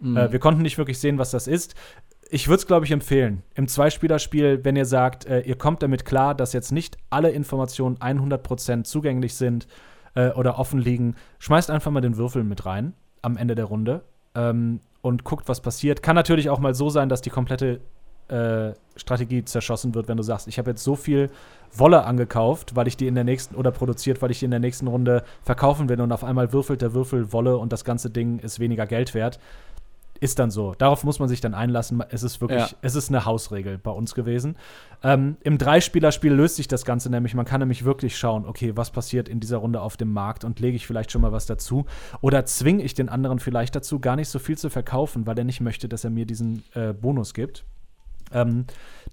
Mhm. 0.00 0.16
Äh, 0.16 0.32
wir 0.32 0.38
konnten 0.38 0.62
nicht 0.62 0.78
wirklich 0.78 0.98
sehen, 0.98 1.18
was 1.18 1.30
das 1.30 1.46
ist. 1.46 1.74
Ich 2.30 2.46
würde 2.46 2.60
es, 2.60 2.66
glaube 2.66 2.86
ich, 2.86 2.92
empfehlen. 2.92 3.42
Im 3.54 3.66
Zweispielerspiel, 3.66 4.64
wenn 4.64 4.76
ihr 4.76 4.86
sagt, 4.86 5.26
äh, 5.26 5.40
ihr 5.40 5.56
kommt 5.56 5.82
damit 5.82 6.04
klar, 6.04 6.34
dass 6.34 6.52
jetzt 6.52 6.70
nicht 6.70 6.96
alle 7.10 7.30
Informationen 7.30 7.96
100% 7.96 8.84
zugänglich 8.84 9.34
sind 9.34 9.66
äh, 10.14 10.30
oder 10.30 10.58
offen 10.58 10.78
liegen, 10.78 11.16
schmeißt 11.40 11.70
einfach 11.70 11.90
mal 11.90 12.00
den 12.00 12.16
Würfel 12.16 12.44
mit 12.44 12.66
rein 12.66 12.94
am 13.22 13.36
Ende 13.36 13.56
der 13.56 13.64
Runde 13.64 14.02
ähm, 14.36 14.80
und 15.02 15.24
guckt, 15.24 15.48
was 15.48 15.60
passiert. 15.60 16.02
Kann 16.02 16.14
natürlich 16.14 16.50
auch 16.50 16.60
mal 16.60 16.74
so 16.74 16.88
sein, 16.88 17.08
dass 17.08 17.20
die 17.20 17.30
komplette 17.30 17.80
äh, 18.30 18.74
Strategie 18.96 19.44
zerschossen 19.44 19.94
wird, 19.94 20.08
wenn 20.08 20.16
du 20.16 20.22
sagst, 20.22 20.48
ich 20.48 20.58
habe 20.58 20.70
jetzt 20.70 20.84
so 20.84 20.96
viel 20.96 21.30
Wolle 21.72 22.04
angekauft, 22.04 22.74
weil 22.76 22.88
ich 22.88 22.96
die 22.96 23.06
in 23.06 23.14
der 23.14 23.24
nächsten 23.24 23.54
oder 23.54 23.70
produziert, 23.70 24.20
weil 24.22 24.30
ich 24.30 24.40
die 24.40 24.44
in 24.44 24.50
der 24.50 24.60
nächsten 24.60 24.86
Runde 24.88 25.22
verkaufen 25.42 25.88
will 25.88 26.00
und 26.00 26.12
auf 26.12 26.24
einmal 26.24 26.52
würfelt 26.52 26.82
der 26.82 26.94
Würfel 26.94 27.32
Wolle 27.32 27.56
und 27.56 27.72
das 27.72 27.84
ganze 27.84 28.10
Ding 28.10 28.38
ist 28.40 28.58
weniger 28.60 28.86
Geld 28.86 29.14
wert. 29.14 29.38
Ist 30.22 30.38
dann 30.38 30.50
so. 30.50 30.74
Darauf 30.76 31.02
muss 31.02 31.18
man 31.18 31.30
sich 31.30 31.40
dann 31.40 31.54
einlassen. 31.54 32.04
Es 32.10 32.22
ist 32.22 32.42
wirklich, 32.42 32.60
Ja. 32.60 32.68
es 32.82 32.94
ist 32.94 33.08
eine 33.08 33.24
Hausregel 33.24 33.78
bei 33.78 33.90
uns 33.90 34.14
gewesen. 34.14 34.54
Ähm, 35.02 35.38
Im 35.42 35.56
Dreispielerspiel 35.56 36.30
löst 36.30 36.56
sich 36.56 36.68
das 36.68 36.84
Ganze 36.84 37.08
nämlich. 37.08 37.32
Man 37.34 37.46
kann 37.46 37.60
nämlich 37.60 37.86
wirklich 37.86 38.18
schauen, 38.18 38.44
okay, 38.44 38.72
was 38.76 38.90
passiert 38.90 39.30
in 39.30 39.40
dieser 39.40 39.56
Runde 39.56 39.80
auf 39.80 39.96
dem 39.96 40.12
Markt 40.12 40.44
und 40.44 40.60
lege 40.60 40.76
ich 40.76 40.86
vielleicht 40.86 41.10
schon 41.10 41.22
mal 41.22 41.32
was 41.32 41.46
dazu. 41.46 41.86
Oder 42.20 42.44
zwinge 42.44 42.82
ich 42.82 42.92
den 42.92 43.08
anderen 43.08 43.38
vielleicht 43.38 43.74
dazu, 43.74 43.98
gar 43.98 44.16
nicht 44.16 44.28
so 44.28 44.38
viel 44.38 44.58
zu 44.58 44.68
verkaufen, 44.68 45.26
weil 45.26 45.38
er 45.38 45.44
nicht 45.44 45.62
möchte, 45.62 45.88
dass 45.88 46.04
er 46.04 46.10
mir 46.10 46.26
diesen 46.26 46.64
äh, 46.74 46.92
Bonus 46.92 47.32
gibt. 47.32 47.64
Ähm, 48.32 48.66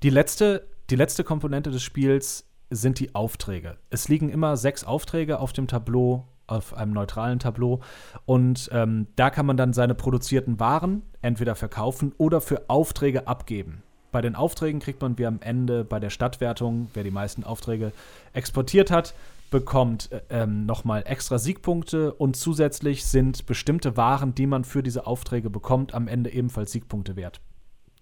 die, 0.04 0.10
letzte, 0.10 0.68
die 0.90 0.96
letzte 0.96 1.24
Komponente 1.24 1.72
des 1.72 1.84
Spiels 1.84 2.46
sind 2.70 3.00
die 3.00 3.16
Aufträge. 3.16 3.78
Es 3.90 4.08
liegen 4.08 4.30
immer 4.30 4.58
sechs 4.58 4.84
Aufträge 4.84 5.40
auf 5.40 5.54
dem 5.54 5.68
Tableau, 5.68 6.28
auf 6.48 6.74
einem 6.74 6.94
neutralen 6.94 7.40
Tableau. 7.40 7.82
Und 8.26 8.70
ähm, 8.72 9.08
da 9.16 9.30
kann 9.30 9.46
man 9.46 9.58
dann 9.58 9.74
seine 9.74 9.96
produzierten 9.96 10.60
Waren 10.60 11.04
entweder 11.22 11.56
verkaufen 11.56 12.14
oder 12.18 12.42
für 12.42 12.70
Aufträge 12.70 13.28
abgeben. 13.28 13.84
Bei 14.12 14.22
den 14.22 14.36
Aufträgen 14.36 14.80
kriegt 14.80 15.02
man 15.02 15.18
wie 15.18 15.26
am 15.26 15.42
Ende 15.42 15.84
bei 15.84 16.00
der 16.00 16.10
Stadtwertung, 16.10 16.90
wer 16.94 17.04
die 17.04 17.12
meisten 17.12 17.44
Aufträge 17.44 17.92
exportiert 18.34 18.90
hat, 18.90 19.14
bekommt 19.52 20.12
äh, 20.12 20.22
ähm, 20.30 20.66
nochmal 20.66 21.04
extra 21.06 21.38
Siegpunkte 21.38 22.14
und 22.14 22.36
zusätzlich 22.36 23.06
sind 23.06 23.46
bestimmte 23.46 23.98
Waren, 23.98 24.34
die 24.34 24.48
man 24.48 24.64
für 24.64 24.84
diese 24.84 25.08
Aufträge 25.08 25.50
bekommt, 25.50 25.94
am 25.94 26.08
Ende 26.08 26.32
ebenfalls 26.32 26.72
Siegpunkte 26.72 27.16
wert. 27.16 27.42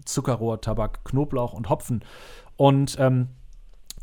Zuckerrohr, 0.05 0.61
Tabak, 0.61 1.03
Knoblauch 1.05 1.53
und 1.53 1.69
Hopfen. 1.69 2.03
Und 2.57 2.97
ähm, 2.99 3.29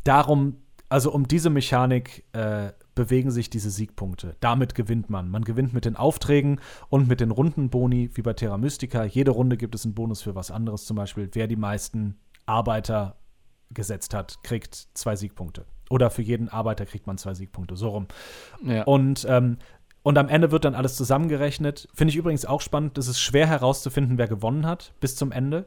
darum, 0.03 0.57
also 0.89 1.11
um 1.11 1.27
diese 1.27 1.49
Mechanik 1.49 2.23
äh, 2.33 2.71
bewegen 2.95 3.31
sich 3.31 3.49
diese 3.49 3.69
Siegpunkte. 3.69 4.35
Damit 4.39 4.75
gewinnt 4.75 5.09
man. 5.09 5.29
Man 5.29 5.43
gewinnt 5.43 5.73
mit 5.73 5.85
den 5.85 5.95
Aufträgen 5.95 6.59
und 6.89 7.07
mit 7.07 7.19
den 7.19 7.31
Rundenboni, 7.31 8.11
wie 8.13 8.21
bei 8.21 8.33
Terra 8.33 8.57
Mystica. 8.57 9.03
Jede 9.03 9.31
Runde 9.31 9.57
gibt 9.57 9.73
es 9.75 9.85
einen 9.85 9.95
Bonus 9.95 10.21
für 10.21 10.35
was 10.35 10.51
anderes. 10.51 10.85
Zum 10.85 10.95
Beispiel, 10.95 11.29
wer 11.33 11.47
die 11.47 11.55
meisten 11.55 12.19
Arbeiter 12.45 13.15
gesetzt 13.71 14.13
hat, 14.13 14.43
kriegt 14.43 14.89
zwei 14.93 15.15
Siegpunkte. 15.15 15.65
Oder 15.89 16.09
für 16.09 16.21
jeden 16.21 16.49
Arbeiter 16.49 16.85
kriegt 16.85 17.07
man 17.07 17.17
zwei 17.17 17.33
Siegpunkte. 17.33 17.75
So 17.75 17.89
rum. 17.89 18.07
ja. 18.63 18.83
Und, 18.83 19.25
ähm, 19.27 19.57
und 20.03 20.17
am 20.17 20.27
Ende 20.29 20.51
wird 20.51 20.65
dann 20.65 20.75
alles 20.75 20.95
zusammengerechnet. 20.95 21.87
Finde 21.93 22.11
ich 22.11 22.17
übrigens 22.17 22.45
auch 22.45 22.61
spannend. 22.61 22.97
Es 22.97 23.07
ist 23.07 23.19
schwer 23.19 23.47
herauszufinden, 23.47 24.17
wer 24.17 24.27
gewonnen 24.27 24.65
hat 24.65 24.93
bis 24.99 25.15
zum 25.15 25.31
Ende. 25.31 25.65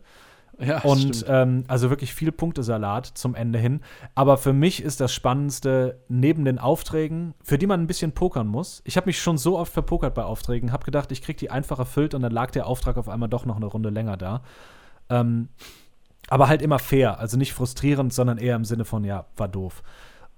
ja, 0.58 0.82
Und 0.82 1.16
stimmt. 1.16 1.24
ähm, 1.28 1.64
also 1.68 1.88
wirklich 1.88 2.14
viel 2.14 2.32
Punktesalat 2.32 3.06
zum 3.06 3.34
Ende 3.34 3.58
hin. 3.58 3.80
Aber 4.14 4.36
für 4.36 4.52
mich 4.52 4.82
ist 4.82 5.00
das 5.00 5.12
Spannendste 5.14 5.98
neben 6.08 6.44
den 6.44 6.58
Aufträgen, 6.58 7.34
für 7.42 7.56
die 7.56 7.66
man 7.66 7.80
ein 7.80 7.86
bisschen 7.86 8.12
pokern 8.12 8.46
muss. 8.46 8.82
Ich 8.84 8.98
habe 8.98 9.06
mich 9.06 9.20
schon 9.20 9.38
so 9.38 9.58
oft 9.58 9.72
verpokert 9.72 10.14
bei 10.14 10.24
Aufträgen, 10.24 10.70
habe 10.70 10.84
gedacht, 10.84 11.10
ich 11.12 11.22
kriege 11.22 11.38
die 11.38 11.50
einfach 11.50 11.78
erfüllt 11.78 12.12
und 12.12 12.20
dann 12.20 12.32
lag 12.32 12.50
der 12.50 12.66
Auftrag 12.66 12.98
auf 12.98 13.08
einmal 13.08 13.30
doch 13.30 13.46
noch 13.46 13.56
eine 13.56 13.66
Runde 13.66 13.88
länger 13.88 14.18
da. 14.18 14.42
Ähm, 15.08 15.48
aber 16.28 16.48
halt 16.48 16.60
immer 16.60 16.78
fair, 16.78 17.20
also 17.20 17.36
nicht 17.36 17.52
frustrierend, 17.54 18.12
sondern 18.12 18.38
eher 18.38 18.56
im 18.56 18.64
Sinne 18.64 18.84
von, 18.84 19.04
ja, 19.04 19.26
war 19.36 19.48
doof. 19.48 19.82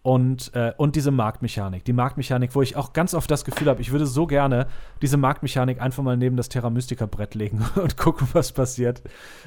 Und, 0.02 0.54
äh, 0.54 0.72
und 0.76 0.96
diese 0.96 1.10
Marktmechanik. 1.10 1.84
Die 1.84 1.92
Marktmechanik, 1.92 2.54
wo 2.54 2.62
ich 2.62 2.76
auch 2.76 2.92
ganz 2.92 3.14
oft 3.14 3.30
das 3.30 3.44
Gefühl 3.44 3.68
habe, 3.68 3.80
ich 3.80 3.90
würde 3.90 4.06
so 4.06 4.26
gerne 4.26 4.68
diese 5.02 5.16
Marktmechanik 5.16 5.80
einfach 5.80 6.02
mal 6.02 6.16
neben 6.16 6.36
das 6.36 6.48
Terra 6.48 6.70
Mystica 6.70 7.06
Brett 7.06 7.34
legen 7.34 7.64
und 7.74 7.96
gucken, 7.96 8.28
was 8.32 8.52
passiert. 8.52 9.02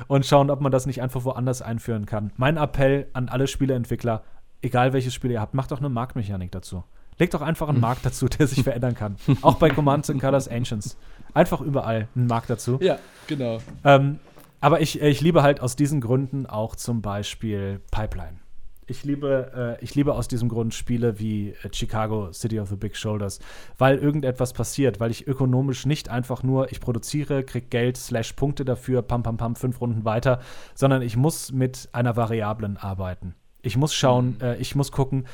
Und 0.08 0.26
schauen, 0.26 0.50
ob 0.50 0.62
man 0.62 0.72
das 0.72 0.86
nicht 0.86 1.02
einfach 1.02 1.24
woanders 1.24 1.62
einführen 1.62 2.06
kann. 2.06 2.32
Mein 2.38 2.58
Appell 2.58 3.08
an 3.14 3.30
alle 3.30 3.48
Spieleentwickler, 3.48 4.24
egal 4.62 4.94
welches 4.94 5.14
Spiel 5.14 5.32
ihr 5.32 5.42
habt, 5.42 5.54
macht 5.54 5.72
doch 5.72 5.80
eine 5.80 5.90
Marktmechanik 5.90 6.52
dazu. 6.52 6.84
Legt 7.18 7.34
doch 7.34 7.42
einfach 7.42 7.70
einen 7.70 7.80
Markt 7.80 8.06
dazu, 8.06 8.28
der 8.28 8.48
sich 8.48 8.64
verändern 8.64 8.96
kann. 8.96 9.16
Auch 9.42 9.56
bei 9.56 9.70
Commands 9.70 10.10
and 10.10 10.22
Colors 10.22 10.48
Ancients. 10.48 10.98
Einfach 11.34 11.62
überall 11.62 12.08
einen 12.16 12.28
Markt 12.28 12.50
dazu. 12.50 12.78
ja, 12.82 12.98
genau. 13.28 13.60
Ähm, 13.84 14.20
aber 14.60 14.82
ich, 14.82 15.02
ich 15.02 15.22
liebe 15.22 15.42
halt 15.42 15.60
aus 15.60 15.76
diesen 15.76 16.02
Gründen 16.02 16.46
auch 16.46 16.76
zum 16.76 17.02
Beispiel 17.02 17.82
Pipeline. 17.90 18.41
Ich 18.88 19.04
liebe, 19.04 19.78
äh, 19.80 19.84
ich 19.84 19.96
liebe 19.96 20.16
aus 20.16 20.28
diesem 20.28 20.50
Grund 20.50 20.74
Spiele 20.74 21.20
wie 21.20 21.50
äh, 21.50 21.70
Chicago, 21.72 22.32
City 22.34 22.60
of 22.60 22.70
the 22.70 22.76
Big 22.76 22.96
Shoulders, 22.96 23.40
weil 23.78 23.98
irgendetwas 23.98 24.54
passiert, 24.54 25.00
weil 25.00 25.12
ich 25.12 25.28
ökonomisch 25.28 25.86
nicht 25.86 26.10
einfach 26.10 26.44
nur, 26.44 26.72
ich 26.72 26.82
produziere, 26.82 27.44
krieg 27.44 27.70
Geld, 27.70 27.98
slash 27.98 28.34
Punkte 28.34 28.66
dafür, 28.66 29.02
pam, 29.02 29.24
pam, 29.24 29.38
pam, 29.38 29.56
fünf 29.56 29.80
Runden 29.82 30.04
weiter, 30.04 30.42
sondern 30.74 31.02
ich 31.02 31.16
muss 31.16 31.52
mit 31.52 31.90
einer 31.92 32.16
Variablen 32.16 32.78
arbeiten. 32.78 33.36
Ich 33.62 33.78
muss 33.78 33.94
schauen, 33.94 34.42
äh, 34.42 34.58
ich 34.58 34.76
muss 34.76 34.92
gucken, 34.92 35.26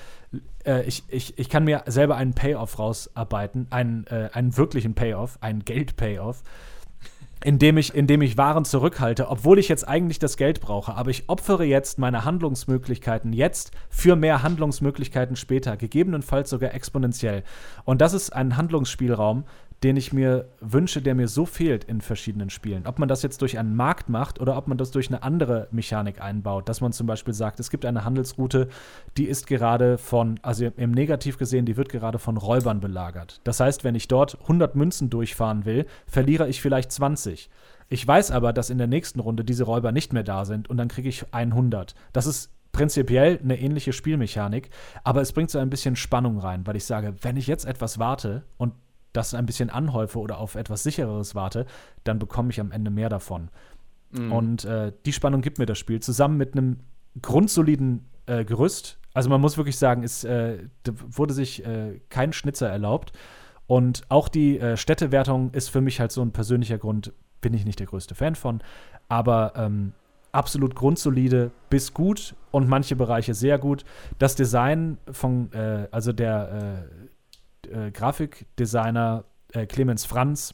äh, 0.65 0.83
ich, 0.83 1.03
ich, 1.07 1.39
ich 1.39 1.49
kann 1.49 1.63
mir 1.63 1.83
selber 1.85 2.17
einen 2.17 2.33
Payoff 2.33 2.77
rausarbeiten, 2.77 3.67
einen, 3.69 4.05
äh, 4.07 4.29
einen 4.33 4.57
wirklichen 4.57 4.93
Payoff, 4.93 5.37
einen 5.41 5.63
Geld-Payoff, 5.63 6.43
indem 7.47 7.77
ich, 7.77 7.95
indem 7.95 8.21
ich 8.21 8.35
Waren 8.35 8.65
zurückhalte, 8.65 9.29
obwohl 9.29 9.57
ich 9.57 9.69
jetzt 9.69 9.87
eigentlich 9.87 10.19
das 10.19 10.35
Geld 10.35 10.59
brauche. 10.59 10.95
Aber 10.95 11.11
ich 11.11 11.29
opfere 11.29 11.63
jetzt 11.63 11.97
meine 11.97 12.25
Handlungsmöglichkeiten 12.25 13.31
jetzt 13.31 13.71
für 13.89 14.17
mehr 14.17 14.43
Handlungsmöglichkeiten 14.43 15.37
später, 15.37 15.77
gegebenenfalls 15.77 16.49
sogar 16.49 16.73
exponentiell. 16.73 17.43
Und 17.85 18.01
das 18.01 18.11
ist 18.11 18.31
ein 18.31 18.57
Handlungsspielraum, 18.57 19.45
den 19.83 19.95
ich 19.95 20.11
mir 20.11 20.47
wünsche, 20.59 21.01
der 21.01 21.13
mir 21.13 21.27
so 21.27 21.45
fehlt 21.45 21.83
in 21.83 22.01
verschiedenen 22.01 22.49
Spielen. 22.49 22.87
Ob 22.87 22.97
man 22.97 23.07
das 23.07 23.21
jetzt 23.21 23.41
durch 23.41 23.59
einen 23.59 23.75
Markt 23.75 24.09
macht 24.09 24.39
oder 24.41 24.57
ob 24.57 24.67
man 24.67 24.77
das 24.77 24.91
durch 24.91 25.07
eine 25.09 25.21
andere 25.21 25.67
Mechanik 25.71 26.19
einbaut, 26.19 26.67
dass 26.67 26.81
man 26.81 26.93
zum 26.93 27.05
Beispiel 27.05 27.33
sagt, 27.33 27.59
es 27.59 27.69
gibt 27.69 27.85
eine 27.85 28.03
Handelsroute, 28.03 28.69
die 29.17 29.25
ist 29.25 29.45
gerade 29.45 29.97
von, 29.97 30.39
also 30.41 30.65
im 30.77 30.91
Negativ 30.91 31.37
gesehen, 31.37 31.65
die 31.65 31.77
wird 31.77 31.89
gerade 31.89 32.17
von 32.17 32.37
Räubern 32.37 32.79
belagert. 32.79 33.39
Das 33.43 33.59
heißt, 33.59 33.83
wenn 33.83 33.95
ich 33.95 34.07
dort 34.07 34.41
100 34.41 34.75
Münzen 34.75 35.09
durchfahren 35.09 35.65
will, 35.65 35.85
verliere 36.07 36.47
ich 36.47 36.61
vielleicht 36.61 36.91
20. 36.91 37.49
Ich 37.89 38.05
weiß 38.05 38.31
aber, 38.31 38.51
dass 38.53 38.69
in 38.69 38.79
der 38.79 38.87
nächsten 38.87 39.19
Runde 39.19 39.43
diese 39.43 39.63
Räuber 39.63 39.91
nicht 39.91 40.11
mehr 40.11 40.23
da 40.23 40.43
sind 40.45 40.69
und 40.69 40.77
dann 40.77 40.87
kriege 40.87 41.07
ich 41.07 41.25
100. 41.31 41.93
Das 42.13 42.25
ist 42.25 42.51
prinzipiell 42.71 43.39
eine 43.41 43.59
ähnliche 43.59 43.93
Spielmechanik, 43.93 44.69
aber 45.03 45.21
es 45.21 45.31
bringt 45.31 45.49
so 45.49 45.59
ein 45.59 45.69
bisschen 45.69 45.95
Spannung 45.95 46.37
rein, 46.37 46.67
weil 46.67 46.75
ich 46.75 46.85
sage, 46.85 47.15
wenn 47.21 47.37
ich 47.37 47.47
jetzt 47.47 47.65
etwas 47.65 47.97
warte 47.97 48.43
und 48.57 48.73
das 49.13 49.33
ein 49.33 49.45
bisschen 49.45 49.69
anhäufe 49.69 50.19
oder 50.19 50.37
auf 50.37 50.55
etwas 50.55 50.83
sichereres 50.83 51.35
warte, 51.35 51.65
dann 52.03 52.19
bekomme 52.19 52.49
ich 52.51 52.59
am 52.59 52.71
Ende 52.71 52.91
mehr 52.91 53.09
davon. 53.09 53.49
Mhm. 54.11 54.31
Und 54.31 54.65
äh, 54.65 54.91
die 55.05 55.13
Spannung 55.13 55.41
gibt 55.41 55.59
mir 55.59 55.65
das 55.65 55.77
Spiel 55.77 55.99
zusammen 55.99 56.37
mit 56.37 56.53
einem 56.53 56.77
grundsoliden 57.21 58.05
äh, 58.25 58.45
Gerüst. 58.45 58.99
Also 59.13 59.29
man 59.29 59.41
muss 59.41 59.57
wirklich 59.57 59.77
sagen, 59.77 60.03
es 60.03 60.23
äh, 60.23 60.59
wurde 60.85 61.33
sich 61.33 61.65
äh, 61.65 61.99
kein 62.09 62.33
Schnitzer 62.33 62.69
erlaubt. 62.69 63.11
Und 63.65 64.03
auch 64.09 64.29
die 64.29 64.59
äh, 64.59 64.77
Städtewertung 64.77 65.51
ist 65.51 65.69
für 65.69 65.81
mich 65.81 65.99
halt 65.99 66.11
so 66.11 66.21
ein 66.21 66.31
persönlicher 66.31 66.77
Grund, 66.77 67.11
bin 67.41 67.53
ich 67.53 67.65
nicht 67.65 67.79
der 67.79 67.87
größte 67.87 68.15
Fan 68.15 68.35
von. 68.35 68.61
Aber 69.09 69.53
ähm, 69.55 69.93
absolut 70.31 70.75
grundsolide 70.75 71.51
bis 71.69 71.93
gut 71.93 72.35
und 72.51 72.69
manche 72.69 72.95
Bereiche 72.95 73.33
sehr 73.33 73.57
gut. 73.57 73.83
Das 74.19 74.35
Design 74.35 74.97
von, 75.11 75.51
äh, 75.51 75.87
also 75.91 76.13
der 76.13 76.85
äh, 77.71 77.91
Grafikdesigner 77.91 79.25
äh, 79.53 79.65
Clemens 79.65 80.05
Franz 80.05 80.53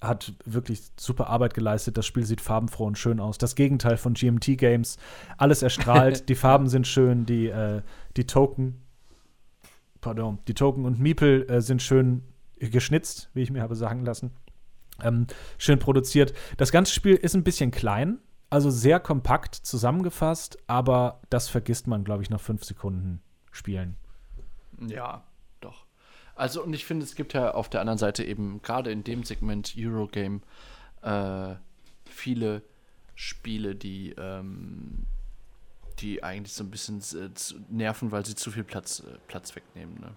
hat 0.00 0.34
wirklich 0.44 0.82
super 0.98 1.28
Arbeit 1.28 1.54
geleistet. 1.54 1.96
Das 1.96 2.06
Spiel 2.06 2.24
sieht 2.24 2.40
farbenfroh 2.40 2.86
und 2.86 2.98
schön 2.98 3.20
aus. 3.20 3.38
Das 3.38 3.54
Gegenteil 3.54 3.96
von 3.96 4.14
GMT 4.14 4.58
Games. 4.58 4.98
Alles 5.38 5.62
erstrahlt, 5.62 6.28
die 6.28 6.34
Farben 6.34 6.68
sind 6.68 6.86
schön, 6.86 7.24
die, 7.24 7.46
äh, 7.46 7.82
die 8.16 8.26
Token, 8.26 8.82
pardon, 10.00 10.38
die 10.48 10.54
Token 10.54 10.84
und 10.84 10.98
Miepel 10.98 11.48
äh, 11.48 11.60
sind 11.60 11.82
schön 11.82 12.22
geschnitzt, 12.58 13.30
wie 13.34 13.42
ich 13.42 13.50
mir 13.50 13.62
habe 13.62 13.76
sagen 13.76 14.04
lassen. 14.04 14.32
Ähm, 15.00 15.26
schön 15.58 15.78
produziert. 15.78 16.32
Das 16.56 16.72
ganze 16.72 16.92
Spiel 16.92 17.14
ist 17.14 17.34
ein 17.34 17.44
bisschen 17.44 17.70
klein, 17.70 18.18
also 18.50 18.70
sehr 18.70 19.00
kompakt 19.00 19.54
zusammengefasst, 19.54 20.58
aber 20.66 21.20
das 21.30 21.48
vergisst 21.48 21.86
man, 21.86 22.04
glaube 22.04 22.22
ich, 22.22 22.30
nach 22.30 22.40
fünf 22.40 22.64
Sekunden 22.64 23.22
Spielen. 23.50 23.96
Ja. 24.80 25.24
Also, 26.34 26.62
und 26.62 26.72
ich 26.72 26.84
finde, 26.84 27.04
es 27.04 27.14
gibt 27.14 27.34
ja 27.34 27.52
auf 27.52 27.68
der 27.68 27.80
anderen 27.80 27.98
Seite 27.98 28.24
eben 28.24 28.62
gerade 28.62 28.90
in 28.90 29.04
dem 29.04 29.24
Segment 29.24 29.74
Eurogame 29.78 30.40
äh, 31.02 31.54
viele 32.04 32.62
Spiele, 33.14 33.74
die, 33.74 34.10
ähm, 34.18 35.06
die 35.98 36.22
eigentlich 36.22 36.52
so 36.52 36.64
ein 36.64 36.70
bisschen 36.70 37.00
äh, 37.00 37.30
nerven, 37.68 38.10
weil 38.10 38.24
sie 38.24 38.34
zu 38.34 38.50
viel 38.50 38.64
Platz, 38.64 39.00
äh, 39.00 39.18
Platz 39.28 39.54
wegnehmen. 39.54 40.00
Ne? 40.00 40.12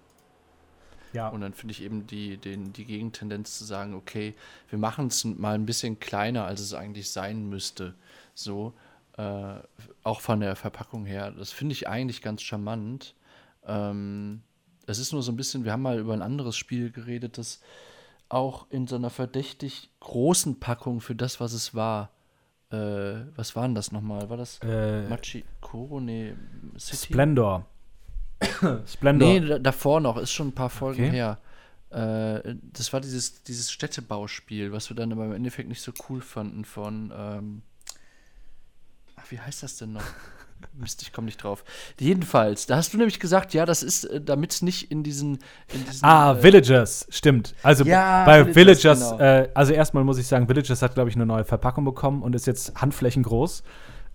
Ja. 1.12 1.28
Und 1.28 1.40
dann 1.40 1.54
finde 1.54 1.72
ich 1.72 1.82
eben 1.82 2.06
die, 2.06 2.36
den, 2.36 2.72
die 2.72 2.84
Gegentendenz 2.84 3.58
zu 3.58 3.64
sagen, 3.64 3.94
okay, 3.94 4.34
wir 4.68 4.78
machen 4.78 5.06
es 5.08 5.24
mal 5.24 5.54
ein 5.54 5.66
bisschen 5.66 5.98
kleiner, 5.98 6.44
als 6.44 6.60
es 6.60 6.74
eigentlich 6.74 7.10
sein 7.10 7.48
müsste. 7.48 7.94
So, 8.34 8.74
äh, 9.16 9.54
auch 10.02 10.20
von 10.20 10.40
der 10.40 10.56
Verpackung 10.56 11.06
her. 11.06 11.30
Das 11.30 11.52
finde 11.52 11.72
ich 11.72 11.88
eigentlich 11.88 12.22
ganz 12.22 12.42
charmant. 12.42 13.14
Ähm, 13.66 14.42
es 14.86 14.98
ist 14.98 15.12
nur 15.12 15.22
so 15.22 15.32
ein 15.32 15.36
bisschen, 15.36 15.64
wir 15.64 15.72
haben 15.72 15.82
mal 15.82 15.98
über 15.98 16.14
ein 16.14 16.22
anderes 16.22 16.56
Spiel 16.56 16.90
geredet, 16.90 17.38
das 17.38 17.60
auch 18.28 18.66
in 18.70 18.86
so 18.86 18.96
einer 18.96 19.10
verdächtig 19.10 19.90
großen 20.00 20.58
Packung 20.58 21.00
für 21.00 21.14
das, 21.14 21.40
was 21.40 21.52
es 21.52 21.74
war. 21.74 22.10
Äh, 22.70 23.26
was 23.36 23.54
war 23.54 23.62
denn 23.62 23.74
das 23.74 23.92
nochmal? 23.92 24.28
War 24.28 24.36
das 24.36 24.58
äh, 24.62 25.08
Machikoro? 25.08 26.00
Nee, 26.00 26.34
City? 26.78 27.12
Splendor. 27.12 27.66
Splendor. 28.86 29.28
Nee, 29.28 29.58
davor 29.60 30.00
noch, 30.00 30.16
ist 30.16 30.32
schon 30.32 30.48
ein 30.48 30.54
paar 30.54 30.70
Folgen 30.70 31.04
okay. 31.04 31.16
her. 31.16 31.38
Äh, 31.90 32.56
das 32.72 32.92
war 32.92 33.00
dieses, 33.00 33.42
dieses 33.44 33.70
Städtebauspiel, 33.70 34.72
was 34.72 34.90
wir 34.90 34.96
dann 34.96 35.12
aber 35.12 35.26
im 35.26 35.32
Endeffekt 35.32 35.68
nicht 35.68 35.82
so 35.82 35.92
cool 36.08 36.20
fanden 36.20 36.64
von, 36.64 37.12
ähm, 37.16 37.62
ach, 39.14 39.30
wie 39.30 39.38
heißt 39.38 39.62
das 39.62 39.76
denn 39.76 39.92
noch? 39.92 40.02
Mist, 40.78 41.02
ich 41.02 41.12
komme 41.12 41.26
nicht 41.26 41.42
drauf. 41.42 41.64
Jedenfalls, 41.98 42.66
da 42.66 42.76
hast 42.76 42.92
du 42.92 42.98
nämlich 42.98 43.18
gesagt, 43.18 43.54
ja, 43.54 43.64
das 43.64 43.82
ist, 43.82 44.04
äh, 44.04 44.20
damit 44.20 44.52
es 44.52 44.62
nicht 44.62 44.90
in 44.90 45.02
diesen, 45.02 45.38
in 45.72 45.84
diesen. 45.86 46.04
ah, 46.04 46.32
äh, 46.32 46.42
Villagers, 46.42 47.06
stimmt. 47.10 47.54
Also 47.62 47.84
ja, 47.84 48.24
bei 48.24 48.54
Villagers, 48.54 49.00
Villagers 49.00 49.10
genau. 49.12 49.22
äh, 49.22 49.48
also 49.54 49.72
erstmal 49.72 50.04
muss 50.04 50.18
ich 50.18 50.26
sagen, 50.26 50.48
Villagers 50.48 50.82
hat, 50.82 50.94
glaube 50.94 51.08
ich, 51.08 51.16
eine 51.16 51.26
neue 51.26 51.44
Verpackung 51.44 51.84
bekommen 51.84 52.22
und 52.22 52.34
ist 52.34 52.46
jetzt 52.46 52.74
handflächengroß. 52.80 53.62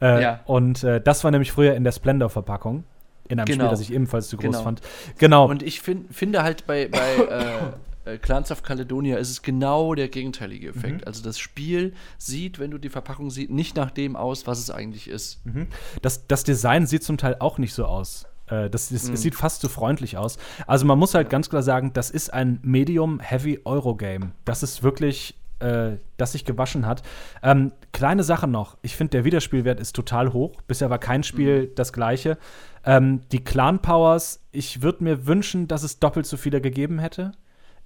Äh, 0.01 0.21
ja. 0.21 0.39
Und 0.45 0.83
äh, 0.83 1.01
das 1.01 1.23
war 1.23 1.31
nämlich 1.31 1.51
früher 1.51 1.75
in 1.75 1.83
der 1.83 1.91
Splendor-Verpackung 1.91 2.83
in 3.27 3.39
einem 3.39 3.45
genau. 3.45 3.65
Spiel, 3.65 3.71
das 3.71 3.81
ich 3.81 3.93
ebenfalls 3.93 4.27
zu 4.27 4.37
groß 4.37 4.51
genau. 4.51 4.63
fand. 4.63 4.81
Genau. 5.17 5.49
Und 5.49 5.63
ich 5.63 5.81
find, 5.81 6.13
finde 6.13 6.43
halt 6.43 6.67
bei, 6.67 6.87
bei 6.87 6.99
äh, 8.05 8.17
Clans 8.17 8.51
of 8.51 8.63
Caledonia 8.63 9.17
ist 9.17 9.29
es 9.29 9.41
genau 9.41 9.95
der 9.95 10.09
gegenteilige 10.09 10.69
Effekt. 10.69 11.01
Mhm. 11.01 11.07
Also 11.07 11.23
das 11.23 11.39
Spiel 11.39 11.93
sieht, 12.17 12.59
wenn 12.59 12.71
du 12.71 12.77
die 12.77 12.89
Verpackung 12.89 13.29
siehst, 13.29 13.51
nicht 13.51 13.75
nach 13.75 13.91
dem 13.91 14.15
aus, 14.15 14.47
was 14.47 14.59
es 14.59 14.69
eigentlich 14.69 15.07
ist. 15.07 15.45
Mhm. 15.45 15.67
Das, 16.01 16.27
das 16.27 16.43
Design 16.43 16.87
sieht 16.87 17.03
zum 17.03 17.17
Teil 17.17 17.35
auch 17.39 17.57
nicht 17.57 17.73
so 17.73 17.85
aus. 17.85 18.25
Äh, 18.47 18.69
das, 18.69 18.89
das 18.89 19.07
mhm. 19.07 19.13
Es 19.13 19.21
sieht 19.21 19.35
fast 19.35 19.61
zu 19.61 19.69
freundlich 19.69 20.17
aus. 20.17 20.37
Also 20.67 20.85
man 20.85 20.97
muss 20.97 21.13
halt 21.13 21.29
ganz 21.29 21.49
klar 21.49 21.63
sagen, 21.63 21.93
das 21.93 22.09
ist 22.09 22.33
ein 22.33 22.59
Medium-Heavy-Euro-Game. 22.63 24.31
Das 24.45 24.63
ist 24.63 24.83
wirklich 24.83 25.35
äh, 25.61 25.97
das 26.17 26.33
sich 26.33 26.45
gewaschen 26.45 26.85
hat. 26.85 27.03
Ähm, 27.43 27.71
kleine 27.93 28.23
Sache 28.23 28.47
noch. 28.47 28.77
Ich 28.81 28.95
finde, 28.95 29.11
der 29.11 29.25
Wiederspielwert 29.25 29.79
ist 29.79 29.95
total 29.95 30.33
hoch. 30.33 30.61
Bisher 30.67 30.89
war 30.89 30.99
kein 30.99 31.23
Spiel 31.23 31.63
mhm. 31.63 31.75
das 31.75 31.93
gleiche. 31.93 32.37
Ähm, 32.83 33.21
die 33.31 33.43
Clan-Powers, 33.43 34.41
ich 34.51 34.81
würde 34.81 35.03
mir 35.03 35.27
wünschen, 35.27 35.67
dass 35.67 35.83
es 35.83 35.99
doppelt 35.99 36.25
so 36.25 36.37
viele 36.37 36.61
gegeben 36.61 36.99
hätte. 36.99 37.33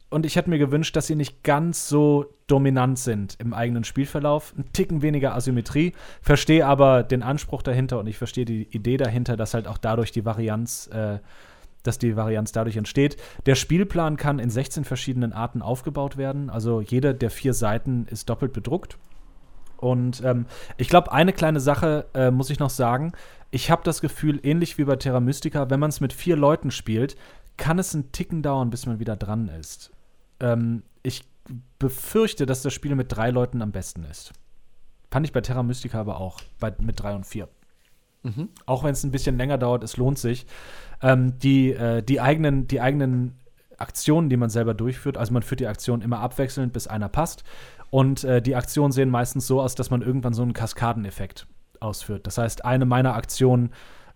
Und 0.09 0.25
ich 0.25 0.35
hätte 0.35 0.49
mir 0.49 0.59
gewünscht, 0.59 0.95
dass 0.95 1.07
sie 1.07 1.15
nicht 1.15 1.43
ganz 1.43 1.89
so 1.89 2.31
dominant 2.47 2.99
sind 2.99 3.35
im 3.39 3.53
eigenen 3.53 3.83
Spielverlauf. 3.83 4.53
Ein 4.57 4.71
Ticken 4.71 5.01
weniger 5.01 5.35
Asymmetrie. 5.35 5.93
Verstehe 6.21 6.65
aber 6.65 7.03
den 7.03 7.23
Anspruch 7.23 7.63
dahinter 7.63 7.99
und 7.99 8.07
ich 8.07 8.17
verstehe 8.17 8.45
die 8.45 8.67
Idee 8.69 8.97
dahinter, 8.97 9.35
dass 9.35 9.53
halt 9.53 9.67
auch 9.67 9.77
dadurch 9.77 10.11
die 10.11 10.23
Varianz 10.23 10.87
äh, 10.87 11.19
dass 11.85 11.99
die 11.99 12.15
Varianz 12.15 12.51
dadurch 12.51 12.77
entsteht. 12.77 13.17
Der 13.45 13.55
Spielplan 13.55 14.17
kann 14.17 14.39
in 14.39 14.49
16 14.49 14.85
verschiedenen 14.85 15.33
Arten 15.33 15.61
aufgebaut 15.61 16.17
werden. 16.17 16.49
Also 16.49 16.81
jede 16.81 17.13
der 17.13 17.29
vier 17.29 17.53
Seiten 17.53 18.07
ist 18.09 18.29
doppelt 18.29 18.53
bedruckt. 18.53 18.97
Und 19.77 20.23
ähm, 20.23 20.45
ich 20.77 20.89
glaube, 20.89 21.11
eine 21.11 21.33
kleine 21.33 21.59
Sache 21.59 22.05
äh, 22.13 22.31
muss 22.31 22.49
ich 22.49 22.59
noch 22.59 22.69
sagen. 22.69 23.11
Ich 23.51 23.69
habe 23.69 23.83
das 23.83 24.01
Gefühl, 24.01 24.39
ähnlich 24.43 24.77
wie 24.77 24.85
bei 24.85 24.95
Terra 24.95 25.19
Mystica, 25.19 25.69
wenn 25.69 25.79
man 25.79 25.89
es 25.89 26.01
mit 26.01 26.13
vier 26.13 26.35
Leuten 26.35 26.71
spielt, 26.71 27.15
kann 27.57 27.79
es 27.79 27.93
einen 27.93 28.11
Ticken 28.11 28.41
dauern, 28.41 28.69
bis 28.69 28.85
man 28.85 28.99
wieder 28.99 29.15
dran 29.15 29.47
ist. 29.47 29.91
Ähm, 30.39 30.83
ich 31.03 31.23
befürchte, 31.79 32.45
dass 32.45 32.61
das 32.61 32.73
Spiel 32.73 32.95
mit 32.95 33.15
drei 33.15 33.29
Leuten 33.29 33.61
am 33.61 33.71
besten 33.71 34.03
ist. 34.03 34.33
Fand 35.11 35.25
ich 35.25 35.33
bei 35.33 35.41
Terra 35.41 35.63
Mystica 35.63 35.99
aber 35.99 36.19
auch, 36.19 36.41
bei, 36.59 36.73
mit 36.81 37.01
drei 37.01 37.15
und 37.15 37.25
vier. 37.25 37.47
Mhm. 38.23 38.49
Auch 38.65 38.83
wenn 38.83 38.91
es 38.91 39.03
ein 39.03 39.11
bisschen 39.11 39.37
länger 39.37 39.57
dauert, 39.57 39.83
es 39.83 39.97
lohnt 39.97 40.17
sich. 40.17 40.45
Ähm, 41.01 41.37
die, 41.39 41.71
äh, 41.71 42.01
die, 42.01 42.19
eigenen, 42.19 42.67
die 42.67 42.81
eigenen 42.81 43.37
Aktionen, 43.77 44.29
die 44.29 44.37
man 44.37 44.49
selber 44.49 44.73
durchführt, 44.73 45.17
also 45.17 45.33
man 45.33 45.43
führt 45.43 45.59
die 45.59 45.67
Aktion 45.67 46.01
immer 46.01 46.19
abwechselnd, 46.19 46.73
bis 46.73 46.87
einer 46.87 47.09
passt. 47.09 47.43
Und 47.91 48.23
äh, 48.23 48.41
die 48.41 48.55
Aktionen 48.55 48.91
sehen 48.91 49.09
meistens 49.09 49.47
so 49.47 49.61
aus, 49.61 49.75
dass 49.75 49.89
man 49.91 50.01
irgendwann 50.01 50.33
so 50.33 50.41
einen 50.41 50.53
Kaskadeneffekt 50.53 51.47
ausführt. 51.79 52.25
Das 52.25 52.37
heißt, 52.37 52.65
eine 52.65 52.85
meiner 52.85 53.15
Aktionen 53.15 53.71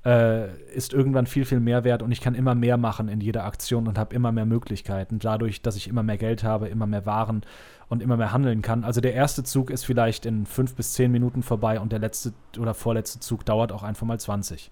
äh, 0.06 0.54
ist 0.74 0.94
irgendwann 0.94 1.26
viel, 1.26 1.46
viel 1.46 1.60
mehr 1.60 1.84
wert 1.84 2.02
und 2.02 2.12
ich 2.12 2.22
kann 2.22 2.36
immer 2.36 2.56
mehr 2.56 2.78
machen 2.78 3.10
in 3.10 3.20
jeder 3.20 3.44
Aktion 3.46 3.88
und 3.88 3.98
habe 3.98 4.16
immer 4.16 4.32
mehr 4.32 4.46
Möglichkeiten. 4.46 5.20
Dadurch, 5.20 5.62
dass 5.62 5.76
ich 5.76 5.88
immer 5.88 6.04
mehr 6.04 6.18
Geld 6.18 6.44
habe, 6.44 6.70
immer 6.70 6.88
mehr 6.88 7.06
Waren 7.06 7.42
und 7.90 8.02
immer 8.02 8.16
mehr 8.16 8.32
handeln 8.32 8.62
kann. 8.62 8.84
Also 8.84 9.02
der 9.02 9.14
erste 9.14 9.44
Zug 9.44 9.70
ist 9.70 9.84
vielleicht 9.84 10.26
in 10.26 10.46
fünf 10.46 10.76
bis 10.76 10.94
zehn 10.94 11.12
Minuten 11.12 11.44
vorbei 11.44 11.80
und 11.80 11.92
der 11.92 12.00
letzte 12.00 12.34
oder 12.58 12.74
vorletzte 12.74 13.20
Zug 13.20 13.46
dauert 13.46 13.72
auch 13.72 13.84
einfach 13.84 14.08
mal 14.08 14.20
20. 14.20 14.72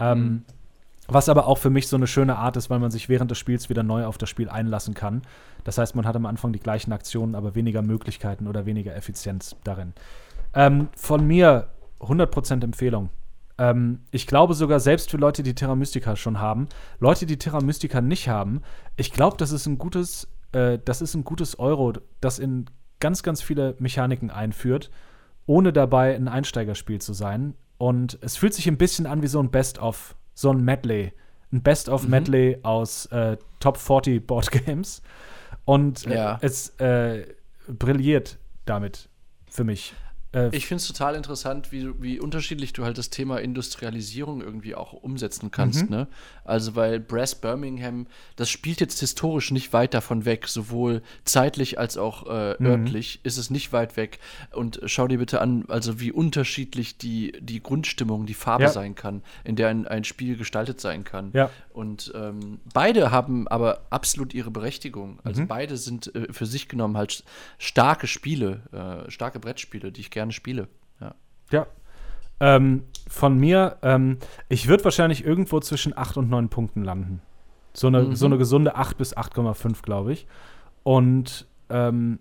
Ähm, 0.00 0.18
mhm. 0.18 0.42
Was 1.06 1.28
aber 1.28 1.46
auch 1.46 1.56
für 1.56 1.70
mich 1.70 1.88
so 1.88 1.96
eine 1.96 2.06
schöne 2.06 2.36
Art 2.36 2.56
ist, 2.56 2.68
weil 2.68 2.80
man 2.80 2.90
sich 2.90 3.08
während 3.08 3.30
des 3.30 3.38
Spiels 3.38 3.70
wieder 3.70 3.82
neu 3.82 4.04
auf 4.04 4.18
das 4.18 4.28
Spiel 4.28 4.48
einlassen 4.50 4.92
kann. 4.92 5.22
Das 5.64 5.78
heißt, 5.78 5.94
man 5.94 6.06
hat 6.06 6.16
am 6.16 6.26
Anfang 6.26 6.52
die 6.52 6.58
gleichen 6.58 6.92
Aktionen, 6.92 7.34
aber 7.34 7.54
weniger 7.54 7.80
Möglichkeiten 7.80 8.46
oder 8.46 8.66
weniger 8.66 8.94
Effizienz 8.94 9.56
darin. 9.64 9.94
Ähm, 10.52 10.88
von 10.96 11.26
mir 11.26 11.68
100% 12.00 12.62
Empfehlung. 12.62 13.08
Ähm, 13.58 14.00
ich 14.10 14.26
glaube 14.26 14.54
sogar 14.54 14.80
selbst 14.80 15.10
für 15.10 15.16
Leute, 15.16 15.42
die 15.42 15.54
Terra 15.54 15.74
Mystica 15.74 16.16
schon 16.16 16.40
haben, 16.40 16.68
Leute, 17.00 17.26
die 17.26 17.38
Terra 17.38 17.60
Mystica 17.60 18.00
nicht 18.00 18.28
haben, 18.28 18.62
ich 18.96 19.12
glaube, 19.12 19.36
das 19.36 19.52
ist 19.52 19.66
ein 19.66 19.78
gutes 19.78 20.28
äh, 20.52 20.78
das 20.84 21.02
ist 21.02 21.14
ein 21.14 21.24
gutes 21.24 21.58
Euro, 21.58 21.92
das 22.20 22.38
in 22.38 22.66
ganz, 23.00 23.22
ganz 23.22 23.42
viele 23.42 23.76
Mechaniken 23.78 24.30
einführt, 24.30 24.90
ohne 25.46 25.72
dabei 25.72 26.14
ein 26.14 26.28
Einsteigerspiel 26.28 27.00
zu 27.00 27.12
sein. 27.12 27.54
Und 27.78 28.18
es 28.22 28.36
fühlt 28.36 28.54
sich 28.54 28.66
ein 28.66 28.76
bisschen 28.76 29.06
an 29.06 29.22
wie 29.22 29.28
so 29.28 29.40
ein 29.40 29.50
Best-of, 29.50 30.16
so 30.34 30.50
ein 30.50 30.64
Medley. 30.64 31.12
Ein 31.52 31.62
Best-of-Medley 31.62 32.56
mhm. 32.56 32.64
aus 32.64 33.06
äh, 33.06 33.38
Top 33.60 33.78
40 33.78 34.26
Board 34.26 34.50
Games. 34.66 35.02
Und 35.64 36.06
äh, 36.06 36.16
ja. 36.16 36.38
es 36.42 36.70
äh, 36.78 37.26
brilliert 37.68 38.38
damit 38.64 39.08
für 39.48 39.64
mich. 39.64 39.94
Äh, 40.32 40.54
ich 40.54 40.66
finde 40.66 40.82
es 40.82 40.86
total 40.86 41.14
interessant, 41.14 41.72
wie, 41.72 41.90
wie 42.02 42.20
unterschiedlich 42.20 42.72
du 42.72 42.84
halt 42.84 42.98
das 42.98 43.10
Thema 43.10 43.38
Industrialisierung 43.38 44.42
irgendwie 44.42 44.74
auch 44.74 44.92
umsetzen 44.92 45.50
kannst. 45.50 45.84
Mhm. 45.84 45.90
Ne? 45.90 46.08
Also, 46.44 46.76
weil 46.76 47.00
Brass 47.00 47.34
Birmingham, 47.34 48.06
das 48.36 48.50
spielt 48.50 48.80
jetzt 48.80 49.00
historisch 49.00 49.50
nicht 49.50 49.72
weit 49.72 49.94
davon 49.94 50.24
weg, 50.24 50.48
sowohl 50.48 51.02
zeitlich 51.24 51.78
als 51.78 51.96
auch 51.96 52.26
äh, 52.26 52.56
mhm. 52.58 52.66
örtlich 52.66 53.20
ist 53.22 53.38
es 53.38 53.50
nicht 53.50 53.72
weit 53.72 53.96
weg. 53.96 54.18
Und 54.52 54.80
schau 54.84 55.08
dir 55.08 55.18
bitte 55.18 55.40
an, 55.40 55.64
also 55.68 56.00
wie 56.00 56.12
unterschiedlich 56.12 56.98
die, 56.98 57.32
die 57.40 57.62
Grundstimmung, 57.62 58.26
die 58.26 58.34
Farbe 58.34 58.64
ja. 58.64 58.70
sein 58.70 58.94
kann, 58.94 59.22
in 59.44 59.56
der 59.56 59.68
ein, 59.68 59.86
ein 59.86 60.04
Spiel 60.04 60.36
gestaltet 60.36 60.80
sein 60.80 61.04
kann. 61.04 61.30
Ja. 61.32 61.50
Und 61.72 62.12
ähm, 62.14 62.60
beide 62.74 63.10
haben 63.10 63.46
aber 63.48 63.82
absolut 63.90 64.34
ihre 64.34 64.50
Berechtigung. 64.50 65.20
Also, 65.24 65.42
mhm. 65.42 65.48
beide 65.48 65.76
sind 65.76 66.14
äh, 66.14 66.32
für 66.32 66.46
sich 66.46 66.68
genommen 66.68 66.96
halt 66.96 67.24
starke 67.58 68.06
Spiele, 68.06 68.62
äh, 68.72 69.10
starke 69.10 69.38
Brettspiele, 69.38 69.92
die 69.92 70.00
ich 70.00 70.10
gerne 70.10 70.17
gerne 70.18 70.32
spiele. 70.32 70.68
Ja. 71.00 71.14
Ja. 71.52 71.66
Ähm, 72.40 72.84
von 73.08 73.38
mir, 73.38 73.78
ähm, 73.82 74.18
ich 74.48 74.68
würde 74.68 74.84
wahrscheinlich 74.84 75.24
irgendwo 75.24 75.60
zwischen 75.60 75.96
8 75.96 76.16
und 76.16 76.28
9 76.28 76.48
Punkten 76.48 76.84
landen. 76.84 77.22
So 77.72 77.86
eine, 77.86 78.02
mhm. 78.02 78.16
so 78.16 78.26
eine 78.26 78.36
gesunde 78.36 78.74
8 78.74 78.98
bis 78.98 79.16
8,5, 79.16 79.82
glaube 79.82 80.12
ich. 80.12 80.26
Und 80.82 81.46
ähm, 81.70 82.18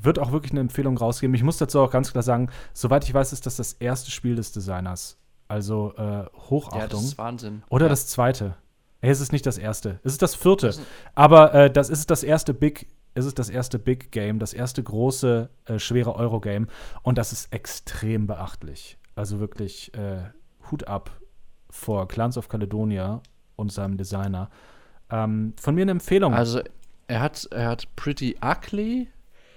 wird 0.00 0.18
auch 0.18 0.32
wirklich 0.32 0.52
eine 0.52 0.60
Empfehlung 0.60 0.96
rausgeben. 0.96 1.34
Ich 1.34 1.42
muss 1.42 1.58
dazu 1.58 1.80
auch 1.80 1.90
ganz 1.90 2.12
klar 2.12 2.22
sagen, 2.22 2.48
soweit 2.72 3.04
ich 3.04 3.12
weiß, 3.12 3.32
ist 3.32 3.46
das 3.46 3.56
das 3.56 3.74
erste 3.74 4.10
Spiel 4.10 4.36
des 4.36 4.52
Designers. 4.52 5.18
Also 5.48 5.94
äh, 5.96 6.24
Hochachtung. 6.48 6.80
Ja, 6.80 6.86
das 6.86 7.02
ist 7.02 7.18
Wahnsinn. 7.18 7.62
Oder 7.68 7.86
ja. 7.86 7.90
das 7.90 8.06
zweite. 8.06 8.54
Hey, 9.00 9.10
es 9.10 9.20
ist 9.20 9.32
nicht 9.32 9.46
das 9.46 9.58
erste. 9.58 9.98
Es 10.04 10.12
ist 10.12 10.22
das 10.22 10.36
vierte. 10.36 10.74
Aber 11.16 11.52
äh, 11.52 11.70
das 11.70 11.90
ist 11.90 12.10
das 12.10 12.22
erste 12.22 12.54
Big 12.54 12.86
ist 13.14 13.26
es 13.26 13.34
das 13.34 13.50
erste 13.50 13.78
Big 13.78 14.10
Game, 14.12 14.38
das 14.38 14.54
erste 14.54 14.82
große, 14.82 15.50
äh, 15.66 15.78
schwere 15.78 16.14
Euro-Game. 16.16 16.68
Und 17.02 17.18
das 17.18 17.32
ist 17.32 17.52
extrem 17.52 18.26
beachtlich. 18.26 18.98
Also 19.14 19.40
wirklich 19.40 19.92
äh, 19.94 20.30
Hut 20.70 20.88
ab 20.88 21.10
vor 21.70 22.08
Clans 22.08 22.36
of 22.36 22.48
Caledonia 22.48 23.22
und 23.56 23.72
seinem 23.72 23.96
Designer. 23.96 24.50
Ähm, 25.10 25.54
von 25.60 25.74
mir 25.74 25.82
eine 25.82 25.92
Empfehlung. 25.92 26.34
Also 26.34 26.60
er 27.06 27.20
hat, 27.20 27.46
er 27.50 27.68
hat 27.68 27.94
Pretty 27.96 28.36
Ugly 28.42 29.08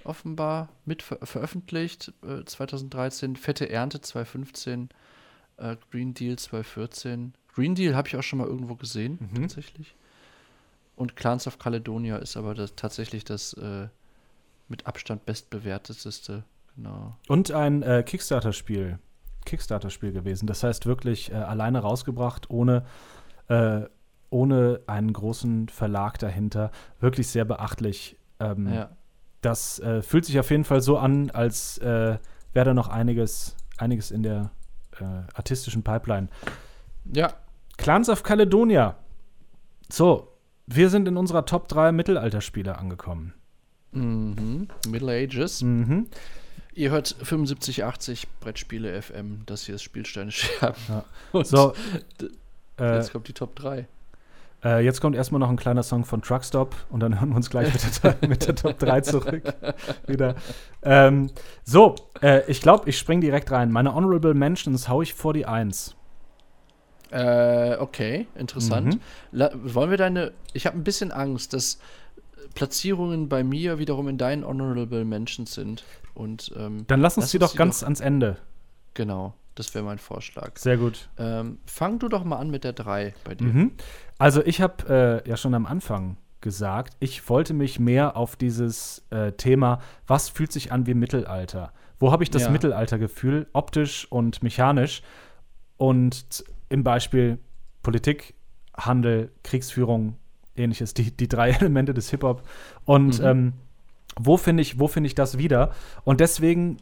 offenbar 0.04 0.68
mit 0.84 1.02
ver 1.02 1.18
veröffentlicht, 1.22 2.12
äh, 2.22 2.44
2013, 2.44 3.36
Fette 3.36 3.68
Ernte 3.68 4.00
2015, 4.00 4.88
äh, 5.56 5.76
Green 5.90 6.14
Deal 6.14 6.36
2014. 6.36 7.34
Green 7.52 7.74
Deal 7.74 7.96
habe 7.96 8.08
ich 8.08 8.16
auch 8.16 8.22
schon 8.22 8.38
mal 8.38 8.46
irgendwo 8.46 8.76
gesehen, 8.76 9.18
mhm. 9.20 9.42
tatsächlich. 9.42 9.96
Und 10.96 11.14
Clans 11.14 11.46
of 11.46 11.58
Caledonia 11.58 12.16
ist 12.16 12.36
aber 12.36 12.54
das, 12.54 12.74
tatsächlich 12.74 13.24
das 13.24 13.52
äh, 13.52 13.88
mit 14.68 14.86
Abstand 14.86 15.26
bestbewerteteste. 15.26 16.42
Genau. 16.74 17.16
Und 17.28 17.52
ein 17.52 17.82
äh, 17.82 18.02
Kickstarter-Spiel. 18.02 18.98
Kickstarter-Spiel 19.44 20.12
gewesen. 20.12 20.46
Das 20.46 20.62
heißt 20.62 20.86
wirklich 20.86 21.30
äh, 21.30 21.34
alleine 21.34 21.80
rausgebracht, 21.80 22.50
ohne, 22.50 22.84
äh, 23.48 23.82
ohne 24.30 24.80
einen 24.86 25.12
großen 25.12 25.68
Verlag 25.68 26.18
dahinter. 26.18 26.70
Wirklich 26.98 27.28
sehr 27.28 27.44
beachtlich. 27.44 28.16
Ähm, 28.40 28.72
ja. 28.72 28.90
Das 29.42 29.78
äh, 29.78 30.02
fühlt 30.02 30.24
sich 30.24 30.40
auf 30.40 30.50
jeden 30.50 30.64
Fall 30.64 30.80
so 30.80 30.98
an, 30.98 31.30
als 31.30 31.78
äh, 31.78 32.18
wäre 32.52 32.64
da 32.64 32.74
noch 32.74 32.88
einiges, 32.88 33.54
einiges 33.76 34.10
in 34.10 34.22
der 34.22 34.50
artistischen 35.34 35.82
Pipeline. 35.82 36.28
Ja. 37.12 37.34
Clans 37.76 38.08
of 38.08 38.22
Caledonia. 38.22 38.96
So, 39.90 40.35
wir 40.66 40.90
sind 40.90 41.08
in 41.08 41.16
unserer 41.16 41.44
Top 41.46 41.68
3 41.68 41.92
Mittelalterspiele 41.92 42.78
angekommen. 42.78 43.34
Mhm. 43.92 44.68
Middle 44.88 45.12
Ages. 45.12 45.62
Mhm. 45.62 46.06
Ihr 46.74 46.90
hört 46.90 47.08
7580 47.08 48.28
Brettspiele 48.40 49.00
FM. 49.00 49.42
Das 49.46 49.64
hier 49.64 49.76
ist 49.76 49.82
Spielsteine 49.82 50.30
Scherben. 50.30 50.76
Ja. 50.88 51.04
So, 51.42 51.74
äh, 52.78 52.96
jetzt 52.96 53.12
kommt 53.12 53.28
die 53.28 53.32
Top 53.32 53.56
3. 53.56 53.86
Äh, 54.64 54.84
jetzt 54.84 55.00
kommt 55.00 55.16
erstmal 55.16 55.38
noch 55.38 55.48
ein 55.48 55.56
kleiner 55.56 55.82
Song 55.82 56.04
von 56.04 56.22
Truckstop 56.22 56.74
und 56.90 57.00
dann 57.00 57.18
hören 57.18 57.30
wir 57.30 57.36
uns 57.36 57.50
gleich 57.50 57.72
mit 57.72 58.04
der, 58.04 58.28
mit 58.28 58.46
der 58.46 58.54
Top 58.54 58.78
3 58.78 59.00
zurück. 59.00 59.42
Wieder. 60.06 60.34
Ähm, 60.82 61.30
so, 61.64 61.94
äh, 62.22 62.42
ich 62.50 62.60
glaube, 62.60 62.88
ich 62.88 62.98
springe 62.98 63.22
direkt 63.22 63.50
rein. 63.50 63.72
Meine 63.72 63.94
Honorable 63.94 64.34
Mentions 64.34 64.88
haue 64.88 65.04
ich 65.04 65.14
vor 65.14 65.32
die 65.32 65.46
1. 65.46 65.95
Äh, 67.10 67.76
okay, 67.78 68.26
interessant. 68.34 68.98
Mhm. 69.32 69.74
wollen 69.74 69.90
wir 69.90 69.96
deine. 69.96 70.32
Ich 70.52 70.66
habe 70.66 70.76
ein 70.76 70.84
bisschen 70.84 71.12
Angst, 71.12 71.52
dass 71.52 71.78
Platzierungen 72.54 73.28
bei 73.28 73.44
mir 73.44 73.78
wiederum 73.78 74.08
in 74.08 74.18
deinen 74.18 74.44
Honorable 74.44 75.04
Mentions 75.04 75.54
sind. 75.54 75.84
Und, 76.14 76.52
ähm, 76.56 76.84
Dann 76.88 77.00
lass 77.00 77.16
uns 77.16 77.30
die 77.30 77.38
doch 77.38 77.54
ganz 77.54 77.80
doch, 77.80 77.86
ans 77.86 78.00
Ende. 78.00 78.38
Genau, 78.94 79.34
das 79.54 79.74
wäre 79.74 79.84
mein 79.84 79.98
Vorschlag. 79.98 80.56
Sehr 80.56 80.78
gut. 80.78 81.08
Ähm, 81.18 81.58
fang 81.66 81.98
du 81.98 82.08
doch 82.08 82.24
mal 82.24 82.36
an 82.36 82.50
mit 82.50 82.64
der 82.64 82.72
3 82.72 83.14
bei 83.24 83.34
dir. 83.34 83.46
Mhm. 83.46 83.72
Also, 84.18 84.42
ich 84.44 84.60
habe 84.60 85.22
äh, 85.24 85.28
ja 85.28 85.36
schon 85.36 85.54
am 85.54 85.66
Anfang 85.66 86.16
gesagt, 86.40 86.96
ich 87.00 87.28
wollte 87.28 87.54
mich 87.54 87.78
mehr 87.78 88.16
auf 88.16 88.36
dieses 88.36 89.04
äh, 89.10 89.32
Thema, 89.32 89.80
was 90.06 90.28
fühlt 90.28 90.52
sich 90.52 90.72
an 90.72 90.86
wie 90.86 90.94
Mittelalter? 90.94 91.72
Wo 91.98 92.12
habe 92.12 92.22
ich 92.22 92.30
das 92.30 92.42
ja. 92.42 92.50
Mittelaltergefühl, 92.50 93.46
optisch 93.52 94.06
und 94.10 94.42
mechanisch? 94.42 95.02
Und 95.76 96.44
im 96.68 96.84
Beispiel 96.84 97.38
Politik, 97.82 98.34
Handel, 98.76 99.30
Kriegsführung, 99.42 100.16
ähnliches, 100.56 100.94
die, 100.94 101.10
die 101.10 101.28
drei 101.28 101.50
Elemente 101.60 101.94
des 101.94 102.10
Hip-Hop. 102.10 102.42
Und 102.84 103.20
mhm. 103.20 103.26
ähm, 103.26 103.52
wo 104.18 104.36
finde 104.36 104.62
ich, 104.62 104.78
wo 104.78 104.90
ich 104.94 105.14
das 105.14 105.38
wieder? 105.38 105.72
Und 106.04 106.20
deswegen 106.20 106.78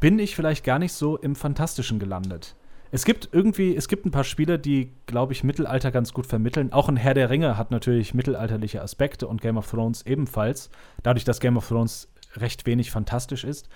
bin 0.00 0.18
ich 0.18 0.34
vielleicht 0.34 0.64
gar 0.64 0.78
nicht 0.78 0.92
so 0.92 1.16
im 1.16 1.36
Fantastischen 1.36 1.98
gelandet. 1.98 2.56
Es 2.92 3.04
gibt 3.04 3.28
irgendwie, 3.30 3.76
es 3.76 3.86
gibt 3.86 4.04
ein 4.04 4.10
paar 4.10 4.24
Spiele, 4.24 4.58
die, 4.58 4.90
glaube 5.06 5.32
ich, 5.32 5.44
Mittelalter 5.44 5.92
ganz 5.92 6.12
gut 6.12 6.26
vermitteln. 6.26 6.72
Auch 6.72 6.88
ein 6.88 6.96
Herr 6.96 7.14
der 7.14 7.30
Ringe 7.30 7.56
hat 7.56 7.70
natürlich 7.70 8.14
mittelalterliche 8.14 8.82
Aspekte 8.82 9.28
und 9.28 9.40
Game 9.40 9.56
of 9.56 9.70
Thrones 9.70 10.04
ebenfalls. 10.06 10.70
Dadurch, 11.04 11.24
dass 11.24 11.38
Game 11.38 11.56
of 11.56 11.68
Thrones 11.68 12.08
recht 12.36 12.66
wenig 12.66 12.90
fantastisch 12.90 13.44
ist. 13.44 13.68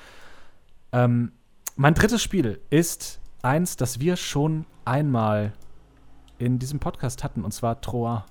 Ähm, 0.92 1.32
mein 1.76 1.94
drittes 1.94 2.22
Spiel 2.22 2.60
ist 2.70 3.20
eins, 3.44 3.76
das 3.76 4.00
wir 4.00 4.16
schon 4.16 4.64
einmal 4.84 5.52
in 6.38 6.58
diesem 6.58 6.80
Podcast 6.80 7.22
hatten, 7.22 7.44
und 7.44 7.52
zwar 7.52 7.80
Troyes 7.80 8.22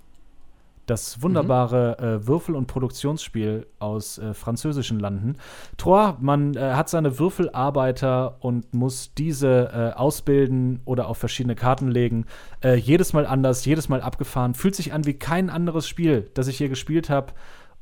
das 0.85 1.21
wunderbare 1.21 1.97
mhm. 1.97 2.05
äh, 2.05 2.27
Würfel- 2.27 2.55
und 2.55 2.67
Produktionsspiel 2.67 3.67
aus 3.79 4.17
äh, 4.17 4.33
französischen 4.33 4.99
Landen. 4.99 5.37
Troyes, 5.77 6.15
man 6.19 6.55
äh, 6.55 6.73
hat 6.73 6.89
seine 6.89 7.19
Würfelarbeiter 7.19 8.37
und 8.43 8.73
muss 8.73 9.13
diese 9.13 9.93
äh, 9.95 9.97
ausbilden 9.97 10.81
oder 10.85 11.07
auf 11.07 11.17
verschiedene 11.17 11.55
Karten 11.55 11.89
legen. 11.89 12.25
Äh, 12.61 12.75
jedes 12.75 13.13
Mal 13.13 13.25
anders, 13.25 13.65
jedes 13.65 13.87
Mal 13.89 14.01
abgefahren. 14.01 14.55
Fühlt 14.55 14.75
sich 14.75 14.93
an 14.93 15.05
wie 15.05 15.13
kein 15.13 15.49
anderes 15.49 15.87
Spiel, 15.87 16.29
das 16.33 16.47
ich 16.47 16.57
hier 16.57 16.69
gespielt 16.69 17.09
habe. 17.09 17.33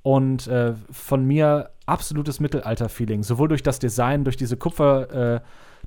Und 0.03 0.48
äh, 0.48 0.74
von 0.91 1.26
mir 1.26 1.72
absolutes 1.86 2.40
Mittelalter-Feeling. 2.40 3.24
Sowohl 3.24 3.49
durch 3.49 3.62
das 3.62 3.78
Design, 3.78 4.24
durch 4.24 4.38
diese 4.38 4.58
Kupfer, 4.58 5.41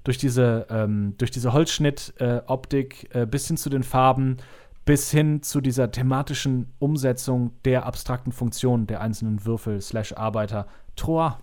durch 0.04 0.18
diese, 0.18 0.66
ähm, 0.70 1.14
durch 1.18 1.30
diese 1.30 1.52
Holzschnitt-Optik 1.52 3.08
bis 3.30 3.48
hin 3.48 3.56
zu 3.56 3.70
den 3.70 3.82
Farben 3.82 4.38
bis 4.84 5.10
hin 5.10 5.42
zu 5.42 5.60
dieser 5.60 5.90
thematischen 5.90 6.72
Umsetzung 6.78 7.52
der 7.64 7.86
abstrakten 7.86 8.32
Funktionen 8.32 8.86
der 8.86 9.00
einzelnen 9.00 9.44
Würfel 9.44 9.80
slash 9.80 10.12
Arbeiter. 10.12 10.66
Troa. 10.94 11.40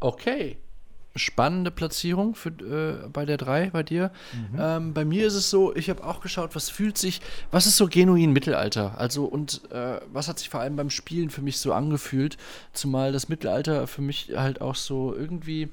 Okay. 0.00 0.58
Spannende 1.16 1.70
Platzierung 1.70 2.34
für, 2.34 2.50
äh, 2.50 3.08
bei 3.08 3.24
der 3.24 3.36
3 3.36 3.70
bei 3.70 3.82
dir. 3.82 4.12
Mhm. 4.32 4.58
Ähm, 4.58 4.94
bei 4.94 5.04
mir 5.04 5.26
ist 5.26 5.34
es 5.34 5.50
so, 5.50 5.74
ich 5.74 5.90
habe 5.90 6.04
auch 6.04 6.20
geschaut, 6.20 6.54
was 6.54 6.70
fühlt 6.70 6.96
sich, 6.98 7.20
was 7.50 7.66
ist 7.66 7.76
so 7.76 7.88
genuin 7.88 8.32
Mittelalter? 8.32 8.98
Also 8.98 9.24
und 9.24 9.70
äh, 9.72 10.00
was 10.12 10.28
hat 10.28 10.38
sich 10.38 10.48
vor 10.48 10.60
allem 10.60 10.76
beim 10.76 10.90
Spielen 10.90 11.30
für 11.30 11.42
mich 11.42 11.58
so 11.58 11.72
angefühlt? 11.72 12.36
Zumal 12.72 13.12
das 13.12 13.28
Mittelalter 13.28 13.86
für 13.86 14.02
mich 14.02 14.32
halt 14.36 14.60
auch 14.60 14.76
so 14.76 15.14
irgendwie 15.14 15.70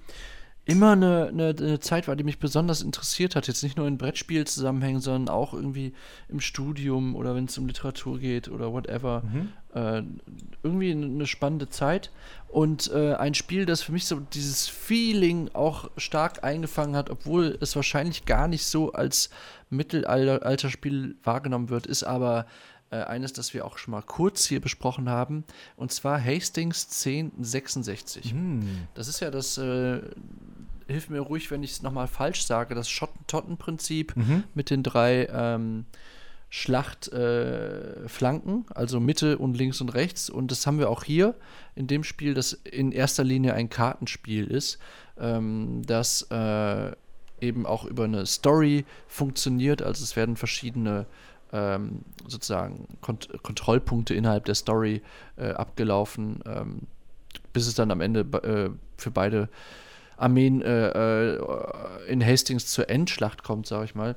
immer 0.65 0.93
eine, 0.93 1.27
eine, 1.27 1.55
eine, 1.57 1.79
Zeit 1.79 2.07
war, 2.07 2.15
die 2.15 2.23
mich 2.23 2.39
besonders 2.39 2.81
interessiert 2.81 3.35
hat. 3.35 3.47
Jetzt 3.47 3.61
nicht 3.61 3.77
nur 3.77 3.87
in 3.87 3.97
Brettspielzusammenhängen, 3.97 4.99
sondern 4.99 5.33
auch 5.33 5.53
irgendwie 5.53 5.93
im 6.27 6.39
Studium 6.39 7.15
oder 7.15 7.35
wenn 7.35 7.45
es 7.45 7.57
um 7.57 7.67
Literatur 7.67 8.19
geht 8.19 8.49
oder 8.49 8.73
whatever. 8.73 9.23
Mhm. 9.23 9.49
Äh, 9.75 10.03
irgendwie 10.63 10.91
eine 10.91 11.27
spannende 11.27 11.69
Zeit. 11.69 12.11
Und 12.47 12.91
äh, 12.91 13.13
ein 13.13 13.35
Spiel, 13.35 13.65
das 13.65 13.83
für 13.83 13.91
mich 13.91 14.05
so 14.05 14.19
dieses 14.19 14.67
Feeling 14.67 15.49
auch 15.53 15.91
stark 15.97 16.43
eingefangen 16.43 16.95
hat, 16.95 17.11
obwohl 17.11 17.57
es 17.61 17.75
wahrscheinlich 17.75 18.25
gar 18.25 18.47
nicht 18.47 18.65
so 18.65 18.91
als 18.93 19.29
Mittelalterspiel 19.69 21.15
wahrgenommen 21.23 21.69
wird, 21.69 21.85
ist 21.85 22.03
aber 22.03 22.47
äh, 22.91 22.97
eines, 22.97 23.33
das 23.33 23.53
wir 23.53 23.65
auch 23.65 23.77
schon 23.77 23.91
mal 23.91 24.01
kurz 24.01 24.45
hier 24.45 24.61
besprochen 24.61 25.09
haben, 25.09 25.43
und 25.75 25.91
zwar 25.91 26.23
Hastings 26.23 26.87
1066. 27.05 28.33
Mhm. 28.33 28.87
Das 28.93 29.07
ist 29.07 29.19
ja 29.19 29.31
das 29.31 29.57
äh, 29.57 30.01
hilf 30.87 31.09
mir 31.09 31.19
ruhig, 31.19 31.51
wenn 31.51 31.63
ich 31.63 31.71
es 31.71 31.81
nochmal 31.81 32.07
falsch 32.07 32.45
sage, 32.45 32.75
das 32.75 32.89
Schotten-Totten-Prinzip 32.89 34.15
mhm. 34.15 34.43
mit 34.53 34.69
den 34.69 34.83
drei 34.83 35.27
ähm, 35.31 35.85
Schlachtflanken, 36.49 38.65
äh, 38.69 38.73
also 38.73 38.99
Mitte 38.99 39.37
und 39.37 39.55
links 39.57 39.79
und 39.81 39.93
rechts. 39.93 40.29
Und 40.29 40.51
das 40.51 40.67
haben 40.67 40.79
wir 40.79 40.89
auch 40.89 41.03
hier 41.03 41.35
in 41.75 41.87
dem 41.87 42.03
Spiel, 42.03 42.33
das 42.33 42.53
in 42.53 42.91
erster 42.91 43.23
Linie 43.23 43.53
ein 43.55 43.69
Kartenspiel 43.69 44.47
ist, 44.47 44.79
ähm, 45.19 45.81
das 45.85 46.23
äh, 46.29 46.91
eben 47.41 47.65
auch 47.65 47.83
über 47.85 48.05
eine 48.05 48.25
Story 48.25 48.85
funktioniert. 49.07 49.81
Also 49.81 50.03
es 50.03 50.15
werden 50.15 50.37
verschiedene 50.37 51.05
ähm, 51.55 52.01
sozusagen 52.27 52.87
Kont 53.01 53.29
Kontrollpunkte 53.41 54.13
innerhalb 54.13 54.45
der 54.45 54.55
Story 54.55 55.01
äh, 55.37 55.51
abgelaufen, 55.51 56.43
ähm, 56.45 56.81
bis 57.53 57.67
es 57.67 57.75
dann 57.75 57.91
am 57.91 58.01
Ende 58.01 58.21
äh, 58.21 58.69
für 58.97 59.11
beide 59.11 59.47
Armeen 60.17 60.61
äh, 60.61 61.35
äh, 61.35 61.39
in 62.07 62.25
Hastings 62.25 62.67
zur 62.67 62.89
Endschlacht 62.89 63.43
kommt, 63.43 63.67
sage 63.67 63.85
ich 63.85 63.95
mal. 63.95 64.15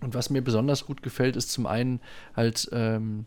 Und 0.00 0.14
was 0.14 0.30
mir 0.30 0.42
besonders 0.42 0.86
gut 0.86 1.02
gefällt, 1.02 1.36
ist 1.36 1.50
zum 1.50 1.66
einen 1.66 2.00
halt 2.34 2.68
ähm, 2.72 3.26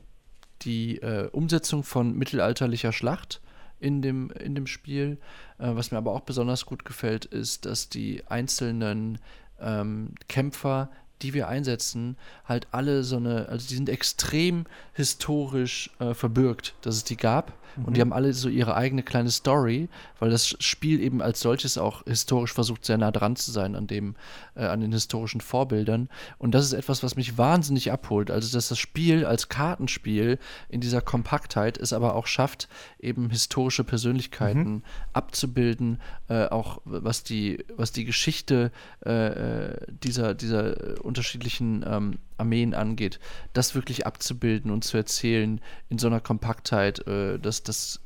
die 0.63 0.97
äh, 0.97 1.29
Umsetzung 1.31 1.83
von 1.83 2.17
mittelalterlicher 2.17 2.91
Schlacht 2.91 3.41
in 3.79 4.01
dem, 4.01 4.31
in 4.31 4.55
dem 4.55 4.67
Spiel. 4.67 5.17
Äh, 5.57 5.75
was 5.75 5.91
mir 5.91 5.97
aber 5.97 6.11
auch 6.11 6.21
besonders 6.21 6.65
gut 6.65 6.85
gefällt, 6.85 7.25
ist, 7.25 7.65
dass 7.65 7.89
die 7.89 8.23
einzelnen 8.27 9.19
ähm, 9.59 10.15
Kämpfer 10.27 10.89
die 11.21 11.33
wir 11.33 11.47
einsetzen, 11.47 12.17
halt 12.45 12.67
alle 12.71 13.03
so 13.03 13.17
eine, 13.17 13.47
also 13.49 13.67
die 13.67 13.75
sind 13.75 13.89
extrem 13.89 14.65
historisch 14.93 15.91
äh, 15.99 16.13
verbürgt, 16.13 16.75
dass 16.81 16.95
es 16.95 17.03
die 17.03 17.17
gab. 17.17 17.53
Mhm. 17.75 17.85
Und 17.85 17.97
die 17.97 17.99
mhm. 17.99 18.11
haben 18.11 18.13
alle 18.13 18.33
so 18.33 18.49
ihre 18.49 18.75
eigene 18.75 19.03
kleine 19.03 19.31
Story, 19.31 19.89
weil 20.19 20.29
das 20.29 20.55
Spiel 20.59 20.99
eben 20.99 21.21
als 21.21 21.39
solches 21.39 21.77
auch 21.77 22.03
historisch 22.05 22.53
versucht, 22.53 22.85
sehr 22.85 22.97
nah 22.97 23.11
dran 23.11 23.35
zu 23.35 23.51
sein 23.51 23.75
an 23.75 23.87
dem, 23.87 24.15
äh, 24.55 24.65
an 24.65 24.81
den 24.81 24.91
historischen 24.91 25.41
Vorbildern. 25.41 26.09
Und 26.37 26.55
das 26.55 26.65
ist 26.65 26.73
etwas, 26.73 27.03
was 27.03 27.15
mich 27.15 27.37
wahnsinnig 27.37 27.91
abholt. 27.91 28.31
Also, 28.31 28.55
dass 28.55 28.69
das 28.69 28.79
Spiel 28.79 29.25
als 29.25 29.49
Kartenspiel 29.49 30.39
in 30.69 30.81
dieser 30.81 31.01
Kompaktheit 31.01 31.77
es 31.77 31.93
aber 31.93 32.15
auch 32.15 32.27
schafft, 32.27 32.67
eben 32.99 33.29
historische 33.29 33.83
Persönlichkeiten 33.83 34.71
mhm. 34.71 34.83
abzubilden, 35.13 35.99
äh, 36.29 36.45
auch 36.47 36.81
was 36.85 37.23
die, 37.23 37.63
was 37.75 37.91
die 37.91 38.05
Geschichte 38.05 38.71
äh, 39.05 39.11
äh 39.11 39.75
dieser, 40.03 40.33
dieser 40.33 41.03
unterschiedlichen 41.03 41.83
ähm, 41.87 42.19
Armeen 42.37 42.73
angeht, 42.73 43.19
das 43.53 43.75
wirklich 43.75 44.05
abzubilden 44.05 44.71
und 44.71 44.83
zu 44.83 44.97
erzählen 44.97 45.61
in 45.89 45.97
so 45.97 46.07
einer 46.07 46.19
Kompaktheit, 46.19 47.05
äh, 47.07 47.39
das, 47.39 47.63
das 47.63 48.01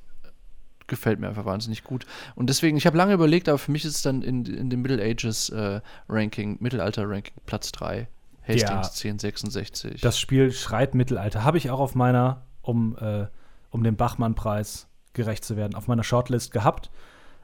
gefällt 0.87 1.19
mir 1.19 1.29
einfach 1.29 1.45
wahnsinnig 1.45 1.83
gut. 1.83 2.05
Und 2.35 2.49
deswegen, 2.49 2.75
ich 2.75 2.85
habe 2.85 2.97
lange 2.97 3.13
überlegt, 3.13 3.47
aber 3.47 3.57
für 3.57 3.71
mich 3.71 3.85
ist 3.85 3.95
es 3.95 4.01
dann 4.01 4.21
in, 4.21 4.45
in 4.45 4.69
dem 4.69 4.81
Middle 4.81 5.01
Ages 5.01 5.49
äh, 5.49 5.79
Ranking, 6.09 6.57
Mittelalter-Ranking 6.59 7.35
Platz 7.45 7.71
3. 7.71 8.07
Hastings 8.41 8.61
ja, 8.63 8.77
1066. 8.77 10.01
Das 10.01 10.19
Spiel 10.19 10.51
schreit 10.51 10.95
Mittelalter. 10.95 11.43
Habe 11.43 11.59
ich 11.59 11.69
auch 11.69 11.79
auf 11.79 11.93
meiner, 11.93 12.47
um, 12.63 12.97
äh, 12.97 13.27
um 13.69 13.83
dem 13.83 13.95
Bachmann-Preis 13.95 14.87
gerecht 15.13 15.45
zu 15.45 15.55
werden, 15.55 15.75
auf 15.75 15.87
meiner 15.87 16.03
Shortlist 16.03 16.51
gehabt. 16.51 16.89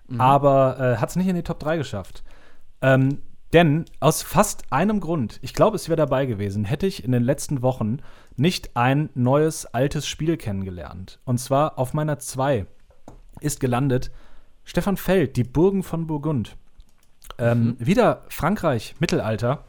Mhm. 0.08 0.20
Aber 0.20 0.78
äh, 0.80 0.98
hat 0.98 1.10
es 1.10 1.16
nicht 1.16 1.28
in 1.28 1.36
die 1.36 1.44
Top 1.44 1.60
3 1.60 1.78
geschafft. 1.78 2.24
Ähm, 2.82 3.20
denn 3.54 3.86
aus 4.00 4.22
fast 4.22 4.72
einem 4.72 5.00
Grund, 5.00 5.40
ich 5.42 5.54
glaube, 5.54 5.76
es 5.76 5.88
wäre 5.88 5.98
dabei 5.98 6.26
gewesen, 6.26 6.66
hätte 6.66 6.88
ich 6.88 7.04
in 7.04 7.12
den 7.12 7.24
letzten 7.24 7.62
Wochen 7.62 8.00
nicht 8.36 8.76
ein 8.76 9.10
neues, 9.14 9.66
altes 9.66 10.08
Spiel 10.08 10.38
kennengelernt. 10.38 11.20
Und 11.26 11.40
zwar 11.40 11.80
auf 11.80 11.94
meiner 11.94 12.20
2 12.20 12.66
ist 13.40 13.60
gelandet 13.60 14.12
Stefan 14.64 14.98
Feld, 14.98 15.38
die 15.38 15.44
Burgen 15.44 15.84
von 15.84 16.08
Burgund. 16.08 16.58
Ähm, 17.38 17.64
mhm. 17.64 17.76
Wieder 17.80 18.24
Frankreich, 18.30 18.96
Mittelalter. 19.00 19.64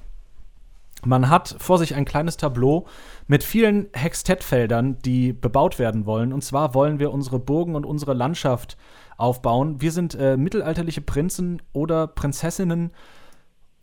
Man 1.05 1.29
hat 1.29 1.55
vor 1.59 1.79
sich 1.79 1.95
ein 1.95 2.07
kleines 2.07 2.37
Tableau 2.37 2.87
mit 3.27 3.45
vielen 3.45 3.89
Hextett-Feldern, 3.93 4.99
die 5.05 5.33
bebaut 5.33 5.79
werden 5.79 6.07
wollen. 6.07 6.33
Und 6.33 6.43
zwar 6.43 6.75
wollen 6.75 6.99
wir 6.99 7.13
unsere 7.13 7.39
Burgen 7.39 7.77
und 7.77 7.85
unsere 7.85 8.15
Landschaft 8.15 8.77
aufbauen. 9.17 9.81
Wir 9.81 9.93
sind 9.93 10.15
äh, 10.15 10.37
mittelalterliche 10.37 11.03
Prinzen 11.03 11.63
oder 11.73 12.07
Prinzessinnen 12.07 12.91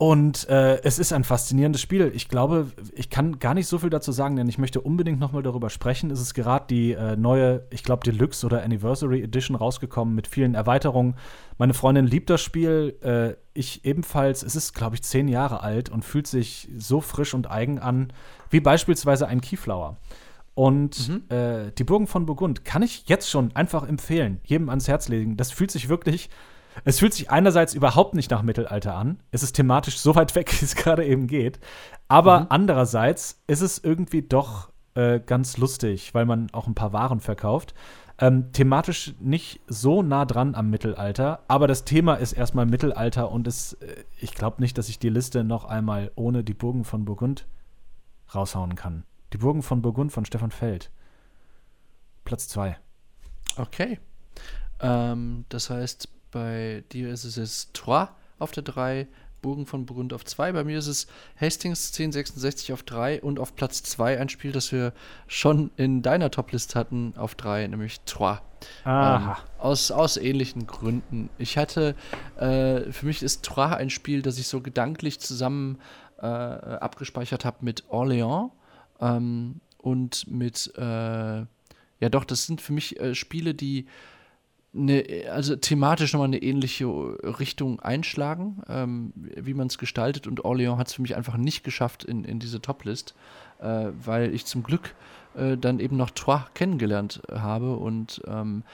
und 0.04 0.46
äh, 0.50 0.82
es 0.82 0.98
ist 0.98 1.14
ein 1.14 1.24
faszinierendes 1.24 1.80
Spiel. 1.80 2.12
Ich 2.14 2.28
glaube, 2.28 2.66
ich 2.94 3.08
kann 3.08 3.38
gar 3.38 3.54
nicht 3.54 3.66
so 3.66 3.78
viel 3.78 3.88
dazu 3.88 4.12
sagen, 4.12 4.36
denn 4.36 4.50
ich 4.50 4.58
möchte 4.58 4.82
unbedingt 4.82 5.18
noch 5.18 5.32
mal 5.32 5.42
darüber 5.42 5.70
sprechen. 5.70 6.10
Es 6.10 6.20
ist 6.20 6.34
gerade 6.34 6.66
die 6.68 6.92
äh, 6.92 7.16
neue, 7.16 7.62
ich 7.70 7.82
glaube, 7.84 8.04
Deluxe 8.04 8.44
oder 8.44 8.62
Anniversary 8.62 9.22
Edition 9.22 9.56
rausgekommen 9.56 10.14
mit 10.14 10.26
vielen 10.26 10.54
Erweiterungen. 10.54 11.14
Meine 11.56 11.72
Freundin 11.72 12.06
liebt 12.06 12.28
das 12.28 12.42
Spiel, 12.42 12.98
äh, 13.00 13.40
ich 13.58 13.86
ebenfalls. 13.86 14.42
Es 14.42 14.56
ist, 14.56 14.74
glaube 14.74 14.94
ich, 14.96 15.02
zehn 15.02 15.26
Jahre 15.26 15.62
alt 15.62 15.88
und 15.88 16.04
fühlt 16.04 16.26
sich 16.26 16.68
so 16.76 17.00
frisch 17.00 17.32
und 17.32 17.50
eigen 17.50 17.78
an, 17.78 18.12
wie 18.50 18.60
beispielsweise 18.60 19.26
ein 19.26 19.40
Keyflower. 19.40 19.96
Und 20.52 21.08
mhm. 21.08 21.34
äh, 21.34 21.72
die 21.78 21.84
Burgen 21.84 22.08
von 22.08 22.26
Burgund 22.26 22.66
kann 22.66 22.82
ich 22.82 23.08
jetzt 23.08 23.30
schon 23.30 23.56
einfach 23.56 23.88
empfehlen, 23.88 24.40
jedem 24.44 24.68
ans 24.68 24.86
Herz 24.86 25.08
legen. 25.08 25.38
Das 25.38 25.50
fühlt 25.50 25.70
sich 25.70 25.88
wirklich 25.88 26.28
es 26.84 26.98
fühlt 26.98 27.14
sich 27.14 27.30
einerseits 27.30 27.74
überhaupt 27.74 28.14
nicht 28.14 28.30
nach 28.30 28.42
Mittelalter 28.42 28.94
an. 28.94 29.20
Es 29.30 29.42
ist 29.42 29.52
thematisch 29.52 29.98
so 29.98 30.14
weit 30.14 30.34
weg, 30.34 30.52
wie 30.60 30.64
es 30.64 30.74
gerade 30.74 31.04
eben 31.04 31.26
geht. 31.26 31.60
Aber 32.08 32.40
mhm. 32.40 32.46
andererseits 32.50 33.42
ist 33.46 33.60
es 33.60 33.78
irgendwie 33.78 34.22
doch 34.22 34.70
äh, 34.94 35.20
ganz 35.20 35.56
lustig, 35.56 36.14
weil 36.14 36.26
man 36.26 36.48
auch 36.52 36.66
ein 36.66 36.74
paar 36.74 36.92
Waren 36.92 37.20
verkauft. 37.20 37.74
Ähm, 38.18 38.52
thematisch 38.52 39.14
nicht 39.18 39.60
so 39.66 40.02
nah 40.02 40.24
dran 40.24 40.54
am 40.54 40.70
Mittelalter, 40.70 41.40
aber 41.48 41.66
das 41.66 41.84
Thema 41.84 42.14
ist 42.14 42.32
erstmal 42.32 42.64
Mittelalter 42.64 43.32
und 43.32 43.48
es, 43.48 43.72
äh, 43.74 44.04
ich 44.20 44.34
glaube 44.34 44.62
nicht, 44.62 44.78
dass 44.78 44.88
ich 44.88 45.00
die 45.00 45.08
Liste 45.08 45.42
noch 45.42 45.64
einmal 45.64 46.12
ohne 46.14 46.44
die 46.44 46.54
Burgen 46.54 46.84
von 46.84 47.04
Burgund 47.04 47.46
raushauen 48.32 48.76
kann. 48.76 49.02
Die 49.32 49.38
Burgen 49.38 49.62
von 49.62 49.82
Burgund 49.82 50.12
von 50.12 50.24
Stefan 50.24 50.52
Feld. 50.52 50.92
Platz 52.24 52.46
2. 52.48 52.76
Okay. 53.56 53.98
Ähm, 54.80 55.44
das 55.48 55.70
heißt, 55.70 56.08
bei 56.34 56.82
dir 56.90 57.10
ist 57.10 57.22
es 57.22 57.36
jetzt 57.36 57.74
Troyes 57.74 58.08
auf 58.40 58.50
der 58.50 58.64
3, 58.64 59.06
Burgen 59.40 59.66
von 59.66 59.86
Burgund 59.86 60.12
auf 60.12 60.24
2. 60.24 60.52
Bei 60.52 60.64
mir 60.64 60.78
ist 60.78 60.88
es 60.88 61.06
Hastings 61.40 61.92
1066 61.92 62.72
auf 62.72 62.82
3 62.82 63.22
und 63.22 63.38
auf 63.38 63.54
Platz 63.54 63.84
2 63.84 64.18
ein 64.18 64.28
Spiel, 64.28 64.50
das 64.50 64.72
wir 64.72 64.92
schon 65.28 65.70
in 65.76 66.02
deiner 66.02 66.32
Toplist 66.32 66.74
hatten, 66.74 67.14
auf 67.16 67.36
3, 67.36 67.68
nämlich 67.68 68.00
Troyes. 68.00 68.40
Ähm, 68.84 69.30
aus, 69.58 69.90
aus 69.92 70.16
ähnlichen 70.16 70.66
Gründen. 70.66 71.30
Ich 71.38 71.56
hatte, 71.56 71.94
äh, 72.36 72.90
für 72.90 73.06
mich 73.06 73.22
ist 73.22 73.44
Troyes 73.44 73.76
ein 73.76 73.90
Spiel, 73.90 74.22
das 74.22 74.38
ich 74.38 74.48
so 74.48 74.60
gedanklich 74.60 75.20
zusammen 75.20 75.78
äh, 76.18 76.26
abgespeichert 76.26 77.44
habe 77.44 77.58
mit 77.60 77.84
Orléans 77.90 78.50
ähm, 79.00 79.60
und 79.78 80.26
mit, 80.26 80.72
äh, 80.76 80.82
ja 80.82 82.08
doch, 82.10 82.24
das 82.24 82.46
sind 82.46 82.60
für 82.60 82.72
mich 82.72 82.98
äh, 82.98 83.14
Spiele, 83.14 83.54
die 83.54 83.86
eine, 84.76 85.04
also 85.30 85.56
thematisch 85.56 86.12
nochmal 86.12 86.28
eine 86.28 86.42
ähnliche 86.42 86.86
Richtung 86.86 87.80
einschlagen, 87.80 88.62
ähm, 88.68 89.12
wie 89.14 89.54
man 89.54 89.68
es 89.68 89.78
gestaltet. 89.78 90.26
Und 90.26 90.44
Orléans 90.44 90.78
hat 90.78 90.88
es 90.88 90.94
für 90.94 91.02
mich 91.02 91.16
einfach 91.16 91.36
nicht 91.36 91.64
geschafft 91.64 92.04
in, 92.04 92.24
in 92.24 92.38
diese 92.38 92.60
Toplist, 92.60 93.14
äh, 93.60 93.86
weil 94.04 94.34
ich 94.34 94.46
zum 94.46 94.62
Glück 94.62 94.94
äh, 95.36 95.56
dann 95.56 95.80
eben 95.80 95.96
noch 95.96 96.10
Troyes 96.10 96.42
kennengelernt 96.54 97.22
habe 97.30 97.76
und 97.76 98.22
ähm, 98.26 98.64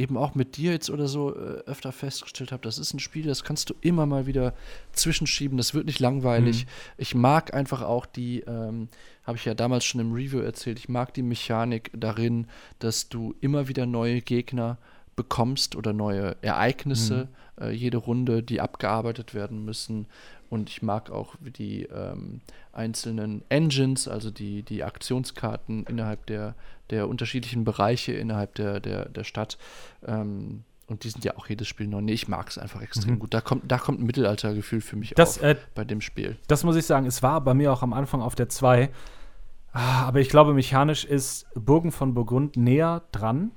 eben 0.00 0.16
auch 0.16 0.34
mit 0.34 0.56
dir 0.56 0.72
jetzt 0.72 0.88
oder 0.88 1.08
so 1.08 1.34
äh, 1.34 1.62
öfter 1.66 1.92
festgestellt 1.92 2.52
habe, 2.52 2.62
das 2.62 2.78
ist 2.78 2.94
ein 2.94 3.00
Spiel, 3.00 3.26
das 3.26 3.44
kannst 3.44 3.68
du 3.68 3.74
immer 3.82 4.06
mal 4.06 4.26
wieder 4.26 4.54
zwischenschieben, 4.92 5.58
das 5.58 5.74
wird 5.74 5.84
nicht 5.84 6.00
langweilig. 6.00 6.64
Mhm. 6.64 6.70
Ich 6.96 7.14
mag 7.14 7.52
einfach 7.52 7.82
auch 7.82 8.06
die, 8.06 8.40
ähm, 8.40 8.88
habe 9.24 9.36
ich 9.36 9.44
ja 9.44 9.52
damals 9.52 9.84
schon 9.84 10.00
im 10.00 10.12
Review 10.12 10.40
erzählt, 10.40 10.78
ich 10.78 10.88
mag 10.88 11.12
die 11.12 11.22
Mechanik 11.22 11.90
darin, 11.94 12.46
dass 12.78 13.10
du 13.10 13.34
immer 13.42 13.68
wieder 13.68 13.84
neue 13.84 14.22
Gegner 14.22 14.78
bekommst 15.16 15.76
oder 15.76 15.92
neue 15.92 16.36
Ereignisse, 16.42 17.28
mhm. 17.58 17.64
äh, 17.64 17.70
jede 17.70 17.98
Runde, 17.98 18.42
die 18.42 18.60
abgearbeitet 18.60 19.34
werden 19.34 19.64
müssen. 19.64 20.06
Und 20.48 20.68
ich 20.68 20.82
mag 20.82 21.10
auch 21.10 21.36
die 21.40 21.84
ähm, 21.84 22.40
einzelnen 22.72 23.42
Engines, 23.48 24.08
also 24.08 24.30
die, 24.30 24.62
die 24.62 24.82
Aktionskarten 24.82 25.84
innerhalb 25.84 26.26
der, 26.26 26.54
der 26.90 27.08
unterschiedlichen 27.08 27.64
Bereiche 27.64 28.12
innerhalb 28.12 28.54
der, 28.56 28.80
der, 28.80 29.08
der 29.08 29.24
Stadt. 29.24 29.58
Ähm, 30.04 30.64
und 30.88 31.04
die 31.04 31.10
sind 31.10 31.24
ja 31.24 31.36
auch 31.36 31.48
jedes 31.48 31.68
Spiel 31.68 31.86
neu. 31.86 32.00
Nee, 32.00 32.14
ich 32.14 32.26
mag 32.26 32.48
es 32.48 32.58
einfach 32.58 32.82
extrem 32.82 33.14
mhm. 33.14 33.18
gut. 33.20 33.32
Da 33.32 33.40
kommt, 33.40 33.70
da 33.70 33.78
kommt 33.78 34.00
ein 34.00 34.06
Mittelaltergefühl 34.06 34.80
für 34.80 34.96
mich 34.96 35.14
das, 35.14 35.38
auf 35.38 35.44
äh, 35.44 35.56
bei 35.76 35.84
dem 35.84 36.00
Spiel. 36.00 36.36
Das 36.48 36.64
muss 36.64 36.74
ich 36.74 36.84
sagen. 36.84 37.06
Es 37.06 37.22
war 37.22 37.40
bei 37.42 37.54
mir 37.54 37.72
auch 37.72 37.82
am 37.82 37.92
Anfang 37.92 38.20
auf 38.20 38.34
der 38.34 38.48
2. 38.48 38.90
Ah, 39.72 40.02
aber 40.02 40.18
ich 40.18 40.30
glaube, 40.30 40.52
mechanisch 40.52 41.04
ist 41.04 41.46
Burgen 41.54 41.92
von 41.92 42.12
Burgund 42.12 42.56
näher 42.56 43.02
dran 43.12 43.52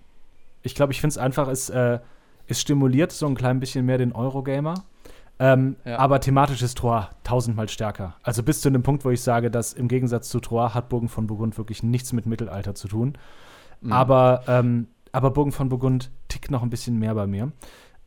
ich 0.63 0.75
glaube, 0.75 0.93
ich 0.93 1.01
finde 1.01 1.11
es 1.11 1.17
einfach, 1.17 1.47
es, 1.47 1.69
äh, 1.69 1.99
es 2.47 2.59
stimuliert 2.59 3.11
so 3.11 3.27
ein 3.27 3.35
klein 3.35 3.59
bisschen 3.59 3.85
mehr 3.85 3.97
den 3.97 4.13
Eurogamer. 4.13 4.75
Ähm, 5.39 5.75
ja. 5.83 5.97
Aber 5.97 6.19
thematisch 6.19 6.61
ist 6.61 6.77
Troyes 6.77 7.07
tausendmal 7.23 7.67
stärker. 7.67 8.15
Also 8.23 8.43
bis 8.43 8.61
zu 8.61 8.69
dem 8.69 8.83
Punkt, 8.83 9.03
wo 9.03 9.09
ich 9.09 9.21
sage, 9.21 9.49
dass 9.49 9.73
im 9.73 9.87
Gegensatz 9.87 10.29
zu 10.29 10.39
Troyes 10.39 10.73
hat 10.73 10.89
Burgen 10.89 11.09
von 11.09 11.27
Burgund 11.27 11.57
wirklich 11.57 11.83
nichts 11.83 12.13
mit 12.13 12.25
Mittelalter 12.25 12.75
zu 12.75 12.87
tun. 12.87 13.17
Mhm. 13.81 13.91
Aber, 13.91 14.43
ähm, 14.47 14.87
aber 15.11 15.31
Burgen 15.31 15.51
von 15.51 15.69
Burgund 15.69 16.11
tickt 16.27 16.51
noch 16.51 16.63
ein 16.63 16.69
bisschen 16.69 16.97
mehr 16.97 17.15
bei 17.15 17.27
mir. 17.27 17.51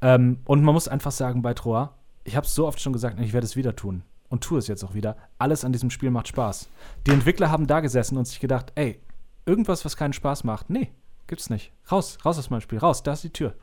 Ähm, 0.01 0.39
und 0.45 0.63
man 0.63 0.75
muss 0.75 0.89
einfach 0.89 1.11
sagen, 1.11 1.43
bei 1.43 1.55
Troyes, 1.55 1.89
ich 2.25 2.37
habe 2.37 2.47
es 2.47 2.55
so 2.55 2.67
oft 2.67 2.81
schon 2.81 2.93
gesagt, 2.93 3.19
ich 3.21 3.33
werde 3.33 3.45
es 3.45 3.57
wieder 3.57 3.77
tun. 3.77 4.03
Und 4.29 4.43
tue 4.43 4.59
es 4.59 4.67
jetzt 4.67 4.85
auch 4.85 4.95
wieder. 4.95 5.17
Alles 5.39 5.65
an 5.65 5.73
diesem 5.73 5.91
Spiel 5.91 6.11
macht 6.11 6.29
Spaß. 6.29 6.69
Die 7.07 7.13
Entwickler 7.13 7.51
haben 7.51 7.67
da 7.67 7.81
gesessen 7.81 8.17
und 8.19 8.27
sich 8.27 8.41
gedacht, 8.41 8.73
ey, 8.75 9.01
irgendwas, 9.45 9.85
was 9.85 9.97
keinen 9.97 10.13
Spaß 10.13 10.43
macht, 10.43 10.69
nee, 10.69 10.91
Gibt's 11.27 11.51
nicht. 11.51 11.73
Raus, 11.91 12.19
raus 12.25 12.39
aus 12.39 12.51
meinem 12.51 12.61
Spiel, 12.61 12.79
raus, 12.79 13.03
da 13.03 13.13
ist 13.13 13.25
die 13.25 13.31
Tür. 13.31 13.55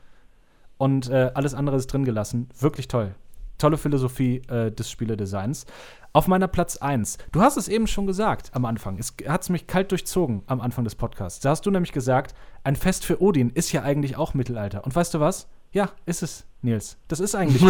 Und 0.78 1.10
äh, 1.10 1.32
alles 1.34 1.54
andere 1.54 1.78
ist 1.78 1.88
drin 1.88 2.04
gelassen. 2.04 2.50
Wirklich 2.60 2.88
toll. 2.88 3.16
Tolle 3.58 3.78
Philosophie 3.78 4.42
äh, 4.50 4.72
des 4.72 4.90
Spieledesigns. 4.90 5.66
Auf 6.12 6.28
meiner 6.28 6.48
Platz 6.48 6.78
1. 6.78 7.18
Du 7.32 7.42
hast 7.42 7.58
es 7.58 7.68
eben 7.68 7.88
schon 7.88 8.06
gesagt 8.06 8.52
am 8.54 8.66
Anfang. 8.66 9.00
Es 9.00 9.16
hat 9.28 9.50
mich 9.50 9.66
kalt 9.68 9.92
durchzogen 9.92 10.44
am 10.48 10.62
Anfang 10.62 10.84
des 10.84 10.96
Podcasts. 10.96 11.40
Da 11.40 11.52
hast 11.52 11.66
du 11.66 11.72
nämlich 11.72 11.92
gesagt, 11.92 12.36
ein 12.64 12.76
Fest 12.76 13.06
für 13.06 13.22
Odin 13.22 13.50
ist 13.50 13.72
ja 13.72 13.84
eigentlich 13.84 14.18
auch 14.18 14.34
Mittelalter. 14.34 14.84
Und 14.84 14.96
weißt 14.96 15.14
du 15.14 15.20
was? 15.20 15.48
Ja, 15.74 15.90
ist 16.06 16.22
es, 16.22 16.46
Nils. 16.62 16.98
Das 17.08 17.20
ist 17.20 17.34
eigentlich 17.36 17.64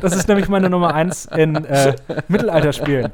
das 0.00 0.14
ist 0.14 0.28
nämlich 0.28 0.48
meine 0.48 0.70
Nummer 0.70 0.94
eins 0.94 1.26
in 1.26 1.56
äh, 1.64 1.96
Mittelalterspielen. 2.28 3.10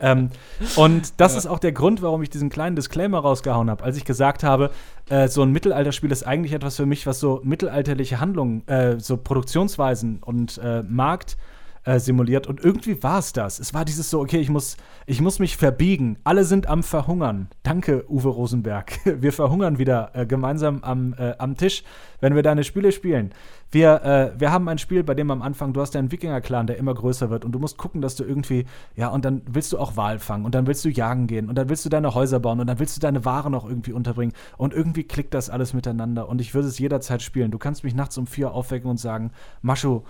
Ähm, 0.00 0.30
und 0.76 1.18
das 1.18 1.32
ja. 1.32 1.38
ist 1.38 1.46
auch 1.46 1.58
der 1.58 1.72
Grund, 1.72 2.02
warum 2.02 2.22
ich 2.22 2.28
diesen 2.28 2.50
kleinen 2.50 2.76
Disclaimer 2.76 3.20
rausgehauen 3.20 3.70
habe, 3.70 3.82
als 3.82 3.96
ich 3.96 4.04
gesagt 4.04 4.44
habe, 4.44 4.70
äh, 5.08 5.26
so 5.26 5.42
ein 5.42 5.50
Mittelalterspiel 5.52 6.12
ist 6.12 6.24
eigentlich 6.24 6.52
etwas 6.52 6.76
für 6.76 6.86
mich, 6.86 7.06
was 7.06 7.18
so 7.18 7.40
mittelalterliche 7.42 8.20
Handlungen, 8.20 8.68
äh, 8.68 9.00
so 9.00 9.16
Produktionsweisen 9.16 10.18
und 10.22 10.58
äh, 10.58 10.82
Markt 10.82 11.38
äh, 11.88 12.00
simuliert. 12.00 12.46
Und 12.46 12.62
irgendwie 12.62 13.02
war 13.02 13.18
es 13.18 13.32
das. 13.32 13.58
Es 13.58 13.72
war 13.72 13.86
dieses 13.86 14.10
so, 14.10 14.20
okay, 14.20 14.38
ich 14.38 14.50
muss, 14.50 14.76
ich 15.06 15.22
muss 15.22 15.38
mich 15.38 15.56
verbiegen. 15.56 16.18
Alle 16.22 16.44
sind 16.44 16.68
am 16.68 16.82
Verhungern. 16.82 17.48
Danke, 17.62 18.04
Uwe 18.10 18.28
Rosenberg. 18.28 18.92
Wir 19.22 19.32
verhungern 19.32 19.78
wieder 19.78 20.10
äh, 20.12 20.26
gemeinsam 20.26 20.84
am, 20.84 21.14
äh, 21.14 21.34
am 21.38 21.56
Tisch, 21.56 21.82
wenn 22.20 22.34
wir 22.34 22.42
deine 22.42 22.64
Spiele 22.64 22.92
spielen. 22.92 23.32
Wir, 23.70 24.02
äh, 24.02 24.40
wir 24.40 24.52
haben 24.52 24.68
ein 24.68 24.78
Spiel, 24.78 25.02
bei 25.02 25.14
dem 25.14 25.30
am 25.30 25.40
Anfang, 25.40 25.72
du 25.72 25.80
hast 25.80 25.96
einen 25.96 26.12
Wikinger-Clan, 26.12 26.66
der 26.66 26.78
immer 26.78 26.92
größer 26.94 27.30
wird 27.30 27.44
und 27.44 27.52
du 27.52 27.58
musst 27.58 27.78
gucken, 27.78 28.00
dass 28.00 28.16
du 28.16 28.24
irgendwie, 28.24 28.66
ja, 28.96 29.08
und 29.08 29.24
dann 29.24 29.42
willst 29.46 29.72
du 29.72 29.78
auch 29.78 29.96
Wahl 29.96 30.18
fangen 30.18 30.44
und 30.44 30.54
dann 30.54 30.66
willst 30.66 30.84
du 30.84 30.88
jagen 30.88 31.26
gehen 31.26 31.48
und 31.48 31.54
dann 31.56 31.68
willst 31.68 31.84
du 31.84 31.88
deine 31.88 32.14
Häuser 32.14 32.40
bauen 32.40 32.60
und 32.60 32.66
dann 32.66 32.78
willst 32.78 32.96
du 32.96 33.00
deine 33.00 33.24
Ware 33.24 33.50
noch 33.50 33.68
irgendwie 33.68 33.92
unterbringen 33.92 34.34
und 34.56 34.74
irgendwie 34.74 35.04
klickt 35.04 35.32
das 35.32 35.48
alles 35.48 35.74
miteinander 35.74 36.28
und 36.28 36.40
ich 36.40 36.54
würde 36.54 36.68
es 36.68 36.78
jederzeit 36.78 37.22
spielen. 37.22 37.50
Du 37.50 37.58
kannst 37.58 37.84
mich 37.84 37.94
nachts 37.94 38.18
um 38.18 38.26
vier 38.26 38.52
aufwecken 38.52 38.90
und 38.90 38.98
sagen, 38.98 39.30
Maschu, 39.62 40.02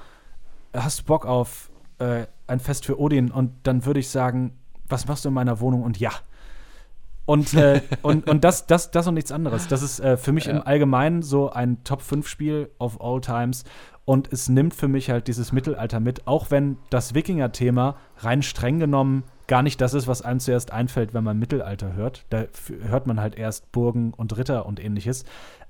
hast 0.75 1.01
du 1.01 1.05
Bock 1.05 1.27
auf 1.27 1.71
äh, 1.99 2.27
ein 2.47 2.61
Fest 2.61 2.87
für 2.87 3.01
Odin? 3.01 3.31
Und 3.31 3.53
dann 3.65 3.85
würde 3.85 4.01
ich 4.01 4.09
sagen, 4.09 4.53
was 4.89 5.07
machst 5.07 5.25
du 5.25 5.29
in 5.29 5.35
meiner 5.35 5.61
Wohnung? 5.61 5.83
Und 5.83 5.99
ja. 5.99 6.13
Und, 7.27 7.55
äh, 7.55 7.83
und, 8.03 8.29
und 8.29 8.45
das, 8.45 8.67
das, 8.67 8.91
das 8.91 9.07
und 9.07 9.15
nichts 9.15 9.33
anderes. 9.33 9.69
Das 9.69 9.83
ist 9.83 10.01
äh, 10.01 10.17
für 10.17 10.33
mich 10.33 10.47
ja. 10.47 10.53
im 10.53 10.63
Allgemeinen 10.63 11.23
so 11.23 11.51
ein 11.51 11.83
Top-5-Spiel 11.85 12.71
of 12.79 13.01
all 13.01 13.21
times. 13.21 13.65
Und 14.05 14.33
es 14.33 14.49
nimmt 14.49 14.75
für 14.75 14.89
mich 14.89 15.11
halt 15.11 15.29
dieses 15.29 15.53
Mittelalter 15.53 16.01
mit, 16.01 16.27
auch 16.27 16.51
wenn 16.51 16.79
das 16.89 17.15
Wikinger-Thema 17.15 17.97
rein 18.19 18.43
streng 18.43 18.79
genommen 18.79 19.25
gar 19.49 19.63
nicht 19.63 19.81
das 19.81 19.95
ist, 19.95 20.07
was 20.07 20.23
einem 20.23 20.39
zuerst 20.39 20.73
einfällt, 20.73 21.15
wenn 21.15 21.25
man 21.25 21.39
Mittelalter 21.39 21.95
hört. 21.95 22.25
Da 22.31 22.45
hört 22.83 23.07
man 23.09 23.19
halt 23.19 23.35
erst 23.35 23.73
Burgen 23.73 24.13
und 24.15 24.37
Ritter 24.37 24.67
und 24.67 24.79
ähnliches. 24.79 25.25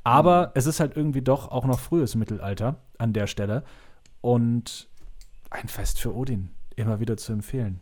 Aber 0.04 0.48
mhm. 0.48 0.52
es 0.54 0.66
ist 0.66 0.80
halt 0.80 0.96
irgendwie 0.96 1.22
doch 1.22 1.50
auch 1.50 1.64
noch 1.64 1.78
frühes 1.78 2.14
Mittelalter 2.14 2.76
an 2.98 3.12
der 3.12 3.26
Stelle. 3.26 3.62
Und 4.20 4.87
ein 5.50 5.68
Fest 5.68 6.00
für 6.00 6.14
Odin. 6.14 6.50
Immer 6.76 7.00
wieder 7.00 7.16
zu 7.16 7.32
empfehlen. 7.32 7.80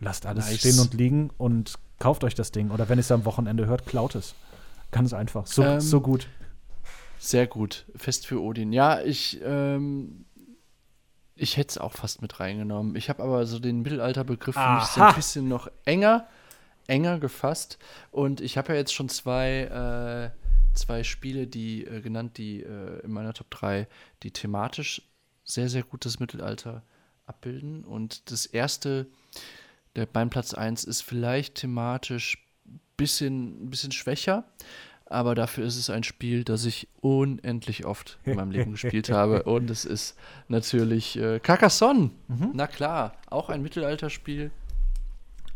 Lasst 0.00 0.26
alles 0.26 0.46
nice. 0.46 0.58
stehen 0.58 0.78
und 0.80 0.94
liegen 0.94 1.30
und 1.38 1.74
kauft 1.98 2.24
euch 2.24 2.34
das 2.34 2.50
Ding. 2.50 2.70
Oder 2.70 2.88
wenn 2.88 2.98
ihr 2.98 3.00
es 3.00 3.12
am 3.12 3.24
Wochenende 3.24 3.66
hört, 3.66 3.86
klaut 3.86 4.14
es. 4.14 4.34
Ganz 4.90 5.12
einfach. 5.12 5.46
So, 5.46 5.62
ähm, 5.62 5.80
so 5.80 6.00
gut. 6.00 6.28
Sehr 7.18 7.46
gut. 7.46 7.86
Fest 7.96 8.26
für 8.26 8.42
Odin. 8.42 8.72
Ja, 8.72 9.00
ich, 9.00 9.40
ähm, 9.42 10.26
ich 11.36 11.56
hätte 11.56 11.70
es 11.70 11.78
auch 11.78 11.92
fast 11.92 12.22
mit 12.22 12.38
reingenommen. 12.40 12.96
Ich 12.96 13.08
habe 13.08 13.22
aber 13.22 13.46
so 13.46 13.58
den 13.58 13.82
Mittelalterbegriff 13.82 14.54
für 14.54 14.74
mich 14.74 14.84
so 14.84 15.00
ein 15.00 15.14
bisschen 15.14 15.48
noch 15.48 15.68
enger, 15.84 16.26
enger 16.86 17.18
gefasst. 17.18 17.78
Und 18.10 18.40
ich 18.40 18.58
habe 18.58 18.72
ja 18.72 18.78
jetzt 18.78 18.92
schon 18.92 19.08
zwei, 19.08 20.32
äh, 20.32 20.76
zwei 20.76 21.02
Spiele, 21.02 21.46
die 21.46 21.86
äh, 21.86 22.00
genannt, 22.00 22.36
die 22.38 22.62
äh, 22.62 23.00
in 23.00 23.12
meiner 23.12 23.32
Top 23.32 23.50
3, 23.50 23.88
die 24.22 24.32
thematisch 24.32 25.02
sehr, 25.44 25.68
sehr 25.68 25.82
gut 25.82 26.04
das 26.04 26.20
Mittelalter 26.20 26.82
abbilden. 27.26 27.84
Und 27.84 28.30
das 28.30 28.46
erste, 28.46 29.06
der 29.96 30.06
beim 30.06 30.30
Platz 30.30 30.54
1 30.54 30.84
ist 30.84 31.02
vielleicht 31.02 31.56
thematisch 31.56 32.38
bisschen, 32.96 33.64
ein 33.64 33.70
bisschen 33.70 33.92
schwächer, 33.92 34.44
aber 35.06 35.34
dafür 35.34 35.66
ist 35.66 35.76
es 35.76 35.90
ein 35.90 36.02
Spiel, 36.02 36.44
das 36.44 36.64
ich 36.64 36.88
unendlich 37.00 37.84
oft 37.84 38.18
in 38.24 38.36
meinem 38.36 38.50
Leben 38.50 38.72
gespielt 38.72 39.10
habe. 39.10 39.42
Und 39.42 39.70
es 39.70 39.84
ist 39.84 40.16
natürlich 40.48 41.18
äh, 41.18 41.40
Carcassonne. 41.40 42.10
Mhm. 42.28 42.50
Na 42.54 42.66
klar, 42.66 43.16
auch 43.28 43.50
ein 43.50 43.62
Mittelalterspiel 43.62 44.50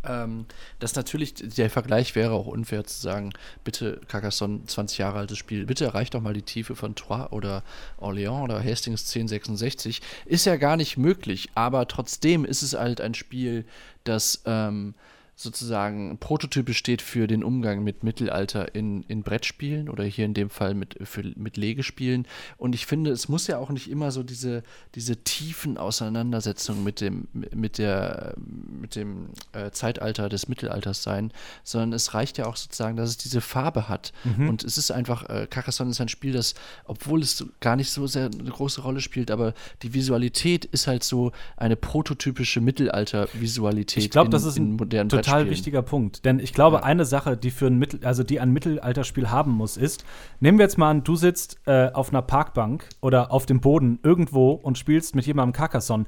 ähm, 0.05 0.47
dass 0.79 0.95
natürlich 0.95 1.35
der 1.35 1.70
Vergleich 1.70 2.15
wäre 2.15 2.33
auch 2.33 2.47
unfair 2.47 2.85
zu 2.85 3.01
sagen, 3.01 3.33
bitte 3.65 4.01
Carcassonne, 4.09 4.65
20 4.65 4.99
Jahre 4.99 5.19
altes 5.19 5.39
Spiel, 5.39 5.66
bitte 5.66 5.85
erreicht 5.85 6.15
doch 6.15 6.20
mal 6.20 6.35
die 6.35 6.43
Tiefe 6.43 6.77
von 6.77 6.95
Troyes 6.95 7.33
oder 7.33 7.62
Orléans 7.99 8.43
oder 8.43 8.62
Hastings 8.62 9.03
1066. 9.03 10.01
Ist 10.27 10.47
ja 10.47 10.57
gar 10.57 10.77
nicht 10.77 10.97
möglich, 10.97 11.51
aber 11.55 11.89
trotzdem 11.89 12.45
ist 12.45 12.62
es 12.62 12.75
halt 12.75 13.01
ein 13.01 13.15
Spiel, 13.15 13.65
das 14.05 14.43
ähm, 14.47 14.95
sozusagen 15.40 16.19
prototypisch 16.19 16.78
steht 16.78 17.01
für 17.01 17.28
den 17.28 17.44
Umgang 17.44 17.85
mit 17.85 18.02
Mittelalter 18.02 18.74
in, 18.74 19.05
in 19.05 19.23
Brettspielen 19.23 19.89
oder 19.89 20.02
hier 20.02 20.24
in 20.24 20.35
dem 20.35 20.51
Fall 20.51 20.74
mit, 20.74 20.97
für, 21.05 21.23
mit 21.36 21.56
Legespielen. 21.56 22.27
Und 22.56 22.74
ich 22.74 22.86
finde, 22.86 23.12
es 23.12 23.28
muss 23.28 23.47
ja 23.47 23.59
auch 23.59 23.70
nicht 23.70 23.89
immer 23.89 24.10
so 24.10 24.24
diese, 24.24 24.65
diese 24.97 25.16
tiefen 25.16 25.78
Auseinandersetzungen 25.78 26.82
mit 26.82 27.01
dem, 27.01 27.28
mit 27.32 27.78
der, 27.78 28.35
mit 28.36 28.97
dem 28.97 29.28
äh, 29.52 29.70
Zeitalter 29.70 30.28
des 30.28 30.48
Mittelalters 30.48 31.05
sein, 31.05 31.32
sondern 31.62 31.93
es 31.93 32.15
reicht 32.15 32.39
ja 32.39 32.47
auch 32.47 32.56
sozusagen, 32.56 32.97
dass 32.97 33.10
es 33.10 33.16
diese 33.16 33.40
Farbe 33.40 33.89
hat. 33.89 34.12
Mhm. 34.24 34.48
Und 34.48 34.65
es 34.65 34.77
ist 34.77 34.90
einfach, 34.90 35.28
äh, 35.28 35.47
Carcassonne 35.48 35.93
ist 35.93 36.01
ein 36.01 36.09
Spiel, 36.09 36.32
das, 36.32 36.55
obwohl 36.85 37.23
es 37.23 37.47
gar 37.60 37.77
nicht 37.77 37.93
so 37.93 38.09
sehr 38.09 38.24
eine 38.24 38.51
große 38.51 38.81
Rolle 38.81 39.01
spielt, 39.01 39.31
aber 39.31 39.55
die 39.85 39.94
Visualität 39.94 40.65
ist 40.65 40.89
halt 40.89 41.05
so 41.05 41.31
eine 41.56 41.77
prototypische 41.77 42.60
Mittelalter-Visualität 42.60 44.02
ich 44.02 44.10
glaube, 44.10 44.31
das 44.31 44.43
ist 44.43 44.56
in 44.56 44.73
modernen 44.73 45.09
total 45.09 45.28
wichtiger 45.49 45.83
Punkt. 45.83 46.25
Denn 46.25 46.39
ich 46.39 46.53
glaube, 46.53 46.79
ja. 46.79 46.83
eine 46.83 47.05
Sache, 47.05 47.37
die 47.37 47.51
für 47.51 47.67
ein 47.67 47.79
Mittel, 47.79 48.05
also 48.05 48.23
die 48.23 48.41
ein 48.41 48.53
Mittelalterspiel 48.53 49.31
haben 49.31 49.53
muss, 49.53 49.77
ist, 49.77 50.05
nehmen 50.41 50.59
wir 50.59 50.65
jetzt 50.65 50.79
mal 50.79 50.91
an, 50.91 51.05
du 51.05 51.17
sitzt 51.17 51.59
äh, 51.67 51.91
auf 51.93 52.11
einer 52.11 52.23
Parkbank 52.23 52.89
oder 53.01 53.33
auf 53.33 53.47
dem 53.47 53.61
Boden 53.61 53.99
irgendwo 54.03 54.53
und 54.53 54.79
spielst 54.79 55.15
mit 55.15 55.27
jemandem 55.27 55.53
Carcassonne. 55.53 56.07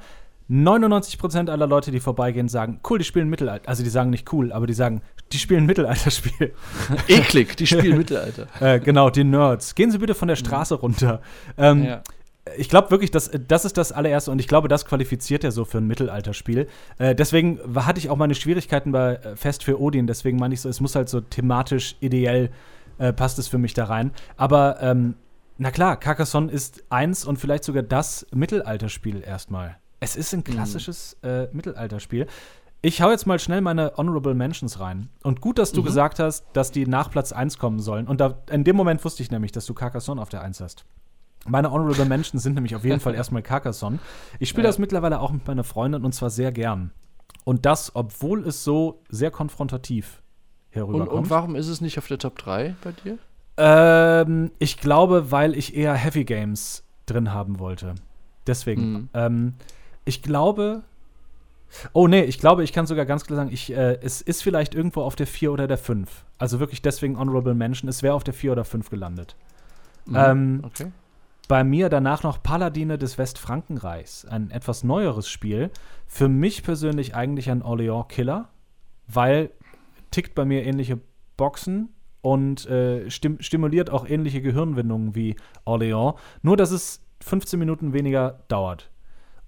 99% 0.51 1.49
aller 1.49 1.69
Leute, 1.69 1.93
die 1.93 2.01
vorbeigehen, 2.01 2.49
sagen, 2.49 2.81
cool, 2.91 2.99
die 2.99 3.05
spielen 3.05 3.29
Mittelalter. 3.29 3.69
Also 3.69 3.85
die 3.85 3.89
sagen 3.89 4.11
nicht 4.11 4.33
cool, 4.33 4.53
aber 4.53 4.67
die 4.67 4.73
sagen, 4.73 5.01
die 5.31 5.39
spielen 5.39 5.65
Mittelalterspiel. 5.65 6.53
Eklig, 7.07 7.57
die 7.57 7.69
spielen 7.69 7.99
Mittelalter. 7.99 8.49
äh, 8.59 8.81
genau, 8.81 9.11
die 9.11 9.23
Nerds. 9.23 9.77
Gehen 9.77 9.93
Sie 9.93 9.99
bitte 9.99 10.15
von 10.15 10.27
der 10.27 10.35
Straße 10.35 10.75
runter. 10.75 11.21
Ähm, 11.57 11.85
ja 11.85 12.03
ich 12.57 12.69
glaube 12.69 12.91
wirklich, 12.91 13.11
dass, 13.11 13.31
das 13.49 13.65
ist 13.65 13.77
das 13.77 13.93
allererste 13.93 14.31
und 14.31 14.41
ich 14.41 14.49
glaube, 14.49 14.69
das 14.69 14.85
qualifiziert 14.85 15.45
ja 15.45 15.51
so 15.51 15.65
für 15.65 15.79
ein 15.79 15.87
Mittelalterspiel. 15.87 16.69
Äh, 16.99 17.15
deswegen 17.15 17.61
hatte 17.75 17.99
ich 17.99 18.11
auch 18.11 18.17
meine 18.17 18.35
Schwierigkeiten 18.35 18.93
bei 18.93 19.17
äh, 19.17 19.37
Fest 19.37 19.65
für 19.65 19.81
Odin. 19.81 20.07
Deswegen 20.07 20.39
meine 20.39 20.55
ich 20.55 20.61
so, 20.61 20.69
es 20.69 20.81
muss 20.81 20.95
halt 20.95 21.09
so 21.09 21.21
thematisch 21.21 21.97
ideell 22.01 22.51
äh, 22.99 23.13
passt 23.13 23.39
es 23.39 23.49
für 23.49 23.59
mich 23.59 23.75
da 23.75 23.85
rein. 23.87 24.13
Aber 24.37 24.81
ähm, 24.81 25.15
na 25.59 25.71
klar, 25.71 25.97
Carcassonne 25.97 26.51
ist 26.51 26.85
eins 26.91 27.25
und 27.25 27.39
vielleicht 27.39 27.65
sogar 27.65 27.83
das 27.83 28.27
Mittelalterspiel 28.33 29.23
erstmal. 29.23 29.79
Es 30.01 30.17
ist 30.17 30.33
ein 30.33 30.41
mhm. 30.41 30.45
klassisches 30.45 31.17
mhm. 31.23 31.29
äh, 31.29 31.49
Mittelalterspiel. 31.53 32.27
Ich 32.83 33.03
hau 33.03 33.11
jetzt 33.11 33.27
mal 33.27 33.39
schnell 33.39 33.61
meine 33.61 33.93
Honorable 33.97 34.35
Mentions 34.35 34.81
rein. 34.81 35.11
Und 35.23 35.43
gut, 35.43 35.59
dass 35.59 35.73
du 35.73 35.83
mhm. 35.83 35.87
gesagt 35.87 36.19
hast, 36.19 36.47
dass 36.55 36.73
die 36.73 36.87
nach 36.87 37.11
Platz 37.11 37.33
1 37.33 37.59
kommen 37.59 37.81
sollen. 37.81 38.07
Und 38.07 38.21
da, 38.21 38.39
in 38.51 38.65
dem 38.65 38.77
Moment 38.77 39.05
wusste 39.05 39.23
ich 39.23 39.31
nämlich, 39.31 39.53
dass 39.53 39.67
du 39.67 39.75
Carcassonne 39.75 40.21
auf 40.21 40.31
der 40.31 40.43
1 40.43 40.61
hast. 40.61 40.87
Meine 41.47 41.71
Honorable 41.71 42.05
Mentions 42.07 42.43
sind 42.43 42.55
nämlich 42.55 42.75
auf 42.77 42.85
jeden 42.85 43.01
Fall 43.01 43.15
erstmal 43.15 43.43
Carcassonne. 43.43 43.99
Ich 44.39 44.49
spiele 44.49 44.65
ja. 44.65 44.69
das 44.69 44.79
mittlerweile 44.79 45.21
auch 45.21 45.33
mit 45.33 45.47
meiner 45.47 45.65
Freundin 45.65 46.05
und 46.05 46.13
zwar 46.13 46.31
sehr 46.31 46.53
gern. 46.53 46.93
Und 47.45 47.67
das, 47.67 47.93
obwohl 47.95 48.47
es 48.47 48.65
so 48.65 49.03
sehr 49.09 49.31
konfrontativ 49.31 50.23
herüberkommt. 50.71 51.11
Und, 51.11 51.19
und 51.19 51.31
warum 51.31 51.57
ist 51.57 51.69
es 51.69 51.81
nicht 51.81 51.99
auf 51.99 52.07
der 52.07 52.19
Top 52.19 52.39
3 52.39 52.77
bei 52.83 52.93
dir? 52.93 53.19
Ähm, 53.57 54.51
ich 54.59 54.79
glaube, 54.79 55.31
weil 55.31 55.57
ich 55.57 55.75
eher 55.75 55.95
Heavy 55.95 56.25
Games 56.25 56.85
drin 57.07 57.33
haben 57.33 57.59
wollte. 57.59 57.95
Deswegen. 58.47 58.93
Mhm. 58.93 59.09
Ähm, 59.15 59.55
ich 60.05 60.23
glaube. 60.23 60.83
Oh, 61.93 62.09
nee, 62.09 62.23
ich 62.23 62.41
glaube, 62.41 62.65
ich 62.65 62.73
kann 62.73 62.87
sogar 62.87 63.07
ganz 63.07 63.25
klar 63.25 63.37
sagen, 63.37 63.51
ich, 63.53 63.73
äh, 63.73 63.97
es 64.03 64.21
ist 64.21 64.43
vielleicht 64.43 64.75
irgendwo 64.75 65.03
auf 65.03 65.15
der 65.15 65.29
4 65.29 65.53
oder 65.53 65.69
der 65.69 65.79
5. 65.79 66.25
Also 66.37 66.59
wirklich 66.59 66.83
deswegen 66.83 67.17
Honorable 67.17 67.55
Mention. 67.55 67.89
Es 67.89 68.03
wäre 68.03 68.15
auf 68.15 68.25
der 68.25 68.35
4 68.35 68.53
oder 68.53 68.65
5 68.65 68.91
gelandet. 68.91 69.37
Mhm. 70.07 70.17
Ähm, 70.17 70.61
okay 70.65 70.87
bei 71.51 71.65
mir 71.65 71.89
danach 71.89 72.23
noch 72.23 72.45
Paladine 72.45 72.97
des 72.97 73.19
Westfrankenreichs, 73.19 74.25
ein 74.25 74.53
etwas 74.53 74.85
neueres 74.85 75.29
Spiel. 75.29 75.73
Für 76.07 76.29
mich 76.29 76.63
persönlich 76.63 77.17
eigentlich 77.17 77.51
ein 77.51 77.65
Orléans-Killer, 77.65 78.51
weil 79.09 79.51
tickt 80.13 80.37
bei 80.37 80.45
mir 80.45 80.65
ähnliche 80.65 81.01
Boxen 81.37 81.89
und 82.21 82.67
äh, 82.67 83.11
stim 83.11 83.41
stimuliert 83.41 83.91
auch 83.91 84.09
ähnliche 84.09 84.41
Gehirnwindungen 84.41 85.17
wie 85.17 85.35
Orléans, 85.67 86.15
nur 86.43 86.57
dass 86.57 86.71
es 86.71 87.05
15 87.25 87.59
Minuten 87.59 87.93
weniger 87.95 88.45
dauert. 88.47 88.93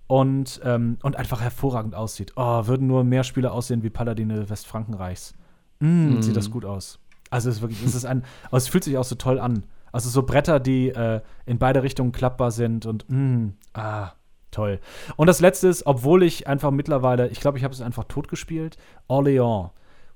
Und, 0.09 0.61
ähm, 0.65 0.99
und 1.05 1.15
einfach 1.15 1.41
hervorragend 1.41 1.95
aussieht. 1.95 2.33
Oh, 2.35 2.67
würden 2.67 2.89
nur 2.89 3.05
mehr 3.05 3.23
Spiele 3.23 3.53
aussehen 3.53 3.85
wie 3.85 3.91
Paladine 3.91 4.41
des 4.41 4.51
Westfrankenreichs. 4.51 5.37
Mm, 5.79 6.17
mm. 6.17 6.23
Sieht 6.23 6.37
das 6.37 6.51
gut 6.51 6.65
aus. 6.65 6.99
Also 7.31 7.49
es 7.49 7.57
ist 7.57 7.63
wirklich, 7.63 7.85
es 7.85 7.95
ist 7.95 8.07
ein, 8.07 8.25
aber 8.49 8.57
es 8.57 8.67
fühlt 8.67 8.83
sich 8.83 8.99
auch 8.99 9.05
so 9.05 9.15
toll 9.15 9.39
an. 9.39 9.63
Also 9.93 10.09
so 10.09 10.23
Bretter, 10.23 10.59
die 10.59 10.89
äh, 10.89 11.21
in 11.47 11.59
beide 11.59 11.83
Richtungen 11.83 12.13
klappbar 12.13 12.51
sind 12.51 12.87
und 12.87 13.09
mh, 13.09 13.19
mm, 13.19 13.55
ah, 13.75 14.13
toll. 14.51 14.81
Und 15.17 15.27
das 15.27 15.41
letzte 15.41 15.69
ist, 15.69 15.87
obwohl 15.87 16.23
ich 16.23 16.47
einfach 16.47 16.71
mittlerweile, 16.71 17.29
ich 17.29 17.41
glaube, 17.41 17.59
ich 17.59 17.65
habe 17.65 17.75
es 17.75 17.81
einfach 17.81 18.05
tot 18.05 18.29
gespielt, 18.29 18.79
Orléans 19.09 19.71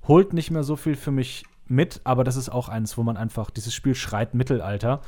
holt 0.07 0.33
nicht 0.33 0.51
mehr 0.51 0.63
so 0.63 0.75
viel 0.75 0.95
für 0.95 1.11
mich 1.11 1.43
mit, 1.67 2.01
aber 2.03 2.23
das 2.23 2.35
ist 2.35 2.49
auch 2.49 2.69
eins, 2.69 2.97
wo 2.97 3.03
man 3.03 3.17
einfach, 3.17 3.49
dieses 3.49 3.73
Spiel 3.73 3.93
schreit 3.93 4.33
Mittelalter. 4.33 5.01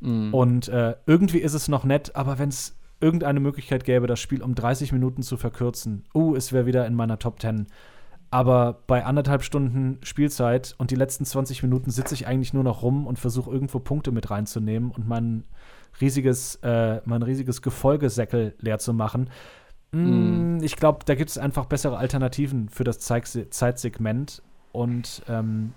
Mm. 0.00 0.34
Und 0.34 0.68
äh, 0.68 0.94
irgendwie 1.06 1.38
ist 1.38 1.54
es 1.54 1.68
noch 1.68 1.84
nett, 1.84 2.14
aber 2.14 2.38
wenn 2.38 2.50
es 2.50 2.76
irgendeine 3.00 3.40
Möglichkeit 3.40 3.84
gäbe, 3.84 4.06
das 4.06 4.20
Spiel 4.20 4.42
um 4.42 4.54
30 4.54 4.92
Minuten 4.92 5.22
zu 5.22 5.36
verkürzen, 5.36 6.04
uh, 6.14 6.36
es 6.36 6.52
wäre 6.52 6.66
wieder 6.66 6.86
in 6.86 6.94
meiner 6.94 7.18
Top 7.18 7.40
10 7.40 7.66
aber 8.34 8.80
bei 8.88 9.04
anderthalb 9.04 9.44
Stunden 9.44 10.00
Spielzeit 10.02 10.74
und 10.78 10.90
die 10.90 10.96
letzten 10.96 11.24
20 11.24 11.62
Minuten 11.62 11.92
sitze 11.92 12.14
ich 12.14 12.26
eigentlich 12.26 12.52
nur 12.52 12.64
noch 12.64 12.82
rum 12.82 13.06
und 13.06 13.16
versuche 13.20 13.48
irgendwo 13.48 13.78
Punkte 13.78 14.10
mit 14.10 14.28
reinzunehmen 14.28 14.90
und 14.90 15.06
mein 15.06 15.44
riesiges, 16.00 16.56
äh, 16.56 17.00
mein 17.04 17.22
riesiges 17.22 17.62
Gefolgesäckel 17.62 18.56
leer 18.58 18.80
zu 18.80 18.92
machen. 18.92 19.30
Mm, 19.92 20.58
Ich 20.62 20.74
glaube, 20.74 21.04
da 21.04 21.14
gibt 21.14 21.30
es 21.30 21.38
einfach 21.38 21.66
bessere 21.66 21.96
Alternativen 21.96 22.68
für 22.70 22.82
das 22.82 22.98
Zeig- 22.98 23.52
Zeitsegment. 23.52 24.42
Und 24.72 25.22
ähm, 25.28 25.72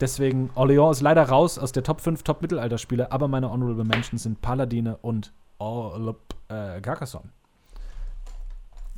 deswegen, 0.00 0.48
Orléans 0.56 0.92
ist 0.92 1.00
leider 1.02 1.24
raus 1.28 1.58
aus 1.58 1.72
der 1.72 1.82
Top 1.82 2.00
5 2.00 2.22
Top-Mittelalterspiele, 2.22 3.12
aber 3.12 3.28
meine 3.28 3.50
Honorable 3.50 3.84
Mentions 3.84 4.22
sind 4.22 4.40
Paladine 4.40 4.96
und 5.02 5.34
Orlop, 5.58 6.34
äh, 6.48 6.80
Carcassonne. 6.80 7.28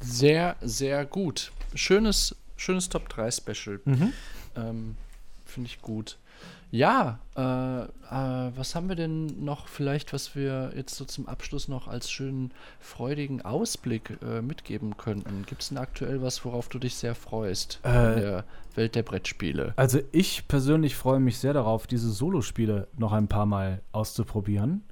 Sehr, 0.01 0.55
sehr 0.61 1.05
gut. 1.07 1.51
Schönes, 1.75 2.37
schönes 2.61 2.89
Top 2.89 3.09
3 3.09 3.31
Special. 3.31 3.81
Mhm. 3.85 4.13
Ähm, 4.57 4.97
Finde 5.45 5.69
ich 5.69 5.83
gut. 5.83 6.19
Ja, 6.71 7.19
äh, 7.37 7.41
äh, 7.83 8.53
was 8.57 8.77
haben 8.77 8.89
wir 8.89 8.95
denn 8.95 9.45
noch 9.45 9.67
vielleicht, 9.67 10.13
was 10.13 10.37
wir 10.37 10.73
jetzt 10.77 10.95
so 10.95 11.05
zum 11.05 11.27
Abschluss 11.27 11.67
noch 11.67 11.89
als 11.89 12.09
schönen, 12.11 12.53
freudigen 12.79 13.43
Ausblick 13.43 14.17
äh, 14.23 14.41
mitgeben 14.41 14.97
könnten? 14.97 15.45
Gibt 15.47 15.63
es 15.63 15.69
denn 15.71 15.79
aktuell 15.79 16.23
was, 16.23 16.45
worauf 16.45 16.69
du 16.69 16.79
dich 16.79 16.95
sehr 16.95 17.17
freust 17.17 17.81
in 17.83 17.91
Äh, 17.91 18.21
der 18.21 18.45
Welt 18.77 18.95
der 18.95 19.03
Brettspiele? 19.03 19.73
Also 19.77 19.99
ich 20.13 20.47
persönlich 20.47 20.95
freue 20.95 21.19
mich 21.19 21.39
sehr 21.39 21.53
darauf, 21.55 21.89
diese 21.89 22.11
Solospiele 22.11 22.87
noch 22.97 23.13
ein 23.13 23.27
paar 23.27 23.47
Mal 23.47 23.83
auszuprobieren. 23.91 24.85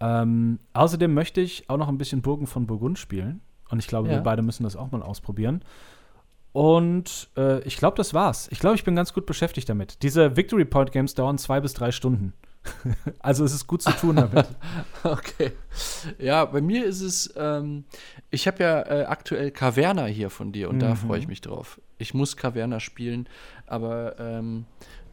Ähm, 0.00 0.58
außerdem 0.74 1.14
möchte 1.14 1.40
ich 1.40 1.70
auch 1.70 1.76
noch 1.78 1.88
ein 1.88 1.98
bisschen 1.98 2.20
Burgen 2.20 2.46
von 2.46 2.66
Burgund 2.66 2.98
spielen. 2.98 3.40
Und 3.70 3.78
ich 3.78 3.86
glaube, 3.86 4.08
Ja. 4.08 4.16
wir 4.16 4.20
beide 4.20 4.42
müssen 4.42 4.64
das 4.64 4.76
auch 4.76 4.90
mal 4.90 5.02
ausprobieren. 5.02 5.62
Und 6.56 7.28
äh, 7.36 7.60
ich 7.64 7.76
glaube, 7.76 7.98
das 7.98 8.14
war's. 8.14 8.48
Ich 8.50 8.60
glaube, 8.60 8.76
ich 8.76 8.84
bin 8.84 8.96
ganz 8.96 9.12
gut 9.12 9.26
beschäftigt 9.26 9.68
damit. 9.68 10.02
Diese 10.02 10.36
Victory 10.38 10.64
Point 10.64 10.90
Games 10.90 11.14
dauern 11.14 11.36
zwei 11.36 11.60
bis 11.60 11.74
drei 11.74 11.92
Stunden. 11.92 12.32
also 13.18 13.44
es 13.44 13.52
ist 13.52 13.66
gut 13.66 13.82
zu 13.82 13.90
tun 13.92 14.16
damit. 14.16 14.46
Okay. 15.04 15.52
Ja, 16.18 16.46
bei 16.46 16.62
mir 16.62 16.86
ist 16.86 17.02
es, 17.02 17.32
ähm, 17.36 17.84
ich 18.30 18.46
habe 18.46 18.62
ja 18.62 18.80
äh, 18.82 19.04
aktuell 19.04 19.50
Caverna 19.50 20.06
hier 20.06 20.30
von 20.30 20.50
dir 20.50 20.70
und 20.70 20.78
da 20.80 20.92
Mhm. 20.92 20.96
freue 20.96 21.18
ich 21.18 21.28
mich 21.28 21.42
drauf. 21.42 21.78
Ich 21.98 22.14
muss 22.14 22.38
Caverna 22.38 22.80
spielen, 22.80 23.28
aber 23.66 24.18
ähm, 24.18 24.64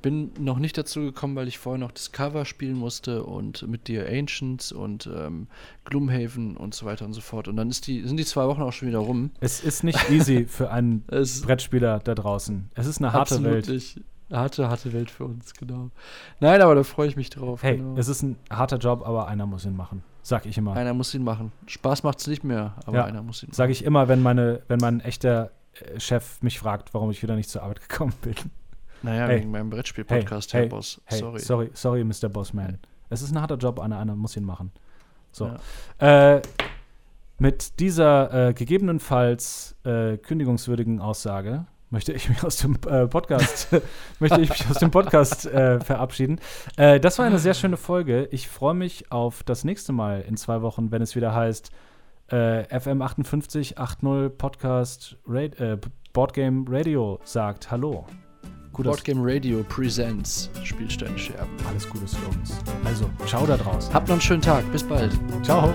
bin 0.04 0.32
noch 0.38 0.60
nicht 0.60 0.78
dazu 0.78 1.00
gekommen, 1.02 1.36
weil 1.36 1.48
ich 1.48 1.58
vorher 1.58 1.80
noch 1.80 1.92
Discover 1.92 2.46
spielen 2.46 2.78
musste 2.78 3.24
und 3.24 3.68
mit 3.68 3.88
dir 3.88 4.08
Ancients 4.08 4.72
und 4.72 5.10
ähm, 5.12 5.48
Gloomhaven 5.86 6.56
und 6.58 6.76
so 6.76 6.86
weiter 6.86 7.06
und 7.06 7.14
so 7.14 7.22
fort. 7.22 7.48
Und 7.48 7.56
dann 7.56 7.70
die, 7.70 8.08
sind 8.08 8.18
die 8.18 8.26
zwei 8.26 8.46
Wochen 8.46 8.62
auch 8.62 8.74
schon 8.74 8.90
wieder 8.90 9.00
rum. 9.00 9.32
es 9.40 9.64
ist 9.64 9.84
nicht 9.84 10.12
easy 10.12 10.46
für 10.48 10.70
einen 10.70 11.04
Brettspieler 11.06 12.00
da 12.00 12.14
draußen. 12.14 12.70
Es 12.76 12.86
ist 12.86 13.00
eine 13.00 13.14
harte 13.14 13.44
Welt. 13.44 13.68
nicht- 13.68 14.00
Harte, 14.32 14.68
harte 14.68 14.94
Welt 14.94 15.12
für 15.12 15.26
uns, 15.26 15.54
genau. 15.54 15.92
Nein, 16.40 16.60
aber 16.62 16.74
da 16.74 16.84
freue 16.84 17.08
ich 17.08 17.16
mich 17.16 17.30
drauf. 17.30 17.62
Hey, 17.62 17.78
genau. 17.78 17.98
es 17.98 18.08
ist 18.08 18.24
ein 18.24 18.38
harter 18.50 18.78
Job, 18.78 19.06
aber 19.06 19.28
einer 19.28 19.46
muss 19.46 19.64
ihn 19.66 19.76
machen. 19.76 20.04
Sag 20.24 20.46
ich 20.48 20.58
immer. 20.58 20.74
einer 20.74 20.94
muss 20.94 21.14
ihn 21.14 21.24
machen. 21.24 21.52
Spaß 21.68 22.02
macht 22.04 22.20
es 22.20 22.28
nicht 22.28 22.44
mehr, 22.44 22.74
aber 22.86 22.98
Ja, 22.98 23.06
einer 23.06 23.22
muss 23.22 23.44
ihn 23.44 23.48
machen. 23.48 23.56
Sag 23.56 23.70
ich 23.70 23.84
immer, 23.84 24.08
wenn 24.08 24.24
meine, 24.24 24.62
wenn 24.70 24.80
mein 24.80 25.02
echter 25.02 25.52
äh, 25.74 26.00
Chef 26.00 26.42
mich 26.42 26.58
fragt, 26.58 26.94
warum 26.94 27.12
ich 27.12 27.22
wieder 27.22 27.36
nicht 27.36 27.50
zur 27.50 27.62
Arbeit 27.62 27.88
gekommen 27.88 28.14
bin. 28.22 28.36
Naja, 29.04 29.28
Hey. 29.28 29.40
wegen 29.40 29.52
meinem 29.52 29.70
Brettspiel-Podcast, 29.70 30.54
Hey, 30.54 30.60
Herr 30.60 30.64
hey, 30.64 30.70
Boss. 30.70 31.02
Hey, 31.06 31.20
Sorry. 31.20 31.40
sorry, 31.40 31.70
sorry, 31.74 32.04
Mr. 32.04 32.30
Bossman. 32.30 32.80
Es 33.10 33.22
ist 33.22 33.32
ein 33.32 33.40
harter 33.42 33.58
Job, 33.58 33.80
einer, 33.80 34.00
einer 34.00 34.16
muss 34.16 34.36
ihn 34.36 34.46
machen. 34.46 34.72
So. 35.32 35.52
Ja. 36.00 36.36
Äh, 36.36 36.42
mit 37.40 37.80
dieser 37.80 38.50
äh, 38.50 38.54
gegebenenfalls 38.54 39.76
äh, 39.84 40.18
kündigungswürdigen 40.18 41.00
Aussage 41.02 41.66
möchte 41.90 42.14
ich 42.14 42.30
mich 42.30 42.44
aus 42.44 42.58
dem 42.58 42.76
äh, 42.88 43.08
Podcast 43.08 43.68
möchte 44.20 44.42
ich 44.42 44.50
mich 44.50 44.70
aus 44.70 44.78
dem 44.78 44.92
Podcast 44.92 45.46
äh, 45.46 45.80
verabschieden. 45.80 46.40
Äh, 46.78 47.00
das 47.00 47.20
war 47.20 47.26
eine 47.26 47.40
sehr 47.40 47.54
schöne 47.54 47.78
Folge. 47.78 48.28
Ich 48.32 48.48
freue 48.48 48.74
mich 48.74 49.12
auf 49.12 49.44
das 49.44 49.64
nächste 49.64 49.92
Mal 49.94 50.22
in 50.22 50.38
zwei 50.38 50.62
Wochen, 50.62 50.92
wenn 50.92 51.02
es 51.02 51.16
wieder 51.16 51.36
heißt 51.36 51.72
äh, 52.32 52.64
FM 52.80 53.00
5880 53.02 53.76
Podcast 54.38 55.18
Ra 55.28 55.42
äh, 55.42 55.78
Boardgame 56.14 56.66
Radio 56.70 57.20
sagt 57.24 57.72
Hallo. 57.72 58.06
Gut, 58.74 58.86
Board 58.86 59.04
Game 59.04 59.20
Radio 59.22 59.64
Presents 59.64 60.50
Spielsteinscherben. 60.64 61.48
alles 61.68 61.88
Gute 61.88 62.08
für 62.08 62.28
uns. 62.28 62.58
Also, 62.84 63.10
ciao 63.28 63.46
da 63.46 63.56
draußen. 63.56 63.94
Habt 63.94 64.08
noch 64.08 64.16
einen 64.16 64.22
schönen 64.22 64.42
Tag. 64.42 64.70
Bis 64.72 64.84
bald. 64.84 65.12
Ciao. 65.44 65.74